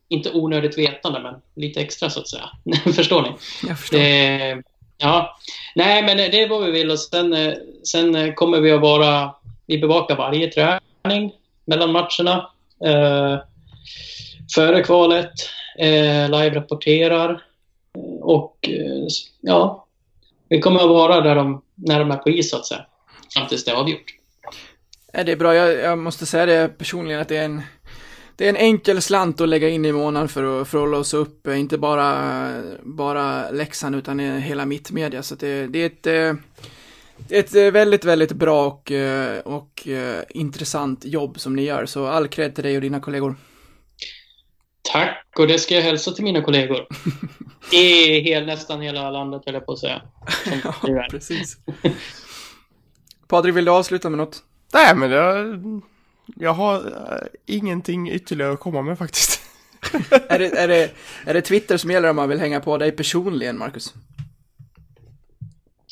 inte 0.09 0.31
onödigt 0.31 0.77
vetande, 0.77 1.19
men 1.19 1.35
lite 1.55 1.81
extra 1.81 2.09
så 2.09 2.19
att 2.19 2.27
säga. 2.27 2.49
Förstår 2.95 3.21
ni? 3.21 3.29
Jag 3.67 3.79
förstår. 3.79 3.97
Det, 3.97 4.63
ja, 4.97 5.37
nej 5.75 6.03
men 6.03 6.17
det 6.17 6.41
är 6.43 6.49
vad 6.49 6.63
vi 6.63 6.71
vill 6.71 6.91
och 6.91 6.99
sen, 6.99 7.33
eh, 7.33 7.53
sen 7.83 8.15
eh, 8.15 8.33
kommer 8.33 8.59
vi 8.59 8.71
att 8.71 8.81
vara, 8.81 9.35
vi 9.65 9.77
bevakar 9.77 10.15
varje 10.15 10.47
träning 10.47 11.31
mellan 11.65 11.91
matcherna. 11.91 12.49
Eh, 12.85 13.39
före 14.55 14.83
kvalet, 14.83 15.33
eh, 15.77 16.29
live-rapporterar 16.29 17.43
och 18.21 18.69
ja, 19.41 19.80
vi 20.51 20.61
kommer 20.61 20.79
att 20.79 20.89
vara 20.89 21.21
där 21.21 21.35
de, 21.35 21.61
när 21.75 21.99
de 21.99 22.11
är 22.11 22.17
på 22.17 22.29
is 22.29 22.49
så 22.49 22.57
att 22.57 22.65
säga. 22.65 22.85
Fram 23.33 23.47
tills 23.47 23.65
det 23.65 23.71
är 23.71 23.75
avgjort. 23.75 24.15
Det 25.13 25.31
är 25.31 25.35
bra. 25.35 25.55
Jag, 25.55 25.73
jag 25.73 25.97
måste 25.97 26.25
säga 26.25 26.45
det 26.45 26.77
personligen 26.77 27.21
att 27.21 27.27
det 27.27 27.37
är 27.37 27.45
en 27.45 27.61
det 28.35 28.45
är 28.45 28.49
en 28.49 28.55
enkel 28.55 29.01
slant 29.01 29.41
att 29.41 29.49
lägga 29.49 29.69
in 29.69 29.85
i 29.85 29.91
månaden 29.91 30.29
för 30.29 30.61
att, 30.61 30.67
för 30.67 30.83
att 30.83 30.89
låsa 30.89 31.17
upp, 31.17 31.47
eh, 31.47 31.59
inte 31.59 31.77
bara, 31.77 32.49
bara 32.83 33.51
Leksand 33.51 33.95
utan 33.95 34.19
hela 34.19 34.65
mittmedia. 34.65 35.23
Så 35.23 35.35
det, 35.35 35.67
det 35.67 35.79
är 35.79 35.85
ett, 35.85 36.03
det 36.03 37.35
är 37.35 37.39
ett 37.39 37.55
eh, 37.55 37.71
väldigt, 37.71 38.05
väldigt 38.05 38.31
bra 38.31 38.67
och, 38.67 38.91
och 39.43 39.87
intressant 40.29 41.05
jobb 41.05 41.39
som 41.39 41.55
ni 41.55 41.63
gör. 41.63 41.85
Så 41.85 42.07
all 42.07 42.27
cred 42.27 42.55
till 42.55 42.63
dig 42.63 42.75
och 42.75 42.81
dina 42.81 42.99
kollegor. 42.99 43.35
Tack, 44.91 45.25
och 45.39 45.47
det 45.47 45.59
ska 45.59 45.75
jag 45.75 45.81
hälsa 45.81 46.11
till 46.11 46.23
mina 46.23 46.41
kollegor. 46.41 46.87
I 47.71 48.19
hel, 48.19 48.45
nästan 48.45 48.81
hela 48.81 49.11
landet, 49.11 49.41
höll 49.45 49.53
jag 49.53 49.65
på 49.65 49.71
att 49.71 49.79
säga. 49.79 50.01
Är. 50.83 51.09
precis. 51.09 51.57
Patrik, 53.27 53.55
vill 53.55 53.65
du 53.65 53.71
avsluta 53.71 54.09
med 54.09 54.17
något? 54.17 54.43
Nej, 54.73 54.95
men 54.95 55.11
jag, 55.11 55.61
jag 56.35 56.53
har 56.53 56.75
äh, 56.75 57.27
ingenting 57.45 58.11
ytterligare 58.11 58.53
att 58.53 58.59
komma 58.59 58.81
med 58.81 58.97
faktiskt. 58.97 59.41
är, 60.29 60.39
det, 60.39 60.57
är, 60.57 60.67
det, 60.67 60.91
är 61.25 61.33
det 61.33 61.41
Twitter 61.41 61.77
som 61.77 61.91
gäller 61.91 62.09
om 62.09 62.15
man 62.15 62.29
vill 62.29 62.39
hänga 62.39 62.59
på 62.59 62.77
dig 62.77 62.91
personligen, 62.91 63.57
Marcus? 63.57 63.93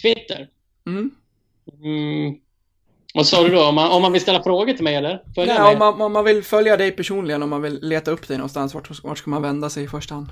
Twitter. 0.01 0.47
Mm. 0.87 1.11
Mm. 1.83 2.35
Vad 3.13 3.27
sa 3.27 3.43
du 3.43 3.49
då? 3.49 3.63
Om 3.63 3.75
man, 3.75 3.91
om 3.91 4.01
man 4.01 4.11
vill 4.11 4.21
ställa 4.21 4.43
frågor 4.43 4.73
till 4.73 4.83
mig 4.83 4.95
eller? 4.95 5.23
Följa 5.35 5.53
Nej, 5.53 5.63
mig? 5.63 5.73
om 5.73 5.79
man, 5.79 6.01
om 6.01 6.13
man 6.13 6.25
vill 6.25 6.43
följa 6.43 6.77
dig 6.77 6.91
personligen, 6.91 7.43
om 7.43 7.49
man 7.49 7.61
vill 7.61 7.79
leta 7.81 8.11
upp 8.11 8.27
dig 8.27 8.37
någonstans, 8.37 8.73
vart, 8.73 9.03
vart 9.03 9.17
ska 9.17 9.29
man 9.29 9.41
vända 9.41 9.69
sig 9.69 9.83
i 9.83 9.87
första 9.87 10.15
hand? 10.15 10.27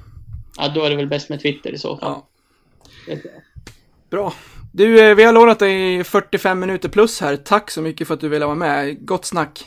Ja, 0.58 0.68
då 0.68 0.84
är 0.84 0.90
det 0.90 0.96
väl 0.96 1.08
bäst 1.08 1.30
med 1.30 1.42
Twitter 1.42 1.74
i 1.74 1.78
så 1.78 1.98
fall. 1.98 2.22
Ja. 3.08 3.18
Bra. 4.10 4.34
Du, 4.74 5.00
eh, 5.00 5.16
vi 5.16 5.24
har 5.24 5.34
lånat 5.34 5.60
dig 5.60 6.04
45 6.04 6.60
minuter 6.60 6.90
plus 6.90 7.22
här. 7.22 7.36
Tack 7.36 7.72
så 7.72 7.82
mycket 7.82 8.08
för 8.08 8.14
att 8.14 8.20
du 8.20 8.30
ville 8.30 8.46
vara 8.46 8.56
med. 8.56 9.06
Gott 9.06 9.26
snack. 9.26 9.66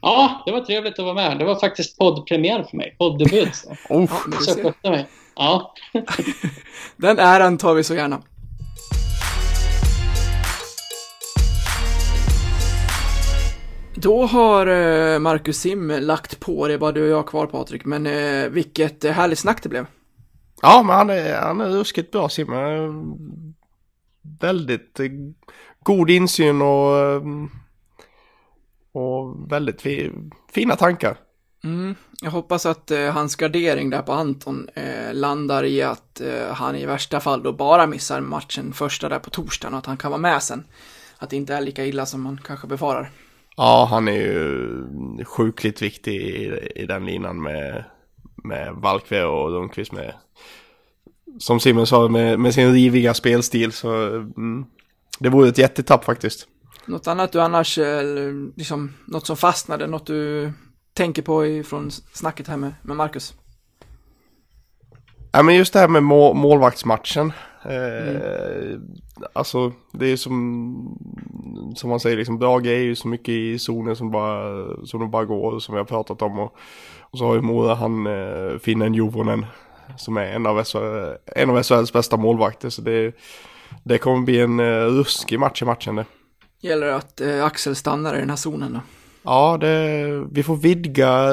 Ja, 0.00 0.42
det 0.46 0.52
var 0.52 0.60
trevligt 0.60 0.98
att 0.98 1.04
vara 1.04 1.14
med. 1.14 1.38
Det 1.38 1.44
var 1.44 1.60
faktiskt 1.60 1.98
poddpremiär 1.98 2.66
för 2.70 2.76
mig. 2.76 2.96
Poddebut. 2.98 3.64
Oh, 3.88 4.10
mig. 4.82 5.06
Ja. 5.36 5.74
Den 6.96 7.18
äran 7.18 7.58
tar 7.58 7.74
vi 7.74 7.84
så 7.84 7.94
gärna. 7.94 8.22
Då 13.96 14.26
har 14.26 14.66
eh, 14.66 15.18
Marcus 15.18 15.58
Sim 15.58 15.88
lagt 15.88 16.40
på, 16.40 16.68
det 16.68 16.74
är 16.74 16.78
bara 16.78 16.92
du 16.92 17.02
och 17.02 17.18
jag 17.18 17.26
kvar 17.26 17.46
Patrik, 17.46 17.84
men 17.84 18.06
eh, 18.06 18.48
vilket 18.48 19.04
eh, 19.04 19.12
härligt 19.12 19.38
snack 19.38 19.62
det 19.62 19.68
blev. 19.68 19.86
Ja, 20.62 20.82
men 20.86 20.96
han 20.96 21.10
är, 21.10 21.40
han 21.40 21.60
är 21.60 21.68
ruskigt 21.68 22.12
bra 22.12 22.28
simmare. 22.28 22.94
Väldigt 24.40 25.00
god 25.82 26.10
insyn 26.10 26.62
och, 26.62 27.22
och 28.92 29.52
väldigt 29.52 29.82
fi, 29.82 30.12
fina 30.52 30.76
tankar. 30.76 31.16
Mm, 31.64 31.94
jag 32.22 32.30
hoppas 32.30 32.66
att 32.66 32.90
eh, 32.90 33.12
hans 33.12 33.36
gardering 33.36 33.90
där 33.90 34.02
på 34.02 34.12
Anton 34.12 34.68
eh, 34.74 35.14
landar 35.14 35.64
i 35.64 35.82
att 35.82 36.20
eh, 36.20 36.52
han 36.52 36.76
i 36.76 36.86
värsta 36.86 37.20
fall 37.20 37.42
då 37.42 37.52
bara 37.52 37.86
missar 37.86 38.20
matchen 38.20 38.72
första 38.72 39.08
där 39.08 39.18
på 39.18 39.30
torsdagen 39.30 39.74
och 39.74 39.78
att 39.78 39.86
han 39.86 39.96
kan 39.96 40.10
vara 40.10 40.20
med 40.20 40.42
sen. 40.42 40.64
Att 41.18 41.30
det 41.30 41.36
inte 41.36 41.54
är 41.54 41.60
lika 41.60 41.86
illa 41.86 42.06
som 42.06 42.22
man 42.22 42.40
kanske 42.44 42.66
befarar. 42.66 43.10
Ja, 43.56 43.88
han 43.90 44.08
är 44.08 44.12
ju 44.12 45.24
sjukligt 45.24 45.82
viktig 45.82 46.14
i, 46.14 46.68
i 46.74 46.86
den 46.86 47.06
linan 47.06 47.42
med, 47.42 47.84
med 48.44 48.74
Valkve 48.74 49.24
och 49.24 49.50
Lundqvist 49.50 49.92
med, 49.92 50.14
som 51.38 51.60
Simon 51.60 51.86
sa, 51.86 52.08
med, 52.08 52.40
med 52.40 52.54
sin 52.54 52.72
riviga 52.72 53.14
spelstil. 53.14 53.72
Så 53.72 54.06
mm, 54.16 54.64
det 55.18 55.28
vore 55.28 55.48
ett 55.48 55.58
jättetapp 55.58 56.04
faktiskt. 56.04 56.48
Något 56.86 57.06
annat 57.06 57.32
du 57.32 57.40
annars, 57.40 57.78
eh, 57.78 58.32
liksom, 58.56 58.92
något 59.06 59.26
som 59.26 59.36
fastnade, 59.36 59.86
något 59.86 60.06
du 60.06 60.52
tänker 60.94 61.22
på 61.22 61.46
ifrån 61.46 61.90
snacket 61.90 62.48
här 62.48 62.56
med, 62.56 62.74
med 62.82 62.96
Marcus? 62.96 63.34
Ja, 65.32 65.42
men 65.42 65.54
just 65.54 65.72
det 65.72 65.78
här 65.78 65.88
med 65.88 66.02
må, 66.02 66.34
målvaktsmatchen. 66.34 67.32
Eh, 67.68 68.78
Alltså, 69.32 69.72
det 69.92 70.06
är 70.06 70.16
som, 70.16 70.98
som 71.76 71.90
man 71.90 72.00
säger, 72.00 72.16
liksom, 72.16 72.38
Brage 72.38 72.66
är 72.66 72.78
ju 72.80 72.94
så 72.94 73.08
mycket 73.08 73.28
i 73.28 73.58
zonen 73.58 73.96
som 73.96 74.10
bara, 74.10 74.64
som 74.86 75.00
det 75.00 75.06
bara 75.06 75.24
går, 75.24 75.58
som 75.58 75.74
vi 75.74 75.78
har 75.78 75.84
pratat 75.84 76.22
om. 76.22 76.38
Och, 76.38 76.54
och 77.00 77.18
så 77.18 77.26
har 77.26 77.34
ju 77.34 77.40
Mora 77.40 77.74
han, 77.74 78.06
eh, 78.06 78.58
Finnen 78.58 78.94
Juvonen, 78.94 79.46
som 79.96 80.16
är 80.16 80.22
en 80.26 80.46
av, 80.46 80.64
SHL, 80.64 80.78
en 81.36 81.50
av 81.50 81.62
SHLs 81.62 81.92
bästa 81.92 82.16
målvakter. 82.16 82.70
Så 82.70 82.82
det, 82.82 83.12
det 83.84 83.98
kommer 83.98 84.24
bli 84.24 84.40
en 84.40 84.60
eh, 84.60 84.84
ruskig 84.84 85.38
match 85.40 85.62
i 85.62 85.64
matchen 85.64 85.96
det. 85.96 86.04
Gäller 86.60 86.86
det 86.86 86.96
att 86.96 87.20
eh, 87.20 87.44
Axel 87.44 87.76
stannar 87.76 88.16
i 88.16 88.20
den 88.20 88.30
här 88.30 88.36
zonen 88.36 88.72
då? 88.72 88.80
Ja, 89.22 89.58
det, 89.60 90.06
vi 90.30 90.42
får 90.42 90.56
vidga 90.56 91.28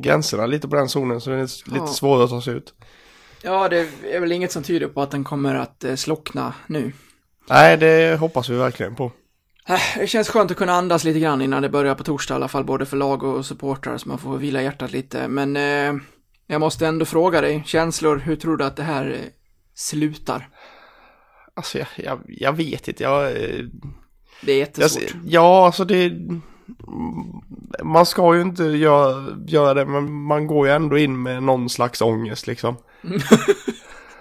gränserna 0.00 0.46
lite 0.46 0.68
på 0.68 0.76
den 0.76 0.88
zonen 0.88 1.20
så 1.20 1.30
det 1.30 1.36
är 1.36 1.40
lite 1.42 1.76
Ja. 1.76 1.86
svårare 1.86 2.24
att 2.24 2.30
ta 2.30 2.40
sig 2.40 2.54
ut. 2.54 2.74
Ja, 3.42 3.68
det 3.68 3.88
är 4.10 4.20
väl 4.20 4.32
inget 4.32 4.52
som 4.52 4.62
tyder 4.62 4.88
på 4.88 5.02
att 5.02 5.10
den 5.10 5.24
kommer 5.24 5.54
att 5.54 5.84
eh, 5.84 5.94
slockna 5.94 6.54
nu. 6.66 6.92
Nej, 7.48 7.76
det 7.76 8.20
hoppas 8.20 8.48
vi 8.48 8.56
verkligen 8.56 8.94
på. 8.94 9.12
Äh, 9.68 9.80
Det 9.98 10.06
känns 10.06 10.28
skönt 10.28 10.50
att 10.50 10.56
kunna 10.56 10.72
andas 10.72 11.04
lite 11.04 11.20
grann 11.20 11.42
innan 11.42 11.62
det 11.62 11.68
börjar 11.68 11.94
på 11.94 12.04
torsdag 12.04 12.34
i 12.34 12.36
alla 12.36 12.48
fall, 12.48 12.64
både 12.64 12.86
för 12.86 12.96
lag 12.96 13.22
och 13.22 13.46
supportrar, 13.46 13.98
så 13.98 14.08
man 14.08 14.18
får 14.18 14.36
vila 14.38 14.62
hjärtat 14.62 14.92
lite. 14.92 15.28
Men 15.28 15.56
eh, 15.56 16.02
jag 16.46 16.60
måste 16.60 16.86
ändå 16.86 17.04
fråga 17.04 17.40
dig, 17.40 17.62
känslor, 17.66 18.16
hur 18.16 18.36
tror 18.36 18.56
du 18.56 18.64
att 18.64 18.76
det 18.76 18.82
här 18.82 19.10
eh, 19.10 19.28
slutar? 19.74 20.48
Alltså 21.54 21.78
jag, 21.78 21.86
jag, 21.96 22.20
jag 22.28 22.52
vet 22.52 22.88
inte, 22.88 23.02
jag... 23.02 23.26
eh, 23.30 23.34
Det 24.42 24.52
är 24.52 24.56
jag 24.56 24.58
jättesvårt. 24.58 25.14
ja, 25.26 25.66
alltså 25.66 25.84
det... 25.84 26.12
Man 27.82 28.06
ska 28.06 28.34
ju 28.34 28.42
inte 28.42 28.64
göra, 28.64 29.26
göra 29.46 29.74
det, 29.74 29.84
men 29.86 30.12
man 30.12 30.46
går 30.46 30.66
ju 30.66 30.72
ändå 30.72 30.98
in 30.98 31.22
med 31.22 31.42
någon 31.42 31.68
slags 31.68 32.02
ångest 32.02 32.46
liksom. 32.46 32.76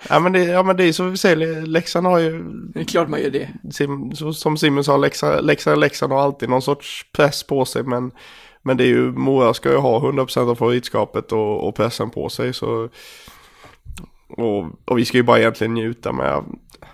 Ja 0.10 0.20
men, 0.20 0.32
det, 0.32 0.44
ja 0.44 0.64
men 0.64 0.78
det 0.78 0.84
är 0.84 0.94
så 0.94 1.04
vi 1.04 1.18
säger, 1.18 1.62
Leksand 1.66 2.08
har 2.08 2.20
ju, 2.20 2.44
Det 2.44 2.80
är 2.80 2.84
klart 2.84 3.10
man 3.10 3.22
gör 3.22 3.30
det. 3.30 3.50
Sim, 3.72 4.16
så, 4.16 4.34
som 4.34 4.58
Simon 4.58 4.84
sa, 4.84 4.98
Leksand, 4.98 5.46
Leksand, 5.46 5.80
Leksand 5.80 6.14
har 6.14 6.20
alltid 6.20 6.50
någon 6.50 6.62
sorts 6.62 7.06
press 7.12 7.44
på 7.44 7.66
sig. 7.66 7.84
Men, 7.84 8.12
men 8.62 8.78
det 8.78 8.84
är 8.84 8.88
ju, 8.88 9.12
Mora 9.12 9.54
ska 9.54 9.72
ju 9.72 9.78
ha 9.78 10.00
100% 10.00 10.50
av 10.50 10.56
favoritskapet 10.56 11.32
och, 11.32 11.68
och 11.68 11.76
pressen 11.76 12.10
på 12.10 12.30
sig. 12.30 12.54
Så, 12.54 12.90
och, 14.30 14.66
och 14.86 14.98
vi 14.98 15.06
ska 15.06 15.18
ju 15.18 15.24
bara 15.24 15.40
egentligen 15.40 15.74
njuta 15.74 16.12
med. 16.12 16.44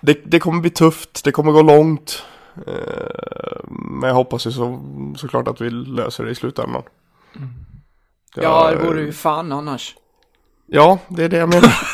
Det, 0.02 0.20
det 0.26 0.40
kommer 0.40 0.62
bli 0.62 0.70
tufft, 0.70 1.24
det 1.24 1.32
kommer 1.32 1.52
gå 1.52 1.62
långt. 1.62 2.24
Eh, 2.68 3.60
men 3.70 4.08
jag 4.08 4.16
hoppas 4.16 4.48
ju 4.48 4.52
så, 4.52 4.82
såklart 5.18 5.48
att 5.48 5.62
vi 5.62 5.70
löser 5.70 6.26
det 6.26 6.32
i 6.32 6.36
slutändan. 6.36 6.84
Ja, 8.36 8.72
det 8.72 8.88
vore 8.88 9.02
ju 9.02 9.12
fan 9.12 9.52
annars. 9.52 9.96
Ja, 10.70 11.00
det 11.08 11.24
är 11.24 11.30
det 11.30 11.38
jag 11.38 11.50
menar. 11.50 11.74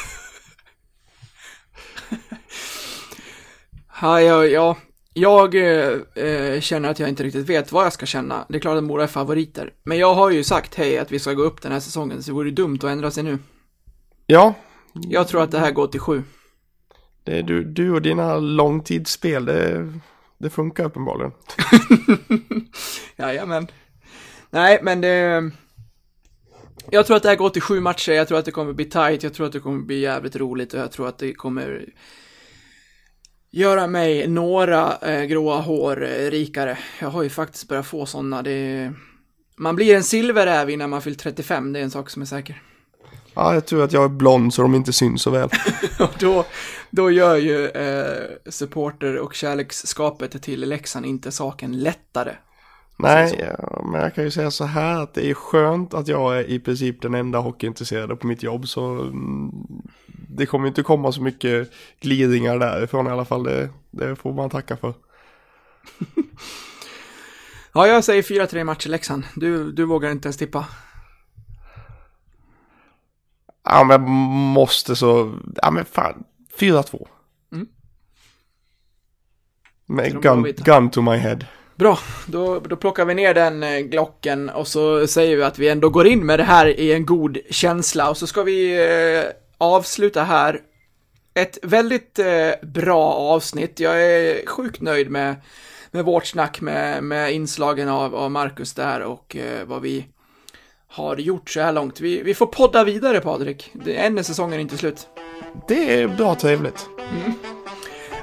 Ja, 4.01 4.21
ja, 4.21 4.45
ja. 4.45 4.77
Jag 5.13 5.55
eh, 5.55 5.99
eh, 6.25 6.59
känner 6.61 6.89
att 6.89 6.99
jag 6.99 7.09
inte 7.09 7.23
riktigt 7.23 7.49
vet 7.49 7.71
vad 7.71 7.85
jag 7.85 7.93
ska 7.93 8.05
känna. 8.05 8.45
Det 8.49 8.55
är 8.55 8.59
klart 8.59 8.77
att 8.77 8.83
Mora 8.83 9.03
är 9.03 9.07
favoriter. 9.07 9.73
Men 9.83 9.97
jag 9.97 10.13
har 10.13 10.29
ju 10.29 10.43
sagt 10.43 10.75
hej 10.75 10.97
att 10.97 11.11
vi 11.11 11.19
ska 11.19 11.33
gå 11.33 11.43
upp 11.43 11.61
den 11.61 11.71
här 11.71 11.79
säsongen, 11.79 12.23
så 12.23 12.31
det 12.31 12.35
vore 12.35 12.51
dumt 12.51 12.75
att 12.77 12.83
ändra 12.83 13.11
sig 13.11 13.23
nu. 13.23 13.37
ja, 14.25 14.53
Jag 14.93 15.27
tror 15.27 15.43
att 15.43 15.51
det 15.51 15.59
här 15.59 15.71
går 15.71 15.87
till 15.87 15.99
sju. 15.99 16.23
det 17.23 17.37
är 17.37 17.43
du, 17.43 17.63
du 17.63 17.91
och 17.91 18.01
dina 18.01 18.37
långtidsspel, 18.39 19.45
det, 19.45 19.93
det 20.37 20.49
funkar 20.49 20.85
uppenbarligen. 20.85 21.31
Jajamän. 23.17 23.67
Nej, 24.49 24.79
men 24.83 25.01
det... 25.01 25.51
Jag 26.91 27.05
tror 27.05 27.17
att 27.17 27.23
det 27.23 27.29
här 27.29 27.35
går 27.35 27.49
till 27.49 27.61
sju 27.61 27.79
matcher, 27.79 28.11
jag 28.11 28.27
tror 28.27 28.39
att 28.39 28.45
det 28.45 28.51
kommer 28.51 28.73
bli 28.73 28.85
tight, 28.85 29.23
jag 29.23 29.33
tror 29.33 29.45
att 29.45 29.53
det 29.53 29.59
kommer 29.59 29.81
bli 29.81 29.99
jävligt 29.99 30.35
roligt 30.35 30.73
och 30.73 30.79
jag 30.79 30.91
tror 30.91 31.07
att 31.07 31.17
det 31.17 31.33
kommer 31.33 31.85
göra 33.53 33.87
mig 33.87 34.27
några 34.27 34.97
eh, 34.97 35.23
gråa 35.23 35.61
hår 35.61 36.03
eh, 36.03 36.31
rikare. 36.31 36.77
Jag 36.99 37.09
har 37.09 37.23
ju 37.23 37.29
faktiskt 37.29 37.67
börjat 37.67 37.85
få 37.85 38.05
sådana, 38.05 38.41
det... 38.41 38.91
Man 39.55 39.75
blir 39.75 39.95
en 39.95 40.03
silverräv 40.03 40.69
innan 40.69 40.89
man 40.89 41.01
fyllt 41.01 41.19
35, 41.19 41.73
det 41.73 41.79
är 41.79 41.83
en 41.83 41.91
sak 41.91 42.09
som 42.09 42.21
är 42.21 42.25
säker. 42.25 42.61
Ja, 43.33 43.53
jag 43.53 43.65
tror 43.65 43.83
att 43.83 43.93
jag 43.93 44.03
är 44.03 44.09
blond 44.09 44.53
så 44.53 44.61
de 44.61 44.75
inte 44.75 44.93
syns 44.93 45.21
så 45.21 45.29
väl. 45.29 45.49
Och 45.99 46.13
då, 46.19 46.45
då 46.89 47.11
gör 47.11 47.35
ju 47.35 47.67
eh, 47.67 48.29
supporter 48.49 49.17
och 49.17 49.33
kärleksskapet 49.33 50.41
till 50.43 50.69
Leksand 50.69 51.05
inte 51.05 51.31
saken 51.31 51.79
lättare. 51.79 52.35
Nej, 52.97 53.55
ja, 53.59 53.81
men 53.91 54.01
jag 54.01 54.15
kan 54.15 54.23
ju 54.23 54.31
säga 54.31 54.51
så 54.51 54.65
här 54.65 55.01
att 55.03 55.13
det 55.13 55.29
är 55.29 55.33
skönt 55.33 55.93
att 55.93 56.07
jag 56.07 56.37
är 56.37 56.43
i 56.43 56.59
princip 56.59 57.01
den 57.01 57.13
enda 57.13 57.39
hockeyintresserade 57.39 58.15
på 58.15 58.27
mitt 58.27 58.43
jobb. 58.43 58.67
Så 58.67 58.85
mm, 58.85 59.51
det 60.29 60.45
kommer 60.45 60.67
inte 60.67 60.83
komma 60.83 61.11
så 61.11 61.21
mycket 61.21 61.71
glidningar 61.99 62.59
därifrån 62.59 63.07
i 63.07 63.09
alla 63.09 63.25
fall. 63.25 63.43
Det, 63.43 63.69
det 63.91 64.15
får 64.15 64.33
man 64.33 64.49
tacka 64.49 64.77
för. 64.77 64.93
Ja, 67.75 67.87
jag 67.87 68.03
säger 68.03 68.21
4-3 68.21 68.63
matcher 68.63 68.89
Leksand. 68.89 69.23
Du, 69.35 69.71
du 69.71 69.85
vågar 69.85 70.11
inte 70.11 70.27
ens 70.27 70.37
tippa. 70.37 70.65
Ja, 73.63 73.83
men 73.83 73.91
jag 73.91 74.09
måste 74.09 74.95
så... 74.95 75.39
Ja, 75.55 75.71
men 75.71 75.85
fan. 75.85 76.23
4-2. 76.59 77.07
Mm. 77.51 77.67
Med 79.85 80.21
gun, 80.21 80.43
gun 80.43 80.89
to 80.89 81.01
my 81.01 81.17
head. 81.17 81.39
Bra, 81.83 81.99
då, 82.25 82.59
då 82.59 82.75
plockar 82.75 83.05
vi 83.05 83.13
ner 83.13 83.33
den 83.33 83.63
eh, 83.63 83.79
glocken 83.79 84.49
och 84.49 84.67
så 84.67 85.07
säger 85.07 85.37
vi 85.37 85.43
att 85.43 85.59
vi 85.59 85.69
ändå 85.69 85.89
går 85.89 86.07
in 86.07 86.25
med 86.25 86.39
det 86.39 86.43
här 86.43 86.79
i 86.79 86.93
en 86.93 87.05
god 87.05 87.37
känsla 87.49 88.09
och 88.09 88.17
så 88.17 88.27
ska 88.27 88.43
vi 88.43 88.87
eh, 89.17 89.31
avsluta 89.57 90.23
här. 90.23 90.59
Ett 91.33 91.57
väldigt 91.63 92.19
eh, 92.19 92.51
bra 92.61 93.13
avsnitt. 93.13 93.79
Jag 93.79 94.03
är 94.03 94.45
sjukt 94.45 94.81
nöjd 94.81 95.09
med, 95.09 95.35
med 95.91 96.05
vårt 96.05 96.25
snack 96.25 96.61
med, 96.61 97.03
med 97.03 97.33
inslagen 97.33 97.89
av, 97.89 98.15
av 98.15 98.31
Marcus 98.31 98.73
där 98.73 99.01
och 99.01 99.35
eh, 99.35 99.65
vad 99.65 99.81
vi 99.81 100.05
har 100.87 101.17
gjort 101.17 101.49
så 101.49 101.61
här 101.61 101.73
långt. 101.73 102.01
Vi, 102.01 102.23
vi 102.23 102.33
får 102.33 102.45
podda 102.45 102.83
vidare 102.83 103.19
Patrik. 103.19 103.71
Än 103.87 104.17
är 104.17 104.23
säsongen 104.23 104.59
inte 104.59 104.77
slut. 104.77 105.07
Det 105.67 106.01
är 106.01 106.07
bra 106.07 106.35
trevligt. 106.35 106.89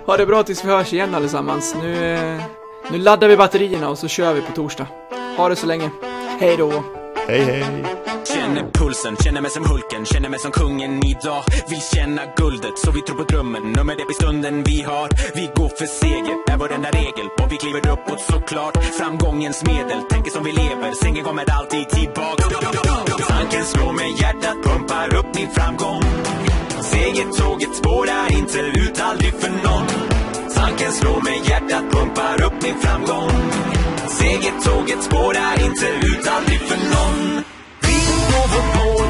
Ha 0.06 0.16
det 0.16 0.26
bra 0.26 0.42
tills 0.42 0.64
vi 0.64 0.68
hörs 0.68 0.92
igen 0.92 1.14
allesammans. 1.14 1.74
Nu, 1.82 2.14
eh, 2.14 2.59
nu 2.92 2.98
laddar 2.98 3.28
vi 3.28 3.36
batterierna 3.36 3.88
och 3.88 3.98
så 3.98 4.08
kör 4.08 4.34
vi 4.34 4.40
på 4.40 4.52
torsdag. 4.52 4.86
Ha 5.36 5.48
det 5.48 5.56
så 5.56 5.66
länge. 5.66 5.90
Hej 6.40 6.56
då! 6.56 6.84
Hej 7.28 7.40
hej. 7.40 7.84
Känner 8.34 8.70
pulsen, 8.72 9.16
känner 9.16 9.40
mig 9.40 9.50
som 9.50 9.64
Hulken, 9.70 10.04
känner 10.04 10.28
mig 10.28 10.38
som 10.38 10.50
kungen 10.50 11.06
idag. 11.06 11.42
Vill 11.68 11.80
känna 11.94 12.22
guldet, 12.36 12.78
så 12.78 12.90
vi 12.90 13.02
tror 13.02 13.16
på 13.16 13.22
drömmen. 13.22 13.62
Nummer 13.62 13.96
det 13.96 14.04
blir 14.04 14.14
stunden 14.14 14.62
vi 14.62 14.82
har. 14.82 15.08
Vi 15.34 15.50
går 15.56 15.68
för 15.68 15.86
seger, 15.86 16.36
är 16.50 16.56
vår 16.56 16.72
enda 16.72 16.90
regel. 16.90 17.26
Och 17.42 17.52
vi 17.52 17.56
kliver 17.56 17.92
uppåt 17.92 18.20
såklart. 18.20 18.84
Framgångens 18.98 19.64
medel, 19.64 20.00
tänker 20.10 20.30
som 20.30 20.44
vi 20.44 20.52
lever. 20.52 20.92
Sängen 20.92 21.24
kommer 21.24 21.50
alltid 21.58 21.88
tillbaka. 21.88 22.42
Tanken 23.28 23.64
slår 23.64 23.92
mig, 23.92 24.10
hjärtat 24.20 24.56
pumpar 24.64 25.14
upp 25.18 25.34
min 25.34 25.50
framgång. 25.50 26.02
Segertåget 26.82 27.76
spårar 27.76 28.38
inte 28.38 28.58
ut, 28.58 29.00
aldrig 29.00 29.34
för 29.34 29.50
någon 29.50 30.09
Tanken 30.60 30.92
slår 30.92 31.20
mig, 31.22 31.40
hjärtat 31.48 31.84
pumpar 31.92 32.42
upp 32.46 32.62
min 32.62 32.78
framgång. 32.82 33.30
Segertåget 34.08 35.02
spårar 35.02 35.54
inte 35.66 35.86
ut, 36.06 36.28
aldrig 36.36 36.60
för 36.60 36.80
någon. 36.94 37.42
Vi 37.86 37.98
går 38.30 38.46
vårt 38.54 38.70
mål 38.78 39.09